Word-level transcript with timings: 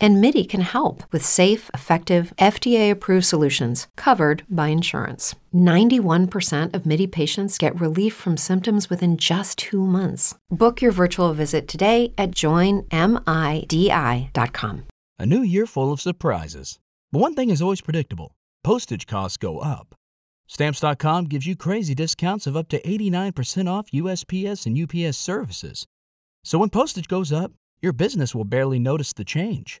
And 0.00 0.20
MIDI 0.20 0.44
can 0.44 0.60
help 0.60 1.02
with 1.12 1.24
safe, 1.24 1.70
effective, 1.74 2.32
FDA 2.38 2.90
approved 2.90 3.26
solutions 3.26 3.88
covered 3.96 4.44
by 4.48 4.68
insurance. 4.68 5.34
91% 5.52 6.74
of 6.74 6.86
MIDI 6.86 7.06
patients 7.06 7.58
get 7.58 7.80
relief 7.80 8.14
from 8.14 8.36
symptoms 8.36 8.88
within 8.88 9.16
just 9.16 9.58
two 9.58 9.84
months. 9.84 10.36
Book 10.50 10.80
your 10.80 10.92
virtual 10.92 11.32
visit 11.34 11.66
today 11.66 12.12
at 12.16 12.30
joinmidi.com. 12.30 12.86
A 15.20 15.26
new 15.26 15.42
year 15.42 15.66
full 15.66 15.92
of 15.92 16.00
surprises. 16.00 16.78
But 17.10 17.18
one 17.20 17.34
thing 17.34 17.50
is 17.50 17.60
always 17.60 17.80
predictable 17.80 18.34
postage 18.62 19.06
costs 19.06 19.36
go 19.36 19.58
up. 19.58 19.94
Stamps.com 20.46 21.24
gives 21.24 21.46
you 21.46 21.56
crazy 21.56 21.94
discounts 21.94 22.46
of 22.46 22.56
up 22.56 22.68
to 22.68 22.80
89% 22.82 23.68
off 23.68 23.90
USPS 23.90 24.64
and 24.66 24.78
UPS 24.78 25.16
services. 25.16 25.86
So 26.44 26.58
when 26.58 26.70
postage 26.70 27.08
goes 27.08 27.32
up, 27.32 27.52
your 27.82 27.92
business 27.92 28.34
will 28.34 28.44
barely 28.44 28.78
notice 28.78 29.12
the 29.12 29.24
change. 29.24 29.80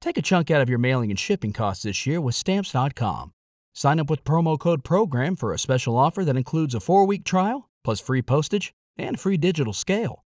Take 0.00 0.16
a 0.16 0.22
chunk 0.22 0.50
out 0.50 0.62
of 0.62 0.68
your 0.68 0.78
mailing 0.78 1.10
and 1.10 1.18
shipping 1.18 1.52
costs 1.52 1.84
this 1.84 2.06
year 2.06 2.20
with 2.20 2.34
Stamps.com. 2.34 3.32
Sign 3.74 4.00
up 4.00 4.10
with 4.10 4.24
promo 4.24 4.58
code 4.58 4.82
PROGRAM 4.82 5.36
for 5.36 5.52
a 5.52 5.58
special 5.58 5.96
offer 5.96 6.24
that 6.24 6.36
includes 6.36 6.74
a 6.74 6.80
four 6.80 7.06
week 7.06 7.24
trial, 7.24 7.68
plus 7.84 8.00
free 8.00 8.22
postage 8.22 8.72
and 8.96 9.20
free 9.20 9.36
digital 9.36 9.72
scale. 9.72 10.24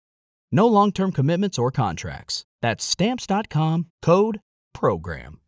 No 0.52 0.68
long 0.68 0.92
term 0.92 1.12
commitments 1.12 1.58
or 1.58 1.72
contracts. 1.72 2.46
That's 2.62 2.84
Stamps.com 2.84 3.88
code 4.02 4.40
PROGRAM. 4.74 5.40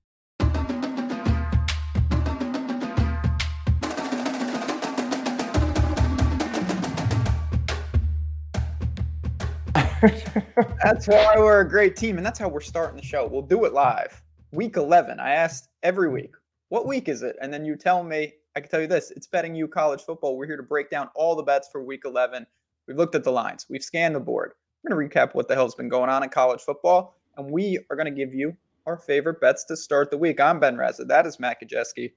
that's 10.84 11.08
why 11.08 11.36
we're 11.38 11.62
a 11.62 11.70
great 11.70 11.96
team, 11.96 12.18
and 12.18 12.26
that's 12.26 12.40
how 12.40 12.50
we're 12.50 12.60
starting 12.60 12.98
the 12.98 13.06
show. 13.06 13.28
We'll 13.28 13.42
do 13.42 13.66
it 13.66 13.74
live. 13.74 14.22
Week 14.52 14.76
11. 14.76 15.20
I 15.20 15.32
asked 15.32 15.70
every 15.84 16.10
week, 16.10 16.34
what 16.70 16.86
week 16.86 17.08
is 17.08 17.22
it? 17.22 17.36
And 17.42 17.54
then 17.54 17.66
you 17.66 17.76
tell 17.76 18.04
me, 18.04 18.34
I 18.56 18.60
can 18.60 18.70
tell 18.70 18.82
you 18.82 18.88
this 18.88 19.12
it's 19.12 19.28
betting 19.28 19.56
you 19.56 19.68
college 19.68 20.02
football. 20.02 20.38
We're 20.38 20.48
here 20.48 20.58
to 20.58 20.64
break 20.64 20.90
down 20.90 21.10
all 21.16 21.36
the 21.36 21.44
bets 21.44 21.70
for 21.72 21.84
week 21.84 22.02
11. 22.06 22.46
We've 22.88 22.98
looked 22.98 23.16
at 23.16 23.24
the 23.24 23.32
lines, 23.32 23.66
we've 23.70 23.84
scanned 23.84 24.16
the 24.16 24.20
board. 24.20 24.52
We're 24.84 24.96
going 24.96 25.10
to 25.10 25.16
recap 25.16 25.34
what 25.34 25.48
the 25.48 25.56
hell's 25.56 25.76
been 25.76 25.90
going 25.90 26.10
on 26.10 26.24
in 26.24 26.30
college 26.30 26.62
football, 26.62 27.18
and 27.38 27.50
we 27.50 27.80
are 27.90 27.96
going 27.96 28.06
to 28.06 28.12
give 28.12 28.34
you 28.34 28.56
our 28.86 28.98
favorite 28.98 29.42
bets 29.42 29.64
to 29.66 29.78
start 29.78 30.12
the 30.12 30.18
week. 30.18 30.40
I'm 30.40 30.60
Ben 30.60 30.78
Reza. 30.78 31.06
That 31.06 31.26
is 31.26 31.40
Matt 31.40 31.58
Kajeski. 31.62 32.12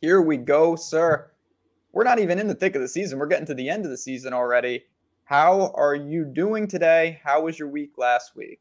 Here 0.00 0.20
we 0.20 0.36
go, 0.36 0.74
sir. 0.74 1.30
We're 1.92 2.04
not 2.04 2.18
even 2.18 2.38
in 2.38 2.48
the 2.48 2.54
thick 2.54 2.74
of 2.74 2.80
the 2.80 2.88
season. 2.88 3.18
We're 3.18 3.26
getting 3.26 3.46
to 3.46 3.54
the 3.54 3.68
end 3.68 3.84
of 3.84 3.90
the 3.90 3.98
season 3.98 4.32
already. 4.32 4.82
How 5.24 5.72
are 5.74 5.94
you 5.94 6.24
doing 6.24 6.66
today? 6.66 7.20
How 7.24 7.42
was 7.42 7.58
your 7.58 7.68
week 7.68 7.92
last 7.96 8.36
week? 8.36 8.60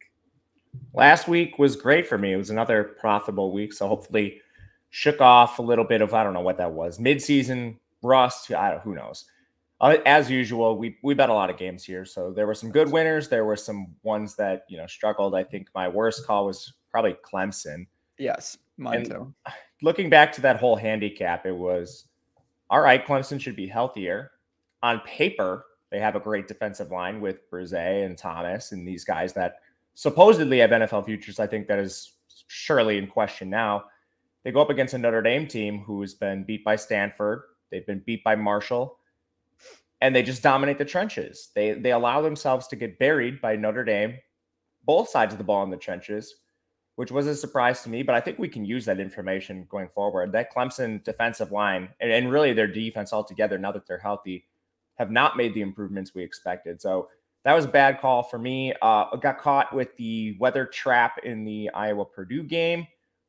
Last 0.94 1.28
week 1.28 1.59
was 1.59 1.75
great 1.75 2.08
for 2.08 2.18
me. 2.18 2.34
It 2.34 2.38
was 2.38 2.50
another 2.50 2.96
profitable 3.00 3.52
week. 3.52 3.74
So 3.74 3.88
hopefully 3.88 4.40
shook 4.90 5.19
off 5.19 5.59
a 5.59 5.62
little 5.62 5.84
bit 5.84 6.02
of, 6.02 6.13
I 6.13 6.24
don't 6.24 6.34
know 6.34 6.41
what 6.41 6.58
that 6.58 6.72
was, 6.72 6.97
midseason 6.97 7.78
rust. 8.02 8.52
I 8.52 8.72
don't, 8.72 8.81
who 8.81 8.96
knows. 8.96 9.25
Uh, 9.81 9.97
as 10.06 10.30
usual, 10.30 10.78
we, 10.78 10.97
we 11.02 11.13
bet 11.13 11.30
a 11.30 11.34
lot 11.34 11.50
of 11.50 11.58
games 11.58 11.84
here. 11.84 12.06
So 12.06 12.31
there 12.31 12.46
were 12.46 12.53
some 12.53 12.72
good 12.72 12.91
winners. 12.91 13.28
There 13.28 13.46
were 13.46 13.56
some 13.56 13.88
ones 14.03 14.36
that, 14.36 14.63
you 14.69 14.78
know, 14.78 14.86
struggled. 14.86 15.34
I 15.34 15.44
think 15.44 15.69
my 15.74 15.88
worst 15.88 16.25
call 16.25 16.46
was 16.46 16.72
probably 16.91 17.16
Clemson. 17.25 17.88
Yes, 18.18 18.57
mine 18.78 18.97
and 18.97 19.06
too. 19.09 19.34
Looking 19.81 20.09
back 20.09 20.31
to 20.34 20.41
that 20.41 20.57
whole 20.57 20.75
handicap, 20.75 21.47
it 21.47 21.56
was 21.56 22.06
all 22.69 22.81
right. 22.81 23.06
Clemson 23.06 23.41
should 23.41 23.56
be 23.56 23.68
healthier. 23.68 24.31
On 24.84 25.00
paper, 25.02 25.66
they 25.91 26.00
have 26.00 26.16
a 26.16 26.19
great 26.19 26.47
defensive 26.47 26.90
line 26.90 27.19
with 27.22 27.50
Bresee 27.52 28.06
and 28.06 28.18
Thomas 28.18 28.72
and 28.72 28.88
these 28.88 29.03
guys 29.03 29.34
that 29.34 29.56
supposedly 29.94 30.59
have 30.59 30.69
NFL 30.69 31.06
futures. 31.06 31.40
I 31.40 31.47
think 31.47 31.68
that 31.68 31.79
is 31.79 32.13
surely 32.47 32.97
in 32.97 33.07
question 33.07 33.50
now. 33.50 33.85
They 34.44 34.51
go 34.51 34.62
up 34.62 34.69
against 34.69 34.94
a 34.94 34.97
Notre 34.97 35.22
Dame 35.22 35.47
team 35.47 35.80
who's 35.80 36.13
been 36.13 36.44
beat 36.44 36.63
by 36.63 36.78
Stanford. 36.78 37.44
They've 37.69 37.85
been 37.85 38.01
beat 38.06 38.24
by 38.24 38.35
Marshall, 38.35 38.97
and 40.00 40.16
they 40.16 40.24
just 40.24 40.41
dominate 40.41 40.78
the 40.78 40.85
trenches. 40.85 41.50
They 41.53 41.74
they 41.74 41.91
allow 41.91 42.22
themselves 42.22 42.68
to 42.68 42.75
get 42.75 42.97
buried 42.97 43.40
by 43.40 43.56
Notre 43.56 43.84
Dame, 43.84 44.18
both 44.84 45.09
sides 45.09 45.34
of 45.34 45.38
the 45.38 45.44
ball 45.44 45.63
in 45.63 45.69
the 45.69 45.78
trenches, 45.78 46.35
which 46.96 47.12
was 47.12 47.28
a 47.28 47.35
surprise 47.35 47.84
to 47.84 47.90
me. 47.90 48.01
But 48.01 48.16
I 48.16 48.22
think 48.22 48.40
we 48.40 48.50
can 48.50 48.66
use 48.66 48.85
that 48.85 49.00
information 49.00 49.68
going 49.69 49.90
forward. 49.90 50.31
That 50.31 50.53
Clemson 50.53 51.03
defensive 51.03 51.51
line 51.51 51.90
and, 52.00 52.12
and 52.12 52.31
really 52.31 52.53
their 52.53 52.68
defense 52.68 53.13
altogether, 53.13 53.57
now 53.57 53.72
that 53.74 53.85
they're 53.85 54.00
healthy, 54.00 54.46
have 54.96 55.12
not 55.12 55.38
made 55.38 55.53
the 55.53 55.62
improvements 55.62 56.13
we 56.13 56.24
expected. 56.24 56.81
So 56.81 57.09
that 57.44 57.53
was 57.53 57.66
a 57.66 57.69
bad 57.69 58.00
call 58.00 58.24
for 58.24 58.38
me. 58.38 58.74
Uh, 58.81 59.06
I 59.12 59.18
got 59.22 59.40
caught 59.40 59.74
with 59.74 59.96
the 59.97 60.38
weather 60.40 60.66
trap 60.66 61.19
in 61.24 61.44
the 61.44 61.69
Iowa 61.74 62.06
Purdue 62.06 62.44
game. 62.44 62.88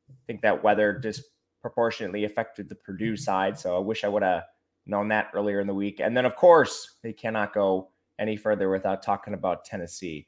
I 0.09 0.13
think 0.27 0.41
that 0.41 0.63
weather 0.63 0.93
disproportionately 0.93 2.25
affected 2.25 2.69
the 2.69 2.75
Purdue 2.75 3.17
side. 3.17 3.57
So 3.57 3.75
I 3.75 3.79
wish 3.79 4.03
I 4.03 4.09
would 4.09 4.23
have 4.23 4.43
known 4.85 5.07
that 5.07 5.31
earlier 5.33 5.59
in 5.59 5.67
the 5.67 5.73
week. 5.73 5.99
And 5.99 6.15
then, 6.15 6.25
of 6.25 6.35
course, 6.35 6.97
they 7.01 7.13
cannot 7.13 7.53
go 7.53 7.89
any 8.19 8.37
further 8.37 8.69
without 8.69 9.01
talking 9.01 9.33
about 9.33 9.65
Tennessee. 9.65 10.27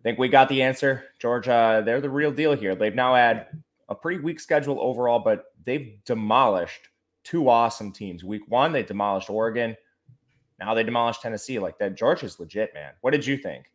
I 0.00 0.02
think 0.02 0.18
we 0.18 0.28
got 0.28 0.48
the 0.48 0.62
answer. 0.62 1.04
Georgia, 1.18 1.82
they're 1.84 2.00
the 2.00 2.10
real 2.10 2.30
deal 2.30 2.54
here. 2.54 2.74
They've 2.74 2.94
now 2.94 3.14
had 3.14 3.48
a 3.88 3.94
pretty 3.94 4.22
weak 4.22 4.40
schedule 4.40 4.80
overall, 4.80 5.18
but 5.18 5.46
they've 5.64 5.98
demolished 6.04 6.88
two 7.22 7.48
awesome 7.48 7.92
teams. 7.92 8.24
Week 8.24 8.42
one, 8.48 8.72
they 8.72 8.82
demolished 8.82 9.30
Oregon. 9.30 9.76
Now 10.58 10.74
they 10.74 10.82
demolished 10.82 11.22
Tennessee. 11.22 11.58
Like 11.58 11.78
that, 11.78 11.96
Georgia's 11.96 12.38
legit, 12.38 12.72
man. 12.74 12.92
What 13.00 13.12
did 13.12 13.26
you 13.26 13.36
think? 13.36 13.70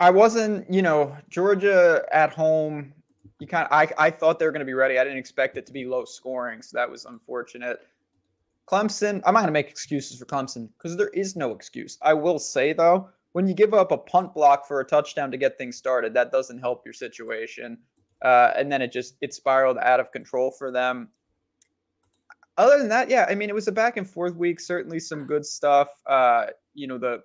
I 0.00 0.10
wasn't, 0.10 0.72
you 0.72 0.82
know, 0.82 1.16
Georgia 1.28 2.04
at 2.12 2.32
home. 2.32 2.92
You 3.38 3.46
kind 3.46 3.66
of, 3.66 3.72
I, 3.72 3.88
I 3.98 4.10
thought 4.10 4.38
they 4.38 4.46
were 4.46 4.52
going 4.52 4.60
to 4.60 4.66
be 4.66 4.74
ready. 4.74 4.98
I 4.98 5.04
didn't 5.04 5.18
expect 5.18 5.56
it 5.56 5.66
to 5.66 5.72
be 5.72 5.84
low 5.84 6.04
scoring, 6.04 6.62
so 6.62 6.76
that 6.76 6.90
was 6.90 7.04
unfortunate. 7.04 7.80
Clemson, 8.66 9.20
I'm 9.24 9.34
not 9.34 9.40
going 9.40 9.46
to 9.46 9.52
make 9.52 9.68
excuses 9.68 10.18
for 10.18 10.24
Clemson 10.26 10.68
because 10.76 10.96
there 10.96 11.08
is 11.08 11.34
no 11.36 11.52
excuse. 11.52 11.98
I 12.02 12.14
will 12.14 12.38
say 12.38 12.72
though, 12.72 13.08
when 13.32 13.48
you 13.48 13.54
give 13.54 13.74
up 13.74 13.90
a 13.92 13.98
punt 13.98 14.34
block 14.34 14.66
for 14.66 14.80
a 14.80 14.84
touchdown 14.84 15.30
to 15.30 15.36
get 15.36 15.58
things 15.58 15.76
started, 15.76 16.14
that 16.14 16.30
doesn't 16.30 16.58
help 16.58 16.82
your 16.84 16.94
situation. 16.94 17.78
Uh, 18.22 18.52
and 18.56 18.70
then 18.70 18.80
it 18.82 18.92
just 18.92 19.16
it 19.20 19.34
spiraled 19.34 19.78
out 19.78 19.98
of 19.98 20.12
control 20.12 20.50
for 20.50 20.70
them 20.70 21.08
other 22.58 22.78
than 22.78 22.88
that, 22.88 23.08
yeah, 23.08 23.26
I 23.28 23.34
mean, 23.34 23.48
it 23.48 23.54
was 23.54 23.68
a 23.68 23.72
back 23.72 23.96
and 23.96 24.08
forth 24.08 24.36
week. 24.36 24.60
Certainly 24.60 25.00
some 25.00 25.26
good 25.26 25.44
stuff. 25.44 25.88
Uh, 26.06 26.46
you 26.74 26.86
know, 26.86 26.98
the 26.98 27.20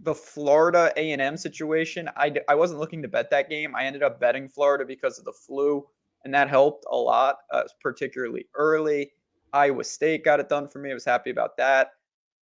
the 0.00 0.14
Florida 0.14 0.92
A 0.96 1.12
and 1.12 1.22
M 1.22 1.36
situation. 1.36 2.08
I 2.16 2.34
I 2.48 2.54
wasn't 2.54 2.80
looking 2.80 3.02
to 3.02 3.08
bet 3.08 3.30
that 3.30 3.48
game. 3.48 3.74
I 3.74 3.84
ended 3.84 4.02
up 4.02 4.20
betting 4.20 4.48
Florida 4.48 4.84
because 4.84 5.18
of 5.18 5.24
the 5.24 5.32
flu, 5.32 5.86
and 6.24 6.34
that 6.34 6.48
helped 6.48 6.84
a 6.90 6.96
lot, 6.96 7.36
uh, 7.52 7.62
particularly 7.80 8.46
early. 8.54 9.12
Iowa 9.52 9.84
State 9.84 10.24
got 10.24 10.40
it 10.40 10.48
done 10.48 10.68
for 10.68 10.78
me. 10.78 10.90
I 10.90 10.94
was 10.94 11.04
happy 11.04 11.30
about 11.30 11.56
that. 11.56 11.92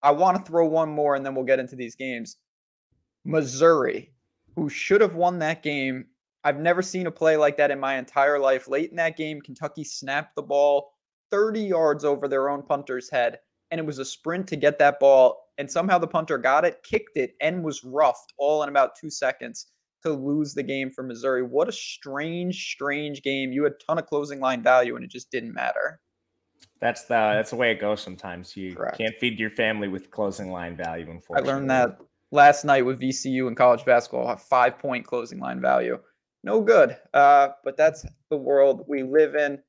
I 0.03 0.11
want 0.11 0.37
to 0.37 0.43
throw 0.43 0.67
one 0.67 0.89
more, 0.89 1.15
and 1.15 1.25
then 1.25 1.35
we'll 1.35 1.45
get 1.45 1.59
into 1.59 1.75
these 1.75 1.95
games. 1.95 2.37
Missouri, 3.23 4.11
who 4.55 4.69
should 4.69 5.01
have 5.01 5.15
won 5.15 5.39
that 5.39 5.63
game. 5.63 6.05
I've 6.43 6.59
never 6.59 6.81
seen 6.81 7.07
a 7.07 7.11
play 7.11 7.37
like 7.37 7.57
that 7.57 7.71
in 7.71 7.79
my 7.79 7.97
entire 7.97 8.37
life. 8.37 8.67
Late 8.67 8.91
in 8.91 8.97
that 8.97 9.17
game, 9.17 9.41
Kentucky 9.41 9.83
snapped 9.83 10.35
the 10.35 10.43
ball 10.43 10.91
30 11.31 11.61
yards 11.61 12.05
over 12.05 12.27
their 12.27 12.49
own 12.49 12.63
punter's 12.63 13.09
head. 13.09 13.39
And 13.71 13.79
it 13.79 13.85
was 13.85 13.99
a 13.99 14.05
sprint 14.05 14.47
to 14.47 14.55
get 14.55 14.79
that 14.79 14.99
ball. 14.99 15.49
And 15.57 15.69
somehow 15.69 15.97
the 15.97 16.07
punter 16.07 16.37
got 16.37 16.65
it, 16.65 16.83
kicked 16.83 17.17
it, 17.17 17.35
and 17.41 17.63
was 17.63 17.83
roughed 17.83 18.33
all 18.37 18.63
in 18.63 18.69
about 18.69 18.95
two 18.99 19.09
seconds 19.09 19.67
to 20.03 20.11
lose 20.11 20.53
the 20.53 20.63
game 20.63 20.91
for 20.91 21.03
Missouri. 21.03 21.43
What 21.43 21.67
a 21.67 21.71
strange, 21.71 22.69
strange 22.71 23.23
game. 23.23 23.51
You 23.51 23.63
had 23.63 23.73
a 23.73 23.85
ton 23.85 23.97
of 23.97 24.05
closing 24.05 24.39
line 24.39 24.61
value, 24.61 24.95
and 24.95 25.03
it 25.03 25.09
just 25.09 25.31
didn't 25.31 25.53
matter. 25.53 25.99
That's 26.79 27.03
the 27.03 27.15
that's 27.15 27.49
the 27.49 27.55
way 27.55 27.71
it 27.71 27.79
goes 27.79 28.01
sometimes. 28.01 28.55
You 28.55 28.75
Correct. 28.75 28.97
can't 28.97 29.15
feed 29.15 29.39
your 29.39 29.49
family 29.49 29.87
with 29.87 30.11
closing 30.11 30.51
line 30.51 30.75
value, 30.75 31.09
unfortunately. 31.09 31.51
I 31.51 31.55
learned 31.55 31.69
that 31.71 31.97
last 32.31 32.65
night 32.65 32.85
with 32.85 32.99
VCU 32.99 33.47
in 33.47 33.55
college 33.55 33.85
basketball, 33.85 34.35
five 34.37 34.77
point 34.77 35.05
closing 35.05 35.39
line 35.39 35.61
value. 35.61 35.97
no 36.43 36.61
good. 36.61 36.97
Uh, 37.13 37.49
but 37.63 37.77
that's 37.77 38.05
the 38.29 38.37
world 38.37 38.85
we 38.87 39.03
live 39.03 39.35
in. 39.35 39.59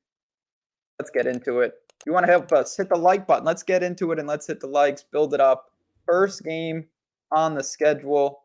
Let's 0.99 1.11
get 1.11 1.27
into 1.27 1.59
it. 1.59 1.73
If 1.99 2.05
You 2.05 2.13
want 2.13 2.25
to 2.25 2.31
help 2.31 2.51
us 2.51 2.75
hit 2.75 2.89
the 2.89 2.95
like 2.95 3.27
button. 3.27 3.45
Let's 3.45 3.63
get 3.63 3.83
into 3.83 4.11
it 4.11 4.19
and 4.19 4.27
let's 4.27 4.47
hit 4.47 4.59
the 4.59 4.67
likes, 4.67 5.03
build 5.03 5.33
it 5.33 5.39
up. 5.39 5.71
First 6.05 6.43
game 6.43 6.85
on 7.31 7.53
the 7.53 7.63
schedule 7.63 8.43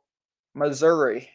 Missouri, 0.54 1.30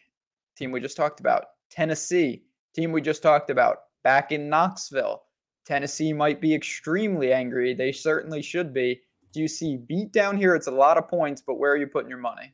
team 0.56 0.70
we 0.70 0.80
just 0.80 0.96
talked 0.96 1.20
about. 1.20 1.46
Tennessee, 1.70 2.44
team 2.74 2.92
we 2.92 3.00
just 3.00 3.22
talked 3.22 3.50
about. 3.50 3.78
Back 4.04 4.30
in 4.30 4.48
Knoxville. 4.48 5.22
Tennessee 5.66 6.12
might 6.12 6.40
be 6.40 6.54
extremely 6.54 7.32
angry. 7.32 7.74
They 7.74 7.92
certainly 7.92 8.40
should 8.40 8.72
be. 8.72 9.00
Do 9.32 9.40
you 9.40 9.48
see 9.48 9.76
beat 9.76 10.12
down 10.12 10.36
here? 10.36 10.54
It's 10.54 10.68
a 10.68 10.72
lot 10.72 10.96
of 10.96 11.08
points, 11.08 11.42
but 11.44 11.58
where 11.58 11.72
are 11.72 11.76
you 11.76 11.86
putting 11.86 12.08
your 12.08 12.18
money? 12.18 12.52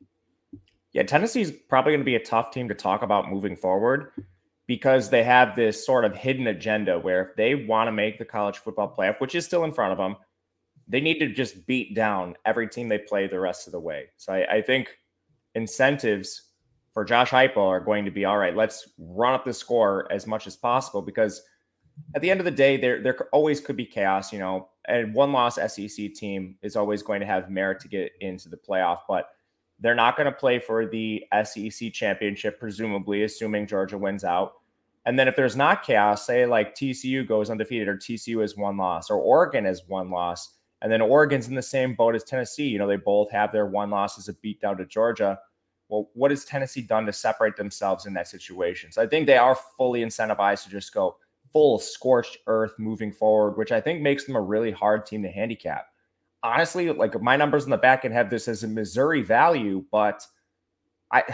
Yeah, 0.92 1.02
Tennessee's 1.02 1.52
probably 1.68 1.92
going 1.92 2.00
to 2.00 2.04
be 2.04 2.16
a 2.16 2.24
tough 2.24 2.50
team 2.50 2.68
to 2.68 2.74
talk 2.74 3.02
about 3.02 3.30
moving 3.30 3.56
forward 3.56 4.10
because 4.66 5.10
they 5.10 5.22
have 5.22 5.54
this 5.54 5.84
sort 5.84 6.04
of 6.04 6.16
hidden 6.16 6.46
agenda 6.46 6.98
where 6.98 7.22
if 7.22 7.36
they 7.36 7.54
want 7.54 7.88
to 7.88 7.92
make 7.92 8.18
the 8.18 8.24
college 8.24 8.58
football 8.58 8.94
playoff, 8.96 9.20
which 9.20 9.34
is 9.34 9.44
still 9.44 9.64
in 9.64 9.72
front 9.72 9.92
of 9.92 9.98
them, 9.98 10.16
they 10.88 11.00
need 11.00 11.18
to 11.18 11.28
just 11.28 11.66
beat 11.66 11.94
down 11.94 12.34
every 12.44 12.68
team 12.68 12.88
they 12.88 12.98
play 12.98 13.26
the 13.26 13.40
rest 13.40 13.66
of 13.66 13.72
the 13.72 13.80
way. 13.80 14.06
So 14.16 14.32
I, 14.32 14.56
I 14.56 14.62
think 14.62 14.96
incentives 15.54 16.50
for 16.92 17.04
Josh 17.04 17.30
Heupel 17.30 17.66
are 17.66 17.80
going 17.80 18.04
to 18.04 18.10
be 18.10 18.24
all 18.24 18.38
right. 18.38 18.56
Let's 18.56 18.88
run 18.98 19.34
up 19.34 19.44
the 19.44 19.52
score 19.52 20.10
as 20.12 20.26
much 20.26 20.46
as 20.46 20.56
possible 20.56 21.02
because 21.02 21.42
at 22.14 22.22
the 22.22 22.30
end 22.30 22.40
of 22.40 22.44
the 22.44 22.50
day, 22.50 22.76
there 22.76 23.02
there 23.02 23.16
always 23.32 23.60
could 23.60 23.76
be 23.76 23.86
chaos. 23.86 24.32
You 24.32 24.38
know, 24.38 24.68
and 24.86 25.14
one 25.14 25.32
loss 25.32 25.56
SEC 25.56 26.14
team 26.14 26.56
is 26.62 26.76
always 26.76 27.02
going 27.02 27.20
to 27.20 27.26
have 27.26 27.50
merit 27.50 27.80
to 27.80 27.88
get 27.88 28.12
into 28.20 28.48
the 28.48 28.56
playoff, 28.56 29.00
but 29.08 29.28
they're 29.84 29.94
not 29.94 30.16
going 30.16 30.26
to 30.26 30.32
play 30.32 30.58
for 30.58 30.86
the 30.86 31.24
SEC 31.44 31.92
championship, 31.92 32.58
presumably, 32.58 33.24
assuming 33.24 33.66
Georgia 33.66 33.98
wins 33.98 34.24
out. 34.24 34.54
And 35.04 35.18
then 35.18 35.28
if 35.28 35.36
there's 35.36 35.56
not 35.56 35.82
chaos, 35.82 36.26
say 36.26 36.46
like 36.46 36.74
TCU 36.74 37.28
goes 37.28 37.50
undefeated 37.50 37.88
or 37.88 37.96
TCU 37.96 38.40
has 38.40 38.56
one 38.56 38.78
loss 38.78 39.10
or 39.10 39.16
Oregon 39.16 39.66
has 39.66 39.82
one 39.86 40.10
loss, 40.10 40.54
and 40.80 40.90
then 40.90 41.02
Oregon's 41.02 41.48
in 41.48 41.54
the 41.54 41.62
same 41.62 41.94
boat 41.94 42.14
as 42.14 42.24
Tennessee. 42.24 42.68
You 42.68 42.78
know, 42.78 42.86
they 42.88 42.96
both 42.96 43.30
have 43.30 43.52
their 43.52 43.66
one 43.66 43.90
loss 43.90 44.18
as 44.18 44.28
a 44.28 44.34
beat 44.34 44.60
down 44.60 44.78
to 44.78 44.86
Georgia. 44.86 45.38
Well, 45.90 46.08
what 46.14 46.30
has 46.30 46.46
Tennessee 46.46 46.80
done 46.80 47.04
to 47.04 47.12
separate 47.12 47.56
themselves 47.56 48.06
in 48.06 48.14
that 48.14 48.28
situation? 48.28 48.90
So 48.90 49.02
I 49.02 49.06
think 49.06 49.26
they 49.26 49.36
are 49.36 49.58
fully 49.76 50.00
incentivized 50.00 50.64
to 50.64 50.70
just 50.70 50.94
go 50.94 51.18
full 51.52 51.78
scorched 51.78 52.38
earth 52.46 52.72
moving 52.78 53.12
forward, 53.12 53.58
which 53.58 53.70
I 53.70 53.82
think 53.82 54.00
makes 54.00 54.24
them 54.24 54.36
a 54.36 54.40
really 54.40 54.72
hard 54.72 55.04
team 55.04 55.22
to 55.22 55.30
handicap 55.30 55.88
honestly, 56.44 56.92
like 56.92 57.20
my 57.20 57.36
numbers 57.36 57.64
in 57.64 57.70
the 57.70 57.78
back 57.78 58.04
end 58.04 58.14
have 58.14 58.30
this 58.30 58.46
as 58.46 58.62
a 58.62 58.68
Missouri 58.68 59.22
value, 59.22 59.84
but 59.90 60.24
I 61.10 61.24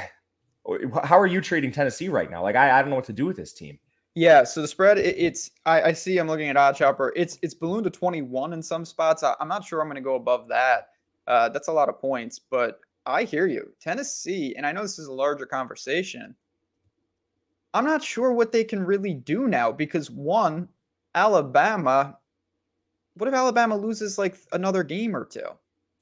how 1.04 1.18
are 1.18 1.26
you 1.26 1.40
treating 1.40 1.72
Tennessee 1.72 2.08
right 2.08 2.30
now? 2.30 2.42
Like 2.42 2.56
I, 2.56 2.78
I 2.78 2.80
don't 2.80 2.90
know 2.90 2.96
what 2.96 3.04
to 3.06 3.12
do 3.12 3.26
with 3.26 3.36
this 3.36 3.52
team. 3.52 3.78
Yeah, 4.14 4.44
so 4.44 4.62
the 4.62 4.68
spread 4.68 4.98
it, 4.98 5.16
it's 5.18 5.50
I, 5.66 5.82
I, 5.82 5.92
see 5.92 6.18
I'm 6.18 6.28
looking 6.28 6.48
at 6.48 6.56
OddsShopper. 6.56 7.10
It's 7.16 7.38
it's 7.42 7.54
ballooned 7.54 7.84
to 7.84 7.90
21 7.90 8.52
in 8.52 8.62
some 8.62 8.84
spots. 8.84 9.22
I, 9.22 9.34
am 9.40 9.48
not 9.48 9.64
sure 9.64 9.80
I'm 9.80 9.88
going 9.88 9.96
to 9.96 10.00
go 10.00 10.14
above 10.16 10.48
that. 10.48 10.88
Uh, 11.26 11.48
that's 11.48 11.68
a 11.68 11.72
lot 11.72 11.88
of 11.88 12.00
points, 12.00 12.38
but 12.38 12.80
I 13.06 13.24
hear 13.24 13.46
you. 13.46 13.72
Tennessee, 13.80 14.54
and 14.56 14.66
I 14.66 14.72
know 14.72 14.82
this 14.82 14.98
is 14.98 15.06
a 15.06 15.12
larger 15.12 15.46
conversation. 15.46 16.34
I'm 17.72 17.84
not 17.84 18.02
sure 18.02 18.32
what 18.32 18.52
they 18.52 18.64
can 18.64 18.84
really 18.84 19.14
do 19.14 19.46
now 19.46 19.70
because 19.70 20.10
one, 20.10 20.68
Alabama 21.14 22.18
what 23.14 23.28
if 23.28 23.34
Alabama 23.34 23.76
loses 23.76 24.18
like 24.18 24.36
another 24.52 24.82
game 24.82 25.14
or 25.14 25.24
two? 25.24 25.46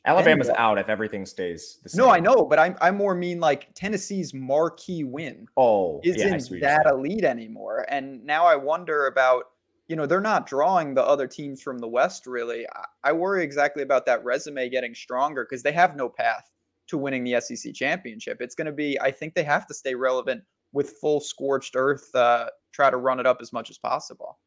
Alabama's 0.04 0.48
out 0.50 0.78
if 0.78 0.88
everything 0.88 1.26
stays 1.26 1.80
the 1.82 1.90
same. 1.90 2.04
No, 2.04 2.10
I 2.10 2.18
know, 2.18 2.46
but 2.46 2.58
I'm 2.58 2.76
I 2.80 2.90
more 2.90 3.14
mean 3.14 3.40
like 3.40 3.74
Tennessee's 3.74 4.32
marquee 4.32 5.04
win. 5.04 5.46
Oh, 5.56 6.00
isn't 6.02 6.50
yeah, 6.50 6.60
that 6.60 6.86
elite 6.90 7.24
anymore? 7.24 7.84
And 7.88 8.24
now 8.24 8.46
I 8.46 8.56
wonder 8.56 9.06
about 9.06 9.44
you 9.86 9.96
know 9.96 10.06
they're 10.06 10.20
not 10.20 10.46
drawing 10.46 10.94
the 10.94 11.04
other 11.04 11.26
teams 11.26 11.60
from 11.60 11.78
the 11.78 11.88
West 11.88 12.26
really. 12.26 12.66
I, 12.74 13.10
I 13.10 13.12
worry 13.12 13.42
exactly 13.42 13.82
about 13.82 14.06
that 14.06 14.24
resume 14.24 14.68
getting 14.70 14.94
stronger 14.94 15.44
because 15.44 15.62
they 15.62 15.72
have 15.72 15.96
no 15.96 16.08
path 16.08 16.50
to 16.88 16.96
winning 16.96 17.24
the 17.24 17.40
SEC 17.40 17.74
championship. 17.74 18.38
It's 18.40 18.54
going 18.54 18.66
to 18.66 18.72
be 18.72 18.98
I 19.00 19.10
think 19.10 19.34
they 19.34 19.44
have 19.44 19.66
to 19.66 19.74
stay 19.74 19.94
relevant 19.94 20.42
with 20.72 20.96
full 21.00 21.20
scorched 21.20 21.74
earth. 21.76 22.14
Uh, 22.14 22.46
try 22.72 22.88
to 22.90 22.96
run 22.96 23.20
it 23.20 23.26
up 23.26 23.38
as 23.42 23.52
much 23.52 23.68
as 23.68 23.78
possible. 23.78 24.38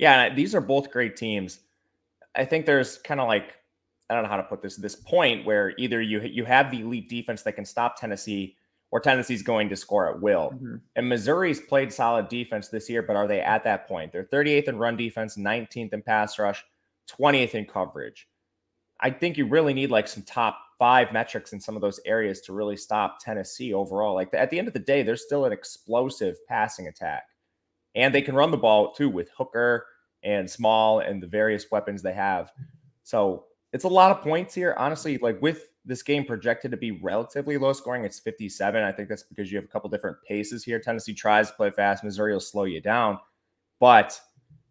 Yeah, 0.00 0.34
these 0.34 0.54
are 0.54 0.60
both 0.60 0.90
great 0.90 1.16
teams. 1.16 1.60
I 2.34 2.44
think 2.44 2.64
there's 2.64 2.98
kind 2.98 3.20
of 3.20 3.28
like 3.28 3.56
I 4.08 4.14
don't 4.14 4.24
know 4.24 4.30
how 4.30 4.38
to 4.38 4.42
put 4.42 4.62
this 4.62 4.76
this 4.76 4.96
point 4.96 5.44
where 5.44 5.74
either 5.78 6.00
you 6.00 6.20
you 6.22 6.44
have 6.44 6.70
the 6.70 6.80
elite 6.80 7.08
defense 7.08 7.42
that 7.42 7.52
can 7.52 7.64
stop 7.64 8.00
Tennessee 8.00 8.56
or 8.90 8.98
Tennessee's 8.98 9.42
going 9.42 9.68
to 9.68 9.76
score 9.76 10.10
at 10.10 10.20
will. 10.20 10.50
Mm-hmm. 10.54 10.76
And 10.96 11.08
Missouri's 11.08 11.60
played 11.60 11.92
solid 11.92 12.28
defense 12.28 12.68
this 12.68 12.90
year, 12.90 13.02
but 13.02 13.14
are 13.14 13.28
they 13.28 13.40
at 13.40 13.62
that 13.64 13.86
point? 13.86 14.10
They're 14.10 14.24
38th 14.24 14.68
in 14.68 14.78
run 14.78 14.96
defense, 14.96 15.36
19th 15.36 15.92
in 15.92 16.02
pass 16.02 16.38
rush, 16.38 16.64
20th 17.08 17.54
in 17.54 17.66
coverage. 17.66 18.26
I 19.00 19.10
think 19.10 19.36
you 19.36 19.46
really 19.46 19.74
need 19.74 19.90
like 19.90 20.08
some 20.08 20.24
top 20.24 20.58
five 20.78 21.12
metrics 21.12 21.52
in 21.52 21.60
some 21.60 21.76
of 21.76 21.82
those 21.82 22.00
areas 22.04 22.40
to 22.40 22.52
really 22.52 22.76
stop 22.76 23.18
Tennessee 23.20 23.72
overall. 23.72 24.14
Like 24.14 24.30
at 24.32 24.50
the 24.50 24.58
end 24.58 24.66
of 24.66 24.74
the 24.74 24.80
day, 24.80 25.02
they're 25.02 25.16
still 25.16 25.44
an 25.44 25.52
explosive 25.52 26.36
passing 26.48 26.88
attack. 26.88 27.24
And 27.94 28.14
they 28.14 28.22
can 28.22 28.34
run 28.34 28.50
the 28.50 28.56
ball 28.56 28.92
too 28.92 29.08
with 29.08 29.30
Hooker 29.36 29.86
and 30.22 30.48
Small 30.48 31.00
and 31.00 31.22
the 31.22 31.26
various 31.26 31.66
weapons 31.70 32.02
they 32.02 32.12
have. 32.12 32.52
So 33.02 33.46
it's 33.72 33.84
a 33.84 33.88
lot 33.88 34.10
of 34.10 34.22
points 34.22 34.54
here. 34.54 34.74
Honestly, 34.78 35.18
like 35.18 35.40
with 35.40 35.66
this 35.84 36.02
game 36.02 36.24
projected 36.24 36.70
to 36.70 36.76
be 36.76 36.92
relatively 36.92 37.56
low 37.56 37.72
scoring, 37.72 38.04
it's 38.04 38.18
57. 38.18 38.82
I 38.82 38.92
think 38.92 39.08
that's 39.08 39.22
because 39.22 39.50
you 39.50 39.56
have 39.56 39.64
a 39.64 39.68
couple 39.68 39.88
different 39.90 40.16
paces 40.26 40.64
here. 40.64 40.78
Tennessee 40.78 41.14
tries 41.14 41.50
to 41.50 41.56
play 41.56 41.70
fast, 41.70 42.04
Missouri 42.04 42.32
will 42.32 42.40
slow 42.40 42.64
you 42.64 42.80
down. 42.80 43.18
But 43.78 44.20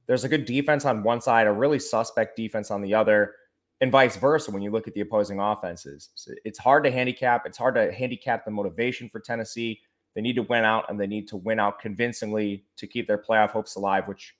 there's 0.05 0.23
a 0.23 0.29
good 0.29 0.45
defense 0.45 0.85
on 0.85 1.03
one 1.03 1.21
side, 1.21 1.47
a 1.47 1.51
really 1.51 1.79
suspect 1.79 2.35
defense 2.35 2.71
on 2.71 2.81
the 2.81 2.93
other, 2.93 3.35
and 3.81 3.91
vice 3.91 4.17
versa 4.17 4.51
when 4.51 4.61
you 4.61 4.71
look 4.71 4.87
at 4.87 4.93
the 4.93 5.01
opposing 5.01 5.39
offenses. 5.39 6.09
So 6.15 6.31
it's 6.43 6.59
hard 6.59 6.83
to 6.83 6.91
handicap. 6.91 7.45
It's 7.45 7.57
hard 7.57 7.75
to 7.75 7.91
handicap 7.91 8.43
the 8.43 8.51
motivation 8.51 9.09
for 9.09 9.19
Tennessee. 9.19 9.79
They 10.15 10.21
need 10.21 10.35
to 10.35 10.43
win 10.43 10.65
out 10.65 10.85
and 10.89 10.99
they 10.99 11.07
need 11.07 11.27
to 11.29 11.37
win 11.37 11.59
out 11.59 11.79
convincingly 11.79 12.65
to 12.77 12.87
keep 12.87 13.07
their 13.07 13.17
playoff 13.17 13.51
hopes 13.51 13.75
alive, 13.75 14.07
which 14.07 14.35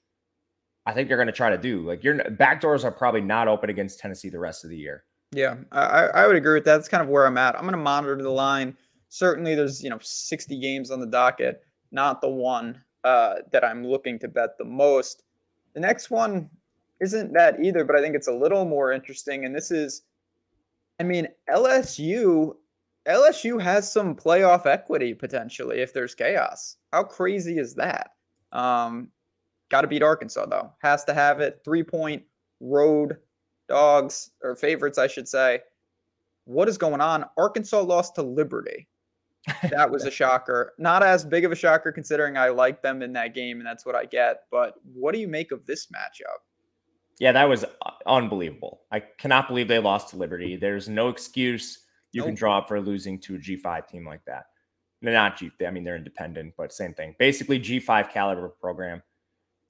I 0.86 0.92
think 0.92 1.08
they're 1.08 1.16
going 1.16 1.26
to 1.26 1.32
try 1.32 1.50
to 1.50 1.58
do. 1.58 1.82
Like 1.86 2.02
your 2.02 2.30
back 2.30 2.60
doors 2.60 2.84
are 2.84 2.90
probably 2.90 3.20
not 3.20 3.48
open 3.48 3.70
against 3.70 3.98
Tennessee 3.98 4.28
the 4.28 4.38
rest 4.38 4.64
of 4.64 4.70
the 4.70 4.76
year. 4.76 5.04
Yeah, 5.32 5.56
I, 5.70 6.06
I 6.06 6.26
would 6.26 6.36
agree 6.36 6.54
with 6.54 6.64
that. 6.64 6.76
That's 6.76 6.88
kind 6.88 7.02
of 7.02 7.08
where 7.08 7.26
I'm 7.26 7.38
at. 7.38 7.54
I'm 7.54 7.62
going 7.62 7.72
to 7.72 7.78
monitor 7.78 8.20
the 8.20 8.30
line. 8.30 8.76
Certainly, 9.08 9.54
there's 9.54 9.82
you 9.82 9.90
know 9.90 9.98
60 10.00 10.58
games 10.60 10.90
on 10.90 11.00
the 11.00 11.06
docket, 11.06 11.62
not 11.92 12.20
the 12.20 12.28
one 12.28 12.82
uh, 13.04 13.36
that 13.52 13.64
I'm 13.64 13.86
looking 13.86 14.18
to 14.20 14.28
bet 14.28 14.58
the 14.58 14.64
most. 14.64 15.22
The 15.74 15.80
next 15.80 16.10
one 16.10 16.50
isn't 17.00 17.32
that 17.32 17.62
either, 17.62 17.84
but 17.84 17.96
I 17.96 18.00
think 18.00 18.14
it's 18.14 18.28
a 18.28 18.34
little 18.34 18.64
more 18.64 18.92
interesting. 18.92 19.44
And 19.44 19.54
this 19.54 19.70
is, 19.70 20.02
I 20.98 21.04
mean, 21.04 21.28
LSU. 21.48 22.54
LSU 23.08 23.60
has 23.60 23.90
some 23.90 24.14
playoff 24.14 24.66
equity 24.66 25.14
potentially 25.14 25.80
if 25.80 25.94
there's 25.94 26.14
chaos. 26.14 26.76
How 26.92 27.02
crazy 27.02 27.58
is 27.58 27.74
that? 27.76 28.10
Um, 28.52 29.08
Got 29.70 29.82
to 29.82 29.88
beat 29.88 30.02
Arkansas 30.02 30.46
though. 30.46 30.72
Has 30.82 31.04
to 31.04 31.14
have 31.14 31.40
it. 31.40 31.60
Three 31.64 31.82
point 31.82 32.22
road 32.60 33.16
dogs 33.68 34.30
or 34.42 34.56
favorites, 34.56 34.98
I 34.98 35.06
should 35.06 35.28
say. 35.28 35.60
What 36.44 36.68
is 36.68 36.76
going 36.76 37.00
on? 37.00 37.24
Arkansas 37.38 37.80
lost 37.80 38.14
to 38.16 38.22
Liberty. 38.22 38.88
That 39.70 39.90
was 39.90 40.04
a 40.04 40.10
shocker. 40.10 40.74
Not 40.78 41.02
as 41.02 41.24
big 41.24 41.46
of 41.46 41.52
a 41.52 41.56
shocker 41.56 41.92
considering 41.92 42.36
I 42.36 42.50
like 42.50 42.82
them 42.82 43.00
in 43.00 43.12
that 43.14 43.34
game 43.34 43.58
and 43.58 43.66
that's 43.66 43.86
what 43.86 43.94
I 43.94 44.04
get. 44.04 44.42
But 44.50 44.74
what 44.92 45.14
do 45.14 45.18
you 45.18 45.28
make 45.28 45.50
of 45.50 45.64
this 45.64 45.86
matchup? 45.86 46.40
Yeah, 47.18 47.32
that 47.32 47.48
was 47.48 47.64
uh, 47.64 47.90
unbelievable. 48.06 48.82
I 48.92 49.00
cannot 49.00 49.48
believe 49.48 49.66
they 49.66 49.78
lost 49.78 50.10
to 50.10 50.16
Liberty. 50.16 50.56
There's 50.56 50.88
no 50.88 51.08
excuse 51.08 51.78
you 52.12 52.20
nope. 52.20 52.28
can 52.28 52.34
draw 52.34 52.58
up 52.58 52.68
for 52.68 52.80
losing 52.80 53.18
to 53.20 53.36
a 53.36 53.38
G5 53.38 53.88
team 53.88 54.06
like 54.06 54.24
that. 54.26 54.46
They're 55.02 55.12
not 55.12 55.38
G. 55.38 55.50
I 55.66 55.70
mean, 55.70 55.84
they're 55.84 55.96
independent, 55.96 56.54
but 56.56 56.72
same 56.72 56.92
thing. 56.92 57.14
Basically, 57.18 57.58
G5 57.58 58.10
caliber 58.10 58.48
program. 58.48 59.02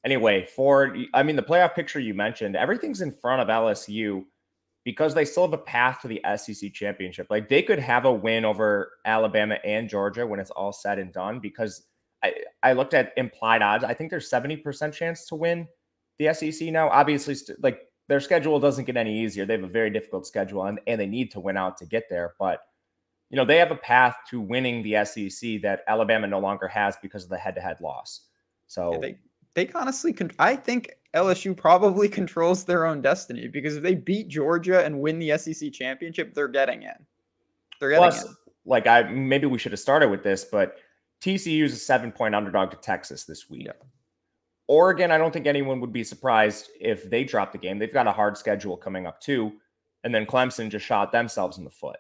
Anyway, 0.05 0.47
for 0.47 0.97
I 1.15 1.23
mean 1.23 1.37
the 1.37 1.43
playoff 1.43 1.75
picture 1.75 2.01
you 2.01 2.15
mentioned, 2.15 2.57
everything's 2.57 3.01
in 3.03 3.13
front 3.13 3.43
of 3.43 3.49
LSU 3.49 4.25
because 4.85 5.15
they 5.15 5.25
still 5.25 5.45
have 5.45 5.53
a 5.53 5.59
path 5.59 6.01
to 6.03 6.09
the 6.09 6.21
SEC 6.37 6.73
championship. 6.73 7.27
Like 7.29 7.49
they 7.49 7.63
could 7.63 7.79
have 7.79 8.07
a 8.07 8.13
win 8.13 8.45
over 8.45 8.93
Alabama 9.05 9.59
and 9.65 9.89
Georgia 9.89 10.27
when 10.27 10.41
it's 10.41 10.51
all 10.51 10.73
said 10.73 10.99
and 10.99 11.13
done 11.13 11.39
because 11.39 11.87
I, 12.23 12.35
I 12.63 12.73
looked 12.73 12.95
at 12.95 13.13
implied 13.17 13.63
odds. 13.63 13.85
I 13.85 13.95
think 13.95 14.11
there's 14.11 14.31
70% 14.31 14.93
chance 14.93 15.27
to 15.27 15.35
win 15.35 15.69
the 16.19 16.33
SEC 16.33 16.69
now. 16.69 16.89
Obviously, 16.89 17.35
st- 17.35 17.63
like 17.63 17.81
their 18.09 18.21
schedule 18.21 18.59
doesn't 18.59 18.85
get 18.85 18.97
any 18.97 19.21
easier. 19.21 19.45
They 19.45 19.55
have 19.55 19.65
a 19.65 19.69
very 19.69 19.91
difficult 19.91 20.27
schedule 20.27 20.65
and, 20.65 20.81
and 20.87 21.01
they 21.01 21.07
need 21.07 21.31
to 21.33 21.41
win 21.41 21.57
out 21.57 21.77
to 21.79 21.87
get 21.87 22.05
there. 22.09 22.35
But, 22.39 22.61
you 23.31 23.37
know, 23.37 23.45
they 23.45 23.59
have 23.59 23.71
a 23.71 23.77
path 23.77 24.17
to 24.31 24.41
winning 24.41 24.83
the 24.83 25.05
SEC 25.05 25.63
that 25.63 25.83
Alabama 25.89 26.27
no 26.27 26.41
longer 26.41 26.69
has 26.69 26.97
because 27.01 27.25
of 27.25 27.31
the 27.31 27.39
head 27.39 27.55
to 27.55 27.61
head 27.61 27.81
loss. 27.81 28.23
So 28.67 28.93
yeah, 28.93 28.99
they, 28.99 29.19
they 29.55 29.69
honestly 29.75 30.13
can. 30.13 30.31
I 30.39 30.57
think 30.57 30.91
LSU 31.15 31.57
probably 31.57 32.09
controls 32.21 32.65
their 32.65 32.87
own 32.87 33.01
destiny 33.01 33.49
because 33.49 33.77
if 33.77 33.83
they 33.83 33.95
beat 33.95 34.29
Georgia 34.29 34.85
and 34.85 35.01
win 35.01 35.19
the 35.19 35.37
SEC 35.39 35.73
championship, 35.73 36.35
they're 36.35 36.49
getting 36.49 36.83
in. 36.83 36.95
They're 37.79 37.91
getting 37.91 38.03
Plus, 38.03 38.25
in. 38.25 38.35
like 38.65 38.87
I 38.87 39.03
maybe 39.03 39.47
we 39.47 39.59
should 39.59 39.73
have 39.73 39.81
started 39.81 40.11
with 40.11 40.23
this, 40.23 40.45
but 40.45 40.79
TCU 41.21 41.65
is 41.65 41.73
a 41.73 41.77
seven 41.77 42.13
point 42.13 42.35
underdog 42.35 42.71
to 42.71 42.77
Texas 42.79 43.25
this 43.25 43.51
week. 43.51 43.69
Oregon, 44.69 45.11
I 45.11 45.19
don't 45.19 45.33
think 45.33 45.47
anyone 45.47 45.81
would 45.81 45.93
be 45.93 46.05
surprised 46.05 46.69
if 46.81 47.11
they 47.11 47.25
drop 47.25 47.51
the 47.51 47.59
game. 47.59 47.79
They've 47.79 47.93
got 47.93 48.07
a 48.07 48.13
hard 48.13 48.39
schedule 48.39 48.77
coming 48.77 49.07
up 49.07 49.21
too. 49.21 49.53
And 50.05 50.15
then 50.15 50.25
Clemson 50.25 50.71
just 50.71 50.87
shot 50.87 51.11
themselves 51.11 51.59
in 51.59 51.65
the 51.65 51.71
foot. 51.71 51.99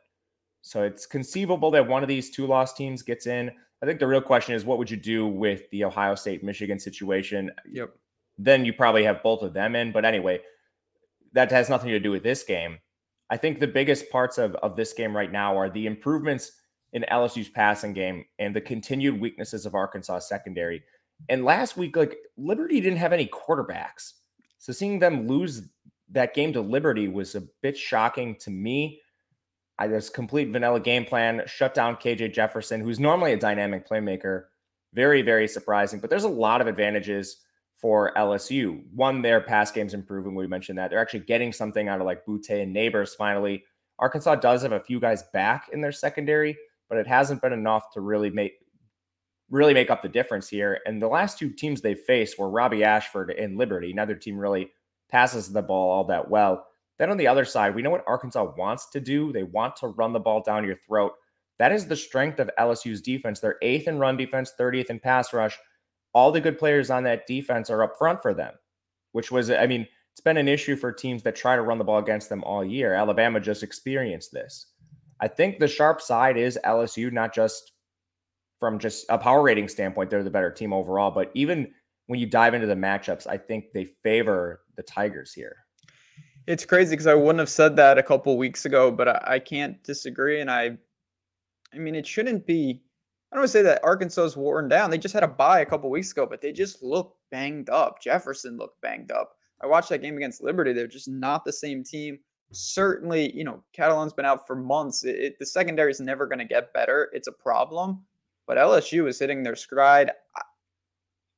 So 0.63 0.85
it's 0.85 1.05
conceivable 1.05 1.71
that 1.73 1.87
one 1.87 2.03
of 2.03 2.09
these 2.09 2.31
two 2.31 2.47
loss 2.47 2.73
teams 2.73 3.03
gets 3.03 3.27
in. 3.27 3.51
I 3.83 3.87
think 3.87 3.99
the 3.99 4.07
real 4.07 4.21
question 4.21 4.55
is 4.55 4.65
what 4.65 4.79
would 4.79 4.91
you 4.91 4.97
do 4.97 5.27
with 5.27 5.69
the 5.71 5.85
Ohio 5.85 6.15
State 6.15 6.45
Michigan 6.45 6.79
situation? 6.79 7.51
Yep. 7.71 7.95
Then 8.39 8.65
you 8.65 8.73
probably 8.73 9.05
have 9.05 9.23
both 9.23 9.43
of 9.43 9.53
them 9.53 9.75
in. 9.75 9.93
But 9.93 10.05
anyway, 10.05 10.41
that 11.33 11.51
has 11.51 11.69
nothing 11.69 11.91
to 11.91 12.01
do 12.01 12.11
with 12.11 12.23
this 12.23 12.43
game. 12.43 12.79
I 13.31 13.37
think 13.37 13.61
the 13.61 13.67
biggest 13.67 14.11
parts 14.11 14.39
of, 14.39 14.55
of 14.57 14.77
this 14.77 14.93
game 14.93 15.17
right 15.17 15.31
now 15.31 15.57
are 15.57 15.71
the 15.71 15.87
improvements 15.87 16.53
in 16.93 17.05
LSU's 17.11 17.49
passing 17.49 17.93
game 17.93 18.25
and 18.39 18.55
the 18.55 18.61
continued 18.61 19.21
weaknesses 19.21 19.67
of 19.67 19.75
Arkansas 19.75 20.19
secondary. 20.21 20.83
And 21.29 21.45
last 21.45 21.77
week, 21.77 21.97
like 21.97 22.17
Liberty 22.37 22.81
didn't 22.81 22.99
have 22.99 23.13
any 23.13 23.27
quarterbacks. 23.27 24.15
So 24.59 24.73
seeing 24.73 24.99
them 24.99 25.29
lose 25.29 25.69
that 26.11 26.35
game 26.35 26.53
to 26.53 26.61
Liberty 26.61 27.09
was 27.09 27.35
a 27.35 27.43
bit 27.63 27.79
shocking 27.79 28.35
to 28.41 28.51
me. 28.51 29.01
Just 29.89 30.15
complete 30.15 30.51
vanilla 30.51 30.81
game 30.81 31.05
plan, 31.05 31.43
shut 31.47 31.75
down 31.75 31.97
KJ 31.97 32.33
Jefferson, 32.33 32.81
who's 32.81 33.01
normally 33.01 33.33
a 33.33 33.37
dynamic 33.37 33.89
playmaker. 33.89 34.45
Very, 34.93 35.23
very 35.23 35.49
surprising. 35.49 36.01
But 36.01 36.11
there's 36.11 36.25
a 36.25 36.29
lot 36.29 36.61
of 36.61 36.67
advantages 36.67 37.39
for 37.81 38.13
LSU. 38.17 38.83
One, 38.95 39.23
their 39.23 39.41
pass 39.41 39.71
game's 39.71 39.95
improving. 39.95 40.35
We 40.35 40.47
mentioned 40.47 40.79
that. 40.79 40.91
They're 40.91 41.01
actually 41.01 41.21
getting 41.21 41.53
something 41.53 41.89
out 41.89 42.01
of 42.01 42.07
like 42.07 42.27
Boutte 42.27 42.63
and 42.63 42.77
Nabers 42.77 43.17
finally. 43.17 43.65
Arkansas 43.99 44.37
does 44.37 44.63
have 44.63 44.73
a 44.73 44.81
few 44.81 45.01
guys 45.01 45.25
back 45.33 45.71
in 45.73 45.81
their 45.81 45.93
secondary, 45.93 46.57
but 46.89 46.99
it 46.99 47.07
hasn't 47.07 47.41
been 47.41 47.53
enough 47.53 47.91
to 47.95 48.01
really 48.01 48.31
make 48.31 48.53
really 49.51 49.75
make 49.75 49.91
up 49.91 50.01
the 50.01 50.09
difference 50.09 50.49
here. 50.49 50.79
And 50.87 51.03
the 51.03 51.09
last 51.09 51.39
two 51.39 51.51
teams 51.51 51.81
they 51.81 51.95
faced 51.95 52.39
were 52.39 52.49
Robby 52.49 52.85
Ashford 52.85 53.31
and 53.31 53.59
Liberty. 53.59 53.93
Neither 53.93 54.15
team 54.15 54.39
really 54.39 54.71
passes 55.11 55.53
the 55.53 55.63
ball 55.63 55.91
all 55.91 56.05
that 56.05 56.31
well. 56.31 56.67
Then 57.01 57.11
on 57.11 57.17
the 57.17 57.29
other 57.29 57.47
side, 57.47 57.75
we 57.75 57.81
know 57.81 57.89
what 57.89 58.05
Arkansas 58.07 58.53
wants 58.59 58.91
to 58.91 59.01
do. 59.01 59.33
They 59.33 59.43
want 59.43 59.75
to 59.77 59.87
run 59.87 60.13
the 60.13 60.21
ball 60.21 60.43
down 60.43 60.67
your 60.67 60.77
throat. 60.87 61.13
That 61.59 61.73
is 61.73 61.87
the 61.87 61.97
strength 61.97 62.39
of 62.39 62.51
LSU's 62.59 63.01
defense. 63.01 63.41
They're 63.41 63.57
eighth 63.63 63.89
in 63.89 63.99
run 63.99 64.19
defense, 64.19 64.53
30th 64.61 64.91
in 64.91 65.01
pass 65.01 65.33
rush. 65.33 65.59
All 66.13 66.31
the 66.31 66.43
good 66.43 66.59
players 66.59 66.91
on 66.91 67.05
that 67.05 67.27
defense 67.27 67.71
are 67.71 67.83
up 67.83 67.97
front 67.97 68.21
for 68.21 68.35
them, 68.35 68.53
which 69.13 69.33
was, 69.33 69.51
I 69.51 69.67
mean, 69.67 69.89
it's 70.13 70.21
been 70.21 70.37
an 70.37 70.47
issue 70.47 70.77
for 70.77 70.93
teams 70.93 71.23
that 71.23 71.37
try 71.37 71.57
to 71.57 71.63
run 71.63 71.79
the 71.79 71.85
ball 71.85 72.01
against 72.01 72.29
them 72.29 72.45
all 72.45 72.63
year. 72.63 72.93
Alabama 72.93 73.41
just 73.41 73.63
experienced 73.63 74.31
this. 74.31 74.67
I 75.21 75.29
think 75.29 75.59
the 75.59 75.69
sharp 75.69 76.03
side 76.03 76.37
is 76.37 76.59
LSU, 76.67 77.11
not 77.11 77.33
just 77.33 77.73
from 78.59 78.79
just 78.79 79.07
a 79.09 79.17
power 79.17 79.41
rating 79.41 79.69
standpoint, 79.69 80.11
they're 80.11 80.23
the 80.23 80.29
better 80.29 80.51
team 80.51 80.75
overall. 80.75 81.11
But 81.11 81.31
even 81.33 81.73
when 82.09 82.21
you 82.21 82.27
dive 82.27 82.53
into 82.53 82.67
the 82.67 82.75
matchups, 82.75 83.27
I 83.27 83.39
think 83.39 83.73
they 83.73 83.87
favor 84.03 84.61
the 84.77 84.83
Tigers 84.83 85.33
here. 85.33 85.57
It's 86.51 86.65
crazy 86.65 86.91
because 86.91 87.07
I 87.07 87.15
wouldn't 87.15 87.39
have 87.39 87.49
said 87.49 87.77
that 87.77 87.99
a 87.99 88.03
couple 88.03 88.37
weeks 88.37 88.65
ago, 88.65 88.91
but 88.91 89.09
I, 89.09 89.35
I, 89.35 89.39
can't 89.39 89.83
disagree. 89.85 90.41
And 90.41 90.51
I, 90.51 90.77
I 91.73 91.79
mean, 91.79 91.95
it 91.95 92.07
shouldn't 92.07 92.47
be. 92.47 92.83
I 93.31 93.37
don't 93.37 93.43
want 93.43 93.49
to 93.49 93.53
say 93.53 93.63
that 93.63 93.85
Arkansas's 93.85 94.37
worn 94.37 94.69
down. 94.69 94.91
They 94.91 94.99
just 94.99 95.15
had 95.15 95.23
a 95.23 95.29
bye 95.29 95.61
a 95.61 95.67
couple 95.67 95.89
weeks 95.91 96.11
ago, 96.11 96.27
but 96.27 96.41
they 96.41 96.51
just 96.51 96.83
look 96.83 97.15
banged 97.31 97.71
up. 97.71 98.03
Jefferson 98.03 98.57
looked 98.57 98.81
banged 98.81 99.13
up. 99.13 99.37
I 99.63 99.67
watched 99.69 99.91
that 99.91 100.03
game 100.03 100.17
against 100.17 100.43
Liberty. 100.43 100.73
They're 100.73 100.89
just 100.89 101.09
not 101.09 101.45
the 101.45 101.53
same 101.53 101.85
team. 101.85 102.19
Certainly, 102.51 103.37
you 103.37 103.45
know, 103.45 103.63
Catalon's 103.73 104.13
been 104.13 104.25
out 104.25 104.47
for 104.47 104.57
months. 104.57 105.05
It, 105.05 105.17
it, 105.17 105.39
the 105.39 105.47
secondary 105.47 105.93
is 105.93 106.01
never 106.01 106.27
going 106.27 106.41
to 106.41 106.45
get 106.45 106.73
better. 106.73 107.11
It's 107.13 107.29
a 107.29 107.33
problem 107.33 108.01
but 108.51 108.59
LSU 108.59 109.09
is 109.09 109.21
hitting 109.21 109.45
their 109.45 109.55
stride. 109.55 110.11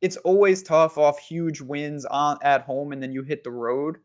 It's 0.00 0.16
always 0.16 0.62
tough 0.62 0.96
off 0.96 1.18
huge 1.18 1.60
wins 1.60 2.06
on 2.06 2.38
at 2.42 2.62
home 2.62 2.92
and 2.92 3.02
then 3.02 3.12
you 3.12 3.22
hit 3.22 3.44
the 3.44 3.50
road. 3.50 3.98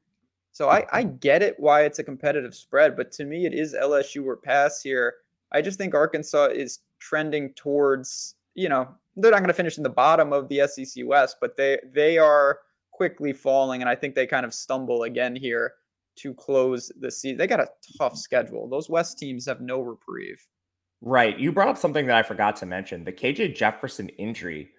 So 0.57 0.69
I, 0.69 0.87
I 0.91 1.03
get 1.03 1.43
it 1.43 1.53
why 1.59 1.83
it's 1.83 1.99
a 1.99 2.03
competitive 2.03 2.55
spread, 2.55 2.97
but 2.97 3.11
to 3.11 3.25
me 3.25 3.45
it 3.45 3.53
is 3.53 3.75
LSU 3.75 4.25
or 4.25 4.35
pass 4.35 4.81
here. 4.81 5.13
I 5.51 5.61
just 5.61 5.77
think 5.77 5.93
Arkansas 5.93 6.45
is 6.45 6.79
trending 6.97 7.53
towards, 7.53 8.33
you 8.55 8.67
know, 8.67 8.87
they're 9.15 9.29
not 9.29 9.41
going 9.41 9.49
to 9.49 9.53
finish 9.53 9.77
in 9.77 9.83
the 9.83 9.89
bottom 9.91 10.33
of 10.33 10.49
the 10.49 10.67
SEC 10.67 11.05
West, 11.05 11.37
but 11.39 11.57
they 11.57 11.77
they 11.93 12.17
are 12.17 12.57
quickly 12.89 13.33
falling, 13.33 13.81
and 13.81 13.89
I 13.89 13.93
think 13.93 14.15
they 14.15 14.25
kind 14.25 14.47
of 14.47 14.51
stumble 14.51 15.03
again 15.03 15.35
here 15.35 15.73
to 16.21 16.33
close 16.33 16.91
the 17.01 17.11
season. 17.11 17.37
They 17.37 17.45
got 17.45 17.59
a 17.59 17.69
tough 17.99 18.17
schedule. 18.17 18.67
Those 18.67 18.89
West 18.89 19.19
teams 19.19 19.45
have 19.45 19.61
no 19.61 19.81
reprieve. 19.81 20.43
Right. 21.01 21.37
You 21.37 21.51
brought 21.51 21.67
up 21.67 21.77
something 21.77 22.07
that 22.07 22.17
I 22.17 22.23
forgot 22.23 22.55
to 22.55 22.65
mention 22.65 23.03
the 23.03 23.13
KJ 23.13 23.55
Jefferson 23.55 24.09
injury. 24.09 24.71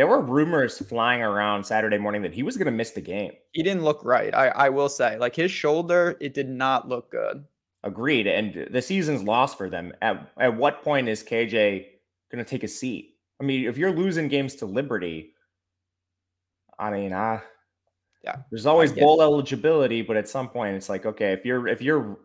There 0.00 0.06
were 0.06 0.22
rumors 0.22 0.78
flying 0.78 1.20
around 1.20 1.62
Saturday 1.62 1.98
morning 1.98 2.22
that 2.22 2.32
he 2.32 2.42
was 2.42 2.56
going 2.56 2.64
to 2.64 2.72
miss 2.72 2.92
the 2.92 3.02
game. 3.02 3.32
He 3.52 3.62
didn't 3.62 3.84
look 3.84 4.02
right. 4.02 4.34
I, 4.34 4.48
I 4.48 4.68
will 4.70 4.88
say, 4.88 5.18
like 5.18 5.36
his 5.36 5.50
shoulder, 5.50 6.16
it 6.20 6.32
did 6.32 6.48
not 6.48 6.88
look 6.88 7.10
good. 7.10 7.44
Agreed. 7.84 8.26
And 8.26 8.68
the 8.70 8.80
season's 8.80 9.22
lost 9.22 9.58
for 9.58 9.68
them. 9.68 9.92
At, 10.00 10.32
at 10.38 10.56
what 10.56 10.82
point 10.82 11.10
is 11.10 11.22
KJ 11.22 11.84
going 12.32 12.42
to 12.42 12.50
take 12.50 12.64
a 12.64 12.68
seat? 12.68 13.16
I 13.42 13.44
mean, 13.44 13.68
if 13.68 13.76
you're 13.76 13.92
losing 13.92 14.28
games 14.28 14.54
to 14.54 14.64
Liberty, 14.64 15.34
I 16.78 16.90
mean, 16.90 17.12
uh, 17.12 17.40
yeah, 18.24 18.36
there's 18.50 18.64
always 18.64 18.94
bowl 18.94 19.20
it. 19.20 19.24
eligibility, 19.24 20.00
but 20.00 20.16
at 20.16 20.30
some 20.30 20.48
point, 20.48 20.76
it's 20.76 20.88
like, 20.88 21.04
okay, 21.04 21.34
if 21.34 21.44
you're 21.44 21.68
if 21.68 21.82
you're 21.82 22.20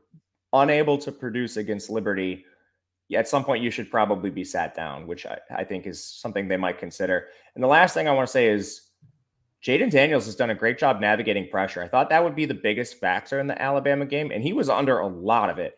unable 0.53 0.98
to 1.00 1.12
produce 1.12 1.58
against 1.58 1.89
Liberty, 1.89 2.46
at 3.13 3.27
some 3.27 3.43
point 3.43 3.63
you 3.63 3.71
should 3.71 3.91
probably 3.91 4.29
be 4.29 4.43
sat 4.43 4.75
down, 4.75 5.05
which 5.05 5.25
I, 5.25 5.39
I 5.55 5.63
think 5.63 5.85
is 5.85 6.03
something 6.03 6.47
they 6.47 6.57
might 6.57 6.79
consider. 6.79 7.27
And 7.53 7.63
the 7.63 7.67
last 7.67 7.93
thing 7.93 8.07
I 8.07 8.13
want 8.13 8.27
to 8.27 8.31
say 8.31 8.47
is 8.47 8.81
Jayden 9.63 9.91
Daniels 9.91 10.25
has 10.25 10.35
done 10.35 10.51
a 10.51 10.55
great 10.55 10.77
job 10.77 11.00
navigating 11.00 11.50
pressure. 11.50 11.81
I 11.81 11.88
thought 11.88 12.09
that 12.09 12.24
would 12.24 12.35
be 12.35 12.45
the 12.45 12.53
biggest 12.53 13.00
factor 13.00 13.39
in 13.39 13.47
the 13.47 13.59
Alabama 13.59 14.05
game, 14.05 14.31
and 14.31 14.43
he 14.43 14.53
was 14.53 14.69
under 14.69 15.00
a 15.00 15.07
lot 15.07 15.50
of 15.50 15.57
it. 15.59 15.75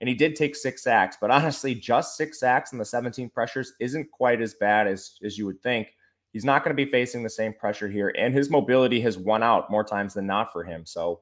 And 0.00 0.08
he 0.08 0.14
did 0.14 0.34
take 0.34 0.56
six 0.56 0.82
sacks, 0.82 1.16
but 1.20 1.30
honestly, 1.30 1.74
just 1.74 2.16
six 2.16 2.40
sacks 2.40 2.72
and 2.72 2.80
the 2.80 2.84
17 2.84 3.28
pressures 3.30 3.74
isn't 3.80 4.10
quite 4.10 4.40
as 4.40 4.54
bad 4.54 4.86
as, 4.86 5.18
as 5.22 5.36
you 5.36 5.46
would 5.46 5.62
think. 5.62 5.94
He's 6.32 6.44
not 6.44 6.64
going 6.64 6.76
to 6.76 6.84
be 6.84 6.90
facing 6.90 7.22
the 7.22 7.30
same 7.30 7.52
pressure 7.52 7.88
here, 7.88 8.14
and 8.16 8.32
his 8.32 8.50
mobility 8.50 9.00
has 9.00 9.18
won 9.18 9.42
out 9.42 9.70
more 9.70 9.84
times 9.84 10.14
than 10.14 10.26
not 10.26 10.52
for 10.52 10.62
him. 10.62 10.86
So 10.86 11.20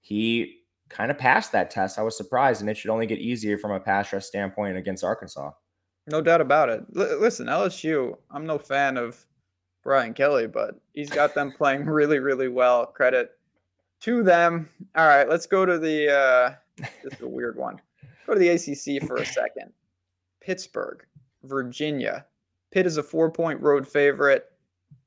he 0.00 0.61
kind 0.92 1.10
of 1.10 1.18
passed 1.18 1.52
that 1.52 1.70
test. 1.70 1.98
I 1.98 2.02
was 2.02 2.16
surprised, 2.16 2.60
and 2.60 2.70
it 2.70 2.76
should 2.76 2.90
only 2.90 3.06
get 3.06 3.18
easier 3.18 3.58
from 3.58 3.72
a 3.72 3.80
pass 3.80 4.12
rush 4.12 4.24
standpoint 4.24 4.76
against 4.76 5.02
Arkansas. 5.02 5.50
No 6.06 6.20
doubt 6.20 6.40
about 6.40 6.68
it. 6.68 6.84
L- 6.96 7.20
listen, 7.20 7.46
LSU, 7.46 8.16
I'm 8.30 8.46
no 8.46 8.58
fan 8.58 8.96
of 8.96 9.24
Brian 9.82 10.14
Kelly, 10.14 10.46
but 10.46 10.80
he's 10.92 11.10
got 11.10 11.34
them 11.34 11.52
playing 11.56 11.86
really, 11.86 12.18
really 12.18 12.48
well. 12.48 12.86
Credit 12.86 13.30
to 14.00 14.22
them. 14.22 14.68
All 14.96 15.06
right, 15.06 15.28
let's 15.28 15.46
go 15.46 15.64
to 15.64 15.78
the 15.78 16.12
uh 16.12 16.54
this 17.02 17.14
is 17.14 17.20
a 17.20 17.28
weird 17.28 17.56
one. 17.56 17.80
Go 18.26 18.34
to 18.34 18.40
the 18.40 18.48
ACC 18.48 19.06
for 19.06 19.16
a 19.16 19.26
second. 19.26 19.72
Pittsburgh, 20.40 21.04
Virginia. 21.44 22.26
Pitt 22.70 22.86
is 22.86 22.96
a 22.96 23.02
four-point 23.02 23.60
road 23.60 23.86
favorite. 23.86 24.46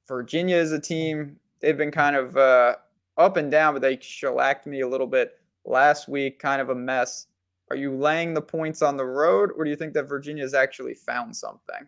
Virginia 0.08 0.56
is 0.56 0.72
a 0.72 0.80
team. 0.80 1.38
They've 1.60 1.78
been 1.78 1.92
kind 1.92 2.16
of 2.16 2.38
uh, 2.38 2.76
up 3.18 3.38
and 3.38 3.50
down, 3.50 3.74
but 3.74 3.82
they 3.82 3.98
shellacked 4.00 4.68
me 4.68 4.82
a 4.82 4.88
little 4.88 5.08
bit 5.08 5.40
last 5.66 6.08
week, 6.08 6.40
kind 6.40 6.62
of 6.62 6.70
a 6.70 6.76
mess. 6.76 7.28
Are 7.70 7.76
you 7.76 7.96
laying 7.96 8.34
the 8.34 8.42
points 8.42 8.82
on 8.82 8.98
the 8.98 9.06
road, 9.06 9.52
or 9.58 9.64
do 9.64 9.70
you 9.70 9.76
think 9.76 9.94
that 9.94 10.04
Virginia's 10.04 10.54
actually 10.54 10.94
found 10.94 11.36
something? 11.36 11.88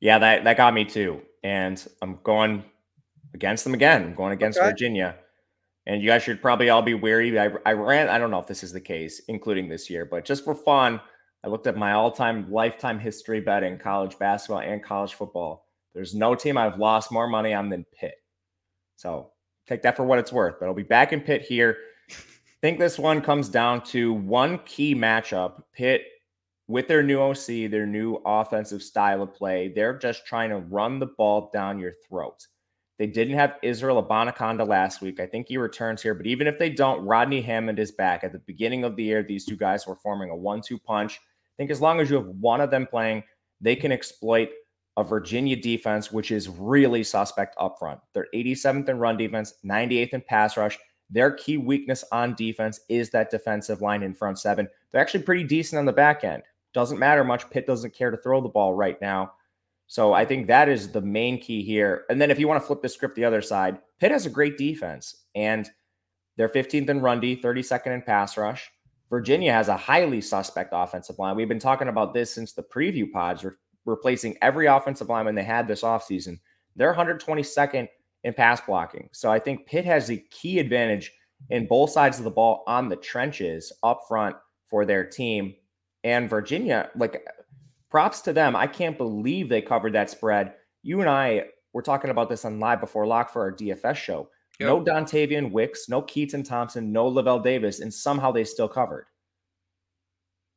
Yeah, 0.00 0.18
that, 0.18 0.44
that 0.44 0.56
got 0.56 0.74
me 0.74 0.84
too. 0.84 1.20
And 1.42 1.86
I'm 2.02 2.18
going 2.22 2.64
against 3.34 3.64
them 3.64 3.74
again. 3.74 4.02
I'm 4.02 4.14
going 4.14 4.32
against 4.32 4.58
okay. 4.58 4.68
Virginia. 4.68 5.16
And 5.86 6.02
you 6.02 6.08
guys 6.08 6.22
should 6.22 6.42
probably 6.42 6.70
all 6.70 6.82
be 6.82 6.94
wary. 6.94 7.38
I, 7.38 7.50
I 7.64 7.72
ran, 7.72 8.08
I 8.08 8.18
don't 8.18 8.30
know 8.30 8.40
if 8.40 8.46
this 8.46 8.64
is 8.64 8.72
the 8.72 8.80
case, 8.80 9.20
including 9.28 9.68
this 9.68 9.88
year, 9.88 10.04
but 10.04 10.24
just 10.24 10.44
for 10.44 10.54
fun, 10.54 11.00
I 11.44 11.48
looked 11.48 11.66
at 11.66 11.76
my 11.76 11.92
all 11.92 12.10
time 12.10 12.50
lifetime 12.50 12.98
history 12.98 13.40
betting 13.40 13.78
college 13.78 14.18
basketball 14.18 14.62
and 14.62 14.82
college 14.82 15.14
football. 15.14 15.66
There's 15.94 16.14
no 16.14 16.34
team 16.34 16.58
I've 16.58 16.78
lost 16.78 17.12
more 17.12 17.28
money 17.28 17.54
on 17.54 17.70
than 17.70 17.86
Pitt. 17.98 18.16
So 18.96 19.30
take 19.68 19.82
that 19.82 19.96
for 19.96 20.04
what 20.04 20.18
it's 20.18 20.32
worth. 20.32 20.56
But 20.58 20.66
I'll 20.66 20.74
be 20.74 20.82
back 20.82 21.12
in 21.12 21.20
Pitt 21.20 21.42
here 21.42 21.76
think 22.62 22.78
this 22.78 22.98
one 22.98 23.20
comes 23.20 23.48
down 23.48 23.82
to 23.84 24.12
one 24.12 24.58
key 24.60 24.94
matchup. 24.94 25.62
Pitt 25.72 26.02
with 26.68 26.88
their 26.88 27.02
new 27.02 27.20
OC, 27.20 27.70
their 27.70 27.86
new 27.86 28.20
offensive 28.24 28.82
style 28.82 29.22
of 29.22 29.34
play, 29.34 29.72
they're 29.74 29.98
just 29.98 30.26
trying 30.26 30.50
to 30.50 30.58
run 30.58 30.98
the 30.98 31.06
ball 31.06 31.50
down 31.52 31.78
your 31.78 31.92
throat. 32.08 32.46
They 32.98 33.06
didn't 33.06 33.34
have 33.34 33.56
Israel 33.62 34.02
Abanikanda 34.02 34.66
last 34.66 35.02
week. 35.02 35.20
I 35.20 35.26
think 35.26 35.48
he 35.48 35.58
returns 35.58 36.02
here, 36.02 36.14
but 36.14 36.26
even 36.26 36.46
if 36.46 36.58
they 36.58 36.70
don't, 36.70 37.04
Rodney 37.04 37.42
Hammond 37.42 37.78
is 37.78 37.92
back. 37.92 38.24
At 38.24 38.32
the 38.32 38.38
beginning 38.40 38.84
of 38.84 38.96
the 38.96 39.04
year, 39.04 39.22
these 39.22 39.44
two 39.44 39.56
guys 39.56 39.86
were 39.86 39.96
forming 39.96 40.30
a 40.30 40.36
one 40.36 40.62
two 40.62 40.78
punch. 40.78 41.16
I 41.16 41.54
think 41.58 41.70
as 41.70 41.80
long 41.80 42.00
as 42.00 42.08
you 42.08 42.16
have 42.16 42.26
one 42.26 42.60
of 42.60 42.70
them 42.70 42.86
playing, 42.86 43.22
they 43.60 43.76
can 43.76 43.92
exploit 43.92 44.48
a 44.96 45.04
Virginia 45.04 45.56
defense, 45.56 46.10
which 46.10 46.30
is 46.30 46.48
really 46.48 47.04
suspect 47.04 47.54
up 47.58 47.78
front. 47.78 48.00
They're 48.14 48.28
87th 48.34 48.88
in 48.88 48.98
run 48.98 49.18
defense, 49.18 49.54
98th 49.64 50.14
in 50.14 50.22
pass 50.22 50.56
rush. 50.56 50.78
Their 51.10 51.30
key 51.30 51.56
weakness 51.56 52.04
on 52.10 52.34
defense 52.34 52.80
is 52.88 53.10
that 53.10 53.30
defensive 53.30 53.80
line 53.80 54.02
in 54.02 54.14
front 54.14 54.38
seven. 54.38 54.68
They're 54.90 55.00
actually 55.00 55.22
pretty 55.22 55.44
decent 55.44 55.78
on 55.78 55.86
the 55.86 55.92
back 55.92 56.24
end. 56.24 56.42
Doesn't 56.74 56.98
matter 56.98 57.24
much. 57.24 57.48
Pitt 57.50 57.66
doesn't 57.66 57.94
care 57.94 58.10
to 58.10 58.16
throw 58.16 58.40
the 58.40 58.48
ball 58.48 58.74
right 58.74 59.00
now. 59.00 59.32
So 59.86 60.12
I 60.12 60.24
think 60.24 60.48
that 60.48 60.68
is 60.68 60.90
the 60.90 61.00
main 61.00 61.40
key 61.40 61.62
here. 61.62 62.04
And 62.10 62.20
then 62.20 62.30
if 62.30 62.38
you 62.38 62.48
want 62.48 62.60
to 62.60 62.66
flip 62.66 62.82
the 62.82 62.88
script 62.88 63.14
the 63.14 63.24
other 63.24 63.40
side, 63.40 63.78
Pitt 64.00 64.10
has 64.10 64.26
a 64.26 64.30
great 64.30 64.58
defense 64.58 65.24
and 65.34 65.70
they're 66.36 66.48
15th 66.48 66.88
in 66.88 67.00
run 67.00 67.20
D, 67.20 67.40
32nd 67.40 67.94
in 67.94 68.02
pass 68.02 68.36
rush. 68.36 68.70
Virginia 69.08 69.52
has 69.52 69.68
a 69.68 69.76
highly 69.76 70.20
suspect 70.20 70.70
offensive 70.72 71.18
line. 71.18 71.36
We've 71.36 71.48
been 71.48 71.60
talking 71.60 71.88
about 71.88 72.12
this 72.12 72.34
since 72.34 72.52
the 72.52 72.64
preview 72.64 73.10
pods, 73.10 73.44
re- 73.44 73.52
replacing 73.84 74.36
every 74.42 74.66
offensive 74.66 75.08
lineman 75.08 75.36
they 75.36 75.44
had 75.44 75.68
this 75.68 75.82
offseason. 75.82 76.40
They're 76.74 76.92
122nd 76.92 77.88
in 78.26 78.34
pass 78.34 78.60
blocking. 78.60 79.08
So 79.12 79.30
I 79.30 79.38
think 79.38 79.66
Pitt 79.66 79.84
has 79.84 80.08
the 80.08 80.18
key 80.30 80.58
advantage 80.58 81.12
in 81.50 81.68
both 81.68 81.90
sides 81.90 82.18
of 82.18 82.24
the 82.24 82.30
ball 82.30 82.64
on 82.66 82.88
the 82.88 82.96
trenches 82.96 83.72
up 83.84 84.02
front 84.08 84.34
for 84.68 84.84
their 84.84 85.04
team. 85.04 85.54
And 86.02 86.28
Virginia, 86.28 86.90
like 86.96 87.24
props 87.88 88.20
to 88.22 88.32
them. 88.32 88.56
I 88.56 88.66
can't 88.66 88.98
believe 88.98 89.48
they 89.48 89.62
covered 89.62 89.92
that 89.92 90.10
spread. 90.10 90.54
You 90.82 91.00
and 91.00 91.08
I 91.08 91.44
were 91.72 91.82
talking 91.82 92.10
about 92.10 92.28
this 92.28 92.44
on 92.44 92.58
Live 92.58 92.80
Before 92.80 93.06
Lock 93.06 93.32
for 93.32 93.42
our 93.42 93.52
DFS 93.52 93.94
show. 93.94 94.28
Yep. 94.58 94.66
No 94.66 94.84
Dontayvion 94.84 95.52
Wicks, 95.52 95.88
no 95.88 96.02
Keytaon 96.02 96.44
Thompson, 96.44 96.90
no 96.90 97.08
Lavel 97.08 97.42
Davis, 97.42 97.80
and 97.80 97.94
somehow 97.94 98.32
they 98.32 98.42
still 98.42 98.68
covered. 98.68 99.06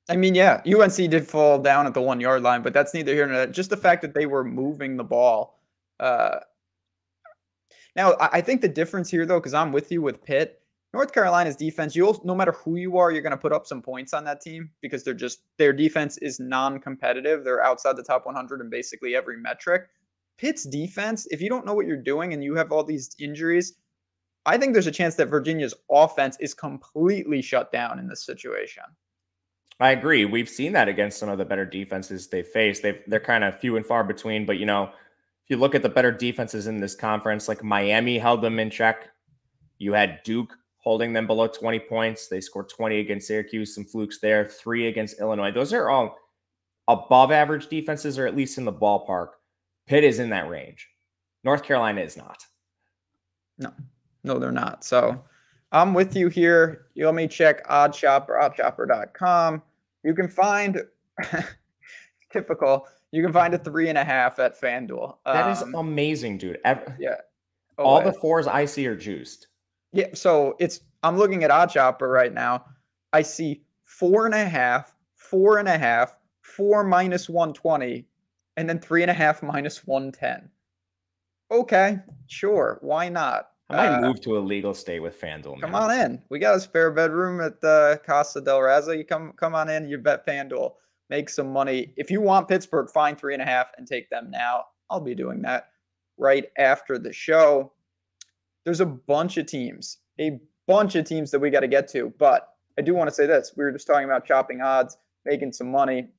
I 0.09 0.15
mean, 0.15 0.33
yeah, 0.33 0.61
UNC 0.65 0.95
did 0.95 1.27
fall 1.27 1.59
down 1.59 1.85
at 1.85 1.93
the 1.93 2.01
one 2.01 2.19
yard 2.19 2.41
line, 2.41 2.63
but 2.63 2.73
that's 2.73 2.95
neither 2.95 3.13
here 3.13 3.27
nor 3.27 3.37
there. 3.37 3.47
Just 3.47 3.69
the 3.69 3.77
fact 3.77 4.01
that 4.01 4.15
they 4.15 4.25
were 4.25 4.43
moving 4.43 4.97
the 4.97 5.03
ball. 5.03 5.59
Uh, 5.99 6.39
now, 7.99 8.15
I 8.21 8.39
think 8.39 8.61
the 8.61 8.69
difference 8.69 9.11
here, 9.11 9.25
though, 9.25 9.41
because 9.41 9.53
I'm 9.53 9.73
with 9.73 9.91
you 9.91 10.01
with 10.01 10.23
Pitt, 10.23 10.61
North 10.93 11.11
Carolina's 11.11 11.57
defense, 11.57 11.97
you'll 11.97 12.21
no 12.23 12.33
matter 12.33 12.53
who 12.53 12.77
you 12.77 12.97
are, 12.97 13.11
you're 13.11 13.21
going 13.21 13.31
to 13.31 13.37
put 13.37 13.51
up 13.51 13.67
some 13.67 13.81
points 13.81 14.13
on 14.13 14.23
that 14.23 14.39
team 14.39 14.69
because 14.81 15.03
they're 15.03 15.13
just 15.13 15.41
their 15.57 15.73
defense 15.73 16.17
is 16.19 16.39
non-competitive. 16.39 17.43
They're 17.43 17.61
outside 17.61 17.97
the 17.97 18.03
top 18.03 18.25
100 18.25 18.61
in 18.61 18.69
basically 18.69 19.17
every 19.17 19.35
metric. 19.35 19.89
Pitt's 20.37 20.63
defense, 20.63 21.27
if 21.29 21.41
you 21.41 21.49
don't 21.49 21.65
know 21.65 21.73
what 21.73 21.87
you're 21.87 21.97
doing 21.97 22.31
and 22.31 22.41
you 22.41 22.55
have 22.55 22.71
all 22.71 22.85
these 22.85 23.13
injuries, 23.19 23.73
I 24.45 24.57
think 24.57 24.71
there's 24.71 24.87
a 24.87 24.91
chance 24.91 25.15
that 25.15 25.25
Virginia's 25.27 25.73
offense 25.91 26.37
is 26.39 26.53
completely 26.53 27.41
shut 27.41 27.69
down 27.69 27.99
in 27.99 28.07
this 28.07 28.23
situation. 28.25 28.83
I 29.81 29.91
agree. 29.91 30.23
We've 30.23 30.47
seen 30.47 30.71
that 30.71 30.87
against 30.87 31.19
some 31.19 31.27
of 31.27 31.37
the 31.37 31.43
better 31.43 31.65
defenses 31.65 32.29
they 32.29 32.43
face. 32.43 32.79
They 32.79 33.01
they're 33.07 33.19
kind 33.19 33.43
of 33.43 33.59
few 33.59 33.75
and 33.75 33.85
far 33.85 34.05
between, 34.05 34.45
but 34.45 34.57
you 34.57 34.65
know, 34.65 34.89
you 35.49 35.57
look 35.57 35.75
at 35.75 35.83
the 35.83 35.89
better 35.89 36.11
defenses 36.11 36.67
in 36.67 36.79
this 36.79 36.95
conference, 36.95 37.47
like 37.47 37.63
Miami 37.63 38.17
held 38.17 38.41
them 38.41 38.59
in 38.59 38.69
check. 38.69 39.09
You 39.79 39.93
had 39.93 40.21
Duke 40.23 40.53
holding 40.77 41.11
them 41.11 41.27
below 41.27 41.47
20 41.47 41.79
points. 41.79 42.27
They 42.27 42.39
scored 42.39 42.69
20 42.69 42.99
against 42.99 43.27
Syracuse, 43.27 43.75
some 43.75 43.83
flukes 43.83 44.19
there, 44.19 44.45
three 44.45 44.87
against 44.87 45.19
Illinois. 45.19 45.51
Those 45.51 45.73
are 45.73 45.89
all 45.89 46.17
above 46.87 47.31
average 47.31 47.67
defenses, 47.67 48.17
or 48.17 48.27
at 48.27 48.35
least 48.35 48.57
in 48.57 48.65
the 48.65 48.73
ballpark. 48.73 49.29
Pitt 49.87 50.03
is 50.03 50.19
in 50.19 50.29
that 50.29 50.49
range. 50.49 50.87
North 51.43 51.63
Carolina 51.63 52.01
is 52.01 52.15
not. 52.15 52.45
No, 53.57 53.73
no, 54.23 54.39
they're 54.39 54.51
not. 54.51 54.83
So 54.83 55.23
I'm 55.71 55.93
with 55.93 56.15
you 56.15 56.29
here. 56.29 56.87
You 56.93 57.05
let 57.05 57.15
me 57.15 57.27
check 57.27 57.67
OddsShopper, 57.67 58.29
oddshopper.com. 58.29 59.61
You 60.03 60.13
can 60.13 60.27
find 60.27 60.83
typical. 62.31 62.87
You 63.11 63.23
can 63.23 63.33
find 63.33 63.53
a 63.53 63.57
three 63.57 63.89
and 63.89 63.97
a 63.97 64.03
half 64.03 64.39
at 64.39 64.59
FanDuel. 64.59 65.17
That 65.25 65.51
is 65.51 65.63
um, 65.63 65.75
amazing, 65.75 66.37
dude. 66.37 66.59
Every, 66.63 66.93
yeah. 66.99 67.15
Oh, 67.77 67.85
all 67.85 68.01
the 68.03 68.13
fours 68.13 68.45
I 68.45 68.65
see 68.65 68.85
are 68.87 68.95
juiced. 68.95 69.47
Yeah, 69.93 70.07
so 70.13 70.55
it's 70.59 70.81
I'm 71.01 71.17
looking 71.17 71.43
at 71.43 71.49
OddsShopper 71.49 72.11
right 72.11 72.33
now. 72.33 72.65
I 73.13 73.21
see 73.23 73.63
four 73.85 74.25
and 74.25 74.35
a 74.35 74.45
half, 74.45 74.93
four 75.15 75.57
and 75.57 75.67
a 75.67 75.77
half, 75.77 76.15
four 76.41 76.83
minus 76.83 77.29
120, 77.29 78.05
and 78.57 78.69
then 78.69 78.79
three 78.79 79.01
and 79.01 79.09
a 79.09 79.13
half 79.13 79.41
minus 79.41 79.87
110. 79.87 80.49
Okay, 81.51 81.97
sure. 82.27 82.77
Why 82.81 83.09
not? 83.09 83.49
I 83.71 83.75
might 83.75 83.97
uh, 83.97 84.01
move 84.01 84.21
to 84.21 84.37
a 84.37 84.39
legal 84.39 84.73
state 84.73 84.99
with 84.99 85.19
FanDuel. 85.19 85.61
Come 85.61 85.75
on 85.75 85.91
in. 85.91 86.21
We 86.29 86.39
got 86.39 86.55
a 86.55 86.59
spare 86.59 86.91
bedroom 86.91 87.39
at 87.41 87.61
the 87.61 88.01
Casa 88.05 88.41
del 88.41 88.59
Raza. 88.59 88.97
You 88.97 89.05
come 89.05 89.33
come 89.33 89.55
on 89.55 89.69
in. 89.69 89.87
You 89.87 89.97
bet 89.99 90.25
FanDuel. 90.25 90.73
Make 91.09 91.29
some 91.29 91.51
money. 91.51 91.93
If 91.97 92.11
you 92.11 92.21
want 92.21 92.47
Pittsburgh, 92.47 92.89
find 92.89 93.17
three 93.17 93.33
and 93.33 93.41
a 93.41 93.45
half 93.45 93.67
and 93.77 93.87
take 93.87 94.09
them 94.09 94.29
now. 94.29 94.65
I'll 94.89 94.99
be 94.99 95.15
doing 95.15 95.41
that 95.43 95.69
right 96.17 96.45
after 96.57 96.99
the 96.99 97.13
show 97.13 97.71
there's 98.65 98.81
a 98.81 98.85
bunch 98.85 99.37
of 99.37 99.45
teams, 99.45 99.97
a 100.19 100.39
bunch 100.67 100.95
of 100.95 101.05
teams 101.05 101.31
that 101.31 101.39
we 101.39 101.49
got 101.49 101.61
to 101.61 101.67
get 101.67 101.87
to. 101.89 102.13
But 102.19 102.47
I 102.77 102.81
do 102.81 102.93
want 102.93 103.09
to 103.09 103.15
say 103.15 103.25
this: 103.25 103.53
we 103.57 103.63
were 103.63 103.71
just 103.71 103.87
talking 103.87 104.05
about 104.05 104.25
chopping 104.25 104.61
odds, 104.61 104.97
making 105.25 105.53
some 105.53 105.71
money, 105.71 106.09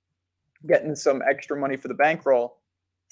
getting 0.67 0.95
some 0.95 1.23
extra 1.29 1.57
money 1.57 1.77
for 1.77 1.89
the 1.89 1.95
bankroll. 1.95 2.59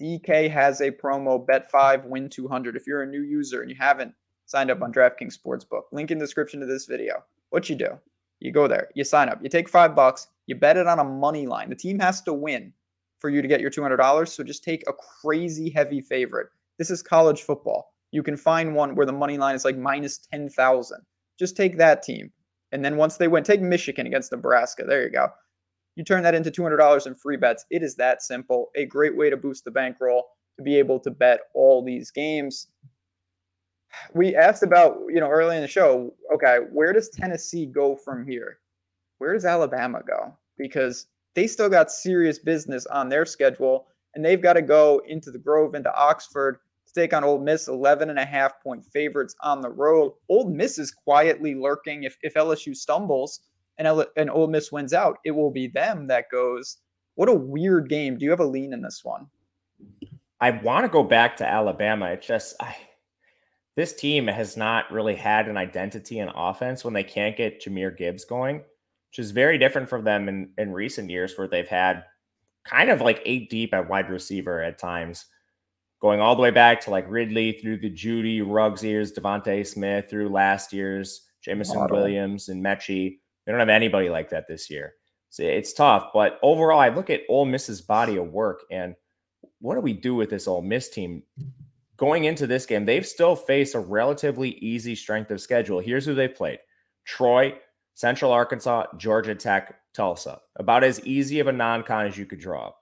DK 0.01 0.51
has 0.51 0.81
a 0.81 0.91
promo 0.91 1.45
bet 1.45 1.71
five 1.71 2.05
win 2.05 2.29
200. 2.29 2.77
If 2.77 2.87
you're 2.87 3.03
a 3.03 3.07
new 3.07 3.23
user 3.23 3.63
and 3.63 3.71
you 3.71 3.77
haven't 3.79 4.13
signed 4.47 4.71
up 4.71 4.83
on 4.83 4.93
DraftKings 4.93 5.37
Sportsbook, 5.39 5.83
link 5.93 6.11
in 6.11 6.19
the 6.19 6.25
description 6.25 6.63
of 6.63 6.69
this 6.69 6.87
video. 6.87 7.23
What 7.51 7.69
you 7.69 7.77
do? 7.77 7.99
You 8.41 8.53
go 8.53 8.69
there, 8.69 8.89
you 8.95 9.05
sign 9.05 9.29
up, 9.29 9.41
you 9.43 9.49
take 9.49 9.69
five 9.69 9.95
bucks, 9.95 10.29
you 10.47 10.55
bet 10.55 10.77
it 10.77 10.87
on 10.87 10.99
a 10.99 11.05
money 11.05 11.47
line. 11.47 11.71
The 11.71 11.77
team 11.77 11.99
has 11.99 12.23
to 12.23 12.33
win 12.33 12.73
for 13.19 13.31
you 13.31 13.43
to 13.43 13.49
get 13.49 13.61
your 13.61 13.71
$200. 13.71 14.29
So 14.29 14.45
just 14.45 14.63
take 14.63 14.85
a 14.89 14.93
crazy 14.93 15.71
heavy 15.71 16.01
favorite. 16.01 16.49
This 16.79 16.91
is 16.91 17.03
college 17.03 17.43
football 17.43 17.93
you 18.11 18.23
can 18.23 18.37
find 18.37 18.75
one 18.75 18.95
where 18.95 19.07
the 19.07 19.13
money 19.13 19.39
line 19.39 19.55
is 19.55 19.65
like 19.65 19.77
minus 19.77 20.19
10,000. 20.33 20.99
Just 21.39 21.57
take 21.57 21.77
that 21.79 22.03
team. 22.03 22.31
And 22.73 22.85
then 22.85 22.97
once 22.97 23.17
they 23.17 23.29
win, 23.29 23.45
take 23.45 23.61
Michigan 23.61 24.07
against 24.07 24.33
Nebraska. 24.33 24.85
There 24.85 25.03
you 25.03 25.11
go. 25.11 25.29
You 25.97 26.05
turn 26.05 26.23
that 26.23 26.35
into 26.35 26.51
$200 26.51 27.07
in 27.07 27.15
free 27.15 27.37
bets. 27.37 27.65
It 27.71 27.83
is 27.83 27.97
that 27.97 28.23
simple. 28.23 28.71
A 28.77 28.87
great 28.87 29.17
way 29.17 29.31
to 29.31 29.37
boost 29.37 29.65
the 29.65 29.71
bankroll 29.71 30.25
to 30.57 30.63
be 30.63 30.79
able 30.79 31.01
to 31.01 31.11
bet 31.11 31.41
all 31.55 31.85
these 31.85 32.11
games. 32.11 32.69
We 34.15 34.37
asked 34.37 34.63
about, 34.63 34.99
you 35.09 35.21
know, 35.21 35.29
early 35.29 35.57
in 35.57 35.63
the 35.63 35.69
show, 35.69 36.15
okay, 36.35 36.59
where 36.73 36.93
does 36.93 37.09
Tennessee 37.09 37.67
go 37.67 37.97
from 37.97 38.27
here? 38.27 38.59
Where 39.19 39.33
does 39.33 39.45
Alabama 39.45 40.03
go? 40.07 40.37
Because 40.57 41.07
they 41.35 41.47
still 41.47 41.69
got 41.69 41.91
serious 41.91 42.39
business 42.39 42.87
on 42.87 43.09
their 43.09 43.25
schedule 43.25 43.87
and 44.15 44.25
they've 44.25 44.43
got 44.43 44.55
to 44.55 44.63
go 44.63 45.03
into 45.07 45.31
the 45.31 45.39
Grove, 45.39 45.75
into 45.75 45.95
Oxford 45.95 46.61
to 46.87 46.93
take 46.93 47.13
on 47.13 47.25
Ole 47.25 47.39
Miss, 47.39 47.69
11 47.69 48.11
and 48.11 48.19
a 48.19 48.25
half 48.25 48.61
point 48.63 48.85
favorites 48.85 49.35
on 49.43 49.61
the 49.61 49.71
road. 49.71 50.13
Ole 50.29 50.49
Miss 50.49 50.79
is 50.79 50.91
quietly 50.91 51.55
lurking. 51.55 52.05
If, 52.05 52.17
if 52.23 52.35
LSU 52.35 52.75
stumbles 52.75 53.41
and, 53.79 53.87
L- 53.87 54.07
and 54.17 54.31
Ole 54.31 54.49
Miss 54.49 54.73
wins 54.73 54.93
out, 54.93 55.19
it 55.25 55.31
will 55.31 55.51
be 55.51 55.69
them 55.69 56.07
that 56.09 56.31
goes. 56.31 56.79
What 57.15 57.29
a 57.29 57.35
weird 57.35 57.89
game. 57.89 58.17
Do 58.17 58.25
you 58.25 58.31
have 58.31 58.41
a 58.41 58.47
lean 58.47 58.73
in 58.73 58.83
this 58.83 59.05
one? 59.05 59.27
I 60.41 60.51
want 60.51 60.85
to 60.85 60.89
go 60.89 61.03
back 61.03 61.37
to 61.39 61.47
Alabama. 61.47 62.07
It 62.07 62.23
just, 62.23 62.55
I, 62.61 62.77
this 63.79 63.93
team 63.93 64.27
has 64.27 64.57
not 64.57 64.91
really 64.91 65.15
had 65.15 65.47
an 65.47 65.57
identity 65.57 66.19
in 66.19 66.29
offense 66.31 66.85
when 66.85 66.95
they 66.95 67.05
can't 67.05 67.37
get 67.37 67.63
Jahmyr 67.63 67.97
Gibbs 67.97 68.25
going, 68.25 68.57
which 68.57 69.21
is 69.21 69.31
very 69.31 69.57
different 69.57 69.89
from 69.89 70.03
them 70.03 70.29
in, 70.29 70.51
in 70.59 70.73
recent 70.73 71.09
years 71.09 71.39
where 71.39 71.47
they've 71.47 71.69
had 71.69 72.03
kind 72.65 72.91
of 72.91 73.01
like 73.01 73.23
eight 73.25 73.49
deep 73.51 73.73
at 73.73 73.89
wide 73.89 74.11
receiver 74.11 74.61
at 74.61 74.81
times 74.81 75.27
going 76.03 76.19
all 76.19 76.35
the 76.35 76.43
way 76.43 76.51
back 76.51 76.81
to 76.81 76.91
like 76.91 77.09
Ridley 77.09 77.53
through 77.53 77.79
the 77.79 77.89
Jeudy, 77.89 78.43
Ruggs 78.45 78.83
years, 78.83 79.13
DeVonta 79.13 79.65
Smith 79.65 80.11
through 80.11 80.31
last 80.31 80.73
year's 80.73 81.29
Jameson 81.45 81.87
Williams 81.89 82.49
and 82.49 82.61
Metchie. 82.61 83.19
They 83.47 83.53
don't 83.53 83.61
have 83.61 83.69
anybody 83.69 84.09
like 84.09 84.29
that 84.31 84.49
this 84.49 84.69
year. 84.69 84.95
So 85.31 85.45
it's 85.45 85.73
tough. 85.73 86.09
But 86.13 86.41
overall, 86.43 86.81
I 86.81 86.89
look 86.89 87.11
at 87.11 87.23
Ole 87.29 87.47
Miss's 87.47 87.81
body 87.81 88.17
of 88.17 88.33
work 88.33 88.63
and 88.73 88.97
what 89.61 89.77
do 89.77 89.81
we 89.81 89.93
do 89.93 90.17
with 90.17 90.31
this 90.31 90.49
Ole 90.49 90.63
Miss 90.63 90.89
team? 90.89 91.23
Going 91.99 92.25
into 92.25 92.47
this 92.47 92.65
game, 92.65 92.87
they've 92.87 93.07
still 93.07 93.37
faced 93.37 93.75
a 93.75 93.81
relatively 93.81 94.51
easy 94.51 94.95
strength 94.95 95.31
of 95.31 95.41
schedule. 95.41 95.81
Here's 95.81 96.07
who 96.07 96.15
they 96.15 96.29
played 96.29 96.61
Troy, 97.05 97.55
Central 97.95 98.33
Arkansas, 98.33 98.87
Georgia 98.97 99.35
Tech, 99.35 99.75
Tulsa. 99.93 100.41
About 100.57 100.85
as 100.85 101.05
easy 101.05 101.41
of 101.41 101.49
a 101.49 101.53
non 101.53 101.83
con 101.83 102.07
as 102.07 102.17
you 102.17 102.25
could 102.25 102.39
draw. 102.39 102.73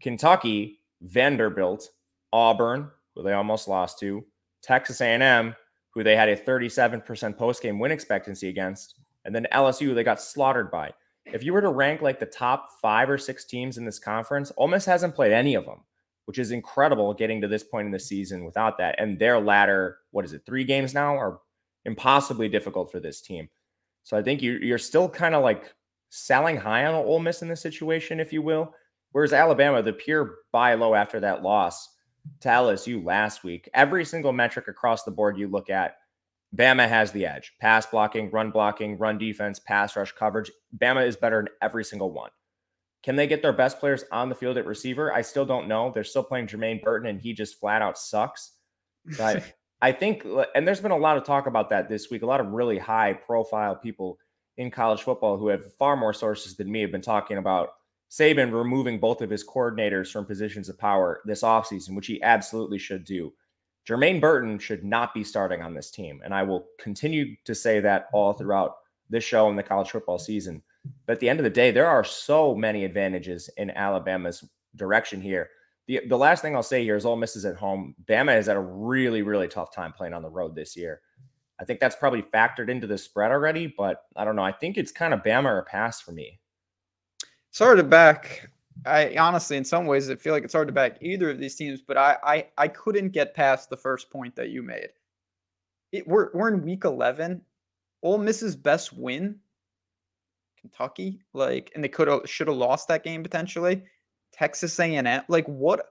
Kentucky, 0.00 0.78
Vanderbilt, 1.00 1.88
Auburn, 2.32 2.88
who 3.14 3.24
they 3.24 3.32
almost 3.32 3.66
lost 3.66 3.98
to, 3.98 4.24
Texas 4.62 5.00
A&M, 5.00 5.56
who 5.90 6.04
they 6.04 6.14
had 6.14 6.28
a 6.28 6.36
37% 6.36 7.36
post-game 7.36 7.80
win 7.80 7.90
expectancy 7.90 8.48
against, 8.48 8.94
and 9.24 9.34
then 9.34 9.46
LSU, 9.52 9.86
who 9.86 9.94
they 9.94 10.04
got 10.04 10.22
slaughtered 10.22 10.70
by. 10.70 10.92
If 11.26 11.42
you 11.42 11.52
were 11.52 11.60
to 11.60 11.68
rank 11.68 12.00
like 12.00 12.20
the 12.20 12.26
top 12.26 12.68
five 12.80 13.10
or 13.10 13.18
six 13.18 13.44
teams 13.44 13.76
in 13.76 13.84
this 13.84 13.98
conference, 13.98 14.52
Ole 14.56 14.68
Miss 14.68 14.84
hasn't 14.84 15.14
played 15.14 15.32
any 15.32 15.56
of 15.56 15.64
them, 15.64 15.80
which 16.26 16.38
is 16.38 16.50
incredible 16.50 17.14
getting 17.14 17.40
to 17.40 17.48
this 17.48 17.64
point 17.64 17.86
in 17.86 17.92
the 17.92 17.98
season 17.98 18.44
without 18.44 18.78
that. 18.78 18.94
And 18.98 19.18
their 19.18 19.40
latter, 19.40 19.98
what 20.10 20.24
is 20.24 20.32
it, 20.32 20.42
three 20.46 20.64
games 20.64 20.94
now 20.94 21.16
are 21.16 21.40
impossibly 21.84 22.48
difficult 22.48 22.92
for 22.92 23.00
this 23.00 23.20
team. 23.20 23.48
So 24.04 24.16
I 24.16 24.22
think 24.22 24.42
you're, 24.42 24.62
you're 24.62 24.78
still 24.78 25.08
kind 25.08 25.34
of 25.34 25.42
like 25.42 25.72
selling 26.10 26.56
high 26.56 26.86
on 26.86 26.94
Ole 26.94 27.18
Miss 27.18 27.42
in 27.42 27.48
this 27.48 27.60
situation, 27.60 28.20
if 28.20 28.32
you 28.32 28.42
will. 28.42 28.74
Whereas 29.12 29.32
Alabama, 29.32 29.82
the 29.82 29.92
pure 29.92 30.36
buy 30.52 30.74
low 30.74 30.94
after 30.94 31.20
that 31.20 31.42
loss, 31.42 31.88
to 32.40 32.48
LSU 32.48 33.04
last 33.04 33.44
week. 33.44 33.68
Every 33.74 34.04
single 34.04 34.32
metric 34.32 34.68
across 34.68 35.04
the 35.04 35.10
board 35.10 35.38
you 35.38 35.48
look 35.48 35.70
at, 35.70 35.96
Bama 36.56 36.88
has 36.88 37.12
the 37.12 37.26
edge. 37.26 37.52
Pass 37.60 37.86
blocking, 37.86 38.30
run 38.30 38.50
blocking, 38.50 38.98
run 38.98 39.18
defense, 39.18 39.58
pass 39.58 39.96
rush 39.96 40.12
coverage. 40.12 40.50
Bama 40.76 41.06
is 41.06 41.16
better 41.16 41.40
in 41.40 41.48
every 41.62 41.84
single 41.84 42.10
one. 42.10 42.30
Can 43.02 43.16
they 43.16 43.26
get 43.26 43.42
their 43.42 43.52
best 43.52 43.80
players 43.80 44.04
on 44.12 44.28
the 44.28 44.34
field 44.34 44.56
at 44.56 44.66
receiver? 44.66 45.12
I 45.12 45.22
still 45.22 45.44
don't 45.44 45.68
know. 45.68 45.90
They're 45.90 46.04
still 46.04 46.22
playing 46.22 46.46
Jermaine 46.46 46.82
Burton, 46.82 47.08
and 47.08 47.20
he 47.20 47.32
just 47.32 47.58
flat 47.58 47.82
out 47.82 47.98
sucks. 47.98 48.52
But 49.18 49.42
I 49.82 49.90
think, 49.90 50.24
and 50.54 50.66
there's 50.66 50.80
been 50.80 50.92
a 50.92 50.96
lot 50.96 51.16
of 51.16 51.24
talk 51.24 51.46
about 51.46 51.70
that 51.70 51.88
this 51.88 52.10
week. 52.10 52.22
A 52.22 52.26
lot 52.26 52.40
of 52.40 52.48
really 52.48 52.78
high 52.78 53.12
profile 53.12 53.74
people 53.74 54.18
in 54.56 54.70
college 54.70 55.02
football 55.02 55.36
who 55.36 55.48
have 55.48 55.74
far 55.74 55.96
more 55.96 56.12
sources 56.12 56.56
than 56.56 56.70
me 56.70 56.80
have 56.82 56.92
been 56.92 57.00
talking 57.00 57.38
about 57.38 57.70
Saban 58.10 58.52
removing 58.52 59.00
both 59.00 59.22
of 59.22 59.30
his 59.30 59.44
coordinators 59.44 60.12
from 60.12 60.26
positions 60.26 60.68
of 60.68 60.78
power 60.78 61.22
this 61.24 61.42
offseason, 61.42 61.96
which 61.96 62.06
he 62.06 62.22
absolutely 62.22 62.78
should 62.78 63.04
do. 63.04 63.32
Jermaine 63.88 64.20
Burton 64.20 64.58
should 64.58 64.84
not 64.84 65.12
be 65.14 65.24
starting 65.24 65.62
on 65.62 65.74
this 65.74 65.90
team. 65.90 66.20
And 66.24 66.32
I 66.32 66.42
will 66.42 66.66
continue 66.78 67.34
to 67.44 67.54
say 67.54 67.80
that 67.80 68.08
all 68.12 68.32
throughout 68.32 68.76
this 69.10 69.24
show 69.24 69.48
and 69.48 69.58
the 69.58 69.62
college 69.62 69.90
football 69.90 70.18
season. 70.18 70.62
But 71.06 71.14
at 71.14 71.20
the 71.20 71.28
end 71.28 71.40
of 71.40 71.44
the 71.44 71.50
day, 71.50 71.70
there 71.70 71.88
are 71.88 72.04
so 72.04 72.54
many 72.54 72.84
advantages 72.84 73.48
in 73.56 73.70
Alabama's 73.70 74.44
direction 74.76 75.20
here. 75.20 75.50
The, 75.88 76.00
the 76.08 76.16
last 76.16 76.42
thing 76.42 76.54
I'll 76.54 76.62
say 76.62 76.82
here 76.82 76.96
is 76.96 77.04
Ole 77.04 77.16
Miss 77.16 77.36
is 77.36 77.44
at 77.44 77.56
home. 77.56 77.94
Bama 78.04 78.32
has 78.32 78.46
had 78.46 78.56
a 78.56 78.60
really, 78.60 79.22
really 79.22 79.48
tough 79.48 79.74
time 79.74 79.92
playing 79.92 80.14
on 80.14 80.22
the 80.22 80.30
road 80.30 80.54
this 80.54 80.76
year. 80.76 81.00
I 81.60 81.64
think 81.64 81.80
that's 81.80 81.96
probably 81.96 82.22
factored 82.22 82.68
into 82.68 82.86
the 82.86 82.98
spread 82.98 83.30
already, 83.30 83.72
but 83.76 84.02
I 84.16 84.24
don't 84.24 84.36
know. 84.36 84.44
I 84.44 84.52
think 84.52 84.78
it's 84.78 84.92
kind 84.92 85.12
of 85.12 85.22
Bama 85.22 85.46
or 85.46 85.62
pass 85.62 86.00
for 86.00 86.12
me. 86.12 86.40
It's 87.50 87.58
hard 87.58 87.78
to 87.78 87.84
back. 87.84 88.48
I 88.86 89.16
honestly, 89.18 89.56
in 89.56 89.64
some 89.64 89.86
ways, 89.86 90.08
I 90.08 90.16
feel 90.16 90.32
like 90.32 90.44
it's 90.44 90.54
hard 90.54 90.68
to 90.68 90.72
back 90.72 90.96
either 91.02 91.30
of 91.30 91.38
these 91.38 91.54
teams, 91.54 91.82
but 91.82 91.98
I 91.98 92.16
I, 92.24 92.46
I 92.56 92.68
couldn't 92.68 93.10
get 93.10 93.34
past 93.34 93.68
the 93.68 93.76
first 93.76 94.10
point 94.10 94.34
that 94.36 94.48
you 94.48 94.62
made. 94.62 94.88
It, 95.92 96.08
we're 96.08 96.30
we're 96.32 96.48
in 96.48 96.62
week 96.62 96.84
eleven. 96.84 97.42
Ole 98.02 98.18
Miss's 98.18 98.56
best 98.56 98.92
win, 98.94 99.38
Kentucky, 100.62 101.20
like, 101.34 101.70
and 101.74 101.84
they 101.84 101.88
could 101.88 102.08
have 102.08 102.20
uh, 102.20 102.26
should 102.26 102.48
have 102.48 102.56
lost 102.56 102.88
that 102.88 103.04
game 103.04 103.22
potentially. 103.22 103.82
Texas 104.32 104.78
A&M, 104.80 105.22
like 105.28 105.46
what? 105.46 105.86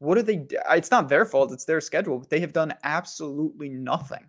What 0.00 0.18
are 0.18 0.22
they? 0.22 0.46
Uh, 0.68 0.74
it's 0.74 0.90
not 0.90 1.08
their 1.08 1.24
fault. 1.24 1.52
It's 1.52 1.64
their 1.64 1.80
schedule. 1.80 2.18
But 2.18 2.30
they 2.30 2.40
have 2.40 2.52
done 2.52 2.74
absolutely 2.84 3.68
nothing. 3.68 4.28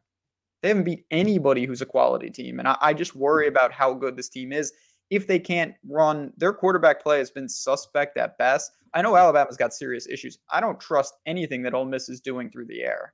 They 0.62 0.70
haven't 0.70 0.84
beat 0.84 1.06
anybody 1.12 1.66
who's 1.66 1.82
a 1.82 1.86
quality 1.86 2.30
team, 2.30 2.60
and 2.60 2.68
I, 2.68 2.78
I 2.80 2.94
just 2.94 3.16
worry 3.16 3.48
about 3.48 3.72
how 3.72 3.94
good 3.94 4.16
this 4.16 4.30
team 4.30 4.54
is 4.54 4.72
if 5.10 5.28
they 5.28 5.40
can't 5.40 5.74
run. 5.88 6.32
Their 6.38 6.54
quarterback 6.54 7.02
play 7.04 7.18
has 7.18 7.32
been 7.32 7.50
suspect 7.50 8.18
at 8.18 8.38
best. 8.38 8.72
I 8.94 9.02
know 9.02 9.16
Alabama's 9.16 9.58
got 9.58 9.74
serious 9.74 10.08
issues. 10.08 10.40
I 10.50 10.60
don't 10.60 10.80
trust 10.80 11.16
anything 11.26 11.64
that 11.64 11.74
Ole 11.74 11.86
Miss 11.86 12.10
is 12.10 12.20
doing 12.20 12.50
through 12.50 12.66
the 12.66 12.84
air. 12.84 13.14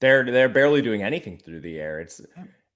They're 0.00 0.24
they're 0.30 0.48
barely 0.48 0.82
doing 0.82 1.02
anything 1.02 1.38
through 1.38 1.60
the 1.60 1.78
air. 1.78 2.00
It's 2.00 2.20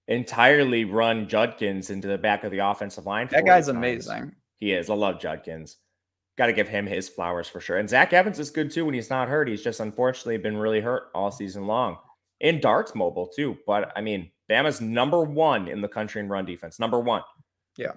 entirely 0.09 0.85
run 0.85 1.29
Judkins 1.29 1.91
into 1.91 2.09
the 2.09 2.19
back 2.19 2.45
of 2.45 2.51
the 2.51 2.59
offensive 2.59 3.07
line. 3.07 3.29
That 3.31 3.47
guy's 3.47 3.69
amazing. 3.69 4.33
He 4.59 4.73
is. 4.73 4.91
I 4.91 4.95
love 4.95 5.21
Judkins. 5.21 5.77
Got 6.39 6.47
to 6.47 6.53
give 6.53 6.69
him 6.69 6.87
his 6.87 7.09
flowers 7.09 7.49
for 7.49 7.61
sure. 7.61 7.79
And 7.79 7.89
Zach 7.89 8.13
Evans 8.13 8.39
is 8.39 8.51
good 8.51 8.71
too 8.71 8.85
when 8.85 8.95
he's 8.95 9.11
not 9.11 9.29
hurt. 9.29 9.49
He's 9.49 9.63
just 9.63 9.81
unfortunately 9.81 10.39
been 10.39 10.57
really 10.57 10.81
hurt 10.81 11.11
all 11.15 11.31
season 11.31 11.67
long. 11.67 11.99
In 12.41 12.61
Dart's 12.61 12.95
mobile 12.95 13.29
too. 13.29 13.59
But 13.67 13.93
I 13.97 14.01
mean, 14.01 14.31
Bama's 14.51 14.81
number 14.81 15.23
one 15.23 15.69
in 15.69 15.81
the 15.81 15.89
country 15.89 16.21
in 16.21 16.29
run 16.29 16.45
defense. 16.45 16.79
Number 16.79 17.01
one. 17.01 17.23
Yeah. 17.77 17.93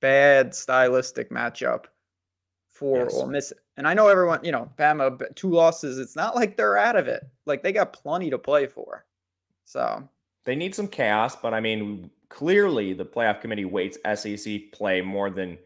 Bad 0.00 0.54
stylistic 0.54 1.30
matchup 1.30 1.84
for 2.68 3.04
yes. 3.04 3.14
Ole 3.14 3.26
Miss. 3.28 3.52
And 3.76 3.86
I 3.86 3.94
know 3.94 4.08
everyone, 4.08 4.40
you 4.44 4.52
know, 4.52 4.70
Bama, 4.76 5.34
two 5.34 5.50
losses. 5.50 5.98
It's 5.98 6.16
not 6.16 6.34
like 6.34 6.56
they're 6.56 6.76
out 6.76 6.96
of 6.96 7.08
it. 7.08 7.24
Like 7.46 7.62
they 7.62 7.72
got 7.72 7.92
plenty 7.92 8.30
to 8.30 8.38
play 8.38 8.66
for. 8.66 9.04
So 9.64 10.08
they 10.48 10.56
need 10.56 10.74
some 10.74 10.88
chaos, 10.88 11.36
but 11.36 11.52
I 11.52 11.60
mean, 11.60 12.10
clearly 12.30 12.94
the 12.94 13.04
playoff 13.04 13.42
committee 13.42 13.66
weights 13.66 13.98
SEC 14.14 14.72
play 14.72 15.02
more 15.02 15.28
than 15.28 15.58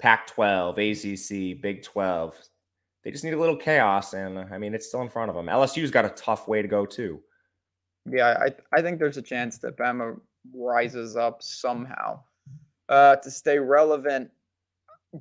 Pac 0.00 0.26
12, 0.26 0.76
ACC, 0.78 1.62
Big 1.62 1.84
12. 1.84 2.36
They 3.04 3.12
just 3.12 3.22
need 3.22 3.34
a 3.34 3.38
little 3.38 3.56
chaos. 3.56 4.14
And 4.14 4.40
I 4.40 4.58
mean, 4.58 4.74
it's 4.74 4.88
still 4.88 5.02
in 5.02 5.08
front 5.08 5.30
of 5.30 5.36
them. 5.36 5.46
LSU's 5.46 5.92
got 5.92 6.04
a 6.04 6.08
tough 6.08 6.48
way 6.48 6.60
to 6.60 6.66
go, 6.66 6.84
too. 6.84 7.20
Yeah, 8.04 8.36
I, 8.44 8.76
I 8.76 8.82
think 8.82 8.98
there's 8.98 9.16
a 9.16 9.22
chance 9.22 9.58
that 9.58 9.78
Bama 9.78 10.18
rises 10.52 11.16
up 11.16 11.40
somehow 11.40 12.18
uh, 12.88 13.14
to 13.14 13.30
stay 13.30 13.60
relevant. 13.60 14.28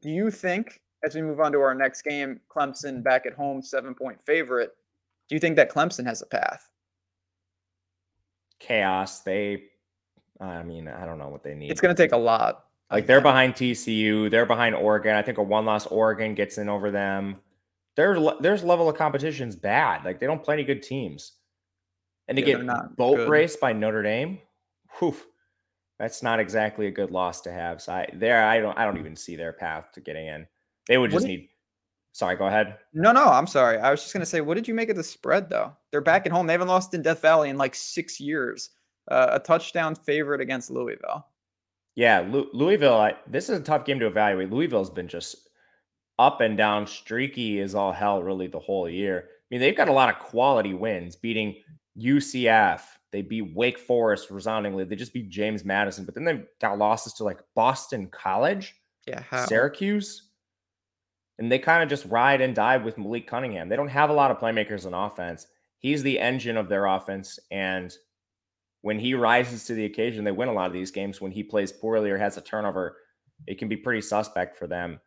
Do 0.02 0.10
you 0.10 0.32
think, 0.32 0.82
as 1.04 1.14
we 1.14 1.22
move 1.22 1.40
on 1.40 1.52
to 1.52 1.60
our 1.60 1.76
next 1.76 2.02
game, 2.02 2.40
Clemson 2.50 3.04
back 3.04 3.28
at 3.28 3.34
home, 3.34 3.62
seven 3.62 3.94
point 3.94 4.20
favorite, 4.20 4.72
do 5.30 5.36
you 5.36 5.40
think 5.40 5.58
that 5.58 5.72
Clemson 5.72 6.08
has 6.08 6.24
a 6.24 6.26
path? 6.26 6.72
Chaos. 8.60 9.22
They, 9.22 9.64
I 10.40 10.64
mean, 10.64 10.88
I 10.88 11.06
don't 11.06 11.18
know 11.18 11.30
what 11.30 11.44
they 11.44 11.56
need. 11.56 11.72
It's 11.72 11.82
going 11.82 11.96
to 11.96 12.02
take 12.02 12.12
a 12.12 12.18
lot. 12.18 12.66
Like 12.92 13.08
they're 13.08 13.22
behind 13.22 13.56
TCU, 13.56 14.30
they're 14.30 14.46
behind 14.46 14.76
Oregon. 14.76 15.16
I 15.16 15.22
think 15.22 15.38
a 15.38 15.44
one 15.44 15.66
loss 15.66 15.88
Oregon 15.88 16.36
gets 16.36 16.58
in 16.58 16.70
over 16.70 16.92
them. 16.92 17.38
Their 17.96 18.18
there's 18.40 18.64
level 18.64 18.90
of 18.90 18.96
competition's 18.96 19.56
bad. 19.56 20.06
Like 20.06 20.20
they 20.20 20.28
don't 20.28 20.44
play 20.44 20.54
any 20.54 20.64
good 20.64 20.84
teams, 20.84 21.34
and 22.28 22.38
to 22.38 22.46
yeah, 22.46 22.58
get 22.58 22.96
boat 22.96 23.16
good. 23.18 23.30
race 23.30 23.56
by 23.56 23.74
Notre 23.74 24.04
Dame, 24.04 24.40
whew, 25.00 25.16
that's 25.98 26.22
not 26.22 26.40
exactly 26.40 26.88
a 26.88 26.92
good 26.92 27.12
loss 27.12 27.42
to 27.42 27.52
have. 27.52 27.82
So 27.82 27.94
I, 27.94 28.08
there, 28.14 28.46
I 28.46 28.60
don't, 28.60 28.78
I 28.78 28.86
don't 28.86 28.98
even 28.98 29.16
see 29.16 29.36
their 29.36 29.54
path 29.54 29.92
to 29.94 30.02
getting 30.02 30.28
in. 30.28 30.48
They 30.88 30.98
would 30.98 31.12
just 31.12 31.26
need. 31.26 31.50
Sorry, 32.16 32.38
go 32.38 32.48
ahead. 32.48 32.78
No, 32.94 33.12
no, 33.12 33.26
I'm 33.26 33.46
sorry. 33.46 33.78
I 33.78 33.92
was 33.92 34.00
just 34.02 34.14
gonna 34.14 34.26
say, 34.26 34.40
what 34.40 34.54
did 34.54 34.70
you 34.70 34.74
make 34.74 34.88
of 34.88 34.96
the 34.96 35.04
spread 35.04 35.50
though? 35.50 35.76
They're 35.92 36.00
back 36.00 36.26
at 36.26 36.32
home. 36.32 36.48
They 36.48 36.54
haven't 36.54 36.70
lost 36.70 36.94
in 36.94 37.02
Death 37.02 37.22
Valley 37.22 37.50
in 37.50 37.58
like 37.58 37.76
six 37.76 38.22
years. 38.22 38.70
Uh, 39.12 39.32
a 39.34 39.40
touchdown 39.40 39.96
favorite 39.96 40.40
against 40.40 40.72
Louisville. 40.72 41.28
Yeah, 41.96 42.26
Louisville. 42.54 42.96
I, 42.96 43.16
this 43.28 43.50
is 43.50 43.60
a 43.60 43.64
tough 43.64 43.84
game 43.84 44.00
to 44.00 44.08
evaluate. 44.08 44.50
Louisville's 44.50 44.90
been 44.90 45.10
just 45.10 45.50
up 46.18 46.40
and 46.40 46.56
down, 46.56 46.88
streaky 46.88 47.60
as 47.60 47.76
all 47.76 47.92
hell, 47.92 48.24
really 48.24 48.48
the 48.48 48.60
whole 48.60 48.90
year. 48.90 49.26
I 49.28 49.44
mean, 49.52 49.60
they've 49.60 49.76
got 49.76 49.90
a 49.90 49.94
lot 49.94 50.08
of 50.08 50.18
quality 50.20 50.74
wins, 50.74 51.18
beating 51.18 51.62
UCF. 52.00 52.80
They 53.12 53.24
beat 53.24 53.54
Wake 53.54 53.78
Forest 53.78 54.32
resoundingly. 54.32 54.86
They 54.86 54.96
just 54.96 55.14
beat 55.14 55.30
James 55.30 55.66
Madison, 55.66 56.06
but 56.06 56.16
then 56.16 56.24
they've 56.24 56.46
got 56.62 56.78
losses 56.78 57.12
to 57.16 57.26
like 57.26 57.42
Boston 57.56 58.08
College, 58.08 58.74
yeah, 59.06 59.22
how? 59.30 59.46
Syracuse, 59.46 60.30
and 61.40 61.52
they 61.52 61.60
kind 61.60 61.84
of 61.84 61.90
just 61.90 62.06
ride 62.06 62.42
and 62.42 62.56
die 62.56 62.78
with 62.78 62.98
Malik 62.98 63.28
Cunningham. 63.28 63.70
They 63.70 63.76
don't 63.76 63.88
have 63.88 64.10
a 64.10 64.14
lot 64.14 64.32
of 64.32 64.40
playmakers 64.40 64.86
on 64.86 64.94
offense. 64.94 65.48
He's 65.80 66.04
the 66.04 66.20
engine 66.20 66.58
of 66.58 66.70
their 66.70 66.86
offense, 66.86 67.40
and 67.52 67.96
when 68.82 69.00
he 69.00 69.14
rises 69.14 69.66
to 69.66 69.74
the 69.74 69.86
occasion, 69.86 70.24
they 70.24 70.32
win 70.32 70.50
a 70.50 70.54
lot 70.54 70.68
of 70.68 70.74
these 70.74 70.92
games. 70.92 71.20
When 71.20 71.32
he 71.32 71.44
plays 71.44 71.72
poorly 71.72 72.12
or 72.12 72.18
has 72.18 72.38
a 72.38 72.42
turnover, 72.42 72.98
it 73.48 73.58
can 73.58 73.68
be 73.68 73.78
pretty 73.78 74.02
suspect 74.02 74.58
for 74.58 74.68
them. 74.68 75.00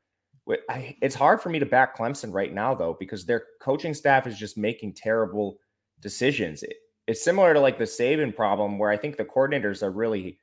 It's 0.68 1.14
hard 1.14 1.40
for 1.40 1.50
me 1.50 1.58
to 1.58 1.66
back 1.66 1.96
Clemson 1.96 2.32
right 2.32 2.52
now, 2.52 2.74
though, 2.74 2.96
because 2.98 3.24
their 3.24 3.44
coaching 3.60 3.94
staff 3.94 4.26
is 4.26 4.38
just 4.38 4.56
making 4.56 4.94
terrible 4.94 5.58
decisions 6.00 6.64
it's 7.08 7.24
similar 7.24 7.54
to 7.54 7.60
like 7.60 7.78
the 7.78 7.84
Saban 7.84 8.36
problem 8.36 8.78
where 8.78 8.90
I 8.90 8.96
think 8.98 9.16
the 9.16 9.24
coordinators 9.24 9.82
are 9.82 9.90
really 9.90 10.38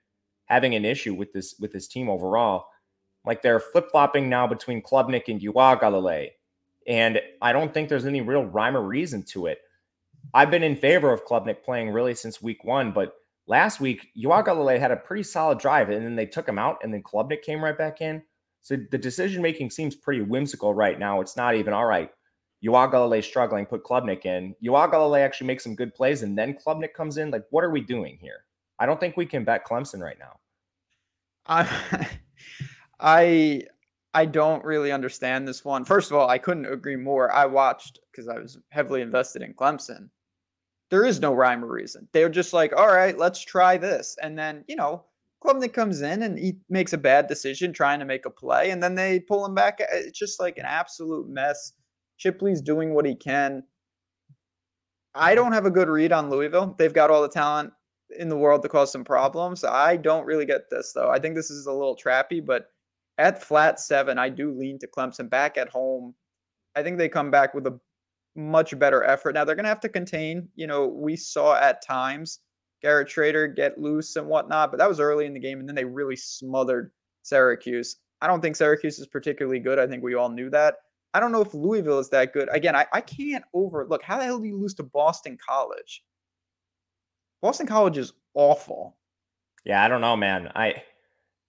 having 0.47 0.73
an 0.73 0.83
issue 0.83 1.13
with 1.13 1.31
this 1.31 1.55
with 1.59 1.71
this 1.71 1.87
team 1.87 2.09
overall. 2.09 2.65
Like 3.25 3.41
they're 3.41 3.59
flip 3.59 3.89
flopping 3.91 4.29
now 4.29 4.47
between 4.47 4.81
Klubnik 4.81 5.27
and 5.27 5.41
Uiagalelei, 5.41 6.29
and 6.87 7.19
I 7.41 7.53
don't 7.53 7.73
think 7.73 7.89
there's 7.89 8.05
any 8.05 8.21
real 8.21 8.45
rhyme 8.45 8.77
or 8.77 8.81
reason 8.81 9.23
to 9.23 9.47
it. 9.47 9.59
I've 10.33 10.51
been 10.51 10.63
in 10.63 10.75
favor 10.75 11.11
of 11.11 11.25
Klubnik 11.25 11.63
playing 11.63 11.91
really 11.91 12.15
since 12.15 12.41
week 12.41 12.63
one, 12.63 12.91
but 12.91 13.13
last 13.47 13.79
week 13.79 14.09
Uiagalelei 14.17 14.79
had 14.79 14.91
a 14.91 14.97
pretty 14.97 15.23
solid 15.23 15.59
drive, 15.59 15.89
and 15.89 16.05
then 16.05 16.15
they 16.15 16.25
took 16.25 16.47
him 16.47 16.59
out, 16.59 16.77
and 16.83 16.93
then 16.93 17.03
Klubnik 17.03 17.41
came 17.41 17.63
right 17.63 17.77
back 17.77 18.01
in. 18.01 18.21
So 18.61 18.77
the 18.89 18.97
decision 18.97 19.41
making 19.41 19.69
seems 19.69 19.95
pretty 19.95 20.21
whimsical 20.21 20.73
right 20.73 20.97
now. 20.97 21.21
It's 21.21 21.37
not 21.37 21.55
even 21.55 21.73
all 21.73 21.85
right. 21.85 22.09
Uiagalelei 22.65 23.23
struggling, 23.23 23.65
put 23.65 23.83
Klubnik 23.83 24.25
in. 24.25 24.55
Uiagalelei 24.63 25.19
actually 25.19 25.47
makes 25.47 25.63
some 25.63 25.75
good 25.75 25.93
plays, 25.93 26.23
and 26.23 26.37
then 26.37 26.55
Klubnik 26.55 26.93
comes 26.93 27.17
in. 27.17 27.29
Like, 27.29 27.45
what 27.51 27.63
are 27.63 27.69
we 27.69 27.81
doing 27.81 28.17
here? 28.19 28.45
I 28.79 28.85
don't 28.85 28.99
think 28.99 29.17
we 29.17 29.25
can 29.25 29.43
bet 29.43 29.65
Clemson 29.65 30.01
right 30.01 30.17
now. 30.19 30.39
I, 31.47 32.07
I, 32.99 33.63
I 34.13 34.25
don't 34.25 34.63
really 34.63 34.91
understand 34.91 35.47
this 35.47 35.65
one. 35.65 35.85
First 35.85 36.11
of 36.11 36.17
all, 36.17 36.29
I 36.29 36.37
couldn't 36.37 36.65
agree 36.65 36.95
more. 36.95 37.31
I 37.31 37.45
watched 37.45 37.99
because 38.11 38.27
I 38.27 38.39
was 38.39 38.57
heavily 38.69 39.01
invested 39.01 39.41
in 39.41 39.53
Clemson. 39.53 40.09
There 40.89 41.05
is 41.05 41.19
no 41.19 41.33
rhyme 41.33 41.63
or 41.63 41.71
reason. 41.71 42.07
They're 42.13 42.29
just 42.29 42.53
like, 42.53 42.71
all 42.75 42.87
right, 42.87 43.17
let's 43.17 43.41
try 43.41 43.77
this, 43.77 44.17
and 44.21 44.37
then 44.37 44.63
you 44.67 44.75
know, 44.75 45.03
Clemson 45.43 45.73
comes 45.73 46.01
in 46.01 46.23
and 46.23 46.37
he 46.37 46.57
makes 46.69 46.93
a 46.93 46.97
bad 46.97 47.27
decision 47.27 47.73
trying 47.73 47.99
to 47.99 48.05
make 48.05 48.25
a 48.25 48.29
play, 48.29 48.71
and 48.71 48.81
then 48.81 48.95
they 48.95 49.19
pull 49.19 49.45
him 49.45 49.55
back. 49.55 49.79
Eh, 49.81 49.85
it's 49.91 50.17
just 50.17 50.39
like 50.39 50.57
an 50.57 50.65
absolute 50.65 51.27
mess 51.27 51.73
Chipley's 52.23 52.61
doing 52.61 52.93
what 52.93 53.05
he 53.05 53.15
can. 53.15 53.63
I 55.13 55.35
don't 55.35 55.53
have 55.53 55.65
a 55.65 55.71
good 55.71 55.89
read 55.89 56.11
on 56.11 56.29
Louisville. 56.29 56.75
They've 56.77 56.93
got 56.93 57.09
all 57.09 57.21
the 57.21 57.29
talent 57.29 57.71
in 58.17 58.29
the 58.29 58.37
world 58.37 58.61
to 58.61 58.69
cause 58.69 58.91
some 58.91 59.03
problems. 59.03 59.63
I 59.63 59.97
don't 59.97 60.25
really 60.25 60.45
get 60.45 60.69
this 60.69 60.91
though. 60.93 61.09
I 61.09 61.19
think 61.19 61.35
this 61.35 61.49
is 61.49 61.65
a 61.65 61.71
little 61.71 61.97
trappy, 61.97 62.45
but 62.45 62.67
at 63.17 63.41
flat 63.41 63.79
seven, 63.79 64.17
I 64.17 64.29
do 64.29 64.51
lean 64.51 64.79
to 64.79 64.87
Clemson 64.87 65.29
back 65.29 65.57
at 65.57 65.69
home. 65.69 66.13
I 66.75 66.83
think 66.83 66.97
they 66.97 67.09
come 67.09 67.31
back 67.31 67.53
with 67.53 67.67
a 67.67 67.79
much 68.35 68.77
better 68.77 69.03
effort. 69.03 69.33
Now 69.33 69.45
they're 69.45 69.55
going 69.55 69.63
to 69.63 69.69
have 69.69 69.79
to 69.81 69.89
contain. 69.89 70.49
You 70.55 70.67
know, 70.67 70.87
we 70.87 71.15
saw 71.15 71.55
at 71.55 71.85
times 71.85 72.39
Garrett 72.81 73.07
Shrader 73.07 73.55
get 73.55 73.79
loose 73.79 74.15
and 74.15 74.27
whatnot, 74.27 74.71
but 74.71 74.77
that 74.77 74.89
was 74.89 74.99
early 74.99 75.25
in 75.25 75.33
the 75.33 75.39
game, 75.39 75.59
and 75.59 75.67
then 75.67 75.75
they 75.75 75.85
really 75.85 76.15
smothered 76.15 76.91
Syracuse. 77.23 77.97
I 78.21 78.27
don't 78.27 78.41
think 78.41 78.55
Syracuse 78.55 78.99
is 78.99 79.07
particularly 79.07 79.59
good. 79.59 79.79
I 79.79 79.87
think 79.87 80.03
we 80.03 80.15
all 80.15 80.29
knew 80.29 80.49
that. 80.49 80.75
I 81.13 81.19
don't 81.21 81.31
know 81.31 81.41
if 81.41 81.53
Louisville 81.53 81.99
is 81.99 82.09
that 82.09 82.33
good. 82.33 82.49
Again, 82.51 82.75
I, 82.75 82.85
I 82.91 82.99
can't 82.99 83.43
overlook 83.53 84.03
how 84.03 84.17
the 84.17 84.25
hell 84.25 84.39
do 84.39 84.47
you 84.47 84.57
lose 84.57 84.73
to 84.75 84.83
Boston 84.83 85.37
College? 85.47 86.03
Boston 87.41 87.67
College 87.67 87.97
is 87.97 88.11
awful. 88.33 88.97
Yeah, 89.63 89.83
I 89.83 89.87
don't 89.87 90.01
know, 90.01 90.17
man. 90.17 90.51
I 90.55 90.83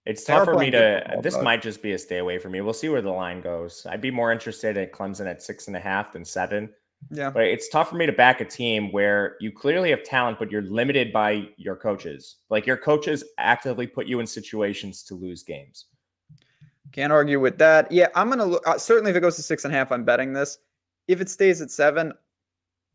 it's 0.07 0.23
tough 0.23 0.45
for 0.45 0.55
me 0.55 0.71
to. 0.71 1.19
This 1.21 1.37
might 1.41 1.61
just 1.61 1.81
be 1.81 1.91
a 1.91 1.97
stay 1.97 2.19
away 2.19 2.39
for 2.39 2.49
me. 2.49 2.61
We'll 2.61 2.73
see 2.73 2.89
where 2.89 3.01
the 3.01 3.11
line 3.11 3.41
goes. 3.41 3.85
I'd 3.89 4.01
be 4.01 4.11
more 4.11 4.31
interested 4.31 4.77
at 4.77 4.93
Clemson 4.93 5.27
at 5.27 5.43
six 5.43 5.67
and 5.67 5.75
a 5.75 5.79
half 5.79 6.13
than 6.13 6.23
seven. 6.23 6.69
Yeah, 7.11 7.29
but 7.29 7.43
it's 7.43 7.69
tough 7.69 7.89
for 7.89 7.95
me 7.95 8.05
to 8.05 8.11
back 8.11 8.41
a 8.41 8.45
team 8.45 8.91
where 8.91 9.35
you 9.39 9.51
clearly 9.51 9.91
have 9.91 10.03
talent, 10.03 10.39
but 10.39 10.49
you're 10.49 10.63
limited 10.63 11.13
by 11.13 11.49
your 11.57 11.75
coaches. 11.75 12.37
Like 12.49 12.65
your 12.65 12.77
coaches 12.77 13.23
actively 13.37 13.85
put 13.85 14.07
you 14.07 14.19
in 14.19 14.25
situations 14.25 15.03
to 15.03 15.15
lose 15.15 15.43
games. 15.43 15.85
Can't 16.93 17.11
argue 17.13 17.39
with 17.39 17.57
that. 17.57 17.91
Yeah, 17.91 18.07
I'm 18.15 18.29
gonna 18.29 18.45
look. 18.45 18.67
Uh, 18.67 18.77
certainly, 18.77 19.11
if 19.11 19.17
it 19.17 19.21
goes 19.21 19.35
to 19.35 19.43
six 19.43 19.65
and 19.65 19.73
a 19.73 19.77
half, 19.77 19.91
I'm 19.91 20.05
betting 20.05 20.33
this. 20.33 20.57
If 21.07 21.21
it 21.21 21.29
stays 21.29 21.61
at 21.61 21.69
seven, 21.69 22.13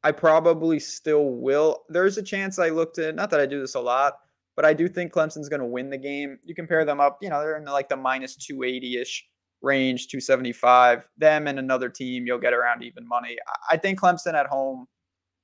I 0.02 0.12
probably 0.12 0.78
still 0.80 1.30
will. 1.30 1.84
There's 1.88 2.18
a 2.18 2.22
chance 2.22 2.58
I 2.58 2.70
looked 2.70 2.98
at. 2.98 3.14
Not 3.14 3.30
that 3.30 3.40
I 3.40 3.46
do 3.46 3.60
this 3.60 3.74
a 3.74 3.80
lot, 3.80 4.18
but 4.56 4.64
I 4.64 4.72
do 4.74 4.88
think 4.88 5.12
Clemson's 5.12 5.48
going 5.48 5.60
to 5.60 5.66
win 5.66 5.90
the 5.90 5.98
game. 5.98 6.38
You 6.44 6.54
compare 6.54 6.84
them 6.84 7.00
up. 7.00 7.18
You 7.22 7.30
know, 7.30 7.40
they're 7.40 7.56
in 7.56 7.64
the, 7.64 7.72
like 7.72 7.88
the 7.88 7.96
minus 7.96 8.36
280 8.36 9.00
ish 9.00 9.24
range, 9.62 10.08
275. 10.08 11.08
Them 11.16 11.46
and 11.46 11.58
another 11.58 11.88
team, 11.88 12.26
you'll 12.26 12.38
get 12.38 12.52
around 12.52 12.82
even 12.82 13.06
money. 13.06 13.36
I 13.70 13.76
think 13.76 14.00
Clemson 14.00 14.34
at 14.34 14.46
home 14.46 14.86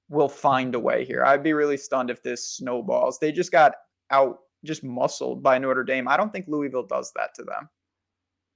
will 0.09 0.29
find 0.29 0.75
a 0.75 0.81
way 0.81 1.05
here. 1.05 1.25
I'd 1.25 1.43
be 1.43 1.53
really 1.53 1.77
stunned 1.77 2.11
if 2.11 2.23
this 2.23 2.57
snowballs. 2.57 3.19
They 3.19 3.33
just 3.33 3.53
got 3.53 3.75
out, 4.11 4.39
just 4.65 4.85
muscled 4.85 5.43
by 5.43 5.59
Notre 5.59 5.85
Dame. 5.85 6.09
I 6.09 6.17
don't 6.17 6.33
think 6.33 6.47
Louisville 6.49 6.87
does 6.87 7.13
that 7.17 7.35
to 7.37 7.45
them. 7.45 7.69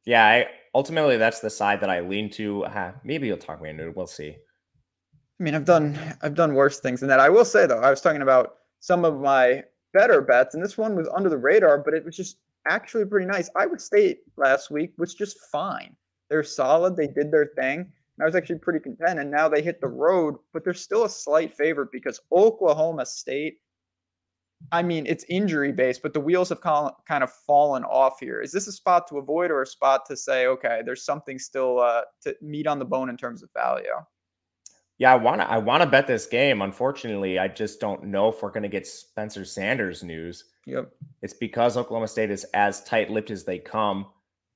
Yeah, 0.05 0.27
I, 0.27 0.47
ultimately 0.75 1.17
that's 1.17 1.41
the 1.41 1.51
side 1.51 1.81
that 1.81 1.91
I 1.91 2.01
lean 2.01 2.29
to. 2.31 2.65
Uh, 2.65 2.93
maybe 3.05 3.29
you'll 3.29 3.37
talk 3.37 3.63
me 3.63 3.71
into 3.71 3.87
it. 3.87 3.97
We'll 3.97 4.07
see. 4.07 4.37
I 5.41 5.43
mean, 5.43 5.55
I've 5.55 5.65
done 5.65 5.99
I've 6.23 6.35
done 6.35 6.55
worse 6.55 6.81
things 6.81 7.01
than 7.01 7.09
that. 7.09 7.21
I 7.21 7.29
will 7.29 7.45
say 7.45 7.67
though, 7.67 7.81
I 7.81 7.91
was 7.91 8.01
talking 8.01 8.23
about 8.23 8.55
some 8.81 9.05
of 9.05 9.21
my 9.21 9.63
better 9.93 10.21
bets, 10.21 10.55
and 10.55 10.65
this 10.65 10.79
one 10.79 10.97
was 10.97 11.09
under 11.15 11.29
the 11.29 11.39
radar, 11.39 11.79
but 11.79 11.95
it 11.95 12.05
was 12.05 12.17
just 12.17 12.39
actually 12.69 13.05
pretty 13.05 13.27
nice. 13.27 13.51
Iowa 13.57 13.79
State 13.79 14.21
last 14.37 14.71
week 14.71 14.93
was 14.99 15.15
just 15.15 15.39
fine. 15.51 15.97
They're 16.31 16.45
solid. 16.45 16.97
They 16.97 17.09
did 17.09 17.31
their 17.31 17.51
thing. 17.57 17.81
And 17.81 18.23
I 18.23 18.25
was 18.25 18.35
actually 18.35 18.59
pretty 18.59 18.81
content. 18.81 19.21
And 19.21 19.31
now 19.31 19.49
they 19.49 19.63
hit 19.63 19.81
the 19.81 19.89
road, 19.89 20.37
but 20.53 20.65
they're 20.65 20.75
still 20.75 21.05
a 21.05 21.11
slight 21.11 21.55
favorite 21.55 21.89
because 21.93 22.21
Oklahoma 22.33 23.07
State 23.07 23.59
I 24.71 24.83
mean, 24.83 25.07
it's 25.07 25.25
injury 25.29 25.73
based, 25.73 26.03
but 26.03 26.13
the 26.13 26.21
wheels 26.21 26.51
have 26.51 26.61
kind 26.61 27.25
of 27.25 27.33
fallen 27.33 27.85
off 27.85 28.21
here. 28.21 28.41
Is 28.41 28.53
this 28.53 28.69
a 28.69 28.73
spot 28.73 29.09
to 29.09 29.19
avoid 29.19 29.51
or 29.51 29.63
a 29.63 29.67
spot 29.67 30.07
to 30.07 30.17
say, 30.17 30.47
okay, 30.47 30.83
there's 30.85 31.05
something 31.05 31.39
still 31.39 31.81
uh, 31.81 32.03
to 32.23 32.37
meet 32.41 32.67
on 32.67 32.79
the 32.79 32.85
bone 32.85 33.09
in 33.09 33.17
terms 33.17 33.43
of 33.43 33.51
value? 33.55 33.91
Yeah, 34.99 35.13
I 35.13 35.17
want 35.17 35.41
to. 35.41 35.51
I 35.51 35.59
want 35.59 35.83
to 35.83 35.89
bet 35.89 36.07
this 36.07 36.27
game. 36.27 36.63
Unfortunately, 36.63 37.39
I 37.39 37.49
just 37.49 37.81
don't 37.81 38.05
know 38.05 38.29
if 38.29 38.43
we're 38.43 38.51
going 38.51 38.63
to 38.63 38.69
get 38.69 38.87
Spencer 38.87 39.45
Sanders 39.45 40.03
news. 40.03 40.45
Yep, 40.67 40.93
it's 41.23 41.35
because 41.35 41.77
Oklahoma 41.77 42.07
State 42.07 42.31
is 42.31 42.45
as 42.55 42.85
tight-lipped 42.85 43.31
as 43.31 43.45
they 43.45 43.59
come. 43.59 44.07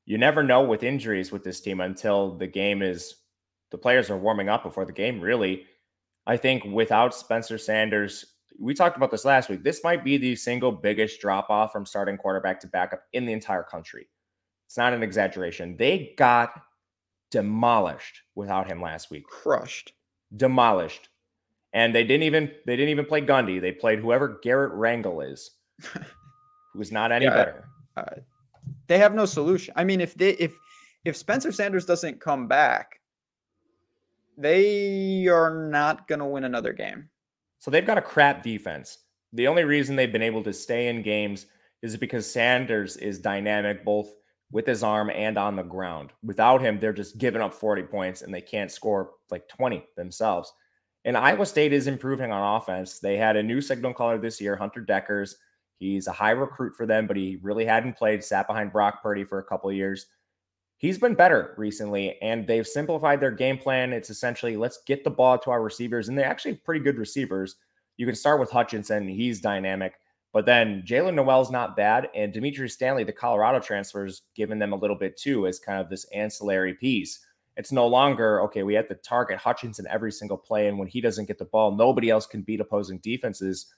You 0.04 0.18
never 0.18 0.44
know 0.44 0.62
with 0.62 0.84
injuries 0.84 1.32
with 1.32 1.42
this 1.42 1.60
team 1.60 1.80
until 1.80 2.36
the 2.36 2.46
game 2.46 2.82
is. 2.82 3.16
The 3.72 3.78
players 3.78 4.10
are 4.10 4.16
warming 4.16 4.48
up 4.48 4.62
before 4.62 4.84
the 4.84 4.92
game. 4.92 5.20
Really, 5.20 5.64
I 6.26 6.36
think 6.36 6.62
without 6.64 7.12
Spencer 7.12 7.58
Sanders, 7.58 8.24
we 8.60 8.74
talked 8.74 8.96
about 8.96 9.10
this 9.10 9.24
last 9.24 9.48
week. 9.48 9.64
This 9.64 9.82
might 9.82 10.04
be 10.04 10.16
the 10.16 10.36
single 10.36 10.70
biggest 10.70 11.20
drop 11.20 11.50
off 11.50 11.72
from 11.72 11.84
starting 11.84 12.16
quarterback 12.16 12.60
to 12.60 12.68
backup 12.68 13.02
in 13.12 13.26
the 13.26 13.32
entire 13.32 13.64
country. 13.64 14.06
It's 14.66 14.76
not 14.76 14.92
an 14.92 15.02
exaggeration. 15.02 15.76
They 15.76 16.14
got 16.16 16.52
demolished 17.32 18.22
without 18.36 18.68
him 18.68 18.80
last 18.80 19.10
week. 19.10 19.26
Crushed. 19.26 19.92
Demolished. 20.34 21.08
And 21.72 21.94
they 21.94 22.04
didn't 22.04 22.22
even 22.22 22.50
they 22.64 22.76
didn't 22.76 22.88
even 22.90 23.04
play 23.04 23.20
Gundy. 23.20 23.60
They 23.60 23.72
played 23.72 23.98
whoever 23.98 24.40
Garrett 24.42 24.72
Rangel 24.72 25.30
is, 25.30 25.50
who's 26.72 26.90
not 26.90 27.12
any 27.12 27.26
yeah, 27.26 27.34
better. 27.34 27.68
Uh, 27.96 28.04
they 28.86 28.98
have 28.98 29.14
no 29.14 29.26
solution. 29.26 29.74
I 29.76 29.84
mean, 29.84 30.00
if 30.00 30.14
they 30.14 30.30
if 30.30 30.54
if 31.04 31.16
Spencer 31.16 31.52
Sanders 31.52 31.84
doesn't 31.84 32.20
come 32.20 32.48
back, 32.48 33.00
they 34.38 35.26
are 35.26 35.68
not 35.68 36.08
going 36.08 36.18
to 36.18 36.24
win 36.24 36.44
another 36.44 36.72
game. 36.72 37.08
So 37.58 37.70
they've 37.70 37.86
got 37.86 37.98
a 37.98 38.02
crap 38.02 38.42
defense. 38.42 38.98
The 39.32 39.48
only 39.48 39.64
reason 39.64 39.96
they've 39.96 40.12
been 40.12 40.22
able 40.22 40.42
to 40.44 40.52
stay 40.52 40.88
in 40.88 41.02
games 41.02 41.46
is 41.82 41.96
because 41.96 42.30
Sanders 42.30 42.96
is 42.96 43.18
dynamic 43.18 43.84
both 43.84 44.12
with 44.52 44.66
his 44.66 44.82
arm 44.82 45.10
and 45.10 45.36
on 45.36 45.56
the 45.56 45.62
ground. 45.62 46.10
Without 46.22 46.60
him, 46.60 46.78
they're 46.78 46.92
just 46.92 47.18
giving 47.18 47.42
up 47.42 47.52
40 47.52 47.82
points 47.84 48.22
and 48.22 48.32
they 48.32 48.40
can't 48.40 48.70
score 48.70 49.12
like 49.30 49.48
20 49.48 49.84
themselves. 49.96 50.52
And 51.04 51.16
Iowa 51.16 51.46
State 51.46 51.72
is 51.72 51.86
improving 51.86 52.32
on 52.32 52.56
offense. 52.56 52.98
They 52.98 53.16
had 53.16 53.36
a 53.36 53.42
new 53.42 53.60
signal 53.60 53.94
caller 53.94 54.18
this 54.18 54.40
year, 54.40 54.56
Hunter 54.56 54.84
Dekkers. 54.84 55.34
He's 55.78 56.06
a 56.06 56.12
high 56.12 56.30
recruit 56.30 56.74
for 56.74 56.86
them, 56.86 57.06
but 57.06 57.16
he 57.16 57.38
really 57.42 57.64
hadn't 57.64 57.96
played, 57.96 58.24
sat 58.24 58.46
behind 58.46 58.72
Brock 58.72 59.02
Purdy 59.02 59.24
for 59.24 59.38
a 59.38 59.44
couple 59.44 59.70
years. 59.70 60.06
He's 60.78 60.98
been 60.98 61.14
better 61.14 61.54
recently, 61.56 62.20
and 62.22 62.46
they've 62.46 62.66
simplified 62.66 63.20
their 63.20 63.30
game 63.30 63.56
plan. 63.56 63.92
It's 63.92 64.10
essentially 64.10 64.56
let's 64.56 64.82
get 64.84 65.04
the 65.04 65.10
ball 65.10 65.38
to 65.38 65.50
our 65.50 65.62
receivers, 65.62 66.08
and 66.08 66.18
they're 66.18 66.26
actually 66.26 66.54
pretty 66.54 66.80
good 66.80 66.98
receivers. 66.98 67.56
You 67.96 68.06
can 68.06 68.14
start 68.14 68.40
with 68.40 68.50
Hutchinson, 68.50 69.06
he's 69.08 69.40
dynamic. 69.40 69.94
But 70.36 70.44
then 70.44 70.82
Jaylin 70.82 71.14
Noel's 71.14 71.50
not 71.50 71.78
bad. 71.78 72.10
And 72.14 72.30
Dimitri 72.30 72.68
Stanley, 72.68 73.04
the 73.04 73.10
Colorado 73.10 73.58
transfer, 73.58 74.00
transfers, 74.00 74.22
given 74.34 74.58
them 74.58 74.74
a 74.74 74.76
little 74.76 74.94
bit 74.94 75.16
too 75.16 75.46
as 75.46 75.58
kind 75.58 75.80
of 75.80 75.88
this 75.88 76.04
ancillary 76.12 76.74
piece. 76.74 77.20
It's 77.56 77.72
no 77.72 77.86
longer, 77.86 78.42
okay, 78.42 78.62
we 78.62 78.74
have 78.74 78.86
to 78.88 78.96
target 78.96 79.38
Hutchinson 79.38 79.86
every 79.88 80.12
single 80.12 80.36
play. 80.36 80.68
And 80.68 80.78
when 80.78 80.88
he 80.88 81.00
doesn't 81.00 81.24
get 81.24 81.38
the 81.38 81.46
ball, 81.46 81.74
nobody 81.74 82.10
else 82.10 82.26
can 82.26 82.42
beat 82.42 82.60
opposing 82.60 82.98
defenses. 82.98 83.72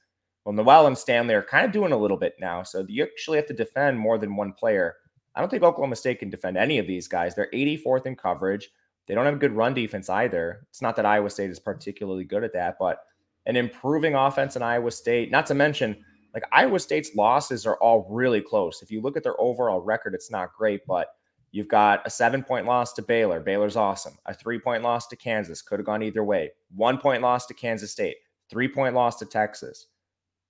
Well, 0.45 0.53
Nowell 0.53 0.89
and 0.89 0.99
Stanley 0.99 1.35
are 1.35 1.45
kind 1.45 1.65
of 1.65 1.71
doing 1.71 1.93
a 1.93 1.97
little 1.97 2.17
bit 2.17 2.35
now. 2.41 2.65
So 2.65 2.85
you 2.89 3.05
actually 3.05 3.37
have 3.37 3.47
to 3.47 3.55
defend 3.55 3.97
more 3.97 4.19
than 4.19 4.35
one 4.35 4.53
player. 4.53 4.97
I 5.37 5.41
don't 5.41 5.51
think 5.51 5.63
Oklahoma 5.63 5.95
State 5.95 6.19
can 6.19 6.29
defend 6.29 6.57
any 6.57 6.79
of 6.81 6.89
these 6.89 7.07
guys. 7.07 7.37
They're 7.37 7.53
84th 7.55 8.07
in 8.07 8.17
coverage. 8.17 8.69
They 9.07 9.15
don't 9.15 9.27
have 9.27 9.35
a 9.35 9.39
good 9.39 9.53
run 9.55 9.75
defense 9.75 10.11
either. 10.11 10.67
It's 10.71 10.83
not 10.83 10.97
that 10.97 11.07
Iowa 11.07 11.31
State 11.31 11.51
is 11.51 11.61
particularly 11.61 12.25
good 12.25 12.43
at 12.43 12.53
that, 12.55 12.79
but 12.81 13.05
an 13.47 13.55
improving 13.55 14.17
offense 14.17 14.57
in 14.57 14.63
Iowa 14.63 14.91
State, 14.91 15.31
not 15.31 15.47
to 15.47 15.55
mention 15.55 16.05
like 16.35 16.45
Iowa 16.53 16.79
State's 16.79 17.15
losses 17.15 17.67
are 17.67 17.77
all 17.77 18.07
really 18.11 18.41
close. 18.41 18.83
If 18.83 18.91
you 18.91 19.01
look 19.01 19.17
at 19.17 19.23
their 19.23 19.41
overall 19.41 19.81
record, 19.81 20.15
it's 20.15 20.31
not 20.31 20.55
great, 20.57 20.83
but 20.87 21.09
you've 21.53 21.69
got 21.69 22.07
a 22.07 22.11
seven 22.11 22.43
point 22.43 22.67
loss 22.67 22.93
to 22.95 23.03
Baylor. 23.03 23.41
Baylor's 23.41 23.77
awesome. 23.77 24.15
A 24.27 24.35
three 24.35 24.59
point 24.59 24.83
loss 24.83 25.07
to 25.09 25.17
Kansas. 25.17 25.63
Could 25.63 25.79
have 25.79 25.87
gone 25.87 26.03
either 26.03 26.25
way. 26.25 26.51
One 26.75 26.99
point 26.99 27.23
loss 27.23 27.47
to 27.47 27.55
Kansas 27.55 27.93
State. 27.93 28.17
Three 28.51 28.69
point 28.69 28.95
loss 28.95 29.19
to 29.19 29.27
Texas. 29.27 29.87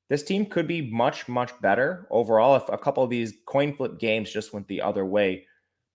This 0.08 0.22
team 0.22 0.46
could 0.46 0.66
be 0.66 0.90
much, 0.90 1.28
much 1.28 1.52
better 1.60 2.06
overall 2.10 2.56
if 2.56 2.68
a 2.70 2.78
couple 2.78 3.04
of 3.04 3.10
these 3.10 3.34
coin 3.46 3.74
flip 3.74 3.98
games 3.98 4.32
just 4.32 4.52
went 4.54 4.66
the 4.66 4.80
other 4.80 5.04
way. 5.04 5.44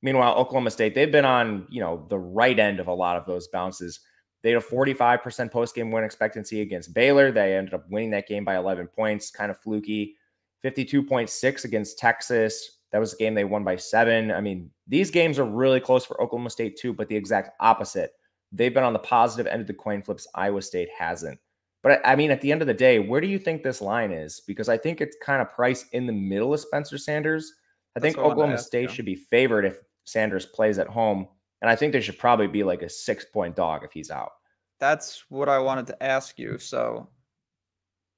Meanwhile, 0.03 0.35
Oklahoma 0.35 0.69
State, 0.69 0.93
they've 0.93 1.11
been 1.11 1.25
on, 1.25 1.65
you 1.69 1.81
know, 1.81 2.05
the 2.09 2.19
right 2.19 2.59
end 2.59 2.79
of 2.79 2.87
a 2.87 2.93
lot 2.93 3.17
of 3.17 3.25
those 3.25 3.47
bounces. 3.47 4.01
They 4.43 4.51
had 4.51 4.61
a 4.61 4.65
45% 4.65 5.51
post 5.51 5.73
game 5.73 5.89
win 5.89 6.03
expectancy 6.03 6.61
against 6.61 6.93
Baylor. 6.93 7.31
They 7.31 7.55
ended 7.55 7.73
up 7.73 7.89
winning 7.89 8.11
that 8.11 8.27
game 8.27 8.43
by 8.43 8.57
11 8.57 8.87
points, 8.87 9.31
kind 9.31 9.49
of 9.49 9.57
fluky. 9.57 10.17
52.6 10.63 11.65
against 11.65 11.97
Texas. 11.97 12.79
That 12.91 12.99
was 12.99 13.13
a 13.13 13.17
game 13.17 13.33
they 13.33 13.45
won 13.45 13.63
by 13.63 13.77
seven. 13.77 14.31
I 14.31 14.41
mean, 14.41 14.69
these 14.87 15.09
games 15.09 15.39
are 15.39 15.45
really 15.45 15.79
close 15.79 16.05
for 16.05 16.21
Oklahoma 16.21 16.49
State, 16.49 16.77
too, 16.77 16.93
but 16.93 17.07
the 17.07 17.15
exact 17.15 17.51
opposite. 17.59 18.11
They've 18.51 18.73
been 18.73 18.83
on 18.83 18.93
the 18.93 18.99
positive 18.99 19.51
end 19.51 19.61
of 19.61 19.67
the 19.67 19.73
coin 19.73 20.01
flips. 20.01 20.27
Iowa 20.35 20.61
State 20.61 20.89
hasn't. 20.95 21.39
But 21.81 22.01
I 22.05 22.15
mean, 22.15 22.31
at 22.31 22.39
the 22.39 22.51
end 22.51 22.61
of 22.61 22.67
the 22.67 22.73
day, 22.73 22.99
where 22.99 23.19
do 23.19 23.27
you 23.27 23.39
think 23.39 23.61
this 23.61 23.81
line 23.81 24.11
is? 24.11 24.41
Because 24.41 24.69
I 24.69 24.77
think 24.77 25.01
it's 25.01 25.17
kind 25.21 25.41
of 25.41 25.49
priced 25.49 25.93
in 25.93 26.05
the 26.05 26.13
middle 26.13 26.53
of 26.53 26.59
Spencer 26.59 26.97
Sanders. 26.97 27.51
I 27.95 27.99
That's 27.99 28.15
think 28.15 28.25
Oklahoma 28.25 28.57
State 28.57 28.89
should 28.89 29.05
be 29.05 29.15
favored 29.15 29.65
if 29.65 29.79
Sanders 30.05 30.45
plays 30.45 30.79
at 30.79 30.87
home. 30.87 31.27
And 31.63 31.69
I 31.69 31.77
think 31.77 31.93
there 31.93 32.01
should 32.01 32.19
probably 32.19 32.47
be 32.47 32.63
like 32.63 32.81
a 32.81 32.89
six 32.89 33.23
point 33.23 33.55
dog 33.55 33.85
if 33.85 33.93
he's 33.93 34.11
out. 34.11 34.33
That's 34.79 35.23
what 35.29 35.47
I 35.47 35.59
wanted 35.59 35.87
to 35.87 36.03
ask 36.03 36.37
you. 36.37 36.57
So 36.57 37.07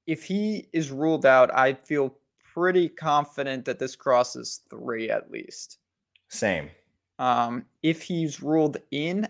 if 0.08 0.24
he 0.24 0.68
is 0.72 0.90
ruled 0.90 1.24
out, 1.24 1.54
I 1.54 1.74
feel 1.74 2.18
pretty 2.52 2.88
confident 2.88 3.64
that 3.66 3.78
this 3.78 3.94
crosses 3.94 4.62
three 4.68 5.10
at 5.10 5.30
least. 5.30 5.78
Same. 6.28 6.70
Um, 7.20 7.64
if 7.84 8.02
he's 8.02 8.42
ruled 8.42 8.78
in, 8.90 9.28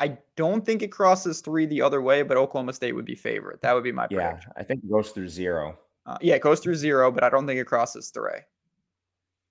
I 0.00 0.18
don't 0.36 0.66
think 0.66 0.82
it 0.82 0.88
crosses 0.88 1.40
three 1.40 1.64
the 1.64 1.80
other 1.80 2.02
way, 2.02 2.22
but 2.22 2.36
Oklahoma 2.36 2.74
State 2.74 2.94
would 2.94 3.06
be 3.06 3.14
favorite. 3.14 3.62
That 3.62 3.72
would 3.72 3.84
be 3.84 3.92
my 3.92 4.06
yeah. 4.10 4.38
I 4.58 4.64
think 4.64 4.84
it 4.84 4.90
goes 4.90 5.12
through 5.12 5.28
zero. 5.28 5.78
Uh, 6.04 6.18
yeah, 6.20 6.34
it 6.34 6.42
goes 6.42 6.60
through 6.60 6.74
zero, 6.74 7.10
but 7.10 7.24
I 7.24 7.30
don't 7.30 7.46
think 7.46 7.58
it 7.58 7.66
crosses 7.66 8.10
three. 8.10 8.40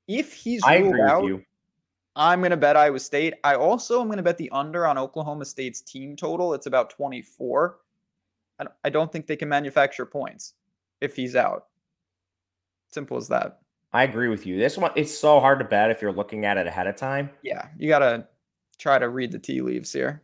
If 0.07 0.31
he's 0.33 0.61
ruled 0.67 0.99
out, 0.99 1.27
I'm 2.15 2.39
going 2.39 2.51
to 2.51 2.57
bet 2.57 2.77
Iowa 2.77 2.99
State. 2.99 3.33
I 3.43 3.55
also 3.55 4.01
am 4.01 4.07
going 4.07 4.17
to 4.17 4.23
bet 4.23 4.37
the 4.37 4.49
under 4.51 4.85
on 4.85 4.97
Oklahoma 4.97 5.45
State's 5.45 5.81
team 5.81 6.15
total. 6.15 6.53
It's 6.53 6.67
about 6.67 6.91
24. 6.91 7.79
I 8.83 8.89
don't 8.89 9.11
think 9.11 9.27
they 9.27 9.35
can 9.35 9.49
manufacture 9.49 10.05
points 10.05 10.53
if 11.01 11.15
he's 11.15 11.35
out. 11.35 11.65
Simple 12.91 13.17
as 13.17 13.27
that. 13.29 13.59
I 13.93 14.03
agree 14.03 14.27
with 14.27 14.45
you. 14.45 14.57
This 14.57 14.77
one, 14.77 14.91
it's 14.95 15.15
so 15.15 15.39
hard 15.39 15.59
to 15.59 15.65
bet 15.65 15.91
if 15.91 16.01
you're 16.01 16.11
looking 16.11 16.45
at 16.45 16.57
it 16.57 16.67
ahead 16.67 16.87
of 16.87 16.95
time. 16.95 17.29
Yeah, 17.43 17.67
you 17.77 17.87
gotta 17.87 18.27
try 18.79 18.97
to 18.97 19.09
read 19.09 19.31
the 19.31 19.39
tea 19.39 19.61
leaves 19.61 19.91
here. 19.93 20.23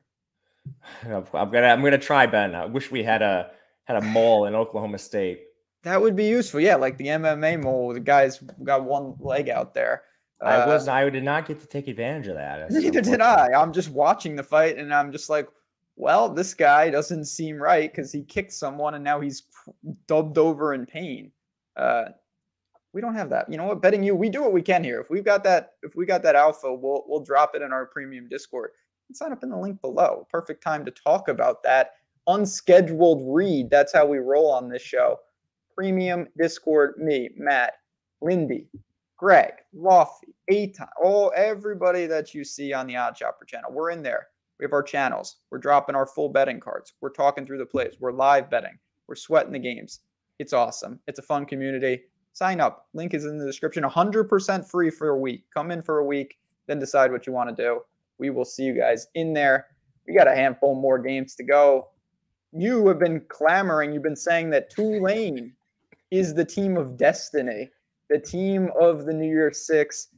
I'm 1.04 1.52
gonna 1.52 1.68
I'm 1.68 1.84
gonna 1.84 1.98
try 1.98 2.26
Ben. 2.26 2.56
I 2.56 2.66
wish 2.66 2.92
we 2.92 3.04
had 3.04 3.22
a 3.22 3.52
had 3.86 3.98
a 3.98 4.02
mole 4.02 4.46
in 4.46 4.56
Oklahoma 4.56 4.98
State. 4.98 5.42
That 5.84 6.02
would 6.02 6.16
be 6.16 6.26
useful. 6.26 6.60
Yeah, 6.60 6.76
like 6.76 6.98
the 6.98 7.08
MMA 7.08 7.62
mole. 7.62 7.94
The 7.94 8.00
guy's 8.00 8.40
got 8.64 8.84
one 8.84 9.16
leg 9.20 9.50
out 9.50 9.74
there. 9.74 10.04
I 10.42 10.66
was 10.66 10.88
uh, 10.88 10.94
I 10.94 11.10
did 11.10 11.24
not 11.24 11.48
get 11.48 11.60
to 11.60 11.68
take 11.68 11.88
advantage 11.88 12.28
of 12.28 12.36
that. 12.36 12.72
Neither 12.72 13.02
did 13.02 13.22
I. 13.22 13.50
I'm 13.54 13.74
just 13.74 13.90
watching 13.90 14.36
the 14.36 14.44
fight 14.44 14.78
and 14.78 14.94
I'm 14.94 15.12
just 15.12 15.30
like, 15.30 15.48
well, 15.96 16.30
this 16.30 16.54
guy 16.54 16.90
doesn't 16.90 17.26
seem 17.26 17.58
right 17.58 17.92
because 17.92 18.12
he 18.12 18.24
kicked 18.24 18.54
someone 18.54 18.96
and 18.96 19.04
now 19.04 19.20
he's 19.20 19.44
dubbed 20.08 20.38
over 20.38 20.74
in 20.74 20.86
pain. 20.86 21.32
Uh, 21.76 22.06
we 22.94 23.02
don't 23.02 23.16
have 23.16 23.30
that. 23.30 23.52
You 23.52 23.58
know 23.58 23.66
what? 23.66 23.82
Betting 23.82 24.02
you, 24.02 24.16
we 24.16 24.30
do 24.30 24.42
what 24.42 24.54
we 24.54 24.62
can 24.62 24.84
here. 24.84 25.02
If 25.02 25.10
we've 25.10 25.26
got 25.26 25.44
that, 25.44 25.74
if 25.84 25.96
we 25.96 26.06
got 26.06 26.24
that 26.24 26.36
alpha, 26.36 26.74
we'll 26.74 27.04
we'll 27.08 27.24
drop 27.24 27.52
it 27.54 27.62
in 27.62 27.72
our 27.72 27.86
premium 27.86 28.28
Discord. 28.30 28.72
Sign 29.12 29.32
up 29.32 29.44
in 29.44 29.50
the 29.50 29.58
link 29.58 29.82
below. 29.82 30.28
Perfect 30.32 30.64
time 30.64 30.86
to 30.86 30.92
talk 30.92 31.28
about 31.28 31.64
that 31.64 31.92
unscheduled 32.28 33.24
read. 33.26 33.70
That's 33.70 33.92
how 33.92 34.06
we 34.06 34.20
roll 34.20 34.52
on 34.52 34.70
this 34.70 34.82
show. 34.82 35.20
Premium 35.76 36.28
Discord, 36.38 36.96
me, 36.98 37.30
Matt, 37.36 37.74
Lindy, 38.22 38.68
Greg, 39.20 39.52
Lofty, 39.74 40.34
Aton, 40.50 40.88
all 41.04 41.34
everybody 41.36 42.06
that 42.06 42.34
you 42.34 42.46
see 42.46 42.72
on 42.72 42.88
the 42.88 42.94
OddsShopper 42.94 43.46
channel. 43.46 43.70
We're 43.70 43.90
in 43.90 44.02
there. 44.02 44.28
We 44.58 44.64
have 44.64 44.72
our 44.72 44.82
channels. 44.82 45.42
We're 45.52 45.58
dropping 45.58 45.96
our 45.96 46.06
full 46.06 46.30
betting 46.30 46.62
cards. 46.62 46.94
We're 47.02 47.10
talking 47.10 47.46
through 47.46 47.58
the 47.58 47.66
plays. 47.66 47.96
We're 48.00 48.14
live 48.14 48.50
betting. 48.50 48.80
We're 49.08 49.16
sweating 49.16 49.52
the 49.52 49.60
games. 49.60 50.00
It's 50.40 50.54
awesome. 50.54 51.02
It's 51.06 51.20
a 51.20 51.24
fun 51.24 51.46
community. 51.46 52.04
Sign 52.32 52.62
up. 52.62 52.88
Link 52.94 53.14
is 53.14 53.26
in 53.26 53.38
the 53.38 53.46
description. 53.46 53.84
100% 53.84 54.70
free 54.70 54.90
for 54.90 55.10
a 55.10 55.18
week. 55.18 55.44
Come 55.54 55.72
in 55.72 55.82
for 55.82 55.98
a 55.98 56.06
week, 56.06 56.38
then 56.68 56.80
decide 56.80 57.12
what 57.12 57.28
you 57.28 57.34
want 57.34 57.50
to 57.50 57.62
do. 57.62 57.82
We 58.20 58.30
will 58.30 58.46
see 58.46 58.64
you 58.64 58.74
guys 58.74 59.08
in 59.16 59.34
there. 59.34 59.68
We 60.08 60.14
got 60.14 60.30
a 60.30 60.36
handful 60.36 60.76
more 60.76 60.98
games 60.98 61.36
to 61.36 61.44
go. 61.44 61.90
You 62.54 62.88
have 62.88 63.00
been 63.00 63.22
clamoring. 63.28 63.92
You've 63.92 64.04
been 64.04 64.16
saying 64.16 64.50
that 64.52 64.70
Tulane 64.70 65.52
is 66.10 66.34
the 66.34 66.46
team 66.46 66.78
of 66.78 66.96
destiny, 66.96 67.70
the 68.10 68.20
team 68.20 68.70
of 68.80 69.06
the 69.06 69.14
New 69.14 69.28
Year 69.28 69.52
Six. 69.52 70.10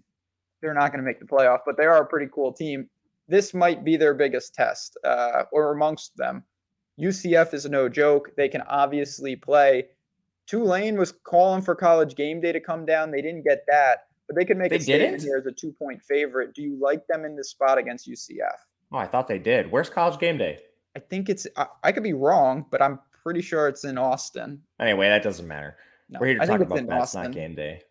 They're 0.62 0.74
not 0.74 0.92
going 0.92 1.04
to 1.04 1.08
make 1.08 1.20
the 1.20 1.26
playoff, 1.26 1.60
but 1.66 1.78
they 1.78 1.86
are 1.86 2.04
a 2.04 2.06
pretty 2.06 2.30
cool 2.34 2.54
team. 2.54 2.88
This 3.28 3.54
might 3.54 3.84
be 3.84 3.98
their 3.98 4.14
biggest 4.14 4.54
test, 4.54 4.98
uh, 5.04 5.44
or 5.52 5.72
amongst 5.72 6.16
them. 6.18 6.44
UCF 7.00 7.54
is 7.54 7.66
no 7.66 7.90
joke. 7.90 8.32
They 8.38 8.50
can 8.50 8.62
obviously 8.62 9.36
play. 9.36 9.86
Tulane 10.48 10.98
was 10.98 11.14
calling 11.24 11.62
for 11.62 11.76
college 11.76 12.16
game 12.16 12.42
day 12.42 12.52
to 12.52 12.60
come 12.60 12.86
down. 12.86 13.12
They 13.12 13.22
didn't 13.22 13.44
get 13.44 13.64
that, 13.68 14.08
but 14.28 14.36
they 14.36 14.46
could 14.46 14.58
make 14.58 14.70
they 14.70 14.78
a 14.78 14.82
statement 14.82 15.20
didn't? 15.20 15.24
here 15.24 15.38
as 15.38 15.46
a 15.46 15.52
two 15.52 15.72
point 15.72 16.02
favorite. 16.04 16.54
Do 16.54 16.62
you 16.62 16.78
like 16.80 17.08
them 17.08 17.26
in 17.26 17.36
this 17.36 17.50
spot 17.52 17.78
against 17.78 18.10
UCF? 18.10 18.58
Oh, 18.92 18.98
I 18.98 19.08
thought 19.08 19.28
they 19.28 19.40
did. 19.40 19.72
Where's 19.72 19.90
college 19.90 20.20
game 20.20 20.38
day? 20.38 20.60
I 20.96 21.00
think 21.00 21.30
it's, 21.30 21.48
I, 21.56 21.68
I 21.84 21.92
could 21.92 22.04
be 22.04 22.14
wrong, 22.14 22.66
but 22.70 22.82
I'm 22.82 23.00
pretty 23.24 23.42
sure 23.42 23.68
it's 23.68 23.86
in 23.86 23.98
Austin. 23.98 24.62
Anyway, 24.80 25.08
that 25.08 25.24
doesn't 25.24 25.48
matter. 25.48 25.78
No, 26.12 26.20
We're 26.20 26.28
here 26.28 26.36
to 26.38 26.44
I 26.44 26.46
talk 26.46 26.60
about 26.60 26.88
That's 26.88 27.16
not 27.16 27.32
game 27.32 27.56
day. 27.56 27.82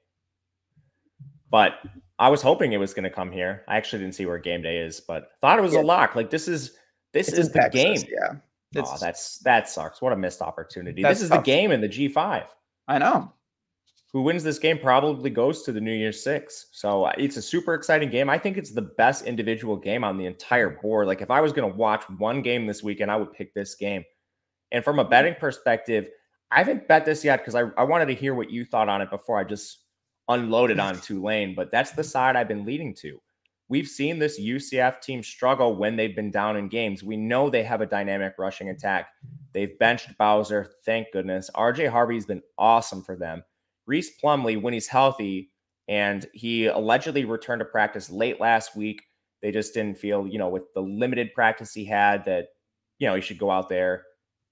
But 1.51 1.79
I 2.19 2.29
was 2.29 2.43
hoping 2.43 2.73
it 2.73 2.77
was 2.77 2.95
going 2.95 3.05
to 3.05 3.11
come 3.11 3.33
here. 3.33 3.65
I 3.67 3.77
actually 3.77 4.03
didn't 4.03 4.15
see 4.15 4.27
where 4.27 4.39
game 4.39 4.63
day 4.63 4.79
is, 4.79 5.01
but 5.01 5.31
thought 5.41 5.59
it 5.59 5.63
was 5.63 5.73
yeah. 5.73 5.81
a 5.81 5.83
lock. 5.83 6.15
Like 6.15 6.31
this 6.31 6.47
is 6.47 6.77
this 7.13 7.29
it's 7.29 7.39
is 7.39 7.51
the 7.51 7.61
Texas, 7.61 8.05
game. 8.05 8.13
Yeah. 8.13 8.37
It's, 8.73 8.91
oh, 8.93 8.97
that's 9.01 9.39
that 9.39 9.69
sucks. 9.69 10.01
What 10.01 10.13
a 10.13 10.17
missed 10.17 10.43
opportunity. 10.43 11.03
This 11.03 11.23
is 11.23 11.31
tough. 11.31 11.39
the 11.39 11.51
game 11.51 11.73
in 11.73 11.81
the 11.81 11.89
G5. 11.89 12.45
I 12.87 12.99
know. 12.99 13.33
Who 14.13 14.23
wins 14.23 14.43
this 14.43 14.59
game 14.59 14.79
probably 14.79 15.31
goes 15.31 15.63
to 15.63 15.73
the 15.73 15.81
New 15.81 15.93
Year's 15.93 16.23
Six. 16.23 16.67
So 16.73 17.05
uh, 17.05 17.13
it's 17.17 17.37
a 17.37 17.43
super 17.43 17.75
exciting 17.75 18.11
game. 18.11 18.29
I 18.29 18.39
think 18.39 18.59
it's 18.59 18.73
the 18.73 18.83
best 18.83 19.25
individual 19.25 19.77
game 19.77 20.05
on 20.05 20.19
the 20.19 20.27
entire 20.27 20.69
board. 20.69 21.07
Like 21.07 21.23
if 21.23 21.31
I 21.31 21.41
was 21.41 21.53
going 21.53 21.71
to 21.71 21.77
watch 21.77 22.05
one 22.19 22.43
game 22.43 22.67
this 22.67 22.83
weekend, 22.83 23.11
I 23.11 23.17
would 23.17 23.33
pick 23.33 23.55
this 23.55 23.77
game. 23.77 24.05
And 24.73 24.85
from 24.85 24.99
a 24.99 25.03
mm-hmm. 25.03 25.11
betting 25.11 25.35
perspective, 25.37 26.09
I 26.51 26.59
haven't 26.59 26.89
bet 26.89 27.05
this 27.05 27.25
yet 27.25 27.39
because 27.39 27.55
I, 27.55 27.63
I 27.77 27.85
wanted 27.85 28.07
to 28.07 28.15
hear 28.15 28.35
what 28.35 28.51
you 28.51 28.65
thought 28.65 28.89
on 28.89 29.01
it 29.01 29.11
before 29.11 29.39
I 29.39 29.45
just 29.45 29.79
unloaded 30.29 30.81
on 30.81 31.01
Tulane. 31.01 31.55
But 31.55 31.71
that's 31.71 31.93
the 31.93 32.05
side 32.05 32.37
I've 32.37 32.49
been 32.49 32.65
leading 32.65 32.95
to. 32.97 33.21
We've 33.69 33.87
seen 33.87 34.19
this 34.19 34.41
UCF 34.41 35.01
team 35.01 35.23
struggle 35.23 35.77
when 35.77 35.95
they've 35.95 36.15
been 36.15 36.33
down 36.33 36.57
in 36.57 36.69
games. 36.69 37.05
We 37.05 37.17
know 37.17 37.49
they 37.49 37.63
have 37.63 37.81
a 37.81 37.87
dynamic 37.87 38.35
rushing 38.37 38.71
attack. 38.71 39.11
They've 39.53 39.79
benched 39.79 40.19
Bowser, 40.19 40.73
thank 40.85 41.13
goodness. 41.13 41.51
RJ 41.55 41.89
Harvey's 41.89 42.27
been 42.27 42.43
awesome 42.59 43.05
for 43.05 43.15
them. 43.15 43.45
Rhys 43.87 44.11
Plumlee, 44.23 44.61
when 44.61 44.75
he's 44.75 44.89
healthy, 44.89 45.53
and 45.87 46.27
he 46.35 46.67
allegedly 46.67 47.25
returned 47.25 47.61
to 47.61 47.65
practice 47.65 48.11
late 48.11 48.41
last 48.41 48.77
week. 48.77 49.03
They 49.41 49.53
just 49.53 49.73
didn't 49.73 49.99
feel, 49.99 50.27
you 50.27 50.39
know, 50.39 50.49
with 50.49 50.65
the 50.75 50.83
limited 50.83 51.33
practice 51.33 51.73
he 51.73 51.85
had, 51.85 52.25
that 52.25 52.49
you 52.99 53.09
know 53.09 53.15
he 53.15 53.21
should 53.21 53.39
go 53.39 53.51
out 53.51 53.69
there 53.69 54.05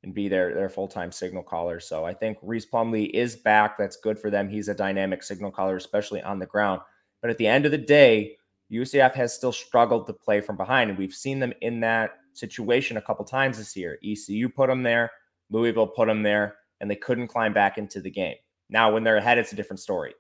and 0.05 0.15
be 0.15 0.29
their 0.29 0.55
their 0.55 0.69
full 0.69 0.89
time 0.89 1.11
signal 1.13 1.43
caller. 1.43 1.81
So 1.81 2.05
I 2.05 2.15
think 2.15 2.39
Rhys 2.43 2.67
Plumlee 2.67 3.11
is 3.11 3.37
back. 3.37 3.77
That's 3.77 3.97
good 3.97 4.19
for 4.19 4.31
them. 4.31 4.49
He's 4.49 4.69
a 4.69 4.75
dynamic 4.75 5.23
signal 5.23 5.51
caller, 5.51 5.77
especially 5.77 6.23
on 6.23 6.39
the 6.39 6.47
ground. 6.47 6.81
But 7.21 7.31
at 7.31 7.39
the 7.39 7.47
end 7.47 7.65
of 7.65 7.73
the 7.73 7.79
day, 7.79 8.37
UCF 8.73 9.15
has 9.15 9.35
still 9.35 9.53
struggled 9.53 10.07
to 10.07 10.13
play 10.13 10.41
from 10.41 10.57
behind, 10.57 10.91
and 10.91 10.99
we've 10.99 11.15
seen 11.15 11.41
them 11.41 11.53
in 11.63 11.81
that 11.81 12.13
situation 12.35 12.97
a 12.97 13.03
couple 13.03 13.25
times 13.25 13.59
this 13.59 13.77
year. 13.77 13.99
ECU 14.05 14.49
put 14.49 14.69
them 14.69 14.83
there, 14.83 15.11
Louisville 15.51 15.87
put 15.87 16.07
them 16.07 16.23
there, 16.23 16.57
and 16.81 16.91
they 16.91 16.97
couldn't 16.97 17.29
climb 17.29 17.53
back 17.53 17.79
into 17.79 18.01
the 18.01 18.11
game. 18.11 18.37
Now, 18.69 18.93
when 18.93 19.03
they're 19.03 19.17
ahead, 19.17 19.39
it's 19.39 19.53
a 19.53 19.57
different 19.57 19.81
story. 19.81 20.15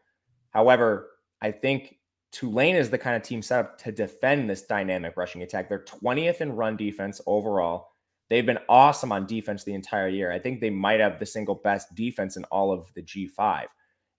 However, 0.50 1.10
I 1.42 1.50
think 1.50 1.98
Tulane 2.32 2.74
is 2.74 2.90
the 2.90 2.98
kind 2.98 3.16
of 3.16 3.22
team 3.22 3.42
set 3.42 3.60
up 3.60 3.78
to 3.78 3.92
defend 3.92 4.48
this 4.48 4.62
dynamic 4.62 5.16
rushing 5.16 5.42
attack. 5.42 5.68
They're 5.68 5.84
20th 5.84 6.40
in 6.40 6.52
run 6.52 6.76
defense 6.76 7.20
overall. 7.26 7.88
They've 8.30 8.46
been 8.46 8.58
awesome 8.68 9.12
on 9.12 9.26
defense 9.26 9.64
the 9.64 9.74
entire 9.74 10.08
year. 10.08 10.30
I 10.30 10.38
think 10.38 10.60
they 10.60 10.70
might 10.70 11.00
have 11.00 11.18
the 11.18 11.26
single 11.26 11.54
best 11.54 11.94
defense 11.94 12.36
in 12.36 12.44
all 12.44 12.72
of 12.72 12.92
the 12.94 13.02
G5. 13.02 13.64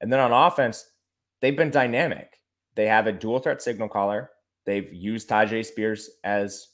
And 0.02 0.12
then 0.12 0.19
on 0.19 0.32
offense, 0.32 0.91
they've 1.41 1.56
been 1.56 1.69
dynamic. 1.69 2.39
They 2.76 2.88
have 2.88 3.08
a 3.08 3.12
dual 3.12 3.39
threat 3.39 3.62
signal 3.62 3.89
caller. 3.89 4.32
They've 4.65 4.91
used 4.93 5.30
Tyjae 5.30 5.65
Spears 5.65 6.10
as 6.24 6.67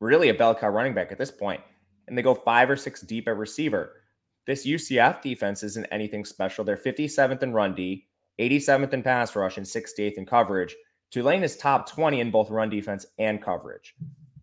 really 0.00 0.28
a 0.28 0.34
bell 0.34 0.54
cow 0.54 0.68
running 0.68 0.94
back 0.94 1.12
at 1.12 1.18
this 1.18 1.30
point, 1.30 1.60
and 2.08 2.16
they 2.16 2.22
go 2.22 2.34
five 2.34 2.70
or 2.70 2.76
six 2.76 3.00
deep 3.00 3.28
at 3.28 3.36
receiver. 3.36 3.92
This 4.46 4.66
UCF 4.66 5.22
defense 5.22 5.62
isn't 5.62 5.86
anything 5.90 6.24
special. 6.24 6.64
They're 6.64 6.76
57th 6.76 7.42
in 7.42 7.52
run 7.52 7.74
D, 7.74 8.06
87th 8.40 8.92
in 8.92 9.02
pass 9.02 9.34
rush, 9.34 9.56
and 9.56 9.66
68th 9.66 10.18
in 10.18 10.26
coverage. 10.26 10.76
Tulane 11.10 11.42
is 11.42 11.56
top 11.56 11.88
20 11.90 12.20
in 12.20 12.30
both 12.30 12.50
run 12.50 12.68
defense 12.68 13.06
and 13.18 13.42
coverage. 13.42 13.94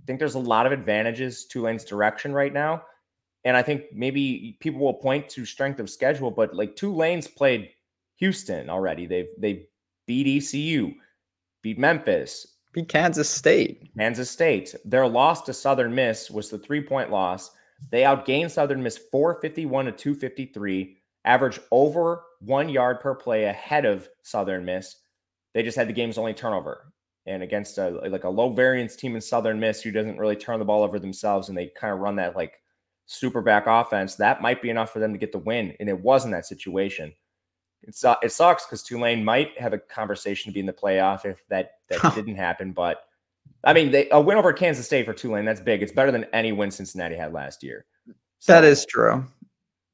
I 0.03 0.05
think 0.05 0.19
there's 0.19 0.35
a 0.35 0.39
lot 0.39 0.65
of 0.65 0.73
advantages 0.73 1.45
to 1.45 1.59
Tulane's 1.59 1.85
direction 1.85 2.33
right 2.33 2.51
now. 2.51 2.83
And 3.45 3.55
I 3.55 3.61
think 3.61 3.85
maybe 3.93 4.57
people 4.59 4.81
will 4.81 4.93
point 4.93 5.29
to 5.29 5.45
strength 5.45 5.79
of 5.79 5.89
schedule, 5.89 6.31
but 6.31 6.53
like 6.53 6.75
Tulane's 6.75 7.27
played 7.27 7.69
Houston 8.17 8.69
already. 8.69 9.05
They've 9.05 9.27
they 9.37 9.67
beat 10.05 10.27
ECU, 10.27 10.93
beat 11.61 11.79
Memphis, 11.79 12.47
beat 12.73 12.89
Kansas 12.89 13.29
State. 13.29 13.91
Kansas 13.97 14.29
State. 14.29 14.75
Their 14.85 15.07
loss 15.07 15.41
to 15.43 15.53
Southern 15.53 15.93
Miss 15.93 16.29
was 16.29 16.49
the 16.49 16.59
three 16.59 16.81
point 16.81 17.09
loss. 17.09 17.51
They 17.91 18.01
outgained 18.01 18.51
Southern 18.51 18.81
Miss 18.81 18.97
451 18.97 19.85
to 19.85 19.91
253, 19.91 20.97
average 21.25 21.59
over 21.71 22.23
one 22.39 22.69
yard 22.69 23.01
per 23.01 23.15
play 23.15 23.45
ahead 23.45 23.85
of 23.85 24.07
Southern 24.21 24.63
Miss. 24.65 24.95
They 25.53 25.63
just 25.63 25.77
had 25.77 25.87
the 25.87 25.93
game's 25.93 26.17
only 26.17 26.33
turnover. 26.33 26.92
And 27.25 27.41
against 27.41 27.77
a 27.77 27.89
like 28.09 28.25
a 28.25 28.29
low 28.29 28.51
variance 28.51 28.95
team 28.95 29.15
in 29.15 29.21
Southern 29.21 29.59
Miss 29.59 29.81
who 29.81 29.91
doesn't 29.91 30.17
really 30.17 30.35
turn 30.35 30.59
the 30.59 30.65
ball 30.65 30.83
over 30.83 30.99
themselves 30.99 31.47
and 31.47 31.57
they 31.57 31.67
kind 31.67 31.93
of 31.93 31.99
run 31.99 32.17
that 32.17 32.35
like 32.35 32.61
super 33.05 33.41
back 33.41 33.63
offense, 33.65 34.15
that 34.15 34.41
might 34.41 34.61
be 34.61 34.69
enough 34.69 34.91
for 34.91 34.99
them 34.99 35.13
to 35.13 35.19
get 35.19 35.31
the 35.31 35.37
win. 35.37 35.73
And 35.79 35.87
it 35.87 35.99
wasn't 35.99 36.33
that 36.33 36.45
situation 36.45 37.13
it's 37.83 38.03
uh, 38.03 38.15
it 38.23 38.31
sucks 38.31 38.65
because 38.65 38.83
Tulane 38.83 39.23
might 39.23 39.57
have 39.59 39.73
a 39.73 39.77
conversation 39.77 40.51
to 40.51 40.53
be 40.53 40.59
in 40.59 40.65
the 40.65 40.73
playoff 40.73 41.25
if 41.25 41.45
that 41.49 41.79
that 41.89 42.15
didn't 42.15 42.35
happen. 42.35 42.71
But 42.71 43.03
I 43.63 43.73
mean, 43.73 43.91
they, 43.91 44.09
a 44.09 44.19
win 44.19 44.37
over 44.37 44.53
Kansas 44.53 44.85
State 44.85 45.05
for 45.05 45.13
Tulane 45.13 45.45
that's 45.45 45.61
big. 45.61 45.83
It's 45.83 45.91
better 45.91 46.11
than 46.11 46.25
any 46.33 46.51
win 46.51 46.71
Cincinnati 46.71 47.15
had 47.15 47.33
last 47.33 47.63
year. 47.63 47.85
So, 48.39 48.53
that 48.53 48.63
is 48.63 48.85
true, 48.85 49.25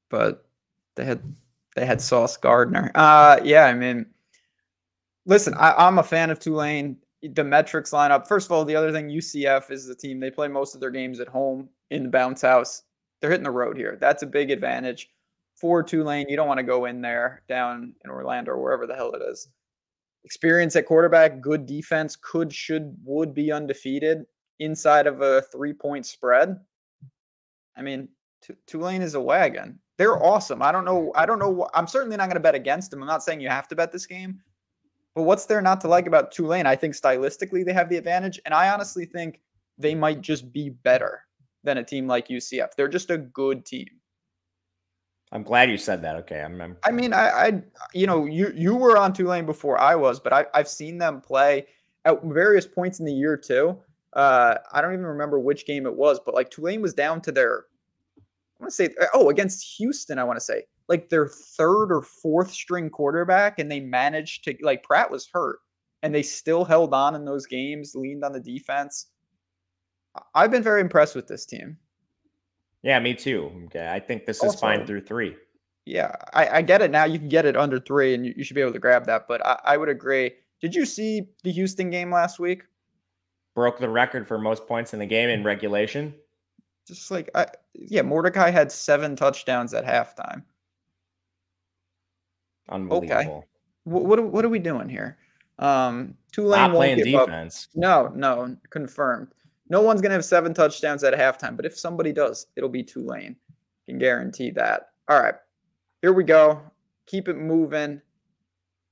but 0.10 0.45
they 0.95 1.06
had 1.06 1.22
they 1.76 1.86
had 1.86 2.01
Sauce 2.01 2.38
Gardner. 2.38 2.91
Uh, 2.95 3.39
yeah, 3.43 3.66
I 3.66 3.74
mean, 3.74 4.06
listen, 5.26 5.53
I, 5.56 5.74
I'm 5.74 5.99
a 5.99 6.03
fan 6.03 6.30
of 6.30 6.39
Tulane. 6.39 6.97
The 7.22 7.43
metrics 7.43 7.91
line 7.91 8.11
up. 8.11 8.28
First 8.28 8.47
of 8.47 8.53
all, 8.53 8.63
the 8.63 8.76
other 8.76 8.91
thing, 8.91 9.09
UCF 9.09 9.72
is 9.72 9.86
the 9.86 9.95
team. 9.95 10.20
They 10.20 10.32
play 10.32 10.47
most 10.47 10.74
of 10.74 10.82
their 10.82 10.91
games 10.91 11.20
at 11.20 11.28
home 11.28 11.70
in 11.91 12.03
the 12.03 12.09
bounce 12.09 12.41
house. 12.41 12.84
They're 13.20 13.30
hitting 13.30 13.43
the 13.43 13.51
road 13.51 13.78
here. 13.78 13.97
That's 13.99 14.24
a 14.24 14.28
big 14.28 14.51
advantage 14.51 15.09
for 15.59 15.84
Tulane. 15.84 16.30
You 16.30 16.38
don't 16.38 16.47
want 16.47 16.59
to 16.59 16.63
go 16.63 16.86
in 16.86 17.01
there 17.01 17.43
down 17.49 17.93
in 18.03 18.09
Orlando 18.09 18.51
or 18.51 18.61
wherever 18.61 18.88
the 18.88 18.95
hell 18.95 19.11
it 19.11 19.22
is. 19.22 19.49
Experience 20.24 20.76
at 20.76 20.86
quarterback, 20.86 21.41
good 21.41 21.65
defense, 21.65 22.15
could, 22.15 22.53
should, 22.53 22.95
would 23.03 23.34
be 23.34 23.51
undefeated 23.51 24.26
inside 24.59 25.07
of 25.07 25.22
a 25.22 25.41
three 25.51 25.74
point 25.74 26.05
spread. 26.05 26.57
I 27.76 27.82
mean, 27.82 28.09
T- 28.41 28.53
Tulane 28.67 29.01
is 29.01 29.15
a 29.15 29.22
wagon. 29.22 29.80
They're 29.97 30.22
awesome. 30.24 30.61
I 30.61 30.72
don't 30.72 30.86
know. 30.86 31.11
I 31.15 31.26
don't 31.26 31.39
know. 31.39 31.67
I'm 31.74 31.88
certainly 31.88 32.15
not 32.15 32.26
going 32.26 32.36
to 32.36 32.41
bet 32.41 32.55
against 32.55 32.91
them. 32.91 33.01
I'm 33.01 33.07
not 33.07 33.24
saying 33.24 33.41
you 33.41 33.49
have 33.49 33.67
to 33.70 33.76
bet 33.76 33.91
this 33.91 34.05
game, 34.05 34.39
But 35.16 35.24
what's 35.24 35.45
there 35.45 35.62
not 35.62 35.82
to 35.82 35.88
like 35.88 36.07
about 36.07 36.32
Tulane? 36.32 36.66
I 36.66 36.76
think 36.76 36.93
stylistically 36.93 37.66
they 37.66 37.74
have 37.74 37.89
the 37.89 37.97
advantage, 37.97 38.39
and 38.45 38.53
I 38.53 38.70
honestly 38.70 39.05
think 39.05 39.41
they 39.78 39.95
might 39.95 40.22
just 40.22 40.51
be 40.51 40.70
better 40.70 41.22
than 41.64 41.78
a 41.78 41.84
team 41.84 42.07
like 42.07 42.28
UCF. 42.28 42.70
They're 42.76 42.88
just 42.88 43.10
a 43.10 43.18
good 43.18 43.66
team. 43.66 43.88
I'm 45.32 45.43
glad 45.43 45.70
you 45.70 45.78
said 45.78 46.01
that. 46.01 46.16
Okay, 46.18 46.41
I'm. 46.41 46.60
I'm 46.60 46.78
I 46.84 46.91
mean, 46.91 47.14
I, 47.14 47.30
I, 47.30 47.62
you 47.93 48.07
know, 48.07 48.26
you 48.26 48.51
you 48.55 48.76
were 48.76 48.97
on 48.97 49.14
Tulane 49.14 49.45
before 49.45 49.80
I 49.80 49.95
was, 49.95 50.20
but 50.20 50.34
I, 50.34 50.45
I've 50.53 50.68
seen 50.68 50.97
them 50.97 51.22
play 51.22 51.68
at 52.05 52.24
various 52.24 52.66
points 52.66 52.99
in 52.99 53.05
the 53.05 53.14
year 53.14 53.38
too. 53.38 53.78
Uh, 54.14 54.55
I 54.72 54.82
don't 54.82 54.93
even 54.93 55.05
remember 55.05 55.39
which 55.39 55.66
game 55.66 55.86
it 55.86 55.93
was, 55.93 56.20
but 56.20 56.34
like 56.34 56.49
Tulane 56.49 56.82
was 56.82 56.93
down 56.93 57.22
to 57.22 57.32
their, 57.32 57.66
I 58.18 58.64
want 58.64 58.72
to 58.72 58.76
say, 58.76 58.89
oh, 59.14 59.30
against 59.30 59.78
Houston, 59.78 60.18
I 60.18 60.24
want 60.24 60.38
to 60.38 60.43
say, 60.43 60.64
like 60.90 61.10
their 61.10 61.28
third 61.28 61.92
or 61.92 62.02
fourth 62.02 62.52
string 62.52 62.90
quarterback, 62.90 63.60
and 63.60 63.72
they 63.72 63.80
managed 63.80 64.44
to 64.46 64.58
like 64.62 64.84
Pratt 64.84 65.10
was 65.10 65.30
hurt, 65.32 65.60
and 66.02 66.14
they 66.14 66.24
still 66.24 66.66
held 66.66 66.94
on 66.94 67.16
in 67.16 67.24
those 67.24 67.46
games, 67.46 67.94
leaned 67.96 68.26
on 68.26 68.34
the 68.34 68.40
defense. 68.40 69.08
I've 70.34 70.52
been 70.52 70.64
very 70.64 70.82
impressed 70.82 71.16
with 71.16 71.28
this 71.28 71.46
team. 71.46 71.78
Yeah, 72.82 73.00
me 73.00 73.14
too. 73.14 73.52
Okay, 73.66 73.88
I 73.90 74.00
think 74.00 74.26
this 74.26 74.42
also, 74.42 74.56
is 74.56 74.60
fine 74.60 74.86
through 74.86 75.02
three. 75.02 75.36
Yeah, 75.86 76.16
I, 76.34 76.58
I, 76.58 76.62
get 76.62 76.82
it 76.82 76.92
now. 76.92 77.06
You 77.06 77.20
can 77.20 77.30
get 77.30 77.46
it 77.46 77.56
under 77.56 77.80
three, 77.80 78.14
and 78.14 78.26
you, 78.26 78.34
you 78.36 78.44
should 78.44 78.56
be 78.56 78.62
able 78.62 78.74
to 78.74 78.80
grab 78.80 79.06
that. 79.06 79.28
But 79.28 79.46
I, 79.46 79.60
I, 79.66 79.78
would 79.78 79.90
agree. 79.90 80.32
Did 80.62 80.76
you 80.76 80.86
see 80.86 81.30
the 81.44 81.52
Houston 81.52 81.90
game 81.90 82.12
last 82.12 82.40
week? 82.40 82.64
Broke 83.56 83.80
the 83.80 83.90
record 83.90 84.28
for 84.28 84.38
most 84.38 84.68
points 84.68 84.94
in 84.94 85.00
the 85.00 85.06
game 85.06 85.30
in 85.30 85.44
regulation. 85.44 86.14
Just 86.88 87.12
like, 87.12 87.30
I, 87.36 87.48
yeah, 87.74 88.02
Mordecai 88.02 88.50
had 88.50 88.72
seven 88.72 89.16
touchdowns 89.16 89.74
at 89.74 89.86
halftime. 89.86 90.44
Unbelievable. 92.70 93.13
Okay. 93.13 93.47
What, 93.84 94.05
what, 94.05 94.24
what 94.24 94.45
are 94.45 94.49
we 94.49 94.59
doing 94.59 94.89
here? 94.89 95.17
Um, 95.57 96.15
Tulane 96.32 96.72
Not 96.72 96.76
playing 96.76 97.03
defense. 97.03 97.67
Up. 97.72 97.76
No, 97.76 98.11
no, 98.15 98.57
confirmed. 98.70 99.30
No 99.70 99.82
one's 99.82 100.01
going 100.01 100.09
to 100.09 100.15
have 100.15 100.26
seven 100.26 100.53
touchdowns 100.53 101.03
at 101.03 101.13
halftime, 101.13 101.55
but 101.55 101.65
if 101.65 101.78
somebody 101.78 102.11
does, 102.11 102.47
it'll 102.55 102.70
be 102.70 102.84
Tulane. 102.84 103.36
Can 103.88 103.97
guarantee 103.99 104.51
that. 104.51 104.89
All 105.09 105.22
right, 105.22 105.36
here 106.01 106.13
we 106.13 106.24
go. 106.24 106.61
Keep 107.07 107.28
it 107.28 107.38
moving. 107.38 108.01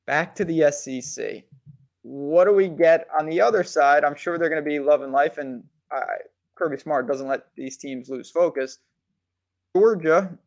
Back 0.06 0.36
to 0.36 0.46
the 0.46 0.72
SEC. 0.72 1.44
What 2.02 2.46
do 2.46 2.54
we 2.54 2.70
get 2.70 3.08
on 3.18 3.26
the 3.26 3.42
other 3.42 3.64
side? 3.64 4.04
I'm 4.04 4.16
sure 4.16 4.38
they're 4.38 4.50
going 4.50 4.64
to 4.64 4.70
be 4.70 4.80
loving 4.80 5.12
life, 5.12 5.38
and 5.38 5.64
Kirby 6.56 6.78
Smart 6.78 7.08
doesn't 7.08 7.28
let 7.28 7.48
these 7.56 7.78
teams 7.78 8.10
lose 8.10 8.32
focus. 8.32 8.80
Georgia 9.76 10.38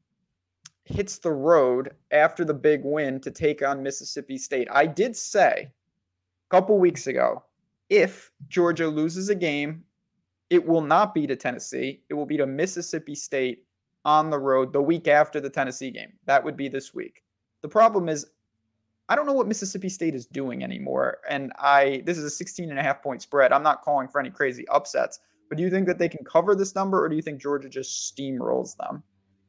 hits 0.91 1.19
the 1.19 1.33
road 1.33 1.95
after 2.11 2.45
the 2.45 2.55
big 2.55 2.83
win 2.85 3.21
to 3.21 3.31
take 3.31 3.63
on 3.63 3.83
Mississippi 3.83 4.39
State. 4.39 4.69
I 4.71 4.87
did 4.87 5.17
say 5.17 5.71
a 5.71 6.55
couple 6.55 6.79
weeks 6.79 7.07
ago 7.07 7.45
if 7.89 8.31
Georgia 8.49 8.89
loses 8.89 9.29
a 9.29 9.35
game 9.35 9.85
it 10.51 10.67
will 10.67 10.83
not 10.83 11.15
be 11.15 11.27
to 11.29 11.37
Tennessee. 11.37 12.03
It 12.09 12.15
will 12.15 12.27
be 12.27 12.37
to 12.37 12.47
Mississippi 12.47 13.15
State 13.15 13.65
on 14.05 14.31
the 14.31 14.39
road 14.39 14.73
the 14.73 14.83
week 14.83 15.07
after 15.07 15.41
the 15.41 15.49
Tennessee 15.49 15.93
game. 15.93 16.13
That 16.27 16.45
would 16.45 16.57
be 16.57 16.69
this 16.69 16.93
week. 16.93 17.23
The 17.63 17.69
problem 17.69 18.09
is 18.09 18.27
I 19.09 19.17
don't 19.17 19.27
know 19.27 19.33
what 19.33 19.49
Mississippi 19.49 19.89
State 19.89 20.15
is 20.15 20.27
doing 20.27 20.63
anymore. 20.63 21.19
And 21.29 21.53
I 21.59 22.03
this 22.05 22.19
is 22.19 22.25
a 22.25 22.31
16 22.31 22.71
and 22.71 22.79
a 22.79 22.83
half 22.83 23.03
point 23.03 23.23
spread. 23.23 23.53
I'm 23.53 23.63
not 23.63 23.83
calling 23.83 24.09
for 24.09 24.21
any 24.21 24.31
crazy 24.31 24.67
upsets, 24.69 25.21
but 25.49 25.57
do 25.57 25.65
you 25.65 25.71
think 25.71 25.87
that 25.87 25.99
they 25.99 26.09
can 26.09 26.25
cover 26.25 26.55
this 26.55 26.75
number 26.75 27.05
or 27.05 27.09
do 27.09 27.17
you 27.17 27.23
think 27.23 27.41
Georgia 27.41 27.69
just 27.69 28.15
steamrolls 28.15 28.77
them? 28.77 29.03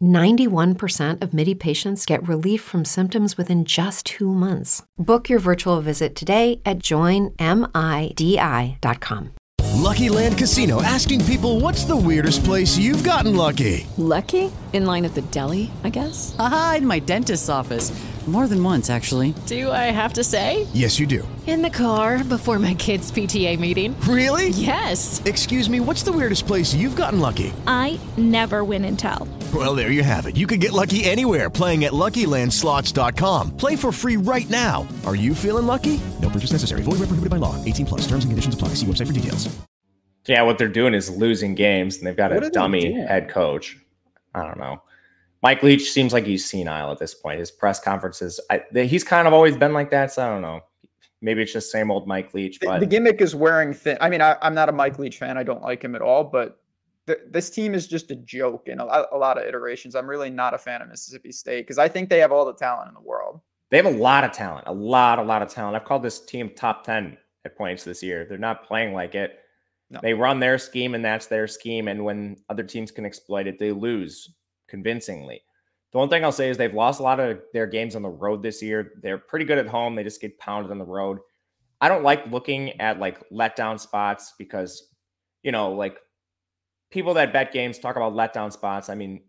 91% 0.00 1.20
of 1.20 1.34
MIDI 1.34 1.54
patients 1.54 2.06
get 2.06 2.26
relief 2.26 2.62
from 2.62 2.84
symptoms 2.84 3.36
within 3.36 3.64
just 3.66 4.06
two 4.06 4.32
months. 4.34 4.82
Book 4.96 5.28
your 5.28 5.38
virtual 5.38 5.80
visit 5.80 6.16
today 6.16 6.60
at 6.64 6.78
joinmidi.com. 6.78 7.38
Lucky 9.74 10.08
Land 10.08 10.38
Casino 10.38 10.80
asking 10.82 11.24
people 11.24 11.60
what's 11.60 11.84
the 11.84 11.96
weirdest 11.96 12.44
place 12.44 12.78
you've 12.78 13.04
gotten 13.04 13.36
lucky? 13.36 13.86
Lucky? 13.98 14.50
In 14.72 14.86
line 14.86 15.04
at 15.04 15.14
the 15.14 15.22
deli, 15.22 15.70
I 15.82 15.90
guess? 15.90 16.34
Aha, 16.38 16.76
in 16.78 16.86
my 16.86 17.00
dentist's 17.00 17.48
office. 17.48 17.90
More 18.26 18.48
than 18.48 18.64
once, 18.64 18.88
actually. 18.88 19.34
Do 19.44 19.70
I 19.70 19.92
have 19.92 20.14
to 20.14 20.24
say? 20.24 20.66
Yes, 20.72 20.98
you 20.98 21.06
do. 21.06 21.28
In 21.46 21.60
the 21.60 21.68
car 21.68 22.24
before 22.24 22.58
my 22.58 22.72
kids' 22.72 23.12
PTA 23.12 23.60
meeting. 23.60 23.94
Really? 24.08 24.48
Yes. 24.48 25.22
Excuse 25.26 25.68
me, 25.68 25.78
what's 25.80 26.02
the 26.02 26.10
weirdest 26.10 26.46
place 26.46 26.72
you've 26.74 26.96
gotten 26.96 27.20
lucky? 27.20 27.52
I 27.66 28.00
never 28.16 28.64
win 28.64 28.86
and 28.86 28.98
tell. 28.98 29.28
Well, 29.54 29.74
there 29.74 29.90
you 29.90 30.02
have 30.02 30.24
it. 30.24 30.38
You 30.38 30.46
can 30.46 30.58
get 30.58 30.72
lucky 30.72 31.04
anywhere 31.04 31.50
playing 31.50 31.84
at 31.84 31.92
LuckyLandSlots.com. 31.92 33.58
Play 33.58 33.76
for 33.76 33.92
free 33.92 34.16
right 34.16 34.48
now. 34.48 34.88
Are 35.04 35.14
you 35.14 35.34
feeling 35.34 35.66
lucky? 35.66 36.00
No 36.22 36.30
purchase 36.30 36.52
necessary. 36.52 36.80
Void 36.80 36.92
where 36.92 37.08
prohibited 37.08 37.28
by 37.28 37.36
law. 37.36 37.62
18 37.62 37.84
plus. 37.84 38.00
Terms 38.08 38.24
and 38.24 38.32
conditions 38.32 38.54
apply. 38.54 38.68
See 38.68 38.86
website 38.86 39.08
for 39.08 39.12
details. 39.12 39.54
Yeah, 40.26 40.42
what 40.42 40.56
they're 40.56 40.68
doing 40.68 40.94
is 40.94 41.10
losing 41.10 41.54
games, 41.54 41.98
and 41.98 42.06
they've 42.06 42.16
got 42.16 42.32
what 42.32 42.42
a 42.42 42.48
dummy 42.48 42.94
head 42.94 43.28
coach. 43.28 43.76
I 44.34 44.42
don't 44.46 44.58
know. 44.58 44.80
Mike 45.44 45.62
Leach 45.62 45.92
seems 45.92 46.14
like 46.14 46.24
he's 46.24 46.48
senile 46.48 46.90
at 46.90 46.98
this 46.98 47.14
point. 47.14 47.38
His 47.38 47.50
press 47.50 47.78
conferences, 47.78 48.40
I, 48.48 48.62
he's 48.72 49.04
kind 49.04 49.28
of 49.28 49.34
always 49.34 49.58
been 49.58 49.74
like 49.74 49.90
that. 49.90 50.10
So 50.10 50.24
I 50.24 50.30
don't 50.30 50.40
know. 50.40 50.62
Maybe 51.20 51.42
it's 51.42 51.52
just 51.52 51.70
same 51.70 51.90
old 51.90 52.08
Mike 52.08 52.32
Leach. 52.32 52.58
But 52.60 52.80
the, 52.80 52.80
the 52.80 52.86
gimmick 52.86 53.20
is 53.20 53.34
wearing 53.34 53.74
thin. 53.74 53.98
I 54.00 54.08
mean, 54.08 54.22
I, 54.22 54.38
am 54.40 54.54
not 54.54 54.70
a 54.70 54.72
Mike 54.72 54.98
Leach 54.98 55.18
fan. 55.18 55.36
I 55.36 55.42
don't 55.42 55.60
like 55.60 55.84
him 55.84 55.94
at 55.94 56.00
all. 56.00 56.24
But 56.24 56.60
th- 57.06 57.18
this 57.28 57.50
team 57.50 57.74
is 57.74 57.86
just 57.86 58.10
a 58.10 58.16
joke 58.16 58.68
in 58.68 58.80
a 58.80 58.86
lot, 58.86 59.06
a 59.12 59.18
lot 59.18 59.36
of 59.36 59.44
iterations. 59.44 59.94
I'm 59.94 60.08
really 60.08 60.30
not 60.30 60.54
a 60.54 60.58
fan 60.58 60.80
of 60.80 60.88
Mississippi 60.88 61.30
State 61.30 61.66
because 61.66 61.76
I 61.76 61.88
think 61.88 62.08
they 62.08 62.20
have 62.20 62.32
all 62.32 62.46
the 62.46 62.54
talent 62.54 62.88
in 62.88 62.94
the 62.94 63.02
world. 63.02 63.42
They 63.70 63.76
have 63.76 63.84
a 63.84 63.90
lot 63.90 64.24
of 64.24 64.32
talent, 64.32 64.66
a 64.66 64.72
lot, 64.72 65.18
a 65.18 65.22
lot 65.22 65.42
of 65.42 65.50
talent. 65.50 65.76
I've 65.76 65.84
called 65.84 66.02
this 66.02 66.24
team 66.24 66.52
top 66.56 66.84
ten 66.84 67.18
at 67.44 67.54
points 67.54 67.84
this 67.84 68.02
year. 68.02 68.24
They're 68.26 68.38
not 68.38 68.66
playing 68.66 68.94
like 68.94 69.14
it. 69.14 69.40
No. 69.90 70.00
They 70.02 70.14
run 70.14 70.40
their 70.40 70.56
scheme, 70.56 70.94
and 70.94 71.04
that's 71.04 71.26
their 71.26 71.46
scheme. 71.46 71.88
And 71.88 72.02
when 72.02 72.38
other 72.48 72.62
teams 72.62 72.90
can 72.90 73.04
exploit 73.04 73.46
it, 73.46 73.58
they 73.58 73.72
lose 73.72 74.30
convincingly. 74.74 75.40
The 75.92 75.98
one 75.98 76.08
thing 76.08 76.24
I'll 76.24 76.32
say 76.32 76.50
is 76.50 76.56
they've 76.56 76.74
lost 76.74 76.98
a 76.98 77.04
lot 77.04 77.20
of 77.20 77.38
their 77.52 77.68
games 77.68 77.94
on 77.94 78.02
the 78.02 78.08
road 78.08 78.42
this 78.42 78.60
year. 78.60 78.94
They're 79.00 79.18
pretty 79.18 79.44
good 79.44 79.58
at 79.58 79.68
home. 79.68 79.94
They 79.94 80.02
just 80.02 80.20
get 80.20 80.36
pounded 80.40 80.72
on 80.72 80.78
the 80.78 80.84
road. 80.84 81.18
I 81.80 81.88
don't 81.88 82.02
like 82.02 82.26
looking 82.26 82.80
at 82.80 82.98
like 82.98 83.22
letdown 83.30 83.78
spots 83.78 84.34
because, 84.36 84.88
you 85.44 85.52
know, 85.52 85.70
like 85.70 85.98
people 86.90 87.14
that 87.14 87.32
bet 87.32 87.52
games 87.52 87.78
talk 87.78 87.94
about 87.94 88.14
letdown 88.14 88.52
spots. 88.52 88.88
I 88.88 88.96
mean, 88.96 89.22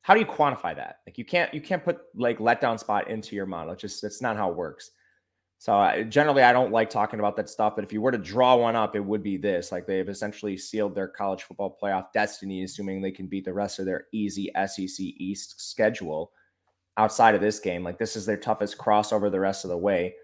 how 0.00 0.14
do 0.14 0.20
you 0.20 0.26
quantify 0.26 0.74
that? 0.74 1.00
Like 1.06 1.18
you 1.18 1.26
can't 1.26 1.52
you 1.52 1.60
can't 1.60 1.84
put 1.84 1.98
like 2.14 2.38
letdown 2.38 2.80
spot 2.80 3.10
into 3.10 3.36
your 3.36 3.44
model. 3.44 3.74
It's 3.74 3.82
just 3.82 4.00
that's 4.00 4.22
not 4.22 4.38
how 4.38 4.50
it 4.50 4.56
works. 4.56 4.92
So 5.60 5.74
I, 5.74 6.04
generally, 6.04 6.42
I 6.42 6.54
don't 6.54 6.72
like 6.72 6.88
talking 6.88 7.20
about 7.20 7.36
that 7.36 7.50
stuff. 7.50 7.74
But 7.76 7.84
if 7.84 7.92
you 7.92 8.00
were 8.00 8.10
to 8.10 8.16
draw 8.16 8.56
one 8.56 8.76
up, 8.76 8.96
it 8.96 9.04
would 9.04 9.22
be 9.22 9.36
this: 9.36 9.70
like 9.70 9.86
they've 9.86 10.08
essentially 10.08 10.56
sealed 10.56 10.94
their 10.94 11.06
college 11.06 11.42
football 11.42 11.76
playoff 11.80 12.12
destiny, 12.14 12.64
assuming 12.64 13.02
they 13.02 13.10
can 13.10 13.26
beat 13.26 13.44
the 13.44 13.52
rest 13.52 13.78
of 13.78 13.84
their 13.84 14.06
easy 14.10 14.50
SEC 14.66 14.98
East 14.98 15.60
schedule 15.60 16.32
outside 16.96 17.34
of 17.34 17.42
this 17.42 17.60
game. 17.60 17.84
Like 17.84 17.98
this 17.98 18.16
is 18.16 18.24
their 18.24 18.38
toughest 18.38 18.78
crossover 18.78 19.30
the 19.30 19.38
rest 19.38 19.66
of 19.66 19.70
the 19.70 19.76
way. 19.76 20.14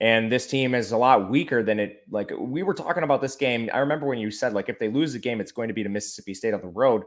And 0.00 0.32
this 0.32 0.48
team 0.48 0.74
is 0.74 0.90
a 0.90 0.96
lot 0.96 1.30
weaker 1.30 1.62
than 1.62 1.78
it. 1.78 2.00
Like 2.10 2.32
we 2.36 2.64
were 2.64 2.74
talking 2.74 3.04
about 3.04 3.22
this 3.22 3.36
game. 3.36 3.70
I 3.72 3.78
remember 3.78 4.06
when 4.06 4.18
you 4.18 4.32
said 4.32 4.52
like 4.52 4.68
if 4.68 4.80
they 4.80 4.88
lose 4.88 5.12
the 5.12 5.20
game, 5.20 5.40
it's 5.40 5.52
going 5.52 5.68
to 5.68 5.74
be 5.74 5.84
to 5.84 5.88
Mississippi 5.88 6.34
State 6.34 6.54
on 6.54 6.60
the 6.60 6.66
road. 6.66 7.04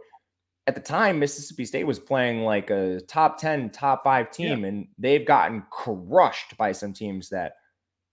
At 0.66 0.76
the 0.76 0.82
time, 0.82 1.20
Mississippi 1.20 1.66
State 1.66 1.86
was 1.86 2.00
playing 2.00 2.44
like 2.44 2.70
a 2.70 3.02
top 3.02 3.38
10, 3.38 3.72
top 3.72 4.06
five 4.06 4.32
team, 4.32 4.62
yeah. 4.62 4.68
and 4.68 4.88
they've 4.98 5.26
gotten 5.26 5.62
crushed 5.70 6.56
by 6.56 6.72
some 6.72 6.94
teams 6.94 7.28
that 7.30 7.56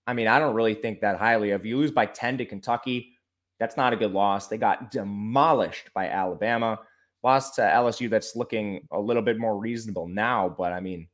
I 0.05 0.13
mean, 0.13 0.27
I 0.27 0.39
don't 0.39 0.55
really 0.55 0.73
think 0.73 1.01
that 1.01 1.17
highly 1.17 1.51
of. 1.51 1.65
You 1.65 1.77
lose 1.77 1.91
by 1.91 2.05
10 2.05 2.39
to 2.39 2.45
Kentucky, 2.45 3.13
that's 3.59 3.77
not 3.77 3.93
a 3.93 3.95
good 3.95 4.11
loss. 4.11 4.47
They 4.47 4.57
got 4.57 4.91
demolished 4.91 5.89
by 5.93 6.09
Alabama. 6.09 6.79
Lost 7.23 7.55
to 7.55 7.61
LSU 7.61 8.09
that's 8.09 8.35
looking 8.35 8.85
a 8.91 8.99
little 8.99 9.21
bit 9.21 9.39
more 9.39 9.57
reasonable 9.57 10.07
now, 10.07 10.53
but 10.57 10.73
I 10.73 10.81
mean, 10.81 11.07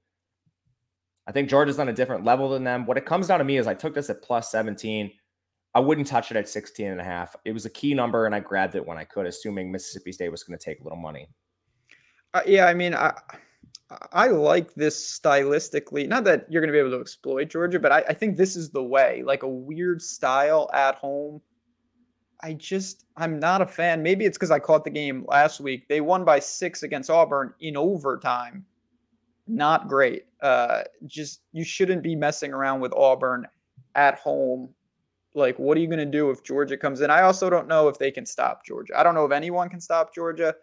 I 1.28 1.32
think 1.32 1.48
Georgia's 1.48 1.78
on 1.78 1.90
a 1.90 1.94
different 1.94 2.26
level 2.26 2.50
than 2.50 2.64
them. 2.64 2.88
What 2.88 2.98
it 2.98 3.06
comes 3.06 3.28
down 3.28 3.38
to 3.38 3.46
me 3.46 3.58
is 3.58 3.68
I 3.68 3.76
took 3.76 3.94
this 3.94 4.10
at 4.10 4.24
plus 4.24 4.50
17. 4.50 5.12
I 5.76 5.80
wouldn't 5.80 6.08
touch 6.08 6.32
it 6.32 6.38
at 6.38 6.50
16 6.50 6.88
and 6.88 7.00
a 7.00 7.04
half. 7.04 7.36
It 7.46 7.52
was 7.52 7.68
a 7.68 7.70
key 7.70 7.94
number 7.94 8.26
and 8.26 8.34
I 8.34 8.40
grabbed 8.40 8.74
it 8.74 8.84
when 8.84 8.98
I 8.98 9.04
could, 9.04 9.28
assuming 9.28 9.72
Mississippi 9.72 10.12
State 10.12 10.30
was 10.30 10.44
going 10.44 10.58
to 10.58 10.66
take 10.66 10.80
a 10.80 10.84
little 10.84 10.98
money. 10.98 11.28
Uh, 12.34 12.42
yeah, 12.48 12.66
I 12.66 12.74
mean, 12.74 12.96
I 12.96 13.14
I 14.12 14.28
like 14.28 14.74
this 14.76 15.20
stylistically. 15.20 16.08
Not 16.08 16.24
that 16.26 16.46
you're 16.50 16.62
going 16.62 16.72
to 16.72 16.74
be 16.74 16.80
able 16.80 16.92
to 16.92 17.02
exploit 17.02 17.50
Georgia, 17.50 17.80
but 17.80 17.92
I, 17.92 18.04
I, 18.10 18.14
think 18.14 18.38
this 18.38 18.56
is 18.56 18.70
the 18.70 18.84
way. 18.84 19.24
Like 19.26 19.42
a 19.42 19.48
weird 19.48 20.02
style 20.02 20.70
at 20.74 20.96
home. 20.96 21.42
I 22.42 22.54
just 22.54 23.06
I'm 23.18 23.40
not 23.40 23.62
a 23.62 23.66
fan. 23.66 24.04
Maybe 24.04 24.26
it's 24.26 24.38
because 24.38 24.52
I 24.52 24.60
caught 24.60 24.84
the 24.84 24.92
game 24.92 25.26
last 25.28 25.60
week. 25.60 25.88
They 25.88 26.02
won 26.02 26.24
by 26.24 26.40
six 26.40 26.84
against 26.84 27.10
Auburn 27.10 27.54
in 27.60 27.76
overtime. 27.76 28.64
Not 29.48 29.88
great. 29.88 30.26
Uh, 30.42 30.84
just 31.08 31.42
you 31.52 31.64
shouldn't 31.64 32.04
be 32.04 32.16
messing 32.16 32.54
around 32.54 32.82
with 32.82 32.94
Auburn 32.94 33.48
at 33.96 34.20
home. 34.20 34.70
Like, 35.34 35.58
what 35.58 35.78
are 35.78 35.82
you 35.82 35.88
going 35.88 36.00
to 36.00 36.06
do 36.06 36.30
if 36.30 36.44
Georgia 36.44 36.78
comes 36.78 37.02
in? 37.02 37.10
I 37.10 37.24
also 37.24 37.50
don't 37.50 37.68
know 37.68 37.88
if 37.88 37.98
they 37.98 38.12
can 38.12 38.26
stop 38.26 38.66
Georgia. 38.66 38.98
I 38.98 39.04
don't 39.04 39.16
know 39.16 39.26
if 39.26 39.32
anyone 39.32 39.70
can 39.70 39.82
stop 39.82 40.14
Georgia. 40.14 40.56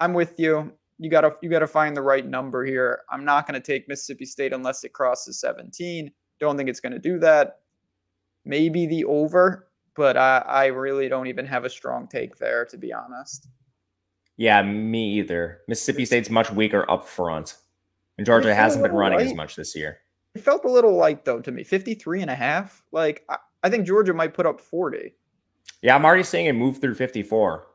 I'm 0.00 0.14
with 0.14 0.38
you. 0.38 0.72
You 0.98 1.10
gotta 1.10 1.32
you 1.42 1.48
gotta 1.48 1.66
find 1.66 1.96
the 1.96 2.02
right 2.02 2.26
number 2.26 2.64
here. 2.64 3.02
I'm 3.10 3.24
not 3.24 3.46
going 3.46 3.60
to 3.60 3.64
take 3.64 3.88
Mississippi 3.88 4.24
State 4.24 4.52
unless 4.52 4.82
it 4.84 4.92
crosses 4.92 5.40
17. 5.40 6.10
Don't 6.40 6.56
think 6.56 6.68
it's 6.68 6.80
going 6.80 6.92
to 6.92 6.98
do 6.98 7.18
that. 7.20 7.60
Maybe 8.44 8.86
the 8.86 9.04
over 9.04 9.68
but 9.98 10.16
I, 10.16 10.38
I 10.46 10.66
really 10.66 11.08
don't 11.08 11.26
even 11.26 11.44
have 11.46 11.64
a 11.64 11.68
strong 11.68 12.06
take 12.06 12.38
there, 12.38 12.64
to 12.66 12.78
be 12.78 12.92
honest. 12.92 13.48
Yeah, 14.36 14.62
me 14.62 15.14
either. 15.14 15.62
Mississippi 15.66 16.04
State's 16.04 16.30
much 16.30 16.52
weaker 16.52 16.88
up 16.88 17.04
front, 17.04 17.56
and 18.16 18.24
Georgia 18.24 18.54
hasn't 18.54 18.84
been 18.84 18.92
running 18.92 19.18
light. 19.18 19.26
as 19.26 19.34
much 19.34 19.56
this 19.56 19.74
year. 19.74 19.98
It 20.36 20.42
felt 20.42 20.64
a 20.64 20.70
little 20.70 20.96
light, 20.96 21.24
though, 21.24 21.40
to 21.40 21.50
me 21.50 21.64
53 21.64 22.22
and 22.22 22.30
a 22.30 22.36
half. 22.36 22.84
Like, 22.92 23.24
I, 23.28 23.38
I 23.64 23.70
think 23.70 23.88
Georgia 23.88 24.14
might 24.14 24.34
put 24.34 24.46
up 24.46 24.60
40. 24.60 25.12
Yeah, 25.82 25.96
I'm 25.96 26.04
already 26.04 26.22
seeing 26.22 26.46
it 26.46 26.52
move 26.52 26.80
through 26.80 26.94
54. 26.94 27.66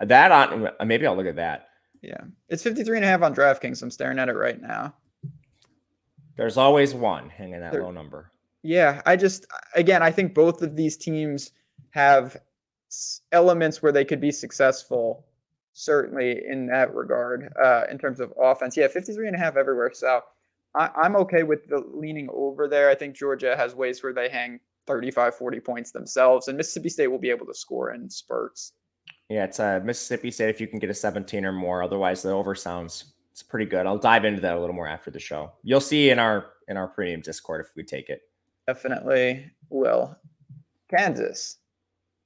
That 0.00 0.32
on 0.32 0.70
maybe 0.84 1.06
I'll 1.06 1.16
look 1.16 1.26
at 1.26 1.36
that. 1.36 1.68
Yeah. 2.04 2.20
It's 2.48 2.62
53 2.62 2.98
and 2.98 3.04
a 3.04 3.08
half 3.08 3.22
on 3.22 3.34
DraftKings. 3.34 3.82
I'm 3.82 3.90
staring 3.90 4.18
at 4.18 4.28
it 4.28 4.34
right 4.34 4.60
now. 4.60 4.94
There's 6.36 6.56
always 6.56 6.94
one 6.94 7.30
hanging 7.30 7.60
that 7.60 7.72
there, 7.72 7.82
low 7.82 7.90
number. 7.90 8.30
Yeah, 8.62 9.00
I 9.06 9.16
just 9.16 9.46
again, 9.74 10.02
I 10.02 10.10
think 10.10 10.34
both 10.34 10.62
of 10.62 10.76
these 10.76 10.96
teams 10.96 11.52
have 11.90 12.36
elements 13.32 13.82
where 13.82 13.92
they 13.92 14.04
could 14.04 14.20
be 14.20 14.30
successful 14.30 15.24
certainly 15.74 16.40
in 16.48 16.66
that 16.66 16.94
regard 16.94 17.52
uh, 17.62 17.82
in 17.90 17.98
terms 17.98 18.20
of 18.20 18.32
offense 18.40 18.76
yeah 18.76 18.86
53 18.86 19.26
and 19.26 19.36
a 19.36 19.38
half 19.38 19.56
everywhere 19.56 19.90
so 19.92 20.20
I, 20.76 20.90
am 21.04 21.16
okay 21.16 21.42
with 21.42 21.68
the 21.68 21.82
leaning 21.92 22.28
over 22.32 22.68
there 22.68 22.88
i 22.88 22.94
think 22.94 23.16
georgia 23.16 23.56
has 23.56 23.74
ways 23.74 24.00
where 24.02 24.12
they 24.12 24.28
hang 24.28 24.60
35 24.86 25.34
40 25.34 25.60
points 25.60 25.90
themselves 25.90 26.46
and 26.46 26.56
mississippi 26.56 26.88
state 26.88 27.08
will 27.08 27.18
be 27.18 27.30
able 27.30 27.46
to 27.46 27.54
score 27.54 27.92
in 27.92 28.08
spurts 28.08 28.72
yeah 29.28 29.44
it's 29.44 29.60
uh, 29.60 29.80
mississippi 29.84 30.30
state 30.30 30.50
if 30.50 30.60
you 30.60 30.66
can 30.66 30.78
get 30.78 30.90
a 30.90 30.94
17 30.94 31.44
or 31.44 31.52
more 31.52 31.82
otherwise 31.82 32.22
the 32.22 32.30
over 32.30 32.54
sounds 32.54 33.14
it's 33.32 33.42
pretty 33.42 33.64
good 33.66 33.86
i'll 33.86 33.98
dive 33.98 34.24
into 34.24 34.40
that 34.40 34.56
a 34.56 34.60
little 34.60 34.74
more 34.74 34.86
after 34.88 35.10
the 35.10 35.18
show 35.18 35.52
you'll 35.62 35.80
see 35.80 36.10
in 36.10 36.18
our 36.18 36.52
in 36.68 36.76
our 36.76 36.88
premium 36.88 37.20
discord 37.20 37.64
if 37.64 37.74
we 37.76 37.82
take 37.82 38.08
it 38.08 38.22
Definitely 38.66 39.50
will. 39.68 40.16
Kansas. 40.88 41.58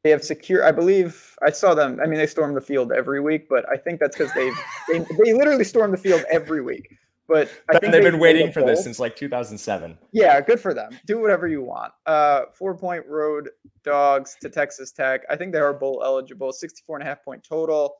They 0.04 0.10
have 0.10 0.22
secure. 0.22 0.64
I 0.64 0.70
believe 0.70 1.34
I 1.44 1.50
saw 1.50 1.74
them. 1.74 1.98
I 2.00 2.06
mean, 2.06 2.18
they 2.18 2.26
storm 2.26 2.54
the 2.54 2.60
field 2.60 2.92
every 2.92 3.20
week, 3.20 3.48
but 3.48 3.68
I 3.68 3.76
think 3.76 3.98
that's 3.98 4.16
because 4.16 4.32
they 4.34 4.50
they 4.88 5.04
they 5.24 5.32
literally 5.32 5.64
storm 5.64 5.90
the 5.90 5.96
field 5.96 6.24
every 6.30 6.62
week. 6.62 6.96
But 7.28 7.50
I 7.68 7.78
think 7.78 7.92
they've 7.92 8.02
been 8.02 8.18
waiting 8.18 8.50
for 8.52 8.62
this 8.62 8.84
since 8.84 8.98
like 8.98 9.14
2007. 9.14 9.98
Yeah, 10.12 10.40
good 10.40 10.58
for 10.58 10.72
them. 10.72 10.98
Do 11.06 11.20
whatever 11.20 11.46
you 11.46 11.62
want. 11.62 11.92
Uh, 12.06 12.42
four 12.54 12.74
point 12.76 13.04
road 13.06 13.50
dogs 13.84 14.36
to 14.40 14.48
Texas 14.48 14.92
Tech. 14.92 15.22
I 15.28 15.36
think 15.36 15.52
they 15.52 15.58
are 15.58 15.74
bowl 15.74 16.02
eligible. 16.02 16.52
64 16.52 16.96
and 16.96 17.06
a 17.06 17.06
half 17.06 17.22
point 17.22 17.44
total. 17.44 17.96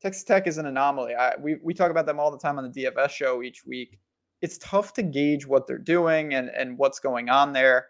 Texas 0.00 0.22
Tech 0.22 0.46
is 0.46 0.58
an 0.58 0.66
anomaly. 0.66 1.14
I, 1.14 1.34
we, 1.40 1.56
we 1.64 1.74
talk 1.74 1.90
about 1.90 2.06
them 2.06 2.20
all 2.20 2.30
the 2.30 2.38
time 2.38 2.58
on 2.58 2.70
the 2.70 2.84
DFS 2.84 3.10
show 3.10 3.42
each 3.42 3.66
week 3.66 3.98
it's 4.44 4.58
tough 4.58 4.92
to 4.92 5.02
gauge 5.02 5.46
what 5.46 5.66
they're 5.66 5.78
doing 5.78 6.34
and, 6.34 6.50
and 6.50 6.76
what's 6.76 7.00
going 7.00 7.30
on 7.30 7.54
there. 7.54 7.86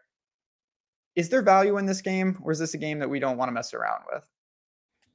Is 1.17 1.29
there 1.29 1.43
value 1.43 1.79
in 1.79 1.87
this 1.87 2.01
game, 2.01 2.39
or 2.45 2.53
is 2.53 2.61
this 2.61 2.75
a 2.75 2.79
game 2.79 3.01
that 3.01 3.11
we 3.11 3.19
don't 3.19 3.37
want 3.37 3.49
to 3.49 3.53
mess 3.53 3.75
around 3.75 4.03
with? 4.13 4.23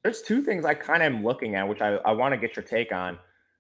There's 0.04 0.22
two 0.22 0.42
things 0.42 0.66
I 0.66 0.74
kind 0.74 1.02
of 1.02 1.14
am 1.14 1.24
looking 1.24 1.56
at, 1.56 1.66
which 1.66 1.80
I, 1.80 1.96
I 1.96 2.12
want 2.12 2.34
to 2.34 2.38
get 2.38 2.58
your 2.58 2.64
take 2.64 2.92
on. 2.92 3.18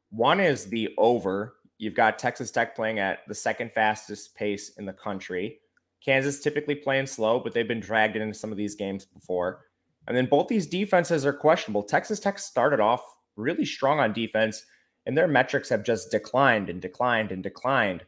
One 0.10 0.42
is 0.42 0.66
the 0.66 0.90
over. 0.98 1.56
You've 1.80 1.96
got 1.96 2.20
Texas 2.20 2.52
Tech 2.52 2.76
playing 2.76 3.00
at 3.00 3.20
the 3.28 3.34
second 3.34 3.72
fastest 3.72 4.36
pace 4.36 4.70
in 4.78 4.86
the 4.86 4.94
country. 4.94 5.60
Kansas 6.06 6.40
typically 6.40 6.76
playing 6.76 7.08
slow, 7.08 7.40
but 7.40 7.54
they've 7.54 7.68
been 7.68 7.80
dragged 7.80 8.16
into 8.16 8.34
some 8.34 8.52
of 8.52 8.58
these 8.58 8.76
games 8.76 9.06
before. 9.06 9.66
And 10.08 10.16
then 10.16 10.28
both 10.28 10.48
these 10.48 10.68
defenses 10.68 11.26
are 11.26 11.34
questionable. 11.34 11.84
Texas 11.84 12.20
Tech 12.20 12.38
started 12.38 12.80
off 12.80 13.02
really 13.36 13.66
strong 13.66 14.00
on 14.00 14.14
defense 14.14 14.64
and 15.06 15.18
their 15.18 15.28
metrics 15.28 15.70
have 15.70 15.84
just 15.84 16.12
declined 16.12 16.70
and 16.70 16.82
declined 16.82 17.32
and 17.32 17.42
declined. 17.42 18.04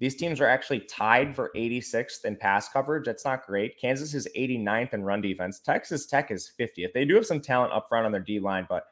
These 0.00 0.16
teams 0.16 0.40
are 0.40 0.48
actually 0.48 0.80
tied 0.80 1.34
for 1.34 1.52
86th 1.54 2.24
in 2.24 2.36
pass 2.36 2.68
coverage. 2.68 3.06
That's 3.06 3.24
not 3.24 3.46
great. 3.46 3.80
Kansas 3.80 4.14
is 4.14 4.28
89th 4.36 4.94
in 4.94 5.04
run 5.04 5.20
defense. 5.20 5.60
Texas 5.60 6.06
Tech 6.06 6.30
is 6.30 6.52
50th. 6.58 6.92
They 6.92 7.04
do 7.04 7.14
have 7.14 7.24
some 7.24 7.40
talent 7.40 7.72
up 7.72 7.88
front 7.88 8.04
on 8.04 8.12
their 8.12 8.20
D 8.20 8.40
line, 8.40 8.66
but 8.68 8.84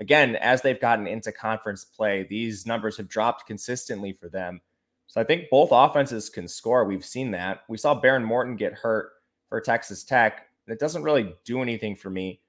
again, 0.00 0.36
as 0.36 0.62
they've 0.62 0.80
gotten 0.80 1.06
into 1.06 1.32
conference 1.32 1.84
play, 1.84 2.26
these 2.28 2.66
numbers 2.66 2.96
have 2.96 3.08
dropped 3.08 3.46
consistently 3.46 4.12
for 4.12 4.28
them. 4.28 4.60
So 5.06 5.20
I 5.20 5.24
think 5.24 5.50
both 5.50 5.70
offenses 5.72 6.28
can 6.28 6.46
score. 6.46 6.84
We've 6.84 7.04
seen 7.04 7.30
that. 7.32 7.60
We 7.68 7.78
saw 7.78 8.00
Behren 8.00 8.24
Morton 8.24 8.56
get 8.56 8.74
hurt 8.74 9.10
for 9.48 9.60
Texas 9.60 10.04
Tech. 10.04 10.46
It 10.66 10.78
doesn't 10.78 11.02
really 11.02 11.34
do 11.44 11.62
anything 11.62 11.96
for 11.96 12.10
me 12.10 12.40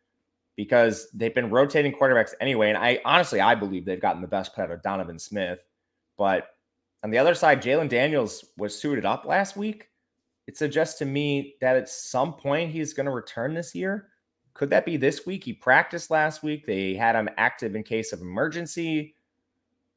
because 0.58 1.08
they've 1.14 1.34
been 1.34 1.50
rotating 1.50 1.93
quarterbacks 1.93 2.34
anyway. 2.41 2.68
And 2.68 2.78
I 2.78 3.00
honestly, 3.06 3.39
I 3.39 3.56
believe 3.56 3.86
they've 3.86 4.02
gotten 4.02 4.22
the 4.22 4.28
best 4.28 4.54
play 4.54 4.66
out 4.66 4.72
of 4.72 4.84
Donovan 4.84 5.18
Smith. 5.18 5.64
But 6.18 6.50
on 7.02 7.12
the 7.12 7.18
other 7.18 7.34
side, 7.34 7.62
Jalon 7.62 7.88
Daniels 7.88 8.43
was 8.58 8.78
suited 8.78 9.06
up 9.06 9.24
last 9.24 9.56
week. 9.56 9.88
It 10.47 10.58
suggests 10.58 11.00
to 11.00 11.06
me 11.06 11.56
that 11.62 11.78
at 11.78 11.88
some 11.88 12.34
point 12.34 12.72
he's 12.72 12.93
going 12.93 13.06
to 13.06 13.12
return 13.12 13.54
this 13.54 13.74
year. 13.74 14.10
Could 14.60 14.72
that 14.72 14.86
be 14.86 14.97
this 14.97 15.26
week? 15.26 15.45
He 15.45 15.53
practiced 15.53 16.12
last 16.12 16.43
week. 16.43 16.66
They 16.66 16.93
had 16.93 17.16
him 17.16 17.30
active 17.38 17.76
in 17.76 17.84
case 17.84 18.12
of 18.12 18.20
emergency. 18.20 19.16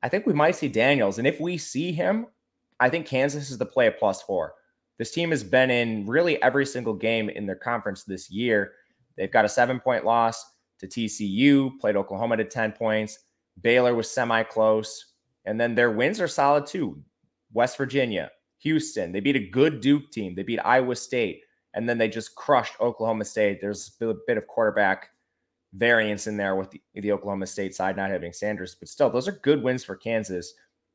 I 0.05 0.09
think 0.09 0.25
we 0.25 0.33
might 0.33 0.55
see 0.55 0.69
Daniels. 0.69 1.19
And 1.19 1.27
if 1.27 1.41
we 1.41 1.59
see 1.59 1.91
him, 1.91 2.29
I 2.79 2.89
think 2.89 3.05
Kansas 3.05 3.51
is 3.51 3.59
the 3.59 3.67
play 3.67 3.89
at 3.89 3.99
plus 3.99 4.23
four. 4.23 4.55
This 4.99 5.11
team 5.11 5.31
has 5.31 5.43
been 5.43 5.73
in 5.73 6.07
really 6.07 6.41
every 6.45 6.65
single 6.65 6.95
game 6.95 7.29
in 7.29 7.45
their 7.45 7.57
conference 7.57 8.05
this 8.05 8.31
year. 8.31 8.75
They've 9.17 9.33
got 9.33 9.45
a 9.45 9.49
seven 9.49 9.81
point 9.81 10.05
loss 10.05 10.53
to 10.79 10.87
TCU, 10.87 11.77
played 11.81 11.97
Oklahoma 11.97 12.37
to 12.37 12.45
10 12.45 12.71
points. 12.71 13.19
Baylor 13.63 13.97
was 13.97 14.09
semi 14.09 14.45
close. 14.45 15.07
And 15.45 15.61
then 15.61 15.75
their 15.75 15.91
wins 15.91 16.21
are 16.21 16.29
solid 16.29 16.67
too. 16.67 17.03
West 17.53 17.77
Virginia, 17.77 18.31
Houston, 18.59 19.11
they 19.11 19.19
beat 19.19 19.35
a 19.35 19.51
good 19.51 19.81
Duke 19.81 20.13
team. 20.13 20.37
They 20.37 20.45
beat 20.45 20.61
Iowa 20.61 20.95
State. 20.95 21.41
And 21.75 21.89
then 21.89 21.99
they 21.99 22.09
just 22.09 22.35
crushed 22.35 22.81
Oklahoma 22.81 23.25
State. 23.25 23.61
There's 23.61 23.93
a 24.01 24.15
bit 24.27 24.37
of 24.37 24.47
quarterback 24.47 25.11
variance 25.75 26.27
in 26.27 26.37
there 26.37 26.55
with 26.55 26.71
the, 26.71 26.83
the 26.95 27.13
Oklahoma 27.13 27.47
State 27.47 27.75
side 27.75 27.97
not 27.97 28.11
having 28.11 28.33
Sanders, 28.33 28.75
but 28.75 28.89
still, 28.89 29.09
those 29.11 29.27
are 29.29 29.33
good 29.33 29.63
wins 29.63 29.83
for 29.85 29.97
Kansas. 29.97 30.55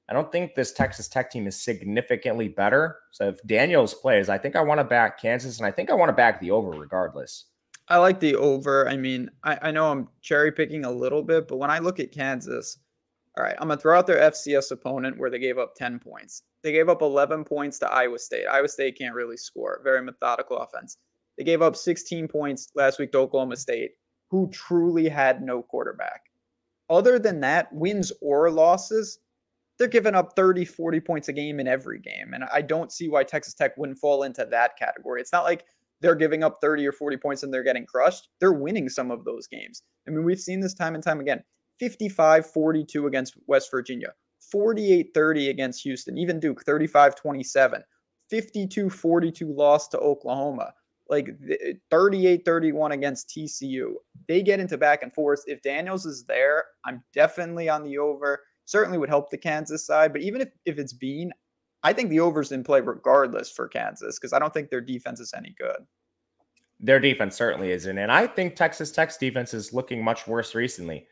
I 0.09 0.13
don't 0.13 0.31
think 0.31 0.55
this 0.55 0.71
Texas 0.71 1.07
Tech 1.07 1.29
team 1.29 1.47
is 1.47 1.59
significantly 1.59 2.47
better. 2.47 2.97
So 3.11 3.27
if 3.29 3.41
Daniels 3.45 3.93
plays, 3.93 4.29
I 4.29 4.37
think 4.37 4.55
I 4.55 4.61
want 4.61 4.79
to 4.79 4.83
back 4.83 5.19
Kansas 5.19 5.57
and 5.57 5.67
I 5.67 5.71
think 5.71 5.89
I 5.89 5.95
want 5.95 6.09
to 6.09 6.13
back 6.13 6.39
the 6.39 6.51
over 6.51 6.69
regardless. 6.69 7.45
I 7.89 7.97
like 7.97 8.19
the 8.19 8.35
over. 8.35 8.87
I 8.87 8.97
mean, 8.97 9.29
I, 9.43 9.57
I 9.63 9.71
know 9.71 9.91
I'm 9.91 10.07
cherry 10.21 10.51
picking 10.51 10.85
a 10.85 10.91
little 10.91 11.23
bit, 11.23 11.47
but 11.47 11.57
when 11.57 11.71
I 11.71 11.79
look 11.79 11.99
at 11.99 12.11
Kansas, 12.11 12.77
all 13.37 13.43
right, 13.43 13.55
I'm 13.59 13.67
going 13.67 13.77
to 13.77 13.81
throw 13.81 13.97
out 13.97 14.07
their 14.07 14.31
FCS 14.31 14.71
opponent 14.71 15.19
where 15.19 15.29
they 15.29 15.37
gave 15.37 15.59
up 15.59 15.75
10 15.75 15.99
points. 15.99 16.41
They 16.63 16.71
gave 16.71 16.89
up 16.89 17.03
11 17.03 17.43
points 17.43 17.77
to 17.79 17.91
Iowa 17.91 18.17
State. 18.17 18.47
Iowa 18.47 18.67
State 18.67 18.97
can't 18.97 19.13
really 19.13 19.37
score. 19.37 19.79
Very 19.83 20.01
methodical 20.01 20.57
offense. 20.57 20.97
They 21.37 21.43
gave 21.43 21.61
up 21.61 21.75
16 21.75 22.27
points 22.27 22.69
last 22.73 22.97
week 22.97 23.11
to 23.11 23.19
Oklahoma 23.19 23.55
State, 23.55 23.91
who 24.31 24.49
truly 24.49 25.07
had 25.07 25.43
no 25.43 25.61
quarterback. 25.61 26.21
Other 26.89 27.19
than 27.19 27.39
that, 27.41 27.71
wins 27.71 28.11
or 28.21 28.49
losses, 28.49 29.19
they're 29.77 29.87
giving 29.87 30.15
up 30.15 30.33
30, 30.35 30.65
40 30.65 30.99
points 31.01 31.27
a 31.27 31.33
game 31.33 31.59
in 31.59 31.67
every 31.67 31.99
game. 31.99 32.33
And 32.33 32.43
I 32.51 32.63
don't 32.63 32.91
see 32.91 33.07
why 33.07 33.23
Texas 33.23 33.53
Tech 33.53 33.77
wouldn't 33.77 33.99
fall 33.99 34.23
into 34.23 34.45
that 34.45 34.77
category. 34.79 35.21
It's 35.21 35.33
not 35.33 35.43
like 35.43 35.63
they're 36.01 36.15
giving 36.15 36.43
up 36.43 36.57
30 36.59 36.87
or 36.87 36.91
40 36.91 37.17
points 37.17 37.43
and 37.43 37.53
they're 37.53 37.63
getting 37.63 37.85
crushed, 37.85 38.29
they're 38.39 38.53
winning 38.53 38.89
some 38.89 39.11
of 39.11 39.25
those 39.25 39.45
games. 39.45 39.83
I 40.07 40.11
mean, 40.11 40.25
we've 40.25 40.39
seen 40.39 40.59
this 40.59 40.73
time 40.73 40.95
and 40.95 41.03
time 41.03 41.19
again 41.19 41.43
55 41.79 42.51
42 42.51 43.07
against 43.07 43.35
West 43.47 43.69
Virginia, 43.71 44.13
48 44.51 45.11
30 45.13 45.49
against 45.49 45.83
Houston, 45.83 46.17
even 46.17 46.39
Duke 46.39 46.63
35 46.63 47.15
27, 47.15 47.83
52 48.29 48.89
42 48.89 49.53
loss 49.53 49.87
to 49.89 49.97
Oklahoma, 49.99 50.73
like 51.09 51.29
38 51.89 52.43
31 52.45 52.91
against 52.91 53.29
TCU. 53.29 53.93
They 54.27 54.41
get 54.41 54.59
into 54.59 54.77
back 54.77 55.03
and 55.03 55.13
forth. 55.13 55.43
If 55.47 55.61
Daniels 55.61 56.05
is 56.05 56.25
there, 56.25 56.65
I'm 56.85 57.03
definitely 57.13 57.69
on 57.69 57.83
the 57.83 57.97
over. 57.97 58.43
Certainly 58.65 58.97
would 58.97 59.09
help 59.09 59.29
the 59.29 59.37
Kansas 59.37 59.85
side, 59.85 60.11
but 60.11 60.21
even 60.21 60.41
if, 60.41 60.49
if 60.65 60.77
it's 60.77 60.91
Bean, 60.91 61.31
I 61.83 61.93
think 61.93 62.09
the 62.09 62.19
over's 62.19 62.51
in 62.51 62.63
play 62.63 62.81
regardless 62.81 63.49
for 63.49 63.67
Kansas 63.67 64.19
because 64.19 64.33
I 64.33 64.39
don't 64.39 64.53
think 64.53 64.69
their 64.69 64.81
defense 64.81 65.19
is 65.19 65.33
any 65.35 65.55
good. 65.57 65.85
Their 66.79 66.99
defense 66.99 67.35
certainly 67.35 67.71
isn't. 67.71 67.97
And 67.97 68.11
I 68.11 68.27
think 68.27 68.55
Texas 68.55 68.91
Tech's 68.91 69.17
defense 69.17 69.53
is 69.53 69.73
looking 69.73 70.03
much 70.03 70.27
worse 70.27 70.53
recently. 70.53 71.07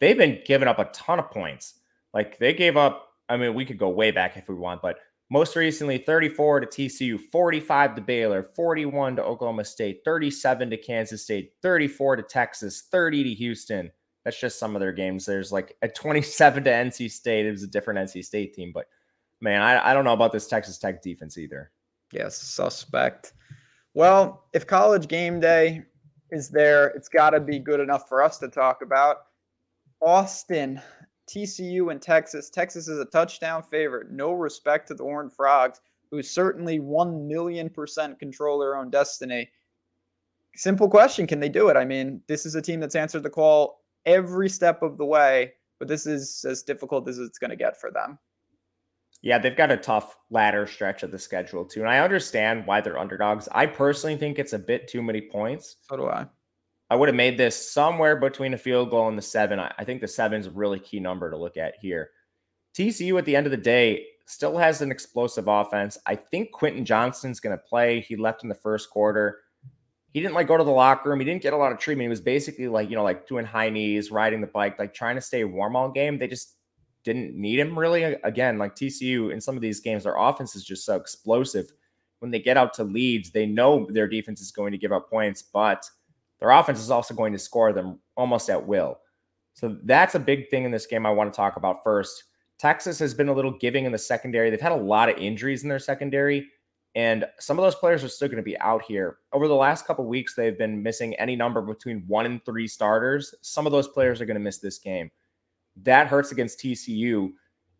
They've 0.00 0.18
been 0.18 0.40
giving 0.44 0.68
up 0.68 0.78
a 0.78 0.86
ton 0.86 1.18
of 1.18 1.30
points. 1.30 1.74
Like 2.12 2.38
they 2.38 2.54
gave 2.54 2.76
up, 2.76 3.08
I 3.28 3.36
mean, 3.36 3.54
we 3.54 3.64
could 3.64 3.78
go 3.78 3.88
way 3.90 4.10
back 4.10 4.36
if 4.36 4.48
we 4.48 4.54
want, 4.54 4.82
but 4.82 4.98
Most 5.32 5.54
recently, 5.54 5.98
34 5.98 6.60
to 6.60 6.66
TCU, 6.66 7.20
45 7.30 7.94
to 7.94 8.00
Baylor, 8.00 8.42
41 8.42 9.14
to 9.16 9.24
Oklahoma 9.24 9.64
State, 9.64 10.00
37 10.04 10.70
to 10.70 10.76
Kansas 10.76 11.22
State, 11.22 11.52
34 11.62 12.16
to 12.16 12.22
Texas, 12.24 12.82
30 12.90 13.22
to 13.22 13.34
Houston. 13.34 13.92
That's 14.24 14.38
just 14.38 14.58
some 14.58 14.74
of 14.74 14.80
their 14.80 14.92
games. 14.92 15.24
There's 15.24 15.52
like 15.52 15.76
a 15.82 15.88
27 15.88 16.64
to 16.64 16.70
NC 16.70 17.10
State. 17.12 17.46
It 17.46 17.52
was 17.52 17.62
a 17.62 17.68
different 17.68 18.00
NC 18.00 18.24
State 18.24 18.54
team, 18.54 18.72
but 18.74 18.86
man, 19.40 19.62
I, 19.62 19.90
I 19.90 19.94
don't 19.94 20.04
know 20.04 20.12
about 20.12 20.32
this 20.32 20.48
Texas 20.48 20.78
Tech 20.78 21.00
defense 21.00 21.38
either. 21.38 21.70
Yes, 22.12 22.36
suspect. 22.36 23.34
Well, 23.94 24.48
if 24.52 24.66
college 24.66 25.06
game 25.06 25.38
day 25.38 25.82
is 26.32 26.48
there, 26.48 26.88
it's 26.88 27.08
got 27.08 27.30
to 27.30 27.40
be 27.40 27.60
good 27.60 27.78
enough 27.78 28.08
for 28.08 28.20
us 28.20 28.38
to 28.38 28.48
talk 28.48 28.82
about. 28.82 29.26
Austin 30.00 30.80
TCU 31.28 31.90
and 31.90 32.02
Texas. 32.02 32.50
Texas 32.50 32.88
is 32.88 32.98
a 32.98 33.04
touchdown 33.06 33.62
favorite. 33.62 34.10
No 34.10 34.32
respect 34.32 34.88
to 34.88 34.94
the 34.94 35.04
Orange 35.04 35.32
Frogs, 35.32 35.80
who 36.10 36.22
certainly 36.22 36.80
1 36.80 37.28
million 37.28 37.70
percent 37.70 38.18
control 38.18 38.58
their 38.58 38.76
own 38.76 38.90
destiny. 38.90 39.50
Simple 40.56 40.88
question 40.88 41.26
Can 41.26 41.40
they 41.40 41.48
do 41.48 41.68
it? 41.68 41.76
I 41.76 41.84
mean, 41.84 42.20
this 42.26 42.46
is 42.46 42.54
a 42.54 42.62
team 42.62 42.80
that's 42.80 42.96
answered 42.96 43.22
the 43.22 43.30
call 43.30 43.82
every 44.06 44.48
step 44.48 44.82
of 44.82 44.98
the 44.98 45.04
way, 45.04 45.52
but 45.78 45.88
this 45.88 46.06
is 46.06 46.44
as 46.48 46.62
difficult 46.62 47.08
as 47.08 47.18
it's 47.18 47.38
going 47.38 47.50
to 47.50 47.56
get 47.56 47.80
for 47.80 47.90
them. 47.90 48.18
Yeah, 49.22 49.38
they've 49.38 49.56
got 49.56 49.70
a 49.70 49.76
tough 49.76 50.16
ladder 50.30 50.66
stretch 50.66 51.02
of 51.02 51.10
the 51.10 51.18
schedule, 51.18 51.64
too. 51.64 51.80
And 51.80 51.90
I 51.90 51.98
understand 51.98 52.66
why 52.66 52.80
they're 52.80 52.98
underdogs. 52.98 53.48
I 53.52 53.66
personally 53.66 54.16
think 54.16 54.38
it's 54.38 54.54
a 54.54 54.58
bit 54.58 54.88
too 54.88 55.02
many 55.02 55.20
points. 55.20 55.76
So 55.82 55.96
do 55.98 56.06
I. 56.06 56.26
I 56.90 56.96
would 56.96 57.08
have 57.08 57.16
made 57.16 57.38
this 57.38 57.70
somewhere 57.70 58.16
between 58.16 58.52
a 58.52 58.58
field 58.58 58.90
goal 58.90 59.08
and 59.08 59.16
the 59.16 59.22
seven. 59.22 59.60
I, 59.60 59.72
I 59.78 59.84
think 59.84 60.00
the 60.00 60.08
seven 60.08 60.40
is 60.40 60.48
a 60.48 60.50
really 60.50 60.80
key 60.80 60.98
number 60.98 61.30
to 61.30 61.36
look 61.36 61.56
at 61.56 61.74
here. 61.80 62.10
TCU 62.76 63.16
at 63.16 63.24
the 63.24 63.36
end 63.36 63.46
of 63.46 63.52
the 63.52 63.56
day 63.56 64.06
still 64.26 64.58
has 64.58 64.82
an 64.82 64.90
explosive 64.90 65.46
offense. 65.46 65.96
I 66.06 66.16
think 66.16 66.50
Quentin 66.50 66.84
Johnston's 66.84 67.38
going 67.38 67.56
to 67.56 67.62
play. 67.62 68.00
He 68.00 68.16
left 68.16 68.42
in 68.42 68.48
the 68.48 68.56
first 68.56 68.90
quarter. 68.90 69.38
He 70.12 70.20
didn't 70.20 70.34
like 70.34 70.48
go 70.48 70.56
to 70.56 70.64
the 70.64 70.70
locker 70.70 71.10
room. 71.10 71.20
He 71.20 71.24
didn't 71.24 71.42
get 71.42 71.52
a 71.52 71.56
lot 71.56 71.70
of 71.70 71.78
treatment. 71.78 72.06
He 72.06 72.10
was 72.10 72.20
basically 72.20 72.66
like, 72.66 72.90
you 72.90 72.96
know, 72.96 73.04
like 73.04 73.28
doing 73.28 73.44
high 73.44 73.70
knees, 73.70 74.10
riding 74.10 74.40
the 74.40 74.48
bike, 74.48 74.76
like 74.76 74.92
trying 74.92 75.14
to 75.14 75.20
stay 75.20 75.44
warm 75.44 75.76
all 75.76 75.92
game. 75.92 76.18
They 76.18 76.26
just 76.26 76.56
didn't 77.04 77.36
need 77.36 77.60
him 77.60 77.78
really. 77.78 78.02
Again, 78.02 78.58
like 78.58 78.74
TCU 78.74 79.32
in 79.32 79.40
some 79.40 79.54
of 79.54 79.62
these 79.62 79.78
games, 79.78 80.02
their 80.02 80.16
offense 80.16 80.56
is 80.56 80.64
just 80.64 80.84
so 80.84 80.96
explosive. 80.96 81.72
When 82.18 82.32
they 82.32 82.40
get 82.40 82.56
out 82.56 82.74
to 82.74 82.84
leads, 82.84 83.30
they 83.30 83.46
know 83.46 83.86
their 83.90 84.08
defense 84.08 84.40
is 84.40 84.50
going 84.50 84.72
to 84.72 84.78
give 84.78 84.90
up 84.90 85.08
points, 85.08 85.42
but– 85.42 85.88
their 86.40 86.50
offense 86.50 86.80
is 86.80 86.90
also 86.90 87.14
going 87.14 87.32
to 87.32 87.38
score 87.38 87.72
them 87.72 88.00
almost 88.16 88.50
at 88.50 88.66
will. 88.66 88.98
So 89.54 89.76
that's 89.84 90.14
a 90.14 90.20
big 90.20 90.48
thing 90.48 90.64
in 90.64 90.70
this 90.70 90.86
game 90.86 91.06
I 91.06 91.10
want 91.10 91.32
to 91.32 91.36
talk 91.36 91.56
about 91.56 91.84
first. 91.84 92.24
Texas 92.58 92.98
has 92.98 93.14
been 93.14 93.28
a 93.28 93.32
little 93.32 93.56
giving 93.58 93.84
in 93.84 93.92
the 93.92 93.98
secondary. 93.98 94.50
They've 94.50 94.60
had 94.60 94.72
a 94.72 94.76
lot 94.76 95.08
of 95.08 95.18
injuries 95.18 95.62
in 95.62 95.68
their 95.68 95.78
secondary, 95.78 96.48
and 96.94 97.24
some 97.38 97.58
of 97.58 97.62
those 97.62 97.74
players 97.74 98.02
are 98.02 98.08
still 98.08 98.28
going 98.28 98.36
to 98.36 98.42
be 98.42 98.58
out 98.58 98.82
here. 98.82 99.18
Over 99.32 99.48
the 99.48 99.54
last 99.54 99.86
couple 99.86 100.04
weeks, 100.06 100.34
they've 100.34 100.58
been 100.58 100.82
missing 100.82 101.14
any 101.14 101.36
number 101.36 101.62
between 101.62 102.04
one 102.06 102.26
and 102.26 102.44
three 102.44 102.66
starters. 102.66 103.34
Some 103.42 103.66
of 103.66 103.72
those 103.72 103.88
players 103.88 104.20
are 104.20 104.26
going 104.26 104.34
to 104.34 104.40
miss 104.40 104.58
this 104.58 104.78
game. 104.78 105.10
That 105.82 106.08
hurts 106.08 106.32
against 106.32 106.58
TCU. 106.58 107.30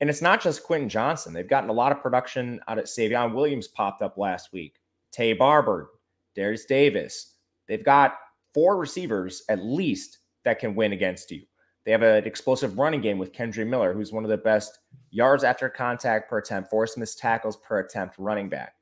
And 0.01 0.09
it's 0.09 0.23
not 0.23 0.41
just 0.41 0.65
Quentin 0.65 0.89
Johnston. 0.89 1.33
They've 1.33 1.47
gotten 1.47 1.69
a 1.69 1.75
lot 1.75 1.93
of 1.93 2.01
production 2.01 2.61
out 2.69 2.79
of 2.79 2.85
Savion 2.85 3.35
Williams 3.35 3.69
popped 3.69 4.01
up 4.01 4.17
last 4.17 4.53
week. 4.53 4.77
Taye 5.13 5.37
Barber, 5.37 5.91
Derius 6.35 6.65
Davis. 6.65 7.35
They've 7.69 7.85
got 7.85 8.15
four 8.55 8.77
receivers 8.77 9.43
at 9.49 9.65
least 9.65 10.19
that 10.45 10.59
can 10.59 10.75
win 10.75 10.93
against 10.93 11.31
you. 11.31 11.43
They 11.85 11.93
have 11.93 12.03
an 12.03 12.25
explosive 12.25 12.79
running 12.79 13.01
game 13.01 13.19
with 13.19 13.33
Kendre 13.33 13.67
Miller, 13.67 13.93
who's 13.93 14.13
one 14.13 14.25
of 14.25 14.31
the 14.31 14.37
best 14.37 14.79
yards 15.11 15.45
after 15.45 15.69
contact 15.69 16.29
per 16.29 16.39
attempt, 16.39 16.71
force 16.71 16.97
missed 16.97 17.19
tackles 17.19 17.57
per 17.57 17.79
attempt 17.81 18.17
running 18.19 18.49
back, 18.49 18.75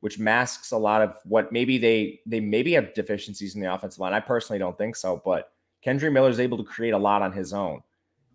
which 0.00 0.18
masks 0.18 0.70
a 0.70 0.78
lot 0.78 1.02
of 1.02 1.16
what 1.24 1.52
maybe 1.52 1.78
they 1.78 2.20
they 2.26 2.40
maybe 2.40 2.72
have 2.72 2.94
deficiencies 2.94 3.54
in 3.54 3.60
the 3.60 3.72
offensive 3.72 4.00
line. 4.00 4.14
I 4.14 4.20
personally 4.20 4.58
don't 4.58 4.76
think 4.78 4.96
so, 4.96 5.20
but 5.24 5.50
Kendre 5.84 6.12
Miller 6.12 6.30
is 6.30 6.40
able 6.40 6.58
to 6.58 6.64
create 6.64 6.94
a 6.94 6.98
lot 6.98 7.22
on 7.22 7.32
his 7.32 7.52
own. 7.52 7.82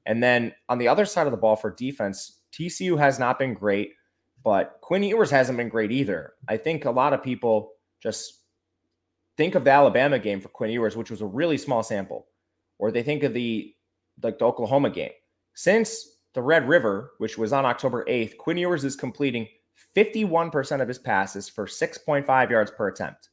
And 0.06 0.22
then 0.22 0.54
on 0.70 0.78
the 0.78 0.88
other 0.88 1.06
side 1.06 1.28
of 1.28 1.32
the 1.32 1.38
ball 1.38 1.56
for 1.56 1.72
defense, 1.72 2.42
TCU 2.54 2.98
has 2.98 3.20
not 3.20 3.40
been 3.40 3.54
great, 3.54 3.94
but 4.44 4.78
Quinn 4.82 5.04
Ewers 5.04 5.32
hasn't 5.32 5.58
been 5.58 5.70
great 5.70 5.92
either. 5.92 6.34
I 6.48 6.58
think 6.58 6.86
a 6.86 6.92
lot 6.92 7.14
of 7.14 7.24
people 7.24 7.74
just 8.02 8.41
think 9.42 9.56
of 9.56 9.64
the 9.64 9.72
Alabama 9.72 10.20
game 10.20 10.40
for 10.40 10.50
Quinn 10.50 10.70
Ewers, 10.70 10.96
which 10.96 11.10
was 11.10 11.22
a 11.22 11.26
really 11.26 11.58
small 11.58 11.82
sample, 11.82 12.28
or 12.78 12.92
they 12.92 13.02
think 13.02 13.24
of 13.24 13.34
the 13.34 13.74
like 14.22 14.38
the 14.38 14.46
Oklahoma 14.46 14.92
game. 14.92 15.14
Since 15.56 16.20
the 16.36 16.44
Red 16.44 16.68
River, 16.68 17.14
which 17.18 17.40
was 17.40 17.52
on 17.52 17.66
October 17.66 18.06
8th, 18.06 18.38
Quinn 18.38 18.58
Ewers 18.58 18.84
is 18.84 18.96
completing 18.96 19.48
51% 19.96 20.80
of 20.80 20.88
his 20.88 21.00
passes 21.00 21.50
for 21.50 21.66
6.5 21.66 22.50
yards 22.52 22.70
per 22.70 22.90
attempt. 22.90 23.30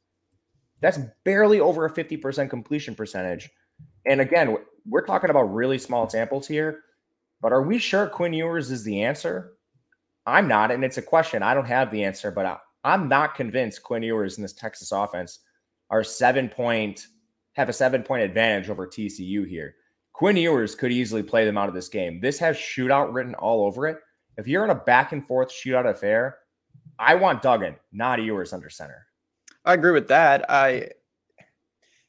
That's 0.80 0.98
barely 1.24 1.60
over 1.60 1.84
a 1.84 1.92
50% 1.92 2.48
completion 2.48 2.94
percentage. 2.94 3.50
And 4.06 4.22
again, 4.22 4.56
we're 4.86 5.04
talking 5.04 5.28
about 5.28 5.54
really 5.54 5.76
small 5.76 6.08
samples 6.08 6.48
here, 6.48 6.80
but 7.42 7.52
are 7.52 7.62
we 7.62 7.76
sure 7.76 8.06
Quinn 8.06 8.32
Ewers 8.32 8.70
is 8.70 8.82
the 8.82 9.02
answer? 9.02 9.58
I'm 10.24 10.48
not, 10.48 10.70
and 10.70 10.82
it's 10.84 10.96
a 10.96 11.02
question. 11.02 11.42
I 11.42 11.52
don't 11.52 11.66
have 11.66 11.90
the 11.90 12.02
answer, 12.02 12.30
but 12.30 12.46
I, 12.46 12.94
am 12.94 13.08
not 13.08 13.34
convinced 13.34 13.82
Quinn 13.82 14.02
Ewers 14.02 14.38
in 14.38 14.42
this 14.42 14.54
Texas 14.54 14.90
offense 14.90 15.40
are 15.90 16.04
seven 16.04 16.48
point 16.48 17.08
have 17.54 17.68
a 17.68 17.72
seven 17.72 18.02
point 18.02 18.22
advantage 18.22 18.70
over 18.70 18.86
TCU 18.86 19.46
here. 19.46 19.74
Quinn 20.12 20.36
Ewers 20.36 20.74
could 20.74 20.92
easily 20.92 21.22
play 21.22 21.44
them 21.44 21.58
out 21.58 21.68
of 21.68 21.74
this 21.74 21.88
game. 21.88 22.20
This 22.20 22.38
has 22.38 22.56
shootout 22.56 23.12
written 23.12 23.34
all 23.34 23.64
over 23.64 23.86
it. 23.86 23.98
If 24.36 24.46
you're 24.46 24.64
in 24.64 24.70
a 24.70 24.74
back 24.74 25.12
and 25.12 25.26
forth 25.26 25.50
shootout 25.50 25.88
affair, 25.88 26.38
I 26.98 27.14
want 27.14 27.42
Duggan, 27.42 27.76
not 27.92 28.22
Ewers 28.22 28.52
under 28.52 28.70
center. 28.70 29.06
I 29.64 29.74
agree 29.74 29.92
with 29.92 30.08
that. 30.08 30.48
I 30.48 30.88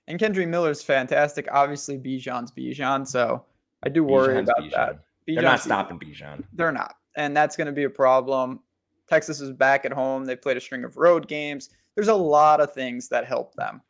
and 0.08 0.20
Kendre 0.20 0.48
Miller's 0.48 0.82
fantastic. 0.82 1.48
Obviously, 1.52 1.98
Bijan's 1.98 2.52
Bijan, 2.52 3.08
so 3.08 3.46
I 3.84 3.90
do 3.90 4.04
worry 4.04 4.36
Bijan's 4.36 4.50
about 4.50 4.64
Bijan. 4.64 4.72
that. 4.72 5.00
Bijan's 5.28 5.36
they're 5.36 5.44
not 5.44 5.62
stopping 5.62 6.00
Bijan. 6.00 6.44
They're 6.54 6.72
not, 6.72 6.96
and 7.16 7.36
that's 7.36 7.56
going 7.56 7.68
to 7.68 7.74
be 7.74 7.84
a 7.84 7.90
problem. 7.90 8.60
Texas 9.08 9.42
is 9.42 9.52
back 9.52 9.86
at 9.86 9.92
home. 9.92 10.26
They 10.26 10.36
played 10.36 10.58
a 10.58 10.62
string 10.62 10.84
of 10.84 10.98
road 10.98 11.28
games 11.28 11.70
there's 11.96 12.08
a 12.08 12.14
lot 12.14 12.62
of 12.62 12.74
things 12.74 13.10
that 13.10 13.26
help 13.26 13.54
them. 13.56 13.82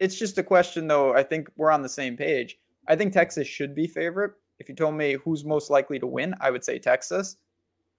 It's 0.00 0.18
just 0.18 0.38
a 0.38 0.42
question, 0.42 0.86
though. 0.86 1.14
I 1.14 1.22
think 1.22 1.48
we're 1.56 1.70
on 1.70 1.82
the 1.82 1.88
same 1.88 2.16
page. 2.16 2.56
I 2.88 2.96
think 2.96 3.12
Texas 3.12 3.48
should 3.48 3.74
be 3.74 3.86
favorite. 3.86 4.32
If 4.58 4.68
you 4.68 4.74
told 4.74 4.94
me 4.94 5.14
who's 5.14 5.44
most 5.44 5.70
likely 5.70 5.98
to 5.98 6.06
win, 6.06 6.34
I 6.40 6.50
would 6.50 6.64
say 6.64 6.78
Texas. 6.78 7.36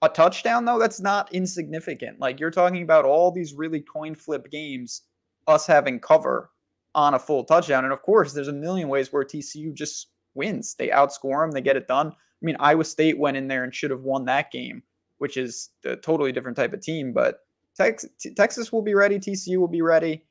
A 0.01 0.09
touchdown, 0.09 0.65
though, 0.65 0.77
that's 0.77 0.99
not 0.99 1.33
insignificant. 1.33 2.19
Like 2.19 2.39
you're 2.39 2.51
talking 2.51 2.83
about 2.83 3.05
all 3.05 3.31
these 3.31 3.53
really 3.53 3.81
coin 3.81 4.13
flip 4.13 4.51
games, 4.51 5.01
us 5.47 5.65
having 5.65 5.99
cover 5.99 6.51
on 6.93 7.13
a 7.13 7.19
full 7.19 7.43
touchdown. 7.43 7.83
And 7.83 7.93
of 7.93 8.01
course, 8.01 8.33
there's 8.33 8.47
a 8.47 8.53
million 8.53 8.87
ways 8.87 9.11
where 9.11 9.23
TCU 9.23 9.73
just 9.73 10.09
wins. 10.33 10.75
They 10.77 10.89
outscore 10.89 11.43
them, 11.43 11.51
they 11.51 11.61
get 11.61 11.77
it 11.77 11.87
done. 11.87 12.07
I 12.07 12.45
mean, 12.45 12.57
Iowa 12.59 12.83
State 12.83 13.17
went 13.17 13.37
in 13.37 13.47
there 13.47 13.63
and 13.63 13.73
should 13.73 13.91
have 13.91 14.03
won 14.03 14.25
that 14.25 14.51
game, 14.51 14.83
which 15.17 15.37
is 15.37 15.69
a 15.85 15.95
totally 15.95 16.31
different 16.31 16.57
type 16.57 16.73
of 16.73 16.81
team. 16.81 17.13
But 17.13 17.39
Tex- 17.75 18.05
Texas 18.35 18.71
will 18.71 18.81
be 18.81 18.93
ready. 18.93 19.19
TCU 19.19 19.57
will 19.57 19.67
be 19.67 19.81
ready. 19.81 20.23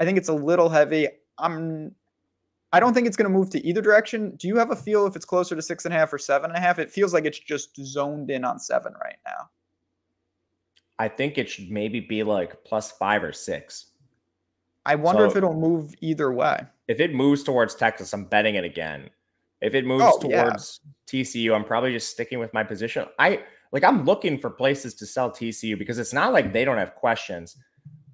I 0.00 0.04
think 0.04 0.18
it's 0.18 0.28
a 0.28 0.34
little 0.34 0.68
heavy. 0.68 1.08
I'm. 1.38 1.94
I 2.70 2.80
don't 2.80 2.92
think 2.92 3.06
it's 3.06 3.16
going 3.16 3.30
to 3.32 3.36
move 3.36 3.48
to 3.50 3.66
either 3.66 3.80
direction. 3.80 4.36
Do 4.36 4.46
you 4.46 4.56
have 4.56 4.70
a 4.70 4.76
feel 4.76 5.06
if 5.06 5.16
it's 5.16 5.24
closer 5.24 5.56
to 5.56 5.62
six 5.62 5.86
and 5.86 5.94
a 5.94 5.96
half 5.96 6.12
or 6.12 6.18
seven 6.18 6.50
and 6.50 6.58
a 6.58 6.60
half? 6.60 6.78
It 6.78 6.90
feels 6.90 7.14
like 7.14 7.24
it's 7.24 7.38
just 7.38 7.74
zoned 7.82 8.30
in 8.30 8.44
on 8.44 8.58
seven 8.58 8.92
right 9.02 9.16
now. 9.24 9.48
I 10.98 11.08
think 11.08 11.38
it 11.38 11.48
should 11.48 11.70
maybe 11.70 12.00
be 12.00 12.22
like 12.22 12.62
plus 12.64 12.90
five 12.90 13.24
or 13.24 13.32
six. 13.32 13.86
I 14.84 14.96
wonder 14.96 15.22
so 15.22 15.30
if 15.30 15.36
it'll 15.36 15.54
move 15.54 15.94
either 16.00 16.32
way. 16.32 16.62
If 16.88 17.00
it 17.00 17.14
moves 17.14 17.42
towards 17.42 17.74
Texas, 17.74 18.12
I'm 18.12 18.24
betting 18.24 18.56
it 18.56 18.64
again. 18.64 19.08
If 19.60 19.74
it 19.74 19.86
moves 19.86 20.04
oh, 20.06 20.18
towards 20.18 20.80
yeah. 21.12 21.22
TCU, 21.22 21.54
I'm 21.54 21.64
probably 21.64 21.92
just 21.92 22.10
sticking 22.10 22.38
with 22.38 22.52
my 22.54 22.64
position. 22.64 23.06
I 23.18 23.44
like 23.72 23.84
I'm 23.84 24.04
looking 24.04 24.38
for 24.38 24.50
places 24.50 24.94
to 24.94 25.06
sell 25.06 25.30
TCU 25.30 25.78
because 25.78 25.98
it's 25.98 26.12
not 26.12 26.32
like 26.32 26.52
they 26.52 26.64
don't 26.64 26.78
have 26.78 26.94
questions. 26.94 27.56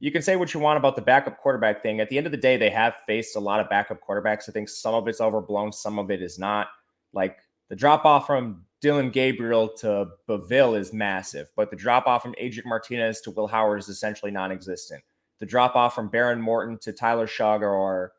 You 0.00 0.11
can 0.11 0.22
say 0.22 0.36
what 0.36 0.52
you 0.52 0.61
want 0.61 0.76
about 0.76 0.96
the 0.96 1.02
backup 1.02 1.38
quarterback 1.38 1.82
thing. 1.82 2.00
At 2.00 2.09
the 2.11 2.18
end 2.18 2.26
of 2.26 2.32
the 2.32 2.38
day, 2.38 2.57
they 2.57 2.70
have 2.70 2.96
faced 3.07 3.36
a 3.36 3.40
lot 3.40 3.61
of 3.61 3.70
backup 3.70 4.00
quarterbacks. 4.07 4.48
I 4.48 4.52
think 4.52 4.68
some 4.68 4.94
of 4.94 5.09
it's 5.09 5.20
overblown, 5.20 5.72
some 5.72 5.98
of 5.98 6.11
it 6.11 6.20
is 6.20 6.38
not. 6.38 6.68
Like 7.12 7.38
the 7.70 7.76
drop 7.76 8.05
off 8.05 8.26
from 8.26 8.64
Dillon 8.80 9.11
Gabriel 9.11 9.68
to 9.78 10.09
Beville 10.26 10.74
is 10.74 10.92
massive, 10.92 11.50
but 11.57 11.70
the 11.70 11.76
drop 11.76 12.07
off 12.07 12.22
from 12.22 12.34
Adrian 12.38 12.68
Martinez 12.68 13.20
to 13.22 13.30
Will 13.30 13.46
Howard 13.46 13.80
is 13.80 13.88
essentially 13.88 14.30
non 14.30 14.52
existent. 14.52 15.02
The 15.40 15.46
drop 15.46 15.74
off 15.74 15.94
from 15.94 16.11
Behren 16.11 16.40
Morton 16.40 16.78
to 16.78 16.92
Tyler 16.92 17.26
Shough 17.26 17.62
or 17.62 18.12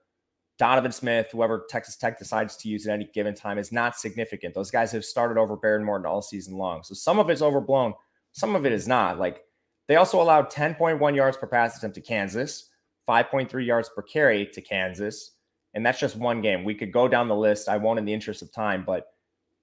Donovan 0.57 0.91
Smith, 0.91 1.27
whoever 1.31 1.65
Texas 1.69 1.97
Tech 1.97 2.17
decides 2.17 2.55
to 2.57 2.69
use 2.69 2.87
at 2.87 2.93
any 2.93 3.09
given 3.13 3.35
time, 3.35 3.57
is 3.57 3.71
not 3.71 3.97
significant. 3.97 4.53
Those 4.53 4.71
guys 4.71 4.91
have 4.93 5.03
started 5.03 5.39
over 5.39 5.57
Behren 5.57 5.83
Morton 5.83 6.05
all 6.05 6.21
season 6.21 6.57
long. 6.57 6.83
So 6.83 6.93
some 6.93 7.19
of 7.19 7.29
it's 7.29 7.41
overblown, 7.41 7.93
some 8.31 8.55
of 8.55 8.65
it 8.65 8.71
is 8.71 8.87
not. 8.87 9.19
Like 9.19 9.41
they 9.87 9.97
also 9.97 10.21
allowed 10.21 10.51
10.1 10.51 11.15
yards 11.15 11.37
per 11.37 11.47
pass 11.47 11.77
attempt 11.77 11.95
to 11.95 12.01
Kansas, 12.01 12.69
5.3 13.07 13.65
yards 13.65 13.89
per 13.93 14.01
carry 14.01 14.47
to 14.53 14.61
Kansas. 14.61 15.31
And 15.73 15.85
that's 15.85 15.99
just 15.99 16.15
one 16.15 16.41
game. 16.41 16.63
We 16.63 16.73
could 16.73 16.93
go 16.93 17.07
down 17.09 17.27
the 17.27 17.35
list. 17.35 17.67
I 17.67 17.77
won't 17.77 17.99
in 17.99 18.05
the 18.05 18.13
interest 18.13 18.41
of 18.41 18.53
time, 18.53 18.85
but 18.85 19.07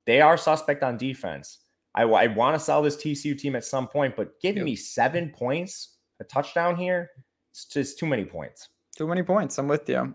they 0.05 0.21
are 0.21 0.37
suspect 0.37 0.83
on 0.83 0.99
defense. 0.99 1.61
I, 1.95 2.03
I 2.03 2.27
want 2.27 2.55
to 2.55 2.61
sell 2.61 2.83
this 2.83 2.97
TCU 2.97 3.37
team 3.37 3.57
at 3.57 3.65
some 3.65 3.89
point, 3.89 4.17
but 4.17 4.41
giving 4.41 4.59
yep. 4.59 4.67
me 4.67 4.77
seven 4.77 5.31
points, 5.31 5.97
a 6.21 6.25
touchdown 6.25 6.77
here, 6.77 7.11
it's 7.51 7.65
just 7.67 7.99
too 7.99 8.07
many 8.07 8.25
points. 8.25 8.69
Too 8.97 9.07
many 9.07 9.23
points. 9.23 9.59
I'm 9.59 9.69
with 9.69 9.89
you. 9.89 10.15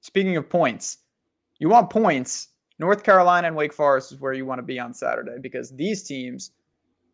Speaking 0.00 0.36
of 0.36 0.48
points, 0.48 0.98
you 1.58 1.68
want 1.68 1.90
points. 1.90 2.48
North 2.78 3.04
Carolina 3.04 3.46
and 3.46 3.56
Wake 3.56 3.74
Forest 3.74 4.12
is 4.12 4.20
where 4.20 4.32
you 4.32 4.46
want 4.46 4.58
to 4.58 4.62
be 4.62 4.78
on 4.78 4.94
Saturday 4.94 5.36
because 5.40 5.70
these 5.76 6.02
teams 6.02 6.52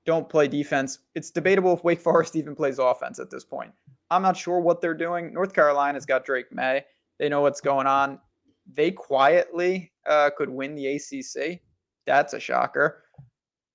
don't 0.05 0.29
play 0.29 0.47
defense. 0.47 1.01
It's 1.17 1.33
debatable 1.33 1.73
if 1.73 1.83
Wake 1.83 2.01
Forest 2.01 2.37
even 2.37 2.55
plays 2.55 2.79
offense 2.79 3.19
at 3.19 3.31
this 3.31 3.45
point. 3.45 3.73
I'm 4.11 4.23
not 4.23 4.37
sure 4.37 4.61
what 4.61 4.81
they're 4.81 4.95
doing. 4.95 5.35
North 5.35 5.53
Carolina's 5.53 6.07
got 6.07 6.25
Drake 6.25 6.53
Maye. 6.53 6.85
They 7.19 7.29
know 7.29 7.41
what's 7.41 7.61
going 7.61 7.89
on. 7.89 8.21
They 8.73 8.93
quietly 8.93 9.93
uh, 10.07 10.31
could 10.37 10.49
win 10.49 10.77
the 10.77 10.87
ACC. 10.87 11.61
That's 12.07 12.35
a 12.35 12.41
shocker. 12.41 13.03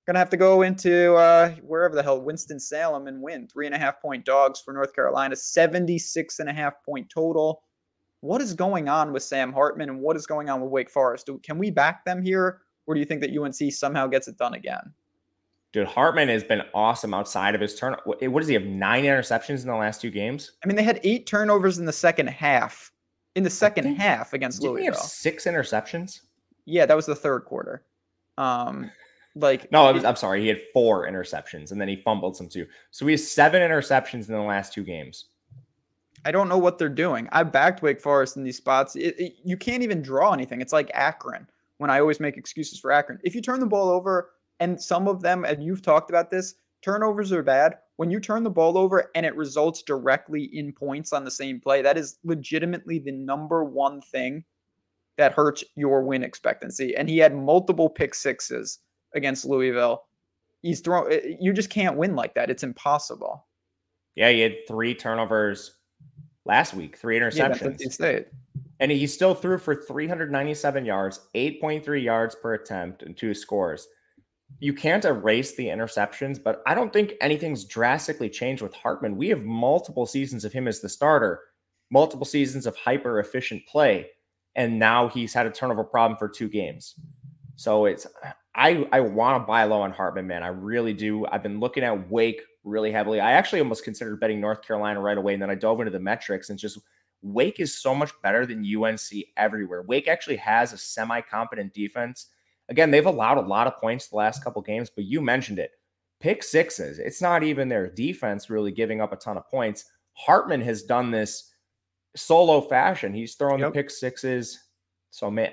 Gonna 0.06 0.18
have 0.18 0.30
to 0.30 0.36
go 0.36 0.62
into 0.62 1.14
uh, 1.14 1.50
wherever 1.62 1.94
the 1.94 2.02
hell 2.02 2.20
Winston 2.20 2.58
Salem 2.58 3.06
and 3.06 3.22
win 3.22 3.46
three 3.46 3.66
and 3.66 3.74
a 3.74 3.78
half 3.78 4.00
point 4.00 4.24
dogs 4.24 4.60
for 4.60 4.72
North 4.72 4.94
Carolina, 4.94 5.36
76 5.36 6.38
and 6.40 6.48
a 6.48 6.52
half 6.52 6.74
point 6.84 7.08
total. 7.08 7.62
What 8.22 8.40
is 8.40 8.54
going 8.54 8.88
on 8.88 9.12
with 9.12 9.24
Sam 9.24 9.52
Hartman 9.52 9.90
and 9.90 10.00
what 10.00 10.16
is 10.16 10.26
going 10.26 10.48
on 10.48 10.60
with 10.60 10.70
Wake 10.70 10.88
Forest? 10.88 11.26
Do, 11.26 11.38
can 11.42 11.58
we 11.58 11.70
back 11.70 12.04
them 12.04 12.22
here, 12.22 12.60
or 12.86 12.94
do 12.94 13.00
you 13.00 13.04
think 13.04 13.20
that 13.20 13.36
UNC 13.36 13.72
somehow 13.72 14.06
gets 14.06 14.28
it 14.28 14.38
done 14.38 14.54
again? 14.54 14.92
Dude, 15.72 15.88
Hartman 15.88 16.28
has 16.28 16.44
been 16.44 16.62
awesome 16.72 17.14
outside 17.14 17.56
of 17.56 17.60
his 17.60 17.74
turn. 17.74 17.96
What 18.04 18.20
does 18.20 18.46
he 18.46 18.54
have? 18.54 18.64
Nine 18.64 19.04
interceptions 19.04 19.62
in 19.62 19.66
the 19.66 19.74
last 19.74 20.00
two 20.00 20.10
games. 20.10 20.52
I 20.62 20.68
mean, 20.68 20.76
they 20.76 20.84
had 20.84 21.00
eight 21.02 21.26
turnovers 21.26 21.78
in 21.78 21.84
the 21.84 21.92
second 21.92 22.28
half. 22.28 22.92
In 23.34 23.42
the 23.42 23.50
second 23.50 23.96
half 23.96 24.34
against 24.34 24.60
Didn't 24.60 24.74
Louisville, 24.74 25.00
six 25.00 25.46
interceptions. 25.46 26.20
Yeah, 26.64 26.86
that 26.86 26.94
was 26.94 27.06
the 27.06 27.16
third 27.16 27.46
quarter. 27.46 27.82
Um, 28.38 28.90
like 29.34 29.72
no, 29.72 29.92
was, 29.92 30.04
I'm 30.04 30.16
sorry, 30.16 30.42
he 30.42 30.48
had 30.48 30.60
four 30.72 31.08
interceptions 31.08 31.72
and 31.72 31.80
then 31.80 31.88
he 31.88 31.96
fumbled 31.96 32.36
some 32.36 32.48
too. 32.48 32.66
So 32.90 33.06
he 33.06 33.12
has 33.12 33.32
seven 33.32 33.62
interceptions 33.62 34.28
in 34.28 34.34
the 34.34 34.42
last 34.42 34.74
two 34.74 34.84
games. 34.84 35.26
I 36.24 36.30
don't 36.30 36.48
know 36.48 36.58
what 36.58 36.78
they're 36.78 36.88
doing. 36.88 37.28
I 37.32 37.42
backed 37.42 37.82
Wake 37.82 38.00
Forest 38.00 38.36
in 38.36 38.44
these 38.44 38.56
spots. 38.56 38.94
It, 38.96 39.18
it, 39.18 39.34
you 39.44 39.56
can't 39.56 39.82
even 39.82 40.02
draw 40.02 40.32
anything. 40.32 40.60
It's 40.60 40.72
like 40.72 40.90
Akron 40.94 41.46
when 41.78 41.90
I 41.90 42.00
always 42.00 42.20
make 42.20 42.36
excuses 42.36 42.78
for 42.78 42.92
Akron. 42.92 43.18
If 43.24 43.34
you 43.34 43.42
turn 43.42 43.60
the 43.60 43.66
ball 43.66 43.88
over 43.88 44.30
and 44.60 44.80
some 44.80 45.08
of 45.08 45.22
them, 45.22 45.44
and 45.44 45.64
you've 45.64 45.82
talked 45.82 46.10
about 46.10 46.30
this, 46.30 46.54
turnovers 46.80 47.32
are 47.32 47.42
bad. 47.42 47.78
When 47.96 48.10
you 48.10 48.20
turn 48.20 48.44
the 48.44 48.50
ball 48.50 48.78
over 48.78 49.10
and 49.14 49.26
it 49.26 49.34
results 49.34 49.82
directly 49.82 50.44
in 50.52 50.72
points 50.72 51.12
on 51.12 51.24
the 51.24 51.30
same 51.30 51.60
play, 51.60 51.82
that 51.82 51.96
is 51.96 52.18
legitimately 52.24 53.00
the 53.00 53.12
number 53.12 53.64
one 53.64 54.00
thing 54.00 54.44
that 55.16 55.32
hurts 55.32 55.64
your 55.76 56.02
win 56.04 56.22
expectancy. 56.22 56.94
And 56.96 57.08
he 57.08 57.18
had 57.18 57.34
multiple 57.34 57.88
pick 57.88 58.14
sixes 58.14 58.78
against 59.14 59.44
Louisville. 59.44 60.04
He's 60.62 60.80
thrown. 60.80 61.12
Eh, 61.12 61.36
you 61.40 61.52
just 61.52 61.70
can't 61.70 61.96
win 61.96 62.14
like 62.14 62.34
that. 62.34 62.50
It's 62.50 62.62
impossible. 62.62 63.46
Yeah, 64.14 64.30
he 64.30 64.40
had 64.40 64.54
three 64.68 64.94
turnovers 64.94 65.74
last 66.44 66.74
week, 66.74 66.96
three 66.96 67.18
interceptions. 67.18 67.98
Yeah, 68.00 68.20
and 68.80 68.90
he 68.90 69.06
still 69.06 69.34
threw 69.34 69.58
for 69.58 69.76
397 69.76 70.84
yards, 70.84 71.20
8.3 71.34 72.02
yards 72.02 72.34
per 72.34 72.54
attempt, 72.54 73.02
and 73.02 73.16
two 73.16 73.34
scores 73.34 73.88
you 74.60 74.72
can't 74.72 75.04
erase 75.04 75.54
the 75.54 75.66
interceptions, 75.66 76.42
but 76.42 76.62
I 76.66 76.74
don't 76.74 76.92
think 76.92 77.14
anything's 77.20 77.64
drastically 77.64 78.28
changed 78.28 78.62
with 78.62 78.74
Hartman. 78.74 79.16
We 79.16 79.28
have 79.28 79.44
multiple 79.44 80.06
seasons 80.06 80.44
of 80.44 80.52
him 80.52 80.68
as 80.68 80.80
the 80.80 80.88
starter, 80.88 81.40
multiple 81.90 82.24
seasons 82.24 82.66
of 82.66 82.76
hyper 82.76 83.20
efficient 83.20 83.66
play, 83.66 84.08
and 84.54 84.78
now 84.78 85.08
he's 85.08 85.34
had 85.34 85.46
a 85.46 85.50
turnover 85.50 85.84
problem 85.84 86.18
for 86.18 86.28
two 86.28 86.48
games. 86.48 86.94
So 87.56 87.86
it's 87.86 88.06
I 88.54 88.86
I 88.92 89.00
want 89.00 89.42
to 89.42 89.46
buy 89.46 89.64
low 89.64 89.82
on 89.82 89.92
Hartman, 89.92 90.26
man. 90.26 90.42
I 90.42 90.48
really 90.48 90.92
do. 90.92 91.26
I've 91.26 91.42
been 91.42 91.60
looking 91.60 91.84
at 91.84 92.10
Wake 92.10 92.42
really 92.64 92.92
heavily. 92.92 93.20
I 93.20 93.32
actually 93.32 93.60
almost 93.60 93.84
considered 93.84 94.20
betting 94.20 94.40
North 94.40 94.62
Carolina 94.62 95.00
right 95.00 95.18
away, 95.18 95.34
and 95.34 95.42
then 95.42 95.50
I 95.50 95.54
dove 95.54 95.80
into 95.80 95.90
the 95.90 96.00
metrics 96.00 96.50
and 96.50 96.58
just 96.58 96.78
Wake 97.22 97.60
is 97.60 97.78
so 97.78 97.94
much 97.94 98.10
better 98.22 98.46
than 98.46 98.64
UNC 98.64 99.00
everywhere. 99.36 99.82
Wake 99.82 100.08
actually 100.08 100.36
has 100.36 100.72
a 100.72 100.78
semi 100.78 101.20
competent 101.20 101.72
defense 101.72 102.28
Again, 102.68 102.90
they've 102.90 103.04
allowed 103.04 103.38
a 103.38 103.42
lot 103.42 103.66
of 103.66 103.76
points 103.76 104.08
the 104.08 104.16
last 104.16 104.42
couple 104.42 104.62
games, 104.62 104.88
but 104.88 105.04
you 105.04 105.20
mentioned 105.20 105.58
it. 105.58 105.72
Pick 106.20 106.42
sixes. 106.42 106.98
It's 106.98 107.20
not 107.20 107.42
even 107.42 107.68
their 107.68 107.90
defense 107.90 108.48
really 108.48 108.70
giving 108.70 109.00
up 109.00 109.12
a 109.12 109.16
ton 109.16 109.36
of 109.36 109.48
points. 109.48 109.86
Hartman 110.14 110.60
has 110.62 110.82
done 110.82 111.10
this 111.10 111.52
solo 112.14 112.60
fashion. 112.60 113.12
He's 113.12 113.34
throwing 113.34 113.60
yep. 113.60 113.72
the 113.72 113.82
pick 113.82 113.90
sixes. 113.90 114.58
So 115.10 115.30
man, 115.30 115.52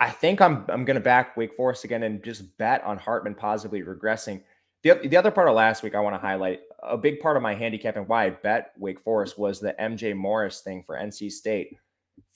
I 0.00 0.10
think 0.10 0.40
I'm 0.40 0.64
I'm 0.68 0.84
gonna 0.84 1.00
back 1.00 1.36
Wake 1.36 1.54
Forest 1.54 1.84
again 1.84 2.02
and 2.02 2.24
just 2.24 2.56
bet 2.58 2.82
on 2.84 2.96
Hartman 2.98 3.34
positively 3.34 3.82
regressing. 3.82 4.42
The, 4.86 5.08
the 5.08 5.16
other 5.16 5.32
part 5.32 5.48
of 5.48 5.56
last 5.56 5.82
week 5.82 5.96
I 5.96 6.00
want 6.00 6.14
to 6.14 6.20
highlight 6.20 6.60
a 6.80 6.96
big 6.96 7.18
part 7.18 7.36
of 7.36 7.42
my 7.42 7.56
handicap 7.56 7.96
and 7.96 8.06
why 8.06 8.26
I 8.26 8.30
bet 8.30 8.70
Wake 8.78 9.00
Forest 9.00 9.36
was 9.36 9.58
the 9.58 9.74
MJ 9.80 10.14
Morris 10.14 10.60
thing 10.60 10.84
for 10.84 10.96
NC 10.96 11.32
State. 11.32 11.76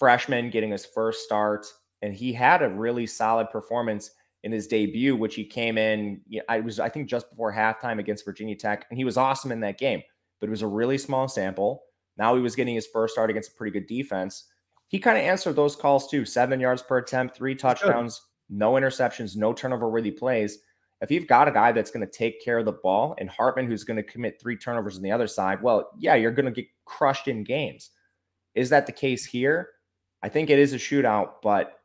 Freshman 0.00 0.50
getting 0.50 0.72
his 0.72 0.84
first 0.84 1.22
start 1.22 1.64
and 2.02 2.12
he 2.12 2.32
had 2.32 2.62
a 2.62 2.68
really 2.68 3.06
solid 3.06 3.50
performance 3.50 4.10
in 4.42 4.50
his 4.50 4.66
debut, 4.66 5.14
which 5.14 5.36
he 5.36 5.44
came 5.44 5.78
in. 5.78 6.22
I 6.48 6.58
was, 6.58 6.80
I 6.80 6.88
think, 6.88 7.08
just 7.08 7.30
before 7.30 7.52
halftime 7.52 8.00
against 8.00 8.24
Virginia 8.24 8.56
Tech, 8.56 8.84
and 8.90 8.98
he 8.98 9.04
was 9.04 9.16
awesome 9.16 9.52
in 9.52 9.60
that 9.60 9.78
game. 9.78 10.02
But 10.40 10.48
it 10.48 10.50
was 10.50 10.62
a 10.62 10.66
really 10.66 10.98
small 10.98 11.28
sample. 11.28 11.84
Now 12.16 12.34
he 12.34 12.40
was 12.40 12.56
getting 12.56 12.74
his 12.74 12.86
first 12.86 13.12
start 13.12 13.30
against 13.30 13.52
a 13.52 13.54
pretty 13.54 13.78
good 13.78 13.86
defense. 13.86 14.46
He 14.88 14.98
kind 14.98 15.16
of 15.16 15.22
answered 15.22 15.54
those 15.54 15.76
calls 15.76 16.08
too: 16.08 16.24
seven 16.24 16.58
yards 16.58 16.82
per 16.82 16.98
attempt, 16.98 17.36
three 17.36 17.54
touchdowns, 17.54 18.22
no 18.48 18.72
interceptions, 18.72 19.36
no 19.36 19.52
turnover-worthy 19.52 20.10
plays. 20.10 20.58
If 21.00 21.10
you've 21.10 21.26
got 21.26 21.48
a 21.48 21.52
guy 21.52 21.72
that's 21.72 21.90
going 21.90 22.06
to 22.06 22.12
take 22.12 22.44
care 22.44 22.58
of 22.58 22.66
the 22.66 22.72
ball, 22.72 23.14
and 23.18 23.30
Hartman 23.30 23.66
who's 23.66 23.84
going 23.84 23.96
to 23.96 24.02
commit 24.02 24.40
three 24.40 24.56
turnovers 24.56 24.96
on 24.96 25.02
the 25.02 25.12
other 25.12 25.26
side, 25.26 25.62
well, 25.62 25.90
yeah, 25.98 26.14
you're 26.14 26.30
going 26.30 26.44
to 26.46 26.50
get 26.50 26.66
crushed 26.84 27.26
in 27.26 27.42
games. 27.42 27.90
Is 28.54 28.68
that 28.70 28.86
the 28.86 28.92
case 28.92 29.24
here? 29.24 29.70
I 30.22 30.28
think 30.28 30.50
it 30.50 30.58
is 30.58 30.74
a 30.74 30.76
shootout, 30.76 31.34
but 31.42 31.80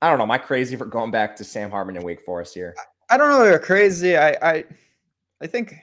I 0.00 0.08
don't 0.08 0.18
know. 0.18 0.24
Am 0.24 0.30
I 0.30 0.38
crazy 0.38 0.76
for 0.76 0.84
going 0.84 1.10
back 1.10 1.34
to 1.36 1.44
Sam 1.44 1.70
Hartman 1.70 1.96
and 1.96 2.04
Wake 2.04 2.20
Forest 2.20 2.54
here? 2.54 2.76
I 3.10 3.16
don't 3.16 3.30
know. 3.30 3.44
They're 3.44 3.58
crazy. 3.58 4.16
I, 4.16 4.36
I, 4.42 4.64
I 5.40 5.46
think. 5.46 5.74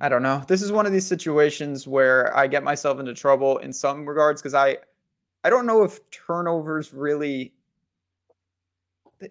I 0.00 0.08
don't 0.10 0.22
know. 0.22 0.44
This 0.46 0.60
is 0.60 0.70
one 0.70 0.84
of 0.84 0.92
these 0.92 1.06
situations 1.06 1.88
where 1.88 2.36
I 2.36 2.46
get 2.46 2.62
myself 2.62 3.00
into 3.00 3.14
trouble 3.14 3.58
in 3.58 3.72
some 3.72 4.06
regards 4.06 4.42
because 4.42 4.52
I, 4.52 4.76
I 5.42 5.50
don't 5.50 5.66
know 5.66 5.82
if 5.82 5.98
turnovers 6.10 6.92
really. 6.92 7.54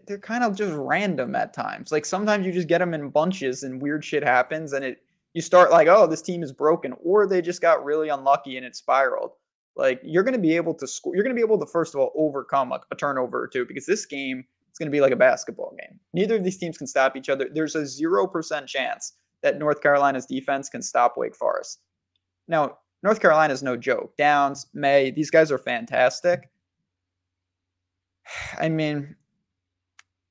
They're 0.08 0.18
kind 0.18 0.44
of 0.44 0.56
just 0.56 0.74
random 0.76 1.36
at 1.36 1.54
times. 1.54 1.92
Like 1.92 2.06
sometimes 2.06 2.46
you 2.46 2.52
just 2.52 2.68
get 2.68 2.80
them 2.80 2.94
in 2.94 3.10
bunches 3.10 3.64
and 3.64 3.82
weird 3.82 4.04
shit 4.04 4.24
happens 4.24 4.74
and 4.74 4.84
it 4.84 5.02
you 5.36 5.42
start 5.42 5.70
like, 5.70 5.90
oh, 5.90 6.08
this 6.08 6.22
team 6.22 6.44
is 6.44 6.54
broken, 6.54 6.94
or 7.04 7.28
they 7.28 7.42
just 7.42 7.62
got 7.62 7.84
really 7.84 8.08
unlucky 8.08 8.56
and 8.56 8.66
it 8.66 8.74
spiraled. 8.74 9.32
Like 9.76 10.00
you're 10.02 10.24
going 10.24 10.34
to 10.34 10.40
be 10.40 10.56
able 10.56 10.74
to 10.76 10.88
score. 10.88 11.14
You're 11.14 11.26
going 11.26 11.36
to 11.36 11.40
be 11.40 11.46
able 11.46 11.60
to 11.60 11.66
first 11.66 11.94
of 11.94 12.00
all 12.00 12.14
overcome 12.16 12.72
a, 12.72 12.80
a 12.92 12.96
turnover 12.96 13.44
or 13.44 13.48
two 13.48 13.66
because 13.66 13.86
this 13.86 14.06
game 14.06 14.46
is 14.72 14.78
going 14.80 14.88
to 14.88 14.96
be 14.96 15.02
like 15.02 15.12
a 15.12 15.18
basketball 15.18 15.76
game. 15.78 16.00
Neither 16.14 16.38
of 16.38 16.46
these 16.46 16.58
teams 16.58 16.78
can 16.78 16.88
stop 16.88 17.18
each 17.18 17.28
other. 17.28 17.50
There's 17.54 17.76
a 17.76 17.86
zero 17.86 18.26
percent 18.26 18.68
chance 18.68 19.14
that 19.44 19.60
North 19.60 19.82
Carolina's 19.82 20.26
defense 20.26 20.70
can 20.70 20.82
stop 20.82 21.18
Wake 21.18 21.36
Forest. 21.36 21.82
Now, 22.48 22.78
North 23.04 23.20
Carolina 23.20 23.54
is 23.54 23.62
no 23.62 23.76
joke. 23.76 24.16
Downs, 24.18 24.68
Maye, 24.74 25.12
these 25.12 25.30
guys 25.30 25.52
are 25.52 25.58
fantastic. 25.58 26.50
I 28.60 28.70
mean, 28.70 29.18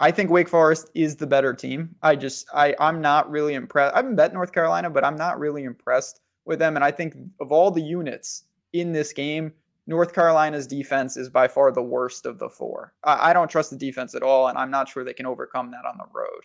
I 0.00 0.10
think 0.10 0.30
Wake 0.30 0.48
Forest 0.48 0.90
is 0.94 1.16
the 1.16 1.26
better 1.26 1.54
team. 1.54 1.94
I 2.02 2.16
just 2.16 2.46
I 2.52 2.74
I'm 2.80 3.00
not 3.00 3.30
really 3.30 3.54
impressed. 3.54 3.94
I 3.94 3.98
haven't 3.98 4.16
bet 4.16 4.32
North 4.32 4.52
Carolina, 4.52 4.90
but 4.90 5.04
I'm 5.04 5.16
not 5.16 5.38
really 5.38 5.64
impressed 5.64 6.20
with 6.44 6.58
them. 6.58 6.76
And 6.76 6.84
I 6.84 6.90
think 6.90 7.14
of 7.40 7.52
all 7.52 7.70
the 7.70 7.82
units 7.82 8.44
in 8.72 8.92
this 8.92 9.12
game, 9.12 9.52
North 9.86 10.12
Carolina's 10.12 10.66
defense 10.66 11.16
is 11.16 11.28
by 11.28 11.46
far 11.46 11.70
the 11.70 11.82
worst 11.82 12.26
of 12.26 12.38
the 12.38 12.48
four. 12.48 12.92
I, 13.04 13.30
I, 13.30 13.32
don't 13.32 13.50
trust 13.50 13.70
the 13.70 13.76
defense 13.76 14.14
at 14.14 14.22
all, 14.22 14.48
and 14.48 14.58
I'm 14.58 14.70
not 14.70 14.88
sure 14.88 15.04
they 15.04 15.12
can 15.12 15.26
overcome 15.26 15.70
that 15.70 15.84
on 15.86 15.98
the 15.98 16.06
road. 16.12 16.42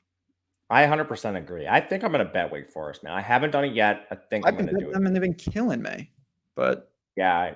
I 0.69 0.85
100% 0.85 1.37
agree. 1.37 1.67
I 1.67 1.79
think 1.79 2.03
I'm 2.03 2.11
going 2.11 2.25
to 2.25 2.31
bet 2.31 2.51
Wake 2.51 2.69
Forest, 2.69 3.03
man. 3.03 3.13
I 3.13 3.21
haven't 3.21 3.51
done 3.51 3.65
it 3.65 3.73
yet. 3.73 4.05
I 4.11 4.15
think 4.15 4.45
I've 4.45 4.53
I'm 4.53 4.65
going 4.65 4.75
to 4.75 4.85
do 4.85 4.91
them, 4.91 5.03
it. 5.03 5.07
and 5.07 5.15
they've 5.15 5.21
been 5.21 5.33
killing 5.33 5.81
me. 5.81 6.11
But 6.55 6.91
yeah, 7.15 7.55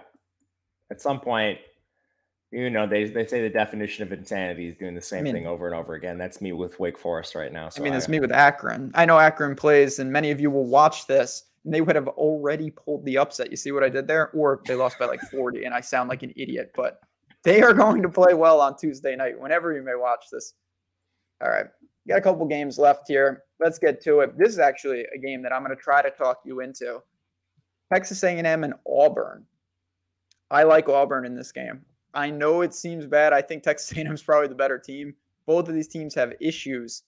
at 0.89 1.01
some 1.01 1.19
point, 1.19 1.59
you 2.53 2.69
know, 2.69 2.87
they 2.87 3.05
they 3.05 3.25
say 3.25 3.41
the 3.41 3.49
definition 3.49 4.03
of 4.03 4.11
insanity 4.11 4.67
is 4.67 4.77
doing 4.77 4.95
the 4.95 5.01
same 5.01 5.19
I 5.19 5.23
mean, 5.23 5.33
thing 5.33 5.47
over 5.47 5.65
and 5.65 5.75
over 5.75 5.95
again. 5.95 6.17
That's 6.17 6.39
me 6.39 6.53
with 6.53 6.79
Wake 6.79 6.97
Forest 6.97 7.35
right 7.35 7.51
now. 7.51 7.69
So 7.69 7.81
I 7.81 7.83
mean, 7.83 7.93
it's 7.93 8.07
me 8.07 8.19
with 8.19 8.31
Akron. 8.31 8.91
I 8.93 9.05
know 9.05 9.19
Akron 9.19 9.55
plays, 9.55 9.99
and 9.99 10.11
many 10.11 10.31
of 10.31 10.39
you 10.39 10.51
will 10.51 10.65
watch 10.65 11.07
this 11.07 11.45
and 11.65 11.73
they 11.73 11.81
would 11.81 11.95
have 11.95 12.07
already 12.09 12.69
pulled 12.71 13.05
the 13.05 13.17
upset. 13.17 13.49
You 13.49 13.57
see 13.57 13.71
what 13.71 13.83
I 13.83 13.89
did 13.89 14.07
there? 14.07 14.29
Or 14.31 14.61
they 14.65 14.75
lost 14.75 14.99
by 14.99 15.05
like 15.05 15.21
40, 15.21 15.63
and 15.63 15.73
I 15.73 15.81
sound 15.81 16.09
like 16.09 16.23
an 16.23 16.33
idiot, 16.35 16.71
but 16.75 16.99
they 17.43 17.61
are 17.61 17.73
going 17.73 18.01
to 18.01 18.09
play 18.09 18.33
well 18.33 18.61
on 18.61 18.77
Tuesday 18.77 19.15
night, 19.15 19.39
whenever 19.39 19.73
you 19.73 19.81
may 19.81 19.95
watch 19.95 20.25
this. 20.31 20.53
All 21.41 21.49
right. 21.49 21.65
Got 22.07 22.17
a 22.17 22.21
couple 22.21 22.45
games 22.45 22.77
left 22.77 23.07
here. 23.07 23.43
Let's 23.59 23.79
get 23.79 24.01
to 24.03 24.19
it. 24.21 24.37
This 24.37 24.49
is 24.49 24.59
actually 24.59 25.05
a 25.15 25.17
game 25.17 25.41
that 25.43 25.53
I'm 25.53 25.63
going 25.63 25.75
to 25.75 25.81
try 25.81 26.01
to 26.01 26.11
talk 26.11 26.41
you 26.45 26.59
into. 26.59 27.01
Texas 27.93 28.23
A&M 28.23 28.63
and 28.63 28.73
Auburn. 28.87 29.45
I 30.51 30.63
like 30.63 30.89
Auburn 30.89 31.25
in 31.25 31.35
this 31.35 31.51
game. 31.51 31.81
I 32.13 32.29
know 32.29 32.61
it 32.61 32.73
seems 32.73 33.05
bad. 33.05 33.33
I 33.33 33.41
think 33.41 33.63
Texas 33.63 33.91
A&M 33.97 34.13
is 34.13 34.23
probably 34.23 34.47
the 34.47 34.55
better 34.55 34.79
team. 34.79 35.15
Both 35.45 35.67
of 35.67 35.73
these 35.73 35.87
teams 35.87 36.15
have 36.15 36.33
issues 36.39 37.03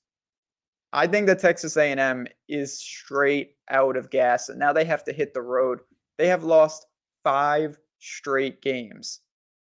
I 0.95 1.07
think 1.07 1.27
that 1.27 1.39
Texas 1.39 1.75
A&M 1.75 2.25
is 2.47 2.79
straight 2.79 3.57
out 3.69 3.97
of 3.97 4.09
gas, 4.09 4.47
and 4.47 4.57
now 4.57 4.71
they 4.71 4.85
have 4.85 5.03
to 5.03 5.11
hit 5.11 5.33
the 5.33 5.41
road. 5.41 5.79
They 6.17 6.27
have 6.27 6.45
lost 6.45 6.87
five 7.21 7.77
straight 7.99 8.61
games, 8.61 9.19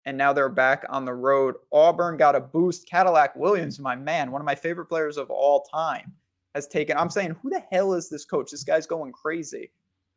and 0.05 0.17
now 0.17 0.33
they're 0.33 0.49
back 0.49 0.85
on 0.89 1.05
the 1.05 1.13
road. 1.13 1.53
Auburn 1.71 2.17
got 2.17 2.35
a 2.35 2.39
boost. 2.39 2.89
Cadillac 2.89 3.35
Williams, 3.35 3.79
my 3.79 3.95
man, 3.95 4.31
one 4.31 4.41
of 4.41 4.45
my 4.47 4.55
favorite 4.55 4.87
players 4.87 5.17
of 5.17 5.29
all 5.29 5.61
time, 5.71 6.11
has 6.55 6.67
taken. 6.67 6.97
I'm 6.97 7.11
saying, 7.11 7.35
who 7.43 7.51
the 7.51 7.61
hell 7.71 7.93
is 7.93 8.09
this 8.09 8.25
coach? 8.25 8.49
This 8.49 8.63
guy's 8.63 8.87
going 8.87 9.11
crazy. 9.11 9.69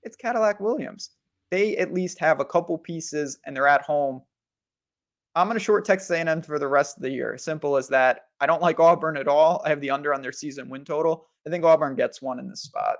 It's 0.04 0.16
Cadillac 0.16 0.60
Williams. 0.60 1.10
They 1.50 1.76
at 1.76 1.92
least 1.92 2.18
have 2.20 2.40
a 2.40 2.46
couple 2.46 2.78
pieces, 2.78 3.38
and 3.44 3.54
they're 3.54 3.68
at 3.68 3.82
home. 3.82 4.22
I'm 5.35 5.47
going 5.47 5.59
to 5.59 5.64
short 5.64 5.85
Texas 5.85 6.11
A&M 6.11 6.43
for 6.43 6.59
the 6.59 6.68
rest 6.68 6.97
of 6.97 7.03
the 7.03 7.11
year. 7.11 7.39
Simple 7.39 7.76
as 7.76 7.89
that. 7.89 8.26
I 8.41 8.47
don't 8.47 8.61
like 8.61 8.80
Auburn 8.80 9.16
at 9.16 9.28
all. 9.28 9.62
I 9.64 9.70
have 9.70 9.80
the 9.80 9.91
under 9.91 10.12
on 10.12 10.20
their 10.20 10.33
season 10.33 10.68
win 10.68 10.85
total. 10.85 11.26
I 11.47 11.51
think 11.51 11.64
Auburn 11.64 11.95
gets 11.95 12.20
one 12.20 12.39
in 12.39 12.49
this 12.49 12.62
spot. 12.62 12.97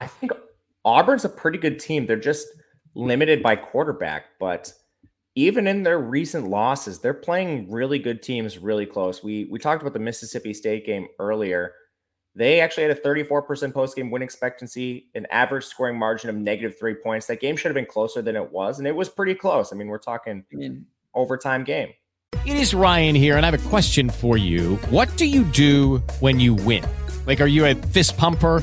I 0.00 0.06
think 0.06 0.32
Auburn's 0.84 1.24
a 1.24 1.28
pretty 1.28 1.58
good 1.58 1.78
team. 1.78 2.06
They're 2.06 2.16
just 2.16 2.46
limited 2.94 3.42
by 3.42 3.56
quarterback, 3.56 4.24
but 4.38 4.72
even 5.34 5.66
in 5.66 5.82
their 5.82 5.98
recent 5.98 6.48
losses, 6.48 6.98
they're 6.98 7.14
playing 7.14 7.70
really 7.70 7.98
good 7.98 8.22
teams 8.22 8.58
really 8.58 8.86
close. 8.86 9.22
We 9.22 9.48
we 9.50 9.58
talked 9.58 9.82
about 9.82 9.94
the 9.94 9.98
Mississippi 9.98 10.52
State 10.52 10.84
game 10.84 11.08
earlier. 11.18 11.72
They 12.34 12.60
actually 12.60 12.84
had 12.84 12.92
a 12.92 13.00
34% 13.00 13.74
post-game 13.74 14.10
win 14.10 14.22
expectancy, 14.22 15.08
an 15.14 15.26
average 15.30 15.64
scoring 15.64 15.98
margin 15.98 16.30
of 16.30 16.36
negative 16.36 16.78
three 16.78 16.94
points. 16.94 17.26
That 17.26 17.40
game 17.40 17.56
should 17.56 17.68
have 17.68 17.74
been 17.74 17.86
closer 17.86 18.22
than 18.22 18.36
it 18.36 18.50
was, 18.50 18.78
and 18.78 18.88
it 18.88 18.96
was 18.96 19.10
pretty 19.10 19.34
close. 19.34 19.72
I 19.72 19.76
mean, 19.76 19.88
we're 19.88 19.98
talking 19.98 20.44
I 20.50 20.56
mean, 20.56 20.86
overtime 21.14 21.64
game. 21.64 21.92
It 22.46 22.56
is 22.56 22.74
Ryan 22.74 23.14
here, 23.14 23.36
and 23.36 23.44
I 23.44 23.50
have 23.50 23.66
a 23.66 23.68
question 23.68 24.08
for 24.08 24.36
you. 24.36 24.76
What 24.88 25.14
do 25.16 25.26
you 25.26 25.44
do 25.44 25.98
when 26.20 26.40
you 26.40 26.54
win? 26.54 26.84
Like, 27.26 27.40
are 27.40 27.46
you 27.46 27.66
a 27.66 27.74
fist 27.74 28.16
pumper? 28.16 28.62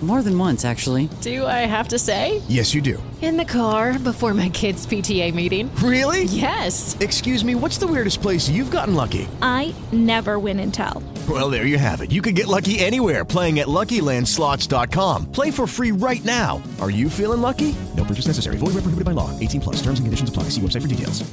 More 0.00 0.22
than 0.22 0.38
once, 0.38 0.64
actually. 0.64 1.08
Do 1.22 1.44
I 1.44 1.66
have 1.66 1.88
to 1.88 1.98
say? 1.98 2.40
Yes, 2.46 2.72
you 2.72 2.80
do. 2.80 3.02
In 3.20 3.36
the 3.36 3.44
car 3.44 3.98
before 3.98 4.32
my 4.32 4.48
kids' 4.48 4.86
PTA 4.86 5.34
meeting. 5.34 5.74
Really? 5.82 6.22
Yes. 6.24 6.96
Excuse 7.00 7.44
me, 7.44 7.56
what's 7.56 7.78
the 7.78 7.86
weirdest 7.88 8.22
place 8.22 8.48
you've 8.48 8.70
gotten 8.70 8.94
lucky? 8.94 9.26
I 9.42 9.74
never 9.90 10.38
win 10.38 10.60
and 10.60 10.72
tell. 10.72 11.02
Well, 11.28 11.50
there 11.50 11.66
you 11.66 11.78
have 11.78 12.00
it. 12.00 12.12
You 12.12 12.22
can 12.22 12.34
get 12.34 12.46
lucky 12.46 12.78
anywhere 12.78 13.24
playing 13.24 13.58
at 13.58 13.66
LuckyLandSlots.com. 13.66 15.32
Play 15.32 15.50
for 15.50 15.66
free 15.66 15.90
right 15.90 16.24
now. 16.24 16.62
Are 16.80 16.90
you 16.90 17.10
feeling 17.10 17.40
lucky? 17.40 17.74
No 17.96 18.04
purchase 18.04 18.28
necessary. 18.28 18.56
Void 18.56 18.74
where 18.74 18.82
prohibited 18.82 19.04
by 19.04 19.12
law. 19.12 19.36
18 19.40 19.60
plus. 19.60 19.76
Terms 19.82 19.98
and 19.98 20.06
conditions 20.06 20.30
apply. 20.30 20.44
See 20.44 20.60
website 20.60 20.82
for 20.82 20.88
details. 20.88 21.28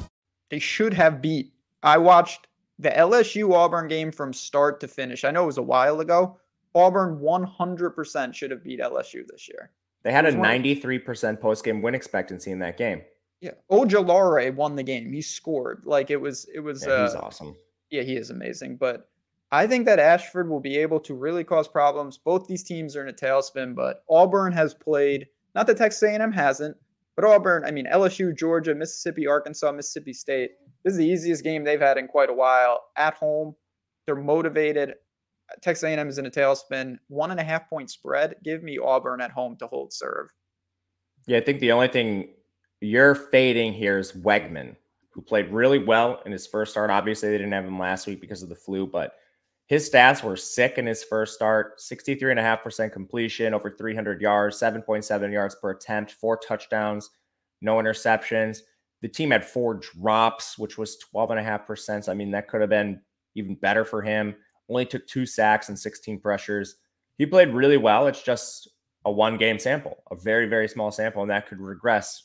They 0.50 0.60
should 0.60 0.96
have 0.96 1.22
beat. 1.22 1.54
I 1.84 2.00
watched 2.00 2.48
the 2.80 2.90
LSU 2.90 3.54
Auburn 3.54 3.88
game 3.88 4.12
from 4.12 4.34
start 4.34 4.80
to 4.80 4.88
finish. 4.88 5.24
I 5.24 5.30
know 5.32 5.44
it 5.44 5.48
was 5.48 5.60
a 5.60 5.62
while 5.64 6.00
ago. 6.00 6.40
Auburn 6.76 7.20
100% 7.20 8.34
should 8.34 8.52
have 8.52 8.64
beat 8.64 8.80
LSU 8.80 9.26
this 9.28 9.48
year. 9.48 9.72
They 10.04 10.12
had 10.12 10.26
a 10.26 10.32
93% 10.32 11.40
post 11.40 11.64
game 11.64 11.82
win 11.82 11.96
expectancy 11.96 12.52
in 12.52 12.60
that 12.60 12.78
game. 12.78 13.02
Yeah. 13.42 13.52
Ojulari 13.72 14.54
won 14.54 14.76
the 14.76 14.84
game. 14.84 15.12
He 15.12 15.22
scored. 15.22 15.84
Like 15.86 16.12
it 16.12 16.18
was, 16.18 16.48
it 16.54 16.60
was, 16.60 16.86
yeah, 16.86 17.06
he's 17.06 17.16
uh, 17.16 17.20
awesome. 17.20 17.56
Yeah, 17.90 18.04
he 18.04 18.16
is 18.16 18.30
amazing. 18.30 18.78
But 18.78 19.10
I 19.52 19.66
think 19.68 19.86
that 19.86 20.00
Ashford 20.00 20.50
will 20.50 20.60
be 20.60 20.78
able 20.78 21.00
to 21.02 21.14
really 21.14 21.44
cause 21.44 21.68
problems. 21.68 22.18
Both 22.18 22.48
these 22.48 22.64
teams 22.64 22.96
are 22.96 23.02
in 23.02 23.10
a 23.10 23.14
tailspin, 23.14 23.74
but 23.74 24.04
Auburn 24.10 24.54
has 24.54 24.74
played, 24.74 25.28
not 25.56 25.66
that 25.68 25.78
Texas 25.78 26.04
A&M 26.04 26.32
hasn't, 26.32 26.76
but 27.16 27.26
Auburn, 27.26 27.64
I 27.66 27.72
mean, 27.72 27.88
LSU, 27.88 28.36
Georgia, 28.36 28.76
Mississippi, 28.76 29.26
Arkansas, 29.26 29.72
Mississippi 29.72 30.14
State. 30.14 30.52
This 30.84 30.92
is 30.92 30.98
the 30.98 31.08
easiest 31.08 31.44
game 31.44 31.64
they've 31.64 31.80
had 31.80 31.98
in 31.98 32.08
quite 32.08 32.30
a 32.30 32.34
while. 32.34 32.82
At 32.98 33.14
home, 33.14 33.56
they're 34.06 34.16
motivated. 34.16 34.96
Texas 35.62 35.84
A&M 35.84 36.08
is 36.08 36.18
in 36.18 36.26
a 36.26 36.32
tailspin. 36.32 36.98
One 37.08 37.32
and 37.32 37.40
a 37.40 37.44
half 37.44 37.70
point 37.70 37.90
spread. 37.90 38.36
Give 38.44 38.64
me 38.64 38.78
Auburn 38.78 39.22
at 39.22 39.32
home 39.32 39.56
to 39.58 39.68
hold 39.68 39.94
serve. 39.94 40.30
Yeah, 41.28 41.38
I 41.38 41.42
think 41.42 41.60
the 41.60 41.72
only 41.72 41.88
thing 41.88 42.30
you're 42.82 43.16
fading 43.16 43.74
here 43.74 43.98
is 43.98 44.12
Weigman, 44.14 44.76
who 45.10 45.22
played 45.22 45.52
really 45.52 45.80
well 45.80 46.22
in 46.26 46.32
his 46.32 46.46
first 46.46 46.72
start. 46.72 46.90
Obviously, 46.90 47.30
they 47.30 47.38
didn't 47.38 47.54
have 47.54 47.66
him 47.66 47.80
last 47.80 48.08
week 48.08 48.22
because 48.22 48.44
of 48.44 48.50
the 48.50 48.56
flu, 48.56 48.86
but 48.86 49.16
his 49.68 49.90
stats 49.90 50.24
were 50.24 50.36
sick 50.36 50.78
in 50.78 50.86
his 50.86 51.04
first 51.04 51.34
start 51.34 51.80
63.5% 51.80 52.92
completion, 52.92 53.54
over 53.54 53.72
300 53.72 54.22
yards, 54.22 54.60
7.7 54.60 55.32
yards 55.32 55.56
per 55.56 55.72
attempt, 55.72 56.12
four 56.12 56.38
touchdowns, 56.38 57.10
no 57.62 57.78
interceptions. 57.78 58.60
The 59.02 59.08
team 59.08 59.32
had 59.32 59.44
four 59.44 59.76
drops, 59.76 60.58
which 60.58 60.78
was 60.78 60.98
12.5%. 61.14 62.04
So, 62.04 62.12
I 62.12 62.16
mean, 62.16 62.32
that 62.32 62.48
could 62.48 62.62
have 62.62 62.70
been 62.70 63.02
even 63.34 63.56
better 63.56 63.84
for 63.84 64.02
him. 64.02 64.36
Only 64.70 64.86
took 64.86 65.08
two 65.08 65.26
sacks 65.26 65.70
and 65.70 65.78
16 65.78 66.20
pressures. 66.20 66.76
He 67.18 67.26
played 67.26 67.50
really 67.50 67.78
well. 67.78 68.08
It's 68.08 68.24
just 68.24 68.70
a 69.06 69.12
one 69.12 69.38
game 69.38 69.60
sample, 69.60 70.04
a 70.12 70.16
very, 70.16 70.48
very 70.48 70.68
small 70.68 70.92
sample, 70.92 71.22
and 71.22 71.32
that 71.32 71.48
could 71.48 71.60
regress 71.60 72.24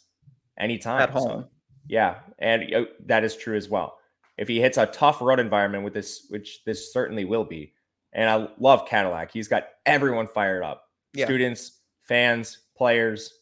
anytime. 0.59 1.03
At 1.03 1.11
home. 1.11 1.43
So, 1.43 1.49
yeah. 1.88 2.20
And 2.38 2.86
that 3.07 3.24
is 3.24 3.36
true 3.36 3.57
as 3.57 3.68
well 3.68 3.99
if 4.41 4.49
he 4.49 4.59
hits 4.59 4.78
a 4.78 4.86
tough 4.86 5.20
road 5.20 5.38
environment 5.38 5.84
with 5.84 5.93
this, 5.93 6.26
which 6.30 6.64
this 6.64 6.93
certainly 6.93 7.26
will 7.26 7.45
be. 7.45 7.74
And 8.14 8.28
I 8.28 8.49
love 8.59 8.88
Cadillac. 8.88 9.30
He's 9.30 9.47
got 9.47 9.68
everyone 9.84 10.26
fired 10.26 10.64
up. 10.64 10.84
Yeah. 11.12 11.26
Students, 11.26 11.80
fans, 12.03 12.59
players. 12.74 13.34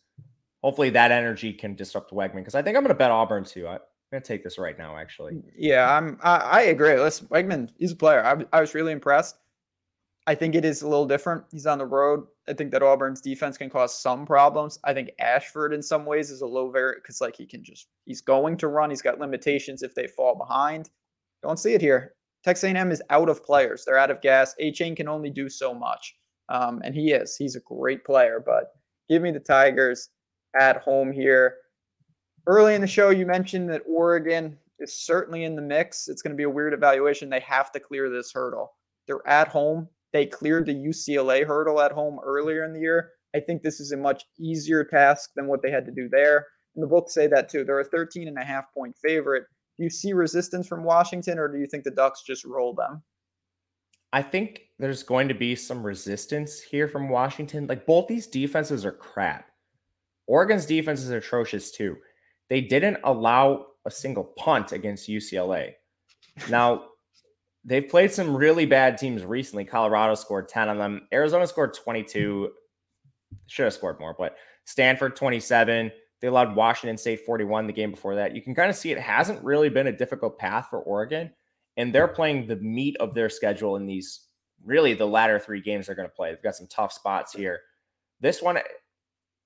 Hopefully 0.63 0.91
that 0.91 1.13
energy 1.13 1.53
can 1.53 1.77
disrupt 1.77 2.13
Weigman 2.13 2.39
because 2.39 2.57
I 2.57 2.63
think 2.63 2.77
I'm 2.77 2.83
going 2.83 2.93
to 2.93 2.99
bet 2.99 3.13
Auburn 3.13 3.45
too. 3.45 3.69
I, 3.69 3.79
to 4.13 4.21
take 4.21 4.43
this 4.43 4.59
right 4.59 4.79
now, 4.79 4.97
actually. 4.97 5.43
Yeah, 5.57 5.95
I'm. 5.95 6.19
I, 6.23 6.37
I 6.37 6.61
agree. 6.63 6.99
Listen, 6.99 7.27
Weigman, 7.29 7.71
he's 7.79 7.93
a 7.93 7.97
player. 7.97 8.25
I, 8.25 8.57
I 8.57 8.61
was 8.61 8.75
really 8.75 8.93
impressed. 8.93 9.37
I 10.27 10.35
think 10.35 10.55
it 10.55 10.65
is 10.65 10.83
a 10.83 10.89
little 10.89 11.07
different. 11.07 11.45
He's 11.51 11.67
on 11.67 11.79
the 11.79 11.87
road. 11.87 12.27
I 12.49 12.53
think 12.53 12.71
that 12.73 12.83
Auburn's 12.83 13.21
defense 13.21 13.57
can 13.57 13.71
cause 13.71 13.99
some 13.99 14.27
problems. 14.27 14.79
I 14.85 14.93
think 14.93 15.11
Ashford, 15.19 15.73
in 15.73 15.83
some 15.83 16.05
ways, 16.05 16.31
is 16.31 16.43
a 16.43 16.47
low 16.47 16.71
variant 16.71 17.03
because, 17.03 17.21
like, 17.21 17.37
he 17.37 17.47
can 17.47 17.63
just 17.65 17.89
he's 18.05 18.21
going 18.21 18.57
to 18.59 18.69
run. 18.69 18.91
He's 18.91 19.03
got 19.03 19.19
limitations 19.19 19.83
if 19.83 19.95
they 19.95 20.07
fall 20.07 20.37
behind. 20.37 20.91
Don't 21.43 21.59
see 21.59 21.75
it 21.75 21.81
here. 21.81 22.15
Texas 22.45 22.65
A&M 22.65 22.91
is 22.91 23.03
out 23.11 23.29
of 23.29 23.45
players. 23.45 23.85
They're 23.85 23.99
out 23.99 24.11
of 24.11 24.21
gas. 24.21 24.55
Achane 24.61 24.97
can 24.97 25.09
only 25.09 25.31
do 25.31 25.49
so 25.49 25.75
much, 25.75 26.15
um, 26.49 26.81
and 26.85 26.95
he 26.95 27.13
is. 27.13 27.37
He's 27.37 27.57
a 27.57 27.61
great 27.61 28.05
player. 28.05 28.43
But 28.45 28.73
give 29.09 29.23
me 29.23 29.31
the 29.31 29.41
Tigers 29.41 30.11
at 30.59 30.79
home 30.79 31.13
here. 31.13 31.57
Early 32.49 32.75
in 32.75 32.81
the 32.81 32.87
show, 32.87 33.11
you 33.11 33.27
mentioned 33.27 33.69
that 33.69 33.83
Oregon 33.87 34.57
is 34.79 34.95
certainly 34.95 35.45
in 35.45 35.55
the 35.55 35.61
mix. 35.61 36.09
It's 36.09 36.23
going 36.23 36.33
to 36.33 36.37
be 36.37 36.45
a 36.45 36.51
weird 36.51 36.73
evaluation. 36.73 37.29
They 37.29 37.41
have 37.41 37.71
to 37.73 37.81
clear 37.81 38.09
this 38.09 38.33
hurdle. 38.33 38.73
They're 39.07 39.27
at 39.29 39.49
home. 39.49 39.87
They 40.15 40.25
cleared 40.25 40.65
the 40.65 40.75
UCLA 40.75 41.47
hurdle 41.47 41.79
at 41.83 41.93
home 41.93 42.19
earlier 42.25 42.65
in 42.65 42.73
the 42.73 42.81
year. 42.81 43.11
I 43.37 43.41
think 43.41 43.63
this 43.63 43.81
is 43.81 43.93
a 43.93 43.99
much 43.99 44.25
easier 44.39 44.83
task 44.83 45.33
than 45.37 45.47
what 45.47 45.61
they 45.61 45.71
had 45.71 45.85
to 45.85 45.93
do 45.93 46.09
there. 46.09 46.47
And 46.75 46.83
the 46.83 46.89
books 46.89 47.13
say 47.13 47.27
that 47.27 47.51
too. 47.51 47.65
They're 47.65 47.81
a 47.81 47.85
13 47.85 48.29
and 48.29 48.39
a 48.39 48.45
half 48.45 48.73
point 48.73 48.97
favorite. 48.97 49.45
Do 49.77 49.85
you 49.85 49.91
see 49.91 50.15
resistance 50.15 50.67
from 50.67 50.85
Washington, 50.85 51.39
or 51.39 51.49
do 51.49 51.59
you 51.59 51.67
think 51.67 51.85
the 51.85 51.91
Ducks 51.91 52.23
just 52.27 52.47
roll 52.47 52.75
them? 52.75 53.03
I 54.15 54.23
think 54.23 54.63
there's 54.79 55.03
going 55.03 55.29
to 55.29 55.35
be 55.35 55.55
some 55.55 55.85
resistance 55.85 56.63
here 56.63 56.89
from 56.89 57.11
Washington. 57.11 57.67
Like 57.67 57.85
both 57.85 58.09
these 58.09 58.27
defenses 58.27 58.87
are 58.87 58.93
crap. 58.93 59.51
Oregon's 60.27 60.65
defense 60.65 61.03
is 61.03 61.11
atrocious 61.11 61.71
too. 61.71 61.99
They 62.49 62.61
didn't 62.61 62.99
allow 63.05 63.67
a 63.85 63.91
single 63.91 64.25
punt 64.25 64.73
against 64.73 65.09
UCLA. 65.09 65.73
Now, 66.49 66.85
they've 67.65 67.89
played 67.89 68.13
some 68.13 68.37
really 68.37 68.67
bad 68.67 68.99
teams 68.99 69.25
recently. 69.25 69.65
Colorado 69.65 70.15
scored 70.15 70.49
10 70.49 70.69
on 70.69 70.79
them. 70.79 71.09
Arizona 71.13 71.47
scored 71.47 71.75
22. 71.75 72.51
Should 73.47 73.65
have 73.65 73.75
scored 73.75 74.01
more, 74.01 74.15
but 74.19 74.37
Stanford 74.65 75.17
27. 75.17 75.91
They 76.21 76.29
allowed 76.29 76.57
Washington 76.57 76.97
State 76.97 77.21
41 77.25 77.67
the 77.67 77.73
game 77.73 77.91
before 77.91 78.15
that. 78.17 78.35
You 78.35 78.43
can 78.43 78.55
kind 78.55 78.71
of 78.71 78.77
see 78.77 78.91
it 78.91 78.99
hasn't 78.99 79.43
really 79.45 79.69
been 79.69 79.87
a 79.87 79.93
difficult 79.93 80.39
path 80.39 80.67
for 80.71 80.81
Oregon. 80.81 81.31
And 81.77 81.95
they're 81.95 82.09
playing 82.09 82.47
the 82.47 82.57
meat 82.57 82.97
of 82.99 83.15
their 83.15 83.29
schedule 83.29 83.77
in 83.77 83.87
these 83.87 84.27
really 84.65 84.95
the 84.95 85.07
latter 85.07 85.39
three 85.39 85.61
games 85.61 85.87
they're 85.87 85.95
going 85.95 86.09
to 86.09 86.15
play. 86.15 86.31
They've 86.31 86.43
got 86.43 86.57
some 86.57 86.67
tough 86.67 86.93
spots 86.93 87.33
here. 87.33 87.61
This 88.21 88.43
one, 88.43 88.59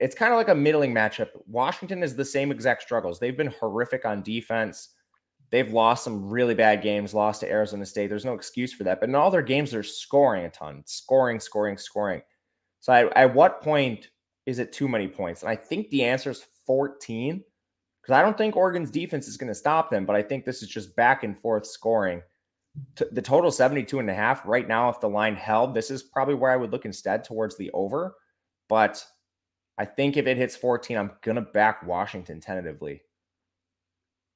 it's 0.03 0.17
kind 0.17 0.33
of 0.33 0.37
like 0.37 0.49
a 0.49 0.55
middling 0.55 0.93
matchup. 0.93 1.29
Washington 1.47 2.03
is 2.03 2.17
the 2.17 2.25
same 2.25 2.51
exact 2.51 2.83
struggles. 2.83 3.21
They've 3.21 3.37
been 3.37 3.55
horrific 3.61 4.05
on 4.05 4.23
defense. 4.23 4.89
They've 5.51 5.73
lost 5.73 6.03
some 6.03 6.29
really 6.29 6.55
bad 6.55 6.83
games, 6.83 7.15
lost 7.15 7.41
to 7.41 7.51
Arizona 7.51 7.87
State. 7.87 8.09
There's 8.09 8.25
no 8.25 8.35
excuse 8.35 8.73
for 8.73 8.83
that. 8.83 8.99
But 8.99 9.11
in 9.11 9.15
all 9.15 9.31
their 9.31 9.43
games, 9.43 9.71
they're 9.71 9.85
scoring 9.85 10.45
a 10.45 10.51
ton, 10.51 10.83
scoring, 10.87 11.39
scoring, 11.39 11.77
scoring. 11.77 12.21
So 12.81 12.93
I, 12.93 13.23
at 13.23 13.33
what 13.33 13.63
point 13.63 14.09
is 14.45 14.59
it 14.59 14.73
too 14.73 14.89
many 14.89 15.07
points? 15.07 15.43
And 15.43 15.51
I 15.51 15.55
think 15.55 15.89
the 15.91 16.03
answer 16.03 16.31
is 16.31 16.45
14 16.67 17.45
because 18.03 18.13
I 18.13 18.23
don't 18.23 18.37
think 18.37 18.57
Oregon's 18.57 18.91
defense 18.91 19.29
is 19.29 19.37
going 19.37 19.49
to 19.49 19.55
stop 19.55 19.89
them, 19.89 20.05
but 20.05 20.17
I 20.17 20.23
think 20.23 20.45
this 20.45 20.63
is 20.65 20.69
just 20.69 20.97
back 20.97 21.23
and 21.23 21.39
forth 21.39 21.65
scoring. 21.65 22.23
T- 22.97 23.05
the 23.13 23.23
total 23.23 23.53
72 23.53 24.01
and 24.01 24.11
a 24.11 24.15
half 24.15 24.45
right 24.45 24.67
now, 24.67 24.89
if 24.89 24.99
the 24.99 25.09
line 25.09 25.37
held, 25.37 25.75
this 25.75 25.93
is 25.93 26.03
probably 26.03 26.35
where 26.35 26.51
I 26.51 26.57
would 26.57 26.73
look 26.73 26.87
instead 26.87 27.23
towards 27.23 27.57
the 27.57 27.71
over. 27.71 28.17
But 28.69 29.05
I 29.79 29.85
think 29.85 30.16
if 30.16 30.27
it 30.27 30.37
hits 30.37 30.57
14, 30.57 30.97
I'm 30.97 31.12
going 31.23 31.37
to 31.37 31.43
back 31.43 31.83
Washington 31.85 32.41
tentatively. 32.41 33.03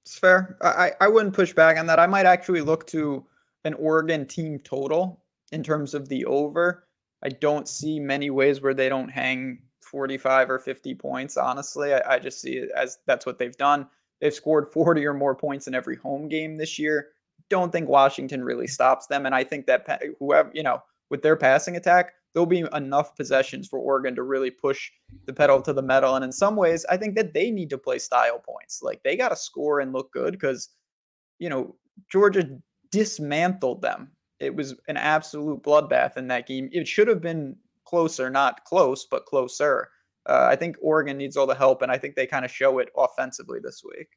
It's 0.05 0.19
fair. 0.19 0.57
I, 0.61 0.93
I 1.01 1.09
wouldn't 1.09 1.35
push 1.35 1.53
back 1.53 1.79
on 1.79 1.87
that. 1.87 1.99
I 1.99 2.07
might 2.07 2.27
actually 2.27 2.61
look 2.61 2.87
to 2.89 3.27
an 3.65 3.75
Oregon 3.75 4.27
team 4.27 4.59
total 4.61 5.23
in 5.53 5.63
terms 5.63 5.95
of 5.95 6.09
the 6.09 6.25
over. 6.25 6.87
I 7.23 7.29
don't 7.29 7.69
see 7.69 7.99
many 7.99 8.31
ways 8.31 8.61
where 8.61 8.75
they 8.75 8.89
don't 8.89 9.09
hang 9.09 9.59
45 9.83 10.51
or 10.51 10.59
50 10.59 10.95
points. 10.95 11.37
Honestly, 11.37 11.95
I, 11.95 12.15
I 12.15 12.19
just 12.19 12.41
see 12.41 12.55
it 12.55 12.71
as 12.77 12.99
that's 13.07 13.27
what 13.27 13.39
they've 13.39 13.57
done. 13.57 13.89
They've 14.21 14.33
scored 14.35 14.69
40 14.73 15.05
or 15.05 15.15
more 15.15 15.35
points 15.35 15.67
in 15.67 15.75
every 15.75 15.97
home 15.97 16.29
game 16.29 16.57
this 16.57 16.79
year. 16.79 17.09
Don't 17.49 17.71
think 17.71 17.89
Washington 17.89 18.43
really 18.45 18.67
stops 18.67 19.07
them. 19.07 19.27
And 19.27 19.35
I 19.35 19.45
think 19.45 19.67
that 19.67 20.03
whoever, 20.19 20.51
you 20.55 20.63
know, 20.63 20.83
with 21.11 21.23
their 21.23 21.37
passing 21.37 21.77
attack, 21.77 22.15
there'll 22.37 22.45
be 22.45 22.67
enough 22.75 23.17
possessions 23.17 23.67
for 23.67 23.79
Oregon 23.79 24.15
to 24.15 24.23
really 24.23 24.51
push 24.51 24.91
the 25.25 25.33
pedal 25.33 25.63
to 25.63 25.73
the 25.73 25.81
metal. 25.81 26.17
And 26.17 26.25
in 26.25 26.31
some 26.31 26.55
ways, 26.55 26.85
I 26.91 26.99
think 26.99 27.15
that 27.15 27.33
they 27.33 27.51
need 27.51 27.71
to 27.71 27.79
play 27.79 27.99
style 27.99 28.39
points. 28.39 28.83
Like 28.83 29.03
they 29.03 29.17
got 29.17 29.31
to 29.31 29.37
score 29.37 29.81
and 29.81 29.91
look 29.95 30.13
good 30.13 30.33
because, 30.33 30.69
you 31.39 31.49
know, 31.49 31.77
Georgia 32.13 32.47
dismantled 32.91 33.81
them. 33.81 34.11
It 34.39 34.55
was 34.55 34.75
an 34.87 34.99
absolute 34.99 35.63
bloodbath 35.63 36.19
in 36.19 36.29
that 36.29 36.47
game. 36.47 36.69
It 36.73 36.87
should 36.87 37.09
have 37.09 37.23
been 37.23 37.57
closer, 37.87 38.29
not 38.29 38.67
close, 38.67 39.07
but 39.11 39.25
closer. 39.25 39.89
Uh, 40.27 40.47
I 40.51 40.57
think 40.57 40.77
Oregon 40.83 41.17
needs 41.17 41.39
all 41.39 41.47
the 41.47 41.55
help, 41.55 41.81
and 41.81 41.91
I 41.91 41.97
think 41.97 42.17
they 42.17 42.27
kind 42.27 42.45
of 42.45 42.51
show 42.51 42.81
it 42.81 42.91
offensively 42.99 43.61
this 43.63 43.83
week. 43.83 44.09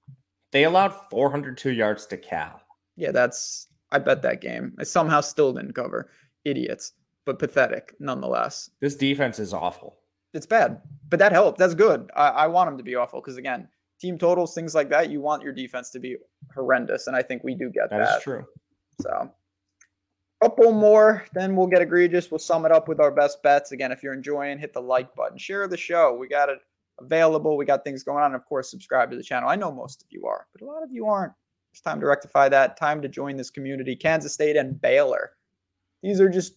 They 0.52 0.66
allowed 0.66 0.94
402 1.10 1.72
yards 1.72 2.06
to 2.08 2.18
Cal. 2.18 2.60
Yeah, 2.98 3.12
that's. 3.12 3.68
I 3.94 4.00
bet 4.00 4.22
that 4.24 4.42
game. 4.42 4.74
I 4.78 4.84
somehow 4.84 5.22
still 5.22 5.54
didn't 5.54 5.74
cover. 5.74 6.12
Idiots 6.44 6.92
but 7.26 7.40
pathetic 7.40 7.96
nonetheless. 8.00 8.70
This 8.82 8.96
defense 8.96 9.40
is 9.40 9.54
awful. 9.54 9.98
It's 10.34 10.46
bad, 10.46 10.82
but 11.10 11.20
that 11.20 11.32
helped. 11.32 11.58
That's 11.58 11.74
good. 11.74 12.10
I, 12.16 12.30
I 12.30 12.48
want 12.48 12.70
them 12.70 12.78
to 12.78 12.84
be 12.84 12.96
awful 12.96 13.20
because 13.22 13.38
again, 13.38 13.68
team 14.00 14.18
totals, 14.18 14.54
things 14.54 14.76
like 14.76 14.90
that, 14.90 15.10
you 15.10 15.22
want 15.22 15.44
your 15.44 15.54
defense 15.54 15.90
to 15.92 16.00
be 16.00 16.18
horrendous, 16.54 17.08
and 17.08 17.16
I 17.16 17.22
think 17.22 17.44
we 17.44 17.56
do 17.56 17.70
get 17.70 17.90
that. 17.90 18.00
That 18.00 18.18
is 18.18 18.24
true. 18.24 18.46
So, 19.02 19.32
a 20.42 20.46
couple 20.46 20.72
more, 20.72 21.26
then 21.34 21.56
we'll 21.56 21.68
get 21.68 21.82
egregious. 21.82 22.32
We'll 22.32 22.40
sum 22.40 22.66
it 22.66 22.72
up 22.72 22.88
with 22.88 23.00
our 23.00 23.12
best 23.12 23.42
bets. 23.44 23.72
Again, 23.72 23.92
if 23.92 24.04
you're 24.04 24.14
enjoying, 24.14 24.60
hit 24.60 24.74
the 24.74 24.82
like 24.82 25.14
button, 25.16 25.38
share 25.38 25.68
the 25.68 25.78
show. 25.78 26.16
We 26.16 26.28
got 26.28 26.50
it 26.50 26.60
available. 27.00 27.58
We 27.58 27.66
got 27.66 27.84
things 27.84 28.04
going 28.04 28.20
on. 28.20 28.28
And 28.28 28.36
of 28.36 28.46
course, 28.46 28.70
subscribe 28.70 29.12
to 29.12 29.18
the 29.18 29.24
channel. 29.24 29.50
I 29.50 29.56
know 29.56 29.72
most 29.72 30.02
of 30.02 30.08
you 30.10 30.26
are, 30.26 30.48
but 30.54 30.62
a 30.62 30.66
lot 30.66 30.84
of 30.84 30.92
you 30.92 31.08
aren't. 31.08 31.34
It's 31.72 31.82
time 31.82 32.00
to 32.00 32.06
rectify 32.06 32.50
that. 32.50 32.78
Time 32.78 33.02
to 33.02 33.08
join 33.08 33.38
this 33.38 33.50
community. 33.50 33.96
Kansas 33.96 34.34
State 34.34 34.56
and 34.56 34.80
Baylor. 34.82 35.32
These 36.02 36.20
are 36.22 36.30
just 36.30 36.56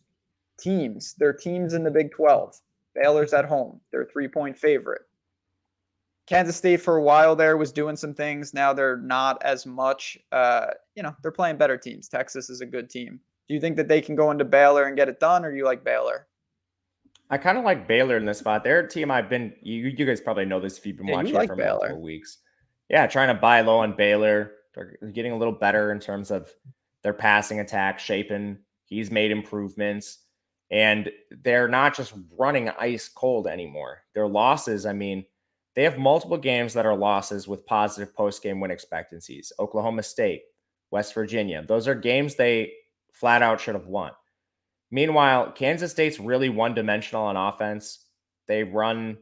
teams. 0.62 1.14
They're 1.18 1.32
teams 1.32 1.74
in 1.74 1.82
the 1.82 1.90
Big 1.90 2.12
12. 2.12 2.60
Baylor's 2.94 3.32
at 3.32 3.44
home. 3.44 3.80
They're 3.90 4.04
three 4.04 4.28
point 4.28 4.58
favorite. 4.58 5.02
Kansas 6.26 6.56
State 6.56 6.80
for 6.80 6.96
a 6.96 7.02
while 7.02 7.34
there 7.34 7.56
was 7.56 7.72
doing 7.72 7.96
some 7.96 8.14
things. 8.14 8.54
Now 8.54 8.72
they're 8.72 8.96
not 8.96 9.42
as 9.42 9.66
much. 9.66 10.18
Uh, 10.30 10.66
you 10.94 11.02
know, 11.02 11.14
they're 11.22 11.32
playing 11.32 11.56
better 11.56 11.76
teams. 11.76 12.08
Texas 12.08 12.48
is 12.48 12.60
a 12.60 12.66
good 12.66 12.88
team. 12.88 13.18
Do 13.48 13.54
you 13.54 13.60
think 13.60 13.76
that 13.76 13.88
they 13.88 14.00
can 14.00 14.14
go 14.14 14.30
into 14.30 14.44
Baylor 14.44 14.84
and 14.84 14.96
get 14.96 15.08
it 15.08 15.18
done, 15.18 15.44
or 15.44 15.50
do 15.50 15.56
you 15.56 15.64
like 15.64 15.84
Baylor? 15.84 16.28
I 17.28 17.38
kind 17.38 17.58
of 17.58 17.64
like 17.64 17.88
Baylor 17.88 18.16
in 18.16 18.24
this 18.24 18.38
spot. 18.38 18.62
They're 18.62 18.80
a 18.80 18.88
team 18.88 19.10
I've 19.10 19.28
been. 19.28 19.52
You, 19.62 19.88
you 19.88 20.06
guys 20.06 20.20
probably 20.20 20.44
know 20.44 20.60
this 20.60 20.78
if 20.78 20.86
you've 20.86 20.96
been 20.96 21.08
yeah, 21.08 21.16
watching 21.16 21.34
like 21.34 21.48
for 21.48 21.56
Baylor. 21.56 21.78
multiple 21.78 22.02
weeks. 22.02 22.38
Yeah, 22.88 23.06
trying 23.06 23.28
to 23.28 23.40
buy 23.40 23.62
low 23.62 23.78
on 23.78 23.96
Baylor. 23.96 24.52
They're 24.74 24.96
getting 25.12 25.32
a 25.32 25.36
little 25.36 25.54
better 25.54 25.92
in 25.92 25.98
terms 25.98 26.30
of 26.30 26.50
their 27.02 27.12
passing 27.12 27.60
attack. 27.60 27.98
Shapen, 27.98 28.58
he's 28.84 29.10
made 29.10 29.30
improvements. 29.30 30.18
And 30.72 31.10
they're 31.44 31.68
not 31.68 31.94
just 31.94 32.14
running 32.38 32.70
ice 32.70 33.06
cold 33.06 33.46
anymore. 33.46 33.98
Their 34.14 34.26
losses, 34.26 34.86
I 34.86 34.94
mean, 34.94 35.24
they 35.74 35.82
have 35.84 35.98
multiple 35.98 36.38
games 36.38 36.72
that 36.72 36.86
are 36.86 36.96
losses 36.96 37.46
with 37.46 37.66
positive 37.66 38.14
post 38.14 38.42
game 38.42 38.58
win 38.58 38.70
expectancies. 38.70 39.52
Oklahoma 39.58 40.02
State, 40.02 40.42
West 40.90 41.12
Virginia. 41.14 41.62
Those 41.66 41.86
are 41.86 41.94
games 41.94 42.34
they 42.34 42.72
flat 43.12 43.42
out 43.42 43.60
should 43.60 43.74
have 43.74 43.86
won. 43.86 44.12
Meanwhile, 44.90 45.52
Kansas 45.52 45.90
State's 45.90 46.18
really 46.18 46.48
one 46.48 46.74
dimensional 46.74 47.24
on 47.24 47.36
offense. 47.36 48.06
They 48.48 48.64
run, 48.64 49.18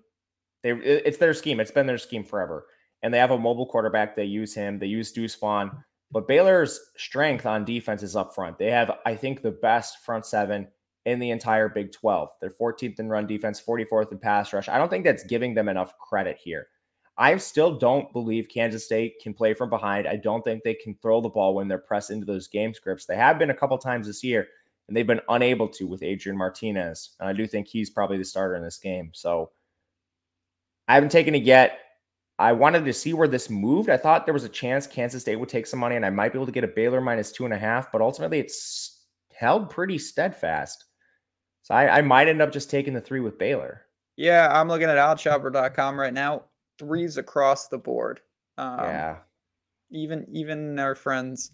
they 0.63 0.71
it's 0.71 1.19
their 1.19 1.35
scheme. 1.35 1.59
It's 1.59 1.71
been 1.71 1.87
their 1.87 1.99
scheme 1.99 2.25
forever. 2.25 2.67
And 3.03 3.13
they 3.13 3.19
have 3.19 3.31
a 3.33 3.39
mobile 3.39 3.67
quarterback. 3.67 4.15
They 4.15 4.25
use 4.25 4.55
him. 4.55 4.79
They 4.79 4.87
use 4.87 5.11
Deuce 5.11 5.35
Vaughn. 5.35 5.71
But 6.13 6.29
Baylor's 6.29 6.79
strength 6.97 7.47
on 7.47 7.65
defense 7.65 8.03
is 8.03 8.17
up 8.17 8.35
front. 8.35 8.59
They 8.59 8.71
have, 8.71 8.91
I 9.07 9.15
think, 9.15 9.43
the 9.43 9.53
best 9.53 10.05
front 10.05 10.27
seven 10.27 10.69
in 11.07 11.19
the 11.19 11.31
entire 11.31 11.69
Big 11.69 11.93
12. 11.93 12.31
They're 12.41 12.51
14th 12.51 12.99
in 12.99 13.09
run 13.09 13.27
defense, 13.27 13.61
44th 13.61 14.13
in 14.13 14.19
pass 14.19 14.53
rush. 14.53 14.69
I 14.69 14.79
don't 14.79 14.89
think 14.89 15.05
that's 15.05 15.25
giving 15.25 15.55
them 15.55 15.69
enough 15.69 15.99
credit 15.99 16.39
here. 16.43 16.69
I 17.17 17.37
still 17.37 17.77
don't 17.77 18.13
believe 18.13 18.49
Kansas 18.49 18.85
State 18.85 19.21
can 19.23 19.35
play 19.35 19.53
from 19.53 19.69
behind. 19.69 20.07
I 20.07 20.17
don't 20.17 20.43
think 20.43 20.63
they 20.63 20.75
can 20.75 20.95
throw 21.03 21.21
the 21.21 21.29
ball 21.29 21.55
when 21.55 21.69
they're 21.69 21.79
pressed 21.79 22.11
into 22.11 22.25
those 22.25 22.49
game 22.49 22.73
scripts. 22.73 23.05
They 23.05 23.17
have 23.17 23.39
been 23.39 23.51
a 23.51 23.55
couple 23.55 23.77
times 23.77 24.07
this 24.07 24.25
year, 24.25 24.49
and 24.89 24.97
they've 24.97 25.07
been 25.07 25.21
unable 25.29 25.69
to 25.69 25.87
with 25.87 26.03
Adrian 26.03 26.39
Martinez. 26.39 27.11
And 27.21 27.29
I 27.29 27.33
do 27.33 27.47
think 27.47 27.69
he's 27.69 27.91
probably 27.91 28.17
the 28.17 28.25
starter 28.25 28.57
in 28.57 28.63
this 28.63 28.79
game. 28.79 29.11
So 29.13 29.51
I 30.89 30.95
haven't 30.95 31.13
taken 31.13 31.35
it 31.35 31.43
yet. 31.43 31.79
I 32.39 32.53
wanted 32.53 32.87
to 32.87 32.93
see 32.95 33.13
where 33.13 33.29
this 33.29 33.51
moved. 33.51 33.91
I 33.91 33.99
thought 33.99 34.25
there 34.25 34.33
was 34.33 34.45
a 34.45 34.49
chance 34.49 34.87
Kansas 34.87 35.21
State 35.21 35.37
would 35.37 35.51
take 35.51 35.67
some 35.67 35.79
money 35.79 35.97
and 35.97 36.07
I 36.07 36.11
might 36.11 36.33
be 36.33 36.39
able 36.39 36.47
to 36.47 36.53
get 36.53 36.65
a 36.65 36.69
Baylor 36.69 37.03
minus 37.03 37.31
two 37.31 37.45
and 37.45 37.53
a 37.53 37.59
half, 37.59 37.93
but 37.93 38.01
ultimately 38.01 38.41
it's 38.41 39.05
held 39.31 39.69
pretty 39.69 39.99
steadfast. 39.99 40.87
So 41.63 41.75
I, 41.75 41.99
I 41.99 42.03
might 42.03 42.29
end 42.29 42.43
up 42.43 42.53
just 42.53 42.71
taking 42.71 42.95
the 42.95 43.01
three 43.01 43.21
with 43.21 43.39
Baylor. 43.39 43.83
Yeah, 44.17 44.49
I'm 44.51 44.69
looking 44.69 44.89
at 44.89 44.97
oddsshopper.com 44.97 45.99
right 45.99 46.13
now. 46.13 46.45
Threes 46.79 47.17
across 47.17 47.69
the 47.69 47.79
board. 47.79 48.21
Um, 48.59 48.81
yeah. 48.81 49.17
Even 49.93 50.27
even 50.31 50.79
our 50.79 50.95
friends 50.95 51.53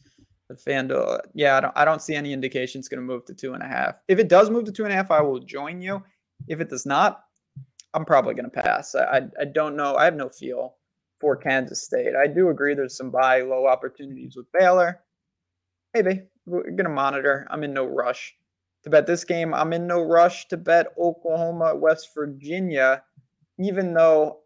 at 0.50 0.58
FanDuel, 0.58 1.20
yeah, 1.34 1.56
I 1.56 1.60
don't 1.60 1.72
I 1.76 1.84
don't 1.84 2.02
see 2.02 2.14
any 2.14 2.32
indication 2.32 2.78
it's 2.78 2.88
going 2.88 3.00
to 3.00 3.06
move 3.06 3.24
to 3.26 3.34
two 3.34 3.54
and 3.54 3.62
a 3.62 3.66
half. 3.66 3.96
If 4.08 4.18
it 4.18 4.28
does 4.28 4.50
move 4.50 4.64
to 4.64 4.72
two 4.72 4.84
and 4.84 4.92
a 4.92 4.96
half, 4.96 5.10
I 5.10 5.20
will 5.22 5.38
join 5.38 5.80
you. 5.80 6.02
If 6.48 6.60
it 6.60 6.68
does 6.68 6.86
not, 6.86 7.24
I'm 7.94 8.04
probably 8.04 8.34
going 8.34 8.50
to 8.50 8.62
pass. 8.62 8.94
I, 8.94 9.04
I, 9.04 9.20
I 9.40 9.44
don't 9.46 9.76
know. 9.76 9.96
I 9.96 10.04
have 10.04 10.16
no 10.16 10.28
feel 10.28 10.76
for 11.20 11.36
Kansas 11.36 11.82
State. 11.82 12.14
I 12.14 12.26
do 12.26 12.50
agree 12.50 12.74
there's 12.74 12.96
some 12.96 13.10
buy 13.10 13.40
low 13.40 13.66
opportunities 13.66 14.36
with 14.36 14.46
Baylor. 14.52 15.00
Maybe 15.94 16.22
we're 16.44 16.62
going 16.62 16.84
to 16.84 16.90
monitor. 16.90 17.46
I'm 17.50 17.64
in 17.64 17.72
no 17.72 17.86
rush 17.86 18.36
to 18.86 18.90
bet 18.90 19.04
this 19.04 19.24
game. 19.24 19.52
I'm 19.52 19.72
in 19.72 19.88
no 19.88 20.00
rush 20.00 20.46
to 20.46 20.56
bet 20.56 20.94
Oklahoma, 20.96 21.74
West 21.74 22.10
Virginia, 22.14 23.02
even 23.58 23.92
though 23.92 24.38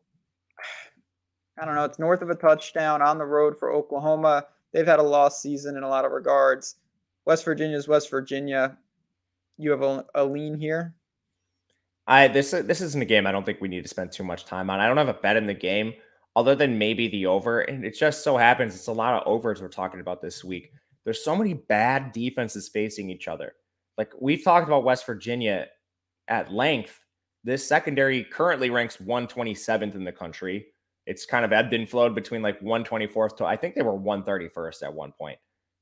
I 1.60 1.66
don't 1.66 1.74
know, 1.74 1.84
it's 1.84 1.98
north 1.98 2.22
of 2.22 2.30
a 2.30 2.34
touchdown 2.34 3.02
on 3.02 3.18
the 3.18 3.26
road 3.26 3.58
for 3.58 3.70
Oklahoma. 3.70 4.46
They've 4.72 4.86
had 4.86 4.98
a 4.98 5.02
lost 5.02 5.42
season 5.42 5.76
in 5.76 5.82
a 5.82 5.88
lot 5.88 6.06
of 6.06 6.12
regards. 6.12 6.76
West 7.26 7.44
Virginia 7.44 7.76
is 7.76 7.86
West 7.86 8.10
Virginia. 8.10 8.78
You 9.58 9.72
have 9.72 9.82
a, 9.82 10.06
a 10.14 10.24
lean 10.24 10.58
here. 10.58 10.94
I 12.06 12.26
this 12.28 12.52
this 12.52 12.80
isn't 12.80 13.02
a 13.02 13.04
game 13.04 13.26
I 13.26 13.32
don't 13.32 13.44
think 13.44 13.60
we 13.60 13.68
need 13.68 13.82
to 13.82 13.88
spend 13.88 14.10
too 14.10 14.24
much 14.24 14.46
time 14.46 14.70
on. 14.70 14.80
I 14.80 14.88
don't 14.88 14.96
have 14.96 15.08
a 15.08 15.14
bet 15.14 15.36
in 15.36 15.44
the 15.44 15.52
game 15.52 15.92
other 16.34 16.54
than 16.54 16.78
maybe 16.78 17.08
the 17.08 17.26
over, 17.26 17.60
and 17.60 17.84
it 17.84 17.94
just 17.94 18.24
so 18.24 18.38
happens 18.38 18.74
it's 18.74 18.86
a 18.86 18.92
lot 18.92 19.20
of 19.20 19.26
overs 19.26 19.60
we're 19.60 19.68
talking 19.68 20.00
about 20.00 20.22
this 20.22 20.42
week. 20.42 20.72
There's 21.04 21.22
so 21.22 21.36
many 21.36 21.52
bad 21.52 22.12
defenses 22.12 22.70
facing 22.70 23.10
each 23.10 23.28
other. 23.28 23.52
Like 24.00 24.14
we've 24.18 24.42
talked 24.42 24.66
about 24.66 24.82
West 24.82 25.04
Virginia 25.04 25.66
at 26.26 26.50
length. 26.50 27.04
This 27.44 27.68
secondary 27.68 28.24
currently 28.24 28.70
ranks 28.70 28.96
127th 28.96 29.94
in 29.94 30.04
the 30.04 30.10
country. 30.10 30.68
It's 31.04 31.26
kind 31.26 31.44
of 31.44 31.52
ebbed 31.52 31.74
and 31.74 31.86
flowed 31.86 32.14
between 32.14 32.40
like 32.40 32.58
124th 32.62 33.36
to 33.36 33.44
I 33.44 33.56
think 33.56 33.74
they 33.74 33.82
were 33.82 33.92
131st 33.92 34.84
at 34.84 34.94
one 34.94 35.12
point. 35.12 35.38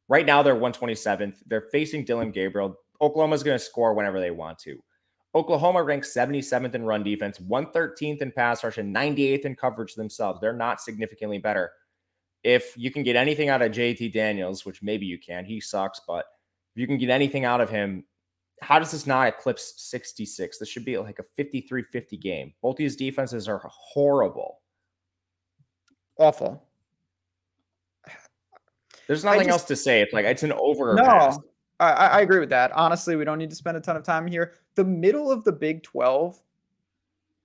Right 0.08 0.26
now 0.26 0.42
they're 0.42 0.56
127th. 0.56 1.44
They're 1.46 1.68
facing 1.70 2.04
Dillon 2.04 2.32
Gabriel. 2.32 2.74
Oklahoma's 3.00 3.44
going 3.44 3.56
to 3.56 3.64
score 3.64 3.94
whenever 3.94 4.18
they 4.18 4.32
want 4.32 4.58
to. 4.64 4.82
Oklahoma 5.36 5.84
ranks 5.84 6.12
77th 6.12 6.74
in 6.74 6.82
run 6.82 7.04
defense, 7.04 7.38
113th 7.38 8.20
in 8.20 8.32
pass 8.32 8.64
rush, 8.64 8.78
and 8.78 8.92
98th 8.92 9.44
in 9.44 9.54
coverage 9.54 9.94
themselves. 9.94 10.40
They're 10.40 10.52
not 10.52 10.80
significantly 10.80 11.38
better. 11.38 11.70
If 12.42 12.76
you 12.76 12.90
can 12.90 13.04
get 13.04 13.14
anything 13.14 13.48
out 13.48 13.62
of 13.62 13.70
JT 13.70 14.12
Daniels, 14.12 14.66
which 14.66 14.82
maybe 14.82 15.06
you 15.06 15.20
can, 15.20 15.44
he 15.44 15.60
sucks, 15.60 16.00
but 16.04 16.24
you 16.78 16.86
can 16.86 16.98
get 16.98 17.10
anything 17.10 17.44
out 17.44 17.60
of 17.60 17.70
him, 17.70 18.04
how 18.60 18.78
does 18.78 18.90
this 18.90 19.06
not 19.06 19.28
eclipse 19.28 19.74
66? 19.76 20.58
This 20.58 20.68
should 20.68 20.84
be 20.84 20.98
like 20.98 21.18
a 21.18 21.22
53 21.22 21.82
50 21.82 22.16
game. 22.16 22.52
Both 22.62 22.76
these 22.76 22.96
defenses 22.96 23.48
are 23.48 23.62
horrible. 23.64 24.60
Awful. 26.18 26.64
There's 29.06 29.24
nothing 29.24 29.46
just, 29.46 29.50
else 29.50 29.64
to 29.64 29.76
say. 29.76 30.02
It's 30.02 30.12
like 30.12 30.26
it's 30.26 30.42
an 30.42 30.52
over. 30.52 30.94
No, 30.94 31.42
I, 31.80 31.92
I 31.92 32.20
agree 32.20 32.40
with 32.40 32.50
that. 32.50 32.72
Honestly, 32.72 33.16
we 33.16 33.24
don't 33.24 33.38
need 33.38 33.50
to 33.50 33.56
spend 33.56 33.76
a 33.76 33.80
ton 33.80 33.96
of 33.96 34.02
time 34.02 34.26
here. 34.26 34.54
The 34.74 34.84
middle 34.84 35.30
of 35.30 35.44
the 35.44 35.52
Big 35.52 35.82
Twelve 35.82 36.38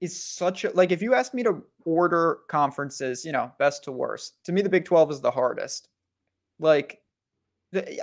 is 0.02 0.22
such 0.22 0.66
a 0.66 0.72
like. 0.72 0.92
If 0.92 1.02
you 1.02 1.14
ask 1.14 1.34
me 1.34 1.42
to 1.44 1.64
order 1.86 2.40
conferences, 2.50 3.24
you 3.24 3.32
know, 3.32 3.52
best 3.60 3.84
to 3.86 3.92
worst, 3.92 4.44
to 4.44 4.52
me 4.52 4.62
the 4.62 4.70
Big 4.70 4.84
Twelve 4.84 5.10
is 5.10 5.22
the 5.22 5.32
hardest. 5.32 5.88
Like, 6.60 7.02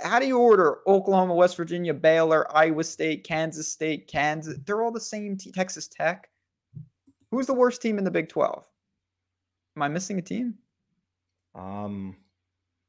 how 0.03 0.19
do 0.19 0.27
you 0.27 0.37
order 0.37 0.79
Oklahoma, 0.87 1.35
West 1.35 1.57
Virginia, 1.57 1.93
Baylor, 1.93 2.45
Iowa 2.55 2.83
State, 2.83 3.23
Kansas 3.23 3.67
State, 3.67 4.07
Kansas? 4.07 4.57
They're 4.65 4.81
all 4.81 4.91
the 4.91 4.99
same. 4.99 5.37
Texas 5.37 5.87
Tech. 5.87 6.29
Who's 7.31 7.47
the 7.47 7.53
worst 7.53 7.81
team 7.81 7.97
in 7.97 8.03
the 8.03 8.11
Big 8.11 8.29
Twelve? 8.29 8.67
Am 9.75 9.83
I 9.83 9.87
missing 9.87 10.19
a 10.19 10.21
team? 10.21 10.55
Um, 11.55 12.15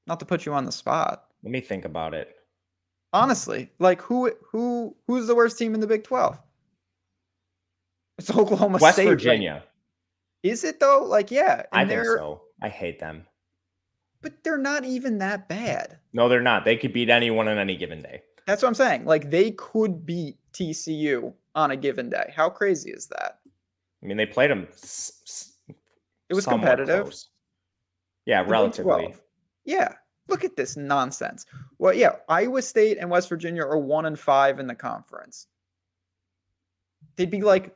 not 0.07 0.20
to 0.20 0.26
put 0.26 0.47
you 0.47 0.55
on 0.55 0.64
the 0.64 0.72
spot. 0.72 1.24
Let 1.43 1.53
me 1.53 1.61
think 1.61 1.85
about 1.85 2.14
it. 2.14 2.35
Honestly, 3.12 3.70
like 3.78 4.01
who 4.01 4.33
who 4.51 4.97
who's 5.07 5.26
the 5.26 5.35
worst 5.35 5.59
team 5.59 5.74
in 5.74 5.80
the 5.80 5.87
Big 5.87 6.05
12? 6.05 6.39
It's 8.18 8.30
Oklahoma 8.37 8.78
West 8.80 8.97
State. 8.97 9.07
West 9.07 9.22
Virginia. 9.22 9.55
Like, 9.55 10.53
is 10.53 10.64
it 10.64 10.80
though? 10.80 11.05
Like, 11.05 11.30
yeah. 11.30 11.64
I 11.72 11.85
think 11.85 12.05
so. 12.05 12.43
I 12.61 12.68
hate 12.68 12.99
them. 12.99 13.26
But 14.23 14.43
they're 14.45 14.59
not 14.59 14.85
even 14.85 15.18
that 15.18 15.49
bad. 15.49 15.99
No, 16.12 16.29
they're 16.29 16.41
not. 16.41 16.64
They 16.64 16.77
could 16.77 16.93
beat 16.93 17.11
anyone 17.11 17.49
on 17.49 17.59
any 17.59 17.77
given 17.77 18.03
day. 18.03 18.23
That's 18.47 18.62
what 18.62 18.68
I'm 18.68 18.75
saying. 18.75 19.05
Like 19.05 19.31
they 19.31 19.51
could 19.53 20.07
beat 20.07 20.37
TCU 20.53 21.33
on 21.55 21.73
a 21.73 21.77
given 21.77 22.09
day. 22.09 22.33
How 22.35 22.49
crazy 22.49 22.91
is 22.91 23.07
that? 23.09 23.41
I 24.03 24.07
mean, 24.07 24.16
they 24.16 24.27
played 24.27 24.51
them. 24.51 24.66
It 26.29 26.35
was 26.35 26.47
competitive. 26.47 27.03
Close. 27.03 27.29
Yeah, 28.27 28.45
relatively. 28.47 29.14
Yeah. 29.64 29.95
Look 30.29 30.45
at 30.45 30.57
this 30.57 30.77
nonsense. 30.77 31.47
Well, 31.79 31.93
yeah, 31.93 32.12
Iowa 32.29 32.62
State 32.62 32.99
and 32.99 33.11
West 33.11 33.29
Virginia 33.29 33.62
are 33.62 33.79
one 33.79 34.07
and 34.07 34.18
five 34.18 34.61
in 34.61 34.66
the 34.66 34.75
conference. 34.75 35.49
They'd 37.16 37.31
be 37.31 37.43
like, 37.43 37.75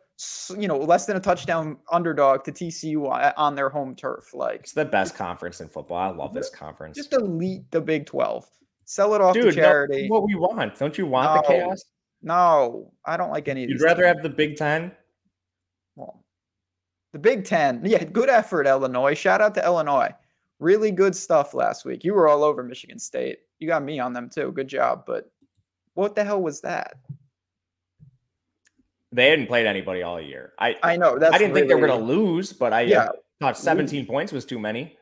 you 0.59 0.67
know, 0.67 0.79
less 0.79 1.07
than 1.07 1.17
a 1.17 1.21
touchdown 1.21 1.77
underdog 1.93 2.45
to 2.45 2.53
TCU 2.53 3.35
on 3.37 3.55
their 3.55 3.69
home 3.69 3.95
turf. 3.95 4.33
Like 4.33 4.61
it's 4.61 4.73
the 4.73 4.85
best 4.85 5.15
conference 5.15 5.61
in 5.61 5.69
football. 5.69 5.99
I 5.99 6.09
love 6.09 6.33
this 6.33 6.49
conference. 6.49 6.97
Just 6.97 7.13
elite 7.13 7.71
the 7.71 7.81
Big 7.81 8.07
Twelve. 8.07 8.47
Sell 8.85 9.15
it 9.15 9.21
off 9.21 9.35
Dude, 9.35 9.47
to 9.47 9.53
charity. 9.53 10.09
What 10.09 10.25
we 10.25 10.35
want? 10.35 10.79
Don't 10.79 10.97
you 10.97 11.07
want 11.07 11.35
no, 11.35 11.43
the 11.43 11.49
chaos? 11.49 11.85
No, 12.23 12.93
I 13.05 13.17
don't 13.17 13.31
like 13.31 13.49
any. 13.49 13.65
Of 13.65 13.69
these. 13.69 13.81
You'd 13.81 13.85
rather 13.85 14.07
have 14.07 14.23
the 14.23 14.31
Big 14.31 14.57
Ten. 14.57 14.93
Well, 15.97 16.25
the 17.13 17.19
Big 17.19 17.45
Ten. 17.45 17.83
Yeah, 17.85 18.05
good 18.05 18.31
effort, 18.31 18.67
Illinois. 18.67 19.15
Shout 19.15 19.41
out 19.41 19.55
to 19.55 19.65
Illinois. 19.65 20.11
Really 20.61 20.91
good 20.91 21.15
stuff 21.15 21.53
last 21.53 21.85
week. 21.85 22.05
You 22.05 22.15
were 22.15 22.29
all 22.29 22.43
over 22.43 22.63
Michigan 22.63 22.99
State. 22.99 23.41
You 23.59 23.69
got 23.69 23.83
me 23.83 23.99
on 23.99 24.15
them 24.15 24.31
too. 24.31 24.53
Good 24.53 24.69
job. 24.69 25.05
But 25.07 25.31
what 25.93 26.15
the 26.15 26.25
hell 26.25 26.41
was 26.41 26.63
that? 26.63 26.95
They 29.17 29.31
hadn't 29.31 29.47
played 29.47 29.67
anybody 29.67 30.03
all 30.03 30.21
year. 30.21 30.53
I 30.59 30.77
I 30.83 30.97
know. 30.97 31.19
That's 31.19 31.35
I 31.35 31.39
didn't 31.39 31.55
really, 31.55 31.63
think 31.63 31.69
they 31.71 31.81
were 31.81 31.87
going 31.87 32.01
to 32.01 32.07
lose, 32.07 32.53
but 32.53 32.75
I 32.75 32.83
yeah, 32.83 33.09
thought 33.41 33.57
17 33.57 34.01
lose. 34.01 34.07
points 34.07 34.31
was 34.31 34.45
too 34.45 34.59
many. 34.59 34.99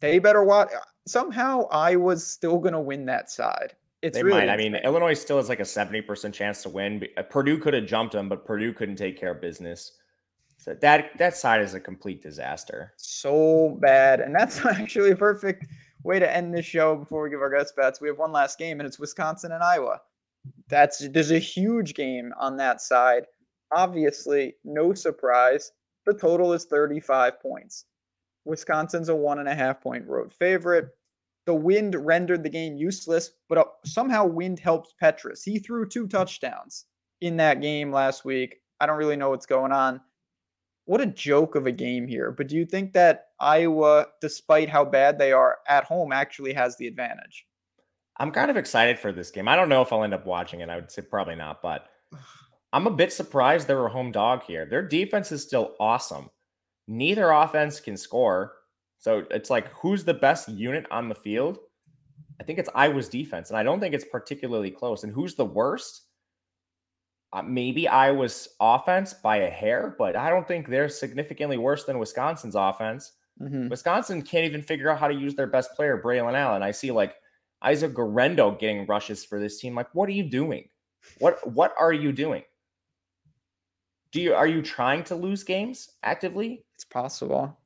They 0.00 0.18
better 0.18 0.44
watch. 0.44 0.68
Somehow 1.06 1.66
I 1.70 1.96
was 1.96 2.26
still 2.26 2.58
going 2.58 2.74
to 2.74 2.80
win 2.80 3.06
that 3.06 3.30
side. 3.30 3.74
It's 4.02 4.14
they 4.14 4.22
really 4.22 4.40
might. 4.40 4.50
I 4.50 4.58
mean, 4.58 4.74
Illinois 4.74 5.14
still 5.14 5.38
has 5.38 5.48
like 5.48 5.60
a 5.60 5.64
70% 5.64 6.34
chance 6.34 6.62
to 6.64 6.68
win. 6.68 7.02
Uh, 7.16 7.22
Purdue 7.22 7.58
could 7.58 7.72
have 7.72 7.86
jumped 7.86 8.12
them, 8.12 8.28
but 8.28 8.44
Purdue 8.44 8.74
couldn't 8.74 8.96
take 8.96 9.18
care 9.18 9.32
of 9.32 9.40
business. 9.40 9.92
So 10.58 10.74
that 10.74 11.16
that 11.16 11.34
side 11.34 11.62
is 11.62 11.72
a 11.72 11.80
complete 11.80 12.22
disaster. 12.22 12.92
So 12.98 13.78
bad, 13.80 14.20
and 14.20 14.34
that's 14.34 14.66
actually 14.66 15.12
a 15.12 15.16
perfect 15.16 15.66
way 16.02 16.18
to 16.18 16.30
end 16.30 16.52
this 16.52 16.66
show 16.66 16.96
before 16.96 17.22
we 17.22 17.30
give 17.30 17.40
our 17.40 17.50
guest 17.50 17.74
bets. 17.74 18.02
We 18.02 18.08
have 18.08 18.18
one 18.18 18.32
last 18.32 18.58
game, 18.58 18.80
and 18.80 18.86
it's 18.86 18.98
Wisconsin 18.98 19.52
and 19.52 19.62
Iowa. 19.62 20.02
That's 20.68 21.08
there's 21.10 21.30
a 21.30 21.38
huge 21.38 21.94
game 21.94 22.32
on 22.38 22.56
that 22.56 22.80
side. 22.80 23.24
Obviously, 23.72 24.54
no 24.64 24.94
surprise. 24.94 25.72
The 26.06 26.14
total 26.14 26.52
is 26.52 26.64
35 26.64 27.40
points. 27.40 27.84
Wisconsin's 28.44 29.08
a 29.08 29.14
one 29.14 29.38
and 29.38 29.48
a 29.48 29.54
half 29.54 29.80
point 29.80 30.06
road 30.06 30.32
favorite. 30.32 30.88
The 31.46 31.54
wind 31.54 31.94
rendered 31.94 32.42
the 32.42 32.50
game 32.50 32.76
useless, 32.76 33.32
but 33.48 33.58
uh, 33.58 33.64
somehow 33.84 34.26
wind 34.26 34.58
helped 34.58 34.94
Petras. 35.02 35.42
He 35.44 35.58
threw 35.58 35.88
two 35.88 36.06
touchdowns 36.06 36.86
in 37.20 37.36
that 37.38 37.60
game 37.60 37.90
last 37.90 38.24
week. 38.24 38.56
I 38.80 38.86
don't 38.86 38.98
really 38.98 39.16
know 39.16 39.30
what's 39.30 39.46
going 39.46 39.72
on 39.72 40.00
what 40.88 41.02
a 41.02 41.06
joke 41.06 41.54
of 41.54 41.66
a 41.66 41.72
game 41.72 42.08
here. 42.08 42.32
But 42.32 42.48
do 42.48 42.56
you 42.56 42.64
think 42.64 42.94
that 42.94 43.26
Iowa, 43.38 44.06
despite 44.22 44.70
how 44.70 44.86
bad 44.86 45.18
they 45.18 45.32
are 45.32 45.58
at 45.68 45.84
home, 45.84 46.12
actually 46.12 46.54
has 46.54 46.78
the 46.78 46.86
advantage? 46.86 47.44
I'm 48.18 48.30
kind 48.30 48.50
of 48.50 48.56
excited 48.56 48.98
for 48.98 49.12
this 49.12 49.30
game. 49.30 49.48
I 49.48 49.56
don't 49.56 49.68
know 49.68 49.82
if 49.82 49.92
I'll 49.92 50.04
end 50.04 50.14
up 50.14 50.26
watching 50.26 50.60
it. 50.60 50.68
I 50.68 50.76
would 50.76 50.90
say 50.90 51.02
probably 51.02 51.36
not, 51.36 51.62
but 51.62 51.86
I'm 52.72 52.86
a 52.86 52.90
bit 52.90 53.12
surprised 53.12 53.66
they're 53.66 53.86
a 53.86 53.90
home 53.90 54.12
dog 54.12 54.42
here. 54.42 54.66
Their 54.66 54.82
defense 54.82 55.32
is 55.32 55.42
still 55.42 55.74
awesome. 55.78 56.28
Neither 56.86 57.30
offense 57.30 57.80
can 57.80 57.96
score. 57.96 58.54
So 58.98 59.24
it's 59.30 59.50
like, 59.50 59.68
who's 59.72 60.04
the 60.04 60.14
best 60.14 60.48
unit 60.48 60.86
on 60.90 61.08
the 61.08 61.14
field? 61.14 61.58
I 62.40 62.44
think 62.44 62.58
it's 62.58 62.70
Iowa's 62.74 63.08
defense, 63.08 63.50
and 63.50 63.58
I 63.58 63.62
don't 63.62 63.80
think 63.80 63.94
it's 63.94 64.04
particularly 64.04 64.70
close. 64.70 65.04
And 65.04 65.12
who's 65.12 65.34
the 65.34 65.44
worst? 65.44 66.08
uh, 67.32 67.42
maybe 67.42 67.86
Iowa's 67.86 68.48
offense 68.60 69.14
by 69.14 69.38
a 69.38 69.50
hair, 69.50 69.94
but 69.98 70.16
I 70.16 70.30
don't 70.30 70.48
think 70.48 70.68
they're 70.68 70.88
significantly 70.88 71.58
worse 71.58 71.84
than 71.84 71.98
Wisconsin's 71.98 72.54
offense. 72.54 73.12
Mm-hmm. 73.40 73.68
Wisconsin 73.68 74.22
can't 74.22 74.46
even 74.46 74.62
figure 74.62 74.90
out 74.90 74.98
how 74.98 75.08
to 75.08 75.14
use 75.14 75.34
their 75.34 75.46
best 75.46 75.74
player, 75.74 76.00
Braylon 76.02 76.34
Allen. 76.34 76.62
I 76.62 76.70
see 76.70 76.90
like 76.90 77.16
Isaac 77.62 77.94
Guerendo 77.94 78.52
getting 78.52 78.86
rushes 78.86 79.24
for 79.24 79.40
this 79.40 79.60
team. 79.60 79.74
Like, 79.74 79.94
what 79.94 80.08
are 80.08 80.12
you 80.12 80.24
doing? 80.24 80.68
What 81.18 81.46
what 81.50 81.74
are 81.78 81.92
you 81.92 82.12
doing? 82.12 82.42
Do 84.12 84.20
you 84.20 84.34
are 84.34 84.46
you 84.46 84.62
trying 84.62 85.04
to 85.04 85.14
lose 85.14 85.44
games 85.44 85.90
actively? 86.02 86.64
It's 86.74 86.84
possible. 86.84 87.58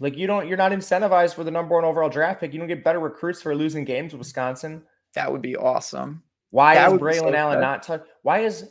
Like 0.00 0.16
you 0.16 0.26
don't 0.26 0.48
you're 0.48 0.56
not 0.56 0.72
incentivized 0.72 1.34
for 1.34 1.44
the 1.44 1.50
number 1.50 1.74
one 1.74 1.84
overall 1.84 2.08
draft 2.08 2.40
pick. 2.40 2.52
You 2.52 2.58
don't 2.58 2.68
get 2.68 2.84
better 2.84 3.00
recruits 3.00 3.42
for 3.42 3.54
losing 3.54 3.84
games 3.84 4.12
with 4.12 4.20
Wisconsin. 4.20 4.82
That 5.14 5.30
would 5.30 5.42
be 5.42 5.56
awesome. 5.56 6.22
Why 6.50 6.74
that 6.74 6.92
is 6.92 6.98
Braylon 6.98 7.30
so 7.30 7.34
Allen 7.34 7.60
not 7.60 7.82
touch? 7.82 8.02
Why 8.22 8.40
is 8.40 8.70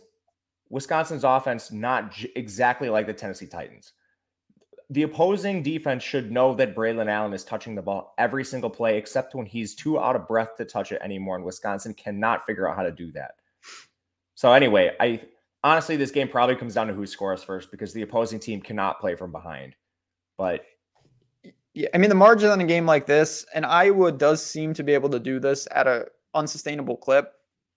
Wisconsin's 0.73 1.23
offense 1.23 1.71
not 1.71 2.11
j- 2.11 2.31
exactly 2.35 2.89
like 2.89 3.05
the 3.05 3.13
Tennessee 3.13 3.45
Titans. 3.45 3.93
The 4.93 5.01
opposing 5.01 5.63
defense 5.63 6.03
should 6.03 6.31
know 6.31 6.53
that 6.53 6.75
Braylon 6.75 7.09
Allen 7.09 7.33
is 7.33 7.43
touching 7.43 7.73
the 7.73 7.81
ball 7.81 8.13
every 8.19 8.45
single 8.45 8.69
play, 8.69 8.95
except 8.95 9.33
when 9.33 9.47
he's 9.47 9.73
too 9.73 9.99
out 9.99 10.15
of 10.15 10.27
breath 10.27 10.55
to 10.57 10.65
touch 10.65 10.91
it 10.91 11.01
anymore. 11.01 11.35
And 11.35 11.43
Wisconsin 11.43 11.95
cannot 11.95 12.45
figure 12.45 12.69
out 12.69 12.75
how 12.75 12.83
to 12.83 12.91
do 12.91 13.11
that. 13.13 13.31
So, 14.35 14.53
anyway, 14.53 14.91
I 14.99 15.19
honestly, 15.63 15.95
this 15.95 16.11
game 16.11 16.27
probably 16.27 16.55
comes 16.55 16.75
down 16.75 16.87
to 16.87 16.93
who 16.93 17.07
scores 17.07 17.43
first 17.43 17.71
because 17.71 17.91
the 17.91 18.03
opposing 18.03 18.39
team 18.39 18.61
cannot 18.61 18.99
play 18.99 19.15
from 19.15 19.31
behind. 19.31 19.75
But 20.37 20.63
yeah, 21.73 21.87
I 21.95 21.97
mean, 21.97 22.09
the 22.09 22.15
margin 22.15 22.51
on 22.51 22.61
a 22.61 22.65
game 22.65 22.85
like 22.85 23.07
this, 23.07 23.47
and 23.55 23.65
Iowa 23.65 24.11
does 24.11 24.45
seem 24.45 24.75
to 24.75 24.83
be 24.83 24.93
able 24.93 25.09
to 25.09 25.19
do 25.19 25.39
this 25.39 25.67
at 25.71 25.87
a 25.87 26.05
unsustainable 26.35 26.97
clip. 26.97 27.33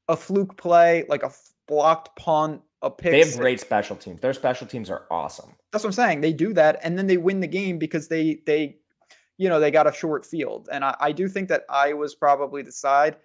A 0.09 0.17
fluke 0.17 0.59
play, 0.59 1.07
like 1.09 1.23
a 1.23 1.33
blocked 1.67 2.15
punt, 2.17 2.61
a 2.87 2.91
pick. 2.91 3.13
They 3.13 3.19
have 3.19 3.29
six. 3.29 3.39
great 3.39 3.61
special 3.61 3.97
teams. 3.97 4.21
Their 4.21 4.33
special 4.33 4.67
teams 4.67 4.91
are 4.91 5.05
awesome. 5.11 5.55
That's 5.73 5.85
what 5.85 5.89
I'm 5.89 5.93
saying. 5.93 6.21
They 6.21 6.33
do 6.33 6.53
that, 6.55 6.81
and 6.83 6.97
then 6.97 7.07
they 7.07 7.17
win 7.17 7.41
the 7.41 7.47
game 7.47 7.79
because 7.79 8.09
they 8.09 8.41
they, 8.47 8.77
you 9.37 9.49
know, 9.49 9.61
they 9.61 9.71
got 9.71 9.87
a 9.87 9.93
short 9.93 10.25
field. 10.25 10.69
And 10.73 10.85
I, 10.85 10.97
I 10.99 11.13
do 11.13 11.29
think 11.29 11.49
that 11.49 11.65
Iowa's 11.69 12.15
probably 12.15 12.63
the 12.63 12.73
side. 12.73 13.17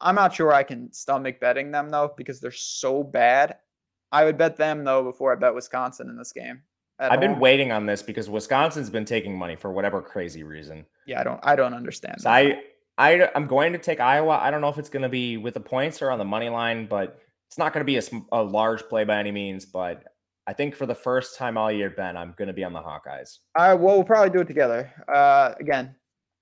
I'm 0.00 0.14
not 0.14 0.34
sure 0.34 0.52
I 0.52 0.62
can 0.62 0.92
stomach 0.92 1.40
betting 1.40 1.70
them 1.70 1.88
though 1.88 2.12
because 2.16 2.40
they're 2.40 2.50
so 2.50 3.02
bad. 3.02 3.56
I 4.12 4.24
would 4.24 4.38
bet 4.38 4.56
them 4.56 4.84
though 4.84 5.02
before 5.02 5.32
I 5.32 5.36
bet 5.36 5.54
Wisconsin 5.54 6.08
in 6.08 6.16
this 6.16 6.32
game. 6.32 6.62
I've 6.98 7.12
home. 7.12 7.20
been 7.20 7.38
waiting 7.40 7.72
on 7.72 7.86
this 7.86 8.02
because 8.02 8.30
Wisconsin's 8.30 8.90
been 8.90 9.04
taking 9.04 9.36
money 9.36 9.56
for 9.56 9.72
whatever 9.72 10.00
crazy 10.00 10.42
reason. 10.42 10.86
Yeah, 11.06 11.20
I 11.20 11.24
don't 11.24 11.40
I 11.42 11.56
don't 11.56 11.74
understand. 11.74 12.20
So 12.20 12.30
I 12.30 12.60
I 12.98 13.28
I'm 13.34 13.46
going 13.46 13.72
to 13.72 13.78
take 13.78 14.00
Iowa. 14.00 14.38
I 14.40 14.50
don't 14.50 14.60
know 14.60 14.68
if 14.68 14.78
it's 14.78 14.88
going 14.88 15.02
to 15.02 15.08
be 15.08 15.36
with 15.36 15.54
the 15.54 15.60
points 15.60 16.00
or 16.02 16.10
on 16.10 16.18
the 16.18 16.24
money 16.24 16.48
line, 16.48 16.86
but 16.86 17.20
it's 17.54 17.58
not 17.60 17.72
going 17.72 17.82
to 17.82 17.84
be 17.84 17.98
a, 17.98 18.02
a 18.32 18.42
large 18.42 18.82
play 18.88 19.04
by 19.04 19.16
any 19.16 19.30
means, 19.30 19.64
but 19.64 20.02
I 20.48 20.52
think 20.52 20.74
for 20.74 20.86
the 20.86 20.94
first 20.96 21.38
time 21.38 21.56
all 21.56 21.70
year, 21.70 21.88
Ben, 21.88 22.16
I'm 22.16 22.34
going 22.36 22.48
to 22.48 22.52
be 22.52 22.64
on 22.64 22.72
the 22.72 22.80
Hawkeyes. 22.80 23.38
All 23.56 23.68
right, 23.68 23.74
well, 23.74 23.94
we'll 23.94 24.02
probably 24.02 24.30
do 24.30 24.40
it 24.40 24.48
together. 24.48 24.92
Uh, 25.06 25.54
again, 25.60 25.94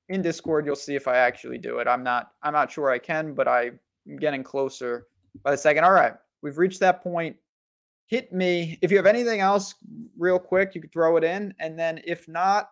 in 0.09 0.23
Discord, 0.23 0.65
you'll 0.65 0.75
see 0.75 0.95
if 0.95 1.07
I 1.07 1.19
actually 1.19 1.59
do 1.59 1.81
it. 1.81 1.87
I'm 1.87 2.03
not. 2.03 2.31
I'm 2.43 2.55
not 2.55 2.73
sure 2.73 2.91
I 2.91 2.99
can, 2.99 3.35
but 3.35 3.47
I'm 3.47 3.79
getting 4.21 4.43
closer 4.43 5.09
by 5.43 5.51
the 5.51 5.57
second. 5.59 5.85
All 5.85 5.93
right, 5.93 6.15
we've 6.41 6.57
reached 6.57 6.81
that 6.81 7.03
point. 7.03 7.37
Hit 8.07 8.33
me 8.33 8.79
if 8.81 8.91
you 8.91 8.97
have 8.97 9.05
anything 9.05 9.41
else, 9.41 9.75
real 10.17 10.39
quick. 10.39 10.75
You 10.75 10.81
could 10.81 10.95
throw 10.95 11.19
it 11.19 11.25
in, 11.25 11.53
and 11.61 11.79
then 11.79 12.01
if 12.07 12.27
not, 12.27 12.71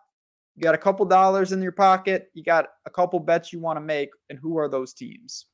you 0.55 0.63
got 0.63 0.73
a 0.73 0.79
couple 0.79 1.05
dollars 1.05 1.51
in 1.51 1.61
your 1.61 1.73
pocket. 1.73 2.31
You 2.33 2.43
got 2.43 2.69
a 2.87 2.89
couple 2.89 3.19
bets 3.19 3.53
you 3.53 3.59
want 3.59 3.77
to 3.77 3.81
make, 3.81 4.09
and 4.31 4.39
who 4.39 4.57
are 4.57 4.67
those 4.67 4.93
teams? 4.93 5.45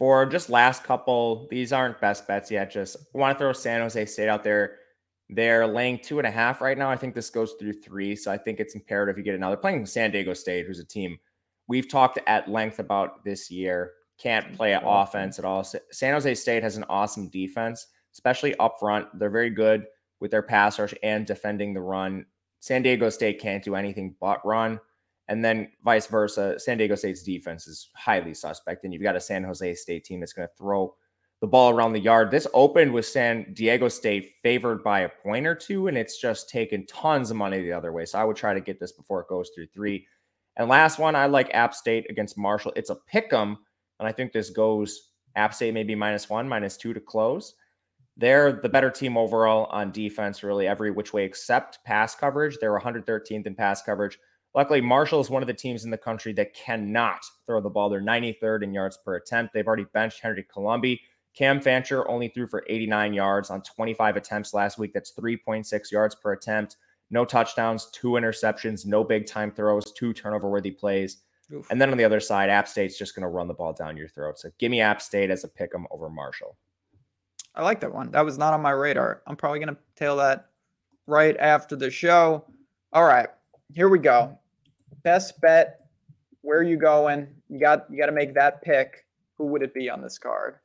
For 0.00 0.24
just 0.24 0.48
last 0.48 0.82
couple, 0.82 1.46
these 1.50 1.74
aren't 1.74 2.00
best 2.00 2.26
bets 2.26 2.50
yet. 2.50 2.70
Just 2.70 2.96
want 3.12 3.36
to 3.36 3.38
throw 3.38 3.52
San 3.52 3.82
Jose 3.82 4.06
State 4.06 4.30
out 4.30 4.42
there. 4.42 4.76
They're 5.28 5.66
laying 5.66 5.98
two 5.98 6.18
and 6.18 6.26
a 6.26 6.30
half 6.30 6.62
right 6.62 6.78
now. 6.78 6.90
I 6.90 6.96
think 6.96 7.14
this 7.14 7.28
goes 7.28 7.52
through 7.60 7.74
three. 7.74 8.16
So 8.16 8.32
I 8.32 8.38
think 8.38 8.60
it's 8.60 8.74
imperative 8.74 9.18
you 9.18 9.24
get 9.24 9.34
another. 9.34 9.58
Playing 9.58 9.84
San 9.84 10.10
Diego 10.10 10.32
State, 10.32 10.66
who's 10.66 10.78
a 10.78 10.86
team 10.86 11.18
we've 11.68 11.86
talked 11.86 12.18
at 12.26 12.48
length 12.48 12.78
about 12.78 13.22
this 13.26 13.50
year. 13.50 13.92
Can't 14.18 14.56
play 14.56 14.72
offense 14.82 15.38
at 15.38 15.44
all. 15.44 15.64
San 15.64 16.14
Jose 16.14 16.34
State 16.34 16.62
has 16.62 16.78
an 16.78 16.84
awesome 16.88 17.28
defense, 17.28 17.88
especially 18.14 18.56
up 18.56 18.76
front. 18.80 19.06
They're 19.18 19.28
very 19.28 19.50
good 19.50 19.84
with 20.18 20.30
their 20.30 20.42
pass 20.42 20.78
rush 20.78 20.94
and 21.02 21.26
defending 21.26 21.74
the 21.74 21.82
run. 21.82 22.24
San 22.60 22.80
Diego 22.80 23.10
State 23.10 23.38
can't 23.38 23.62
do 23.62 23.74
anything 23.74 24.16
but 24.18 24.44
run. 24.46 24.80
And 25.30 25.44
then 25.44 25.70
vice 25.84 26.08
versa, 26.08 26.58
San 26.58 26.76
Diego 26.76 26.96
State's 26.96 27.22
defense 27.22 27.68
is 27.68 27.88
highly 27.94 28.34
suspect. 28.34 28.82
And 28.84 28.92
you've 28.92 29.02
got 29.02 29.14
a 29.14 29.20
San 29.20 29.44
Jose 29.44 29.74
State 29.76 30.04
team 30.04 30.18
that's 30.18 30.32
going 30.32 30.48
to 30.48 30.54
throw 30.58 30.96
the 31.40 31.46
ball 31.46 31.70
around 31.70 31.92
the 31.92 32.00
yard. 32.00 32.32
This 32.32 32.48
opened 32.52 32.92
with 32.92 33.06
San 33.06 33.54
Diego 33.54 33.88
State 33.88 34.32
favored 34.42 34.82
by 34.82 35.00
a 35.00 35.08
point 35.08 35.46
or 35.46 35.54
two, 35.54 35.86
and 35.86 35.96
it's 35.96 36.20
just 36.20 36.50
taken 36.50 36.84
tons 36.86 37.30
of 37.30 37.36
money 37.36 37.62
the 37.62 37.72
other 37.72 37.92
way. 37.92 38.04
So 38.04 38.18
I 38.18 38.24
would 38.24 38.36
try 38.36 38.52
to 38.52 38.60
get 38.60 38.80
this 38.80 38.90
before 38.90 39.20
it 39.20 39.28
goes 39.28 39.50
through 39.54 39.68
three. 39.68 40.04
And 40.56 40.68
last 40.68 40.98
one, 40.98 41.14
I 41.14 41.26
like 41.26 41.48
App 41.54 41.74
State 41.74 42.06
against 42.10 42.36
Marshall. 42.36 42.72
It's 42.74 42.90
a 42.90 42.96
pick 42.96 43.32
'em, 43.32 43.56
and 44.00 44.08
I 44.08 44.12
think 44.12 44.32
this 44.32 44.50
goes 44.50 45.12
App 45.36 45.54
State 45.54 45.72
maybe 45.72 45.94
minus 45.94 46.28
one, 46.28 46.48
minus 46.48 46.76
two 46.76 46.92
to 46.92 47.00
close. 47.00 47.54
They're 48.16 48.52
the 48.52 48.68
better 48.68 48.90
team 48.90 49.16
overall 49.16 49.66
on 49.66 49.92
defense, 49.92 50.42
really 50.42 50.66
every 50.66 50.90
which 50.90 51.12
way 51.14 51.24
except 51.24 51.82
pass 51.84 52.16
coverage. 52.16 52.58
They're 52.60 52.72
113th 52.72 53.46
in 53.46 53.54
pass 53.54 53.80
coverage. 53.80 54.18
Luckily, 54.54 54.80
Marshall 54.80 55.20
is 55.20 55.30
one 55.30 55.42
of 55.42 55.46
the 55.46 55.54
teams 55.54 55.84
in 55.84 55.90
the 55.90 55.98
country 55.98 56.32
that 56.32 56.54
cannot 56.54 57.24
throw 57.46 57.60
the 57.60 57.70
ball. 57.70 57.88
They're 57.88 58.00
93rd 58.00 58.64
in 58.64 58.74
yards 58.74 58.96
per 58.96 59.16
attempt. 59.16 59.54
They've 59.54 59.66
already 59.66 59.86
benched 59.92 60.20
Henry 60.20 60.44
Colombi. 60.52 61.00
Cam 61.34 61.60
Fancher 61.60 62.08
only 62.08 62.28
threw 62.28 62.48
for 62.48 62.64
89 62.68 63.12
yards 63.12 63.50
on 63.50 63.62
25 63.62 64.16
attempts 64.16 64.52
last 64.52 64.78
week. 64.78 64.92
That's 64.92 65.12
3.6 65.12 65.92
yards 65.92 66.16
per 66.16 66.32
attempt. 66.32 66.76
No 67.10 67.24
touchdowns, 67.24 67.90
two 67.92 68.10
interceptions, 68.10 68.86
no 68.86 69.04
big 69.04 69.26
time 69.26 69.52
throws, 69.52 69.92
two 69.92 70.12
turnover 70.12 70.48
worthy 70.48 70.70
plays. 70.70 71.18
Oof. 71.52 71.68
And 71.70 71.80
then 71.80 71.90
on 71.90 71.96
the 71.96 72.04
other 72.04 72.20
side, 72.20 72.50
App 72.50 72.68
State's 72.68 72.98
just 72.98 73.14
going 73.14 73.22
to 73.22 73.28
run 73.28 73.48
the 73.48 73.54
ball 73.54 73.72
down 73.72 73.96
your 73.96 74.08
throat. 74.08 74.38
So 74.38 74.50
give 74.58 74.70
me 74.70 74.80
App 74.80 75.02
State 75.02 75.30
as 75.30 75.44
a 75.44 75.48
pick 75.48 75.74
'em 75.74 75.86
over 75.90 76.08
Marshall. 76.08 76.56
I 77.54 77.64
like 77.64 77.80
that 77.80 77.92
one. 77.92 78.10
That 78.12 78.24
was 78.24 78.38
not 78.38 78.54
on 78.54 78.60
my 78.60 78.70
radar. 78.70 79.22
I'm 79.26 79.36
probably 79.36 79.58
going 79.58 79.74
to 79.74 79.80
tail 79.96 80.16
that 80.16 80.50
right 81.06 81.36
after 81.38 81.74
the 81.74 81.90
show. 81.90 82.44
All 82.92 83.04
right, 83.04 83.28
here 83.74 83.88
we 83.88 83.98
go. 83.98 84.38
Best 85.02 85.40
bet. 85.40 85.80
Where 86.42 86.58
are 86.58 86.64
you 86.64 86.76
going? 86.76 87.28
You 87.48 87.60
got 87.60 87.86
you 87.90 87.98
got 87.98 88.06
to 88.06 88.12
make 88.12 88.34
that 88.34 88.62
pick. 88.62 89.04
Who 89.38 89.46
would 89.46 89.62
it 89.62 89.74
be 89.74 89.88
on 89.90 90.02
this 90.02 90.18
card? 90.18 90.56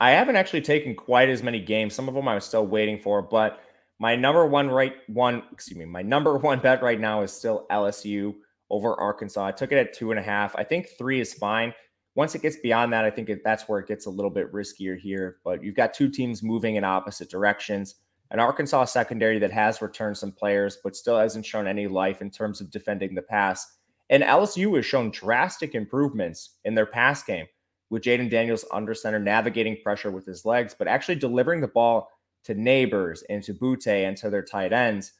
I 0.00 0.10
haven't 0.10 0.36
actually 0.36 0.62
taken 0.62 0.94
quite 0.94 1.28
as 1.28 1.42
many 1.42 1.60
games. 1.60 1.94
Some 1.94 2.08
of 2.08 2.14
them 2.14 2.28
I 2.28 2.34
was 2.34 2.44
still 2.44 2.66
waiting 2.66 2.98
for, 2.98 3.20
but 3.20 3.60
my 3.98 4.14
number 4.14 4.46
one 4.46 4.68
right 4.68 4.94
one, 5.08 5.42
excuse 5.52 5.76
me, 5.76 5.84
my 5.84 6.02
number 6.14 6.36
one 6.36 6.60
bet 6.60 6.82
right 6.82 7.00
now 7.00 7.22
is 7.22 7.32
still 7.32 7.66
LSU 7.70 8.34
over 8.70 8.94
Arkansas. 8.94 9.46
I 9.46 9.52
took 9.52 9.72
it 9.72 9.78
at 9.78 9.92
two 9.92 10.10
and 10.10 10.20
a 10.20 10.22
half. 10.22 10.54
I 10.56 10.64
think 10.64 10.88
three 10.98 11.20
is 11.20 11.34
fine. 11.34 11.74
Once 12.14 12.34
it 12.34 12.42
gets 12.42 12.56
beyond 12.56 12.92
that, 12.92 13.04
I 13.04 13.10
think 13.10 13.30
that's 13.44 13.68
where 13.68 13.78
it 13.78 13.86
gets 13.86 14.06
a 14.06 14.10
little 14.10 14.30
bit 14.30 14.52
riskier 14.52 14.98
here. 14.98 15.38
But 15.44 15.62
you've 15.62 15.76
got 15.76 15.94
two 15.94 16.08
teams 16.08 16.42
moving 16.42 16.76
in 16.76 16.84
opposite 16.84 17.30
directions. 17.30 17.94
An 18.30 18.40
Arkansas 18.40 18.86
secondary 18.86 19.38
that 19.38 19.52
has 19.52 19.80
returned 19.80 20.18
some 20.18 20.32
players, 20.32 20.78
but 20.84 20.96
still 20.96 21.18
hasn't 21.18 21.46
shown 21.46 21.66
any 21.66 21.86
life 21.86 22.20
in 22.20 22.30
terms 22.30 22.60
of 22.60 22.70
defending 22.70 23.14
the 23.14 23.22
pass. 23.22 23.78
And 24.10 24.22
LSU 24.22 24.76
has 24.76 24.84
shown 24.84 25.10
drastic 25.10 25.74
improvements 25.74 26.56
in 26.64 26.74
their 26.74 26.86
pass 26.86 27.22
game 27.22 27.46
with 27.90 28.02
Jayden 28.02 28.30
Daniels 28.30 28.64
under 28.72 28.94
center, 28.94 29.18
navigating 29.18 29.78
pressure 29.82 30.10
with 30.10 30.26
his 30.26 30.44
legs, 30.44 30.74
but 30.78 30.88
actually 30.88 31.16
delivering 31.16 31.60
the 31.60 31.68
ball 31.68 32.10
to 32.44 32.54
Nabers 32.54 33.22
and 33.30 33.42
to 33.44 33.54
Boutte 33.54 34.06
and 34.06 34.16
to 34.18 34.30
their 34.30 34.44
tight 34.44 34.72
ends. 34.72 35.12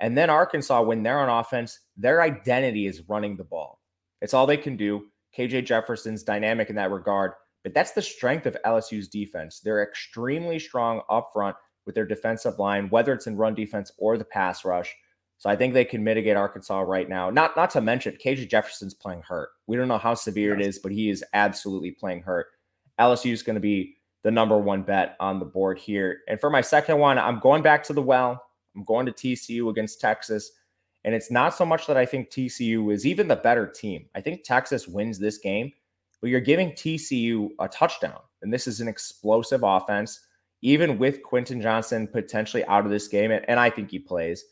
And 0.00 0.16
then 0.16 0.28
Arkansas, 0.28 0.82
when 0.82 1.02
they're 1.02 1.20
on 1.20 1.40
offense, 1.40 1.80
their 1.96 2.22
identity 2.22 2.86
is 2.86 3.08
running 3.08 3.36
the 3.36 3.44
ball. 3.44 3.80
It's 4.20 4.34
all 4.34 4.46
they 4.46 4.56
can 4.56 4.76
do. 4.76 5.06
KJ 5.36 5.66
Jefferson's 5.66 6.22
dynamic 6.22 6.70
in 6.70 6.76
that 6.76 6.90
regard, 6.90 7.32
but 7.62 7.74
that's 7.74 7.92
the 7.92 8.02
strength 8.02 8.46
of 8.46 8.56
LSU's 8.64 9.08
defense. 9.08 9.60
They're 9.60 9.82
extremely 9.82 10.58
strong 10.58 11.02
up 11.10 11.30
front 11.32 11.56
with 11.86 11.94
their 11.94 12.04
defensive 12.04 12.58
line, 12.58 12.88
whether 12.90 13.12
it's 13.12 13.26
in 13.26 13.36
run 13.36 13.54
defense 13.54 13.92
or 13.96 14.18
the 14.18 14.24
pass 14.24 14.64
rush. 14.64 14.94
So 15.38 15.48
I 15.48 15.56
think 15.56 15.72
they 15.74 15.84
can 15.84 16.02
mitigate 16.02 16.36
Arkansas 16.36 16.80
right 16.80 17.08
now. 17.08 17.30
Not 17.30 17.56
not 17.56 17.70
to 17.70 17.80
mention 17.80 18.16
KJ 18.22 18.48
Jefferson's 18.48 18.94
playing 18.94 19.22
hurt. 19.22 19.50
We 19.66 19.76
don't 19.76 19.88
know 19.88 19.98
how 19.98 20.14
severe 20.14 20.54
it 20.54 20.60
is, 20.60 20.78
but 20.78 20.92
he 20.92 21.10
is 21.10 21.24
absolutely 21.34 21.92
playing 21.92 22.22
hurt. 22.22 22.46
LSU 22.98 23.32
is 23.32 23.42
going 23.42 23.54
to 23.54 23.60
be 23.60 23.96
the 24.22 24.30
number 24.30 24.58
one 24.58 24.82
bet 24.82 25.14
on 25.20 25.38
the 25.38 25.44
board 25.44 25.78
here. 25.78 26.20
And 26.26 26.40
for 26.40 26.50
my 26.50 26.60
second 26.60 26.98
one, 26.98 27.18
I'm 27.18 27.38
going 27.38 27.62
back 27.62 27.84
to 27.84 27.92
the 27.92 28.02
well. 28.02 28.42
I'm 28.74 28.84
going 28.84 29.06
to 29.06 29.12
TCU 29.12 29.70
against 29.70 30.00
Texas. 30.00 30.50
And 31.04 31.14
it's 31.14 31.30
not 31.30 31.54
so 31.54 31.64
much 31.64 31.86
that 31.86 31.96
I 31.96 32.04
think 32.04 32.30
TCU 32.30 32.92
is 32.92 33.06
even 33.06 33.28
the 33.28 33.36
better 33.36 33.66
team. 33.66 34.06
I 34.14 34.20
think 34.20 34.42
Texas 34.42 34.88
wins 34.88 35.18
this 35.18 35.38
game, 35.38 35.72
but 36.20 36.30
you're 36.30 36.40
giving 36.40 36.72
TCU 36.72 37.50
a 37.60 37.68
touchdown. 37.68 38.18
And 38.42 38.52
this 38.52 38.66
is 38.66 38.80
an 38.80 38.88
explosive 38.88 39.62
offense, 39.62 40.25
even 40.62 40.98
with 40.98 41.22
Quentin 41.22 41.60
Johnston 41.60 42.06
potentially 42.06 42.64
out 42.64 42.84
of 42.84 42.90
this 42.90 43.08
game. 43.08 43.30
And 43.30 43.60
I 43.60 43.70
think 43.70 43.90
he 43.90 43.98
plays. 43.98 44.44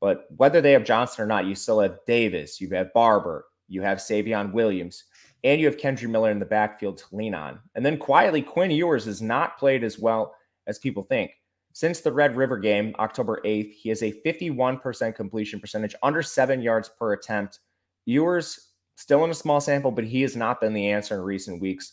But 0.00 0.26
whether 0.36 0.60
they 0.60 0.72
have 0.72 0.84
Johnston 0.84 1.24
or 1.24 1.26
not, 1.26 1.46
you 1.46 1.54
still 1.54 1.80
have 1.80 1.98
Davis, 2.06 2.60
you 2.60 2.68
have 2.70 2.92
Barber, 2.92 3.46
you 3.68 3.82
have 3.82 3.98
Savion 3.98 4.52
Williams, 4.52 5.04
and 5.44 5.60
you 5.60 5.66
have 5.66 5.76
Kendre 5.76 6.10
Miller 6.10 6.30
in 6.30 6.40
the 6.40 6.44
backfield 6.44 6.98
to 6.98 7.16
lean 7.16 7.34
on. 7.34 7.60
And 7.74 7.86
then 7.86 7.98
quietly, 7.98 8.42
Quinn 8.42 8.70
Ewers 8.70 9.04
has 9.04 9.22
not 9.22 9.58
played 9.58 9.84
as 9.84 9.98
well 9.98 10.34
as 10.66 10.78
people 10.78 11.04
think. 11.04 11.30
Since 11.72 12.00
the 12.00 12.12
Red 12.12 12.36
River 12.36 12.58
game, 12.58 12.94
October 12.98 13.40
8th, 13.44 13.72
he 13.72 13.88
has 13.88 14.02
a 14.02 14.20
51% 14.26 15.14
completion 15.14 15.58
percentage, 15.58 15.94
under 16.02 16.22
seven 16.22 16.60
yards 16.60 16.90
per 16.98 17.14
attempt. 17.14 17.60
Ewers 18.04 18.72
still 18.96 19.24
in 19.24 19.30
a 19.30 19.34
small 19.34 19.60
sample, 19.60 19.90
but 19.90 20.04
he 20.04 20.20
has 20.22 20.36
not 20.36 20.60
been 20.60 20.74
the 20.74 20.90
answer 20.90 21.14
in 21.14 21.22
recent 21.22 21.60
weeks 21.60 21.92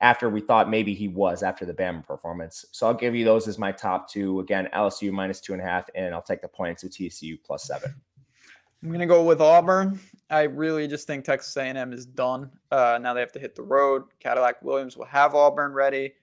after 0.00 0.28
we 0.28 0.40
thought 0.40 0.68
maybe 0.68 0.94
he 0.94 1.08
was 1.08 1.42
after 1.42 1.64
the 1.64 1.72
Bama 1.72 2.06
performance. 2.06 2.66
So 2.70 2.86
I'll 2.86 2.94
give 2.94 3.14
you 3.14 3.24
those 3.24 3.48
as 3.48 3.58
my 3.58 3.72
top 3.72 4.08
two. 4.10 4.40
Again, 4.40 4.68
LSU 4.74 5.10
minus 5.10 5.40
two 5.40 5.52
and 5.54 5.62
a 5.62 5.64
half, 5.64 5.88
and 5.94 6.14
I'll 6.14 6.22
take 6.22 6.42
the 6.42 6.48
points 6.48 6.82
with 6.82 6.92
TCU 6.92 7.38
plus 7.42 7.64
seven. 7.64 7.94
I'm 8.82 8.92
gonna 8.92 9.06
go 9.06 9.24
with 9.24 9.40
Auburn. 9.40 9.98
I 10.28 10.42
really 10.42 10.86
just 10.86 11.06
think 11.06 11.24
Texas 11.24 11.56
A&M 11.56 11.92
is 11.92 12.04
done. 12.04 12.50
Uh, 12.70 12.98
now 13.00 13.14
they 13.14 13.20
have 13.20 13.32
to 13.32 13.38
hit 13.38 13.54
the 13.54 13.62
road. 13.62 14.04
Cadillac 14.20 14.62
Williams 14.62 14.96
will 14.96 15.06
have 15.06 15.34
Auburn 15.34 15.72
ready. 15.72 16.14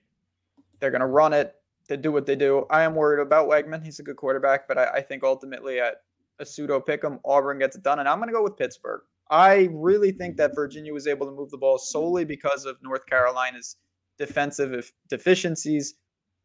They're 0.80 0.92
gonna 0.92 1.08
run 1.08 1.34
it. 1.34 1.56
They 1.88 1.98
do 1.98 2.12
what 2.12 2.26
they 2.26 2.36
do. 2.36 2.66
I 2.70 2.84
am 2.84 2.96
worried 2.96 3.22
about 3.22 3.50
Weigman. 3.50 3.84
He's 3.84 4.00
a 4.00 4.04
good 4.04 4.18
quarterback, 4.18 4.68
but 4.68 4.78
I, 4.78 4.86
I 4.86 5.02
think 5.02 5.24
ultimately 5.24 5.80
at 5.80 6.04
a 6.40 6.46
pseudo 6.46 6.80
pick 6.80 7.04
'em, 7.04 7.20
Auburn 7.26 7.60
gets 7.60 7.76
it 7.76 7.84
done, 7.84 8.00
and 8.00 8.08
I'm 8.08 8.20
gonna 8.20 8.32
go 8.32 8.44
with 8.44 8.56
Pittsburgh. 8.56 9.02
I 9.34 9.68
really 9.72 10.12
think 10.12 10.38
that 10.38 10.54
Virginia 10.54 10.94
was 10.94 11.08
able 11.08 11.26
to 11.26 11.32
move 11.32 11.50
the 11.50 11.58
ball 11.58 11.80
solely 11.80 12.24
because 12.24 12.66
of 12.66 12.78
North 12.84 13.04
Carolina's 13.08 13.78
defensive 14.20 14.94
deficiencies. 15.10 15.96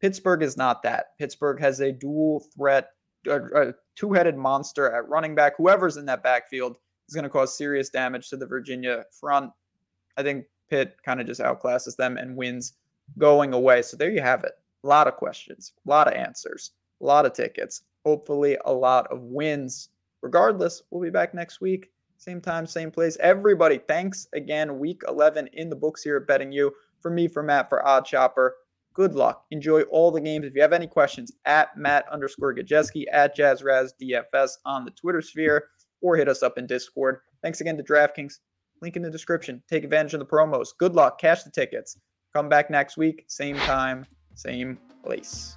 Pittsburgh 0.01 0.43
is 0.43 0.57
not 0.57 0.83
that. 0.85 1.09
Pittsburgh 1.19 1.61
has 1.61 1.81
a 1.81 1.93
dual 1.93 2.47
threat, 2.57 2.93
a, 3.27 3.41
a 3.41 3.75
two 3.95 4.15
headed 4.15 4.39
monster 4.39 4.91
at 4.91 5.07
running 5.07 5.35
back. 5.35 5.59
Whoever's 5.59 5.99
in 5.99 6.07
that 6.07 6.23
backfield 6.23 6.79
is 7.07 7.15
going 7.15 7.25
to 7.25 7.29
cause 7.29 7.59
serious 7.59 7.91
damage 7.91 8.31
to 8.31 8.39
the 8.39 8.47
Virginia 8.47 9.05
front. 9.21 9.53
I 10.17 10.23
think 10.23 10.47
Pitt 10.71 10.97
kind 11.05 11.21
of 11.21 11.27
just 11.27 11.43
outclasses 11.43 11.95
them 11.95 12.17
and 12.17 12.39
wins 12.39 12.73
going 13.19 13.53
away. 13.53 13.83
So 13.83 13.99
there 13.99 14.11
you 14.11 14.23
have 14.23 14.45
it. 14.45 14.53
A 14.83 14.87
lot 14.87 15.09
of 15.09 15.17
questions, 15.17 15.75
a 15.87 15.91
lot 15.91 16.09
of 16.09 16.15
answers, 16.15 16.71
a 17.03 17.05
lot 17.05 17.27
of 17.27 17.35
tickets, 17.35 17.83
hopefully 18.07 18.57
a 18.65 18.73
lot 18.73 19.13
of 19.13 19.21
wins. 19.25 19.91
Regardless, 20.23 20.85
we'll 20.91 21.03
be 21.03 21.11
back 21.11 21.35
next 21.35 21.61
week 21.61 21.91
same 22.19 22.41
time, 22.41 22.67
same 22.67 22.91
place. 22.91 23.17
Everybody, 23.21 23.79
thanks 23.79 24.27
again. 24.35 24.79
Week 24.79 25.03
11 25.09 25.49
in 25.53 25.71
the 25.71 25.77
books 25.77 26.03
here 26.03 26.17
at 26.17 26.27
Betting 26.27 26.53
You. 26.53 26.73
For 27.01 27.11
me, 27.11 27.29
for 27.29 27.43
Matt, 27.43 27.69
for 27.69 27.83
OddsShopper. 27.87 28.51
Good 28.93 29.15
luck. 29.15 29.45
Enjoy 29.53 29.83
all 29.83 30.11
the 30.11 30.21
games. 30.21 30.45
If 30.45 30.55
you 30.55 30.63
have 30.63 30.73
any 30.73 30.89
questions, 30.89 31.33
at 31.45 31.77
Matt 31.77 32.05
underscore 32.11 32.55
Gajewski, 32.55 33.05
at 33.13 33.37
JazzRaz 33.37 33.93
DFS 34.03 34.51
on 34.67 34.85
the 34.85 34.91
Twitter 34.91 35.23
sphere, 35.23 35.69
or 36.03 36.17
hit 36.17 36.29
us 36.29 36.43
up 36.43 36.59
in 36.59 36.67
Discord. 36.67 37.21
Thanks 37.41 37.61
again 37.61 37.77
to 37.77 37.85
DraftKings. 37.85 38.35
Link 38.83 38.97
in 38.97 39.03
the 39.03 39.11
description. 39.11 39.63
Take 39.71 39.85
advantage 39.85 40.15
of 40.15 40.21
the 40.21 40.27
promos. 40.27 40.69
Good 40.77 40.95
luck. 40.95 41.21
Cash 41.21 41.45
the 41.45 41.51
tickets. 41.51 41.99
Come 42.35 42.49
back 42.49 42.71
next 42.71 42.97
week, 42.97 43.25
same 43.27 43.57
time, 43.57 44.05
same 44.35 44.79
place. 45.03 45.57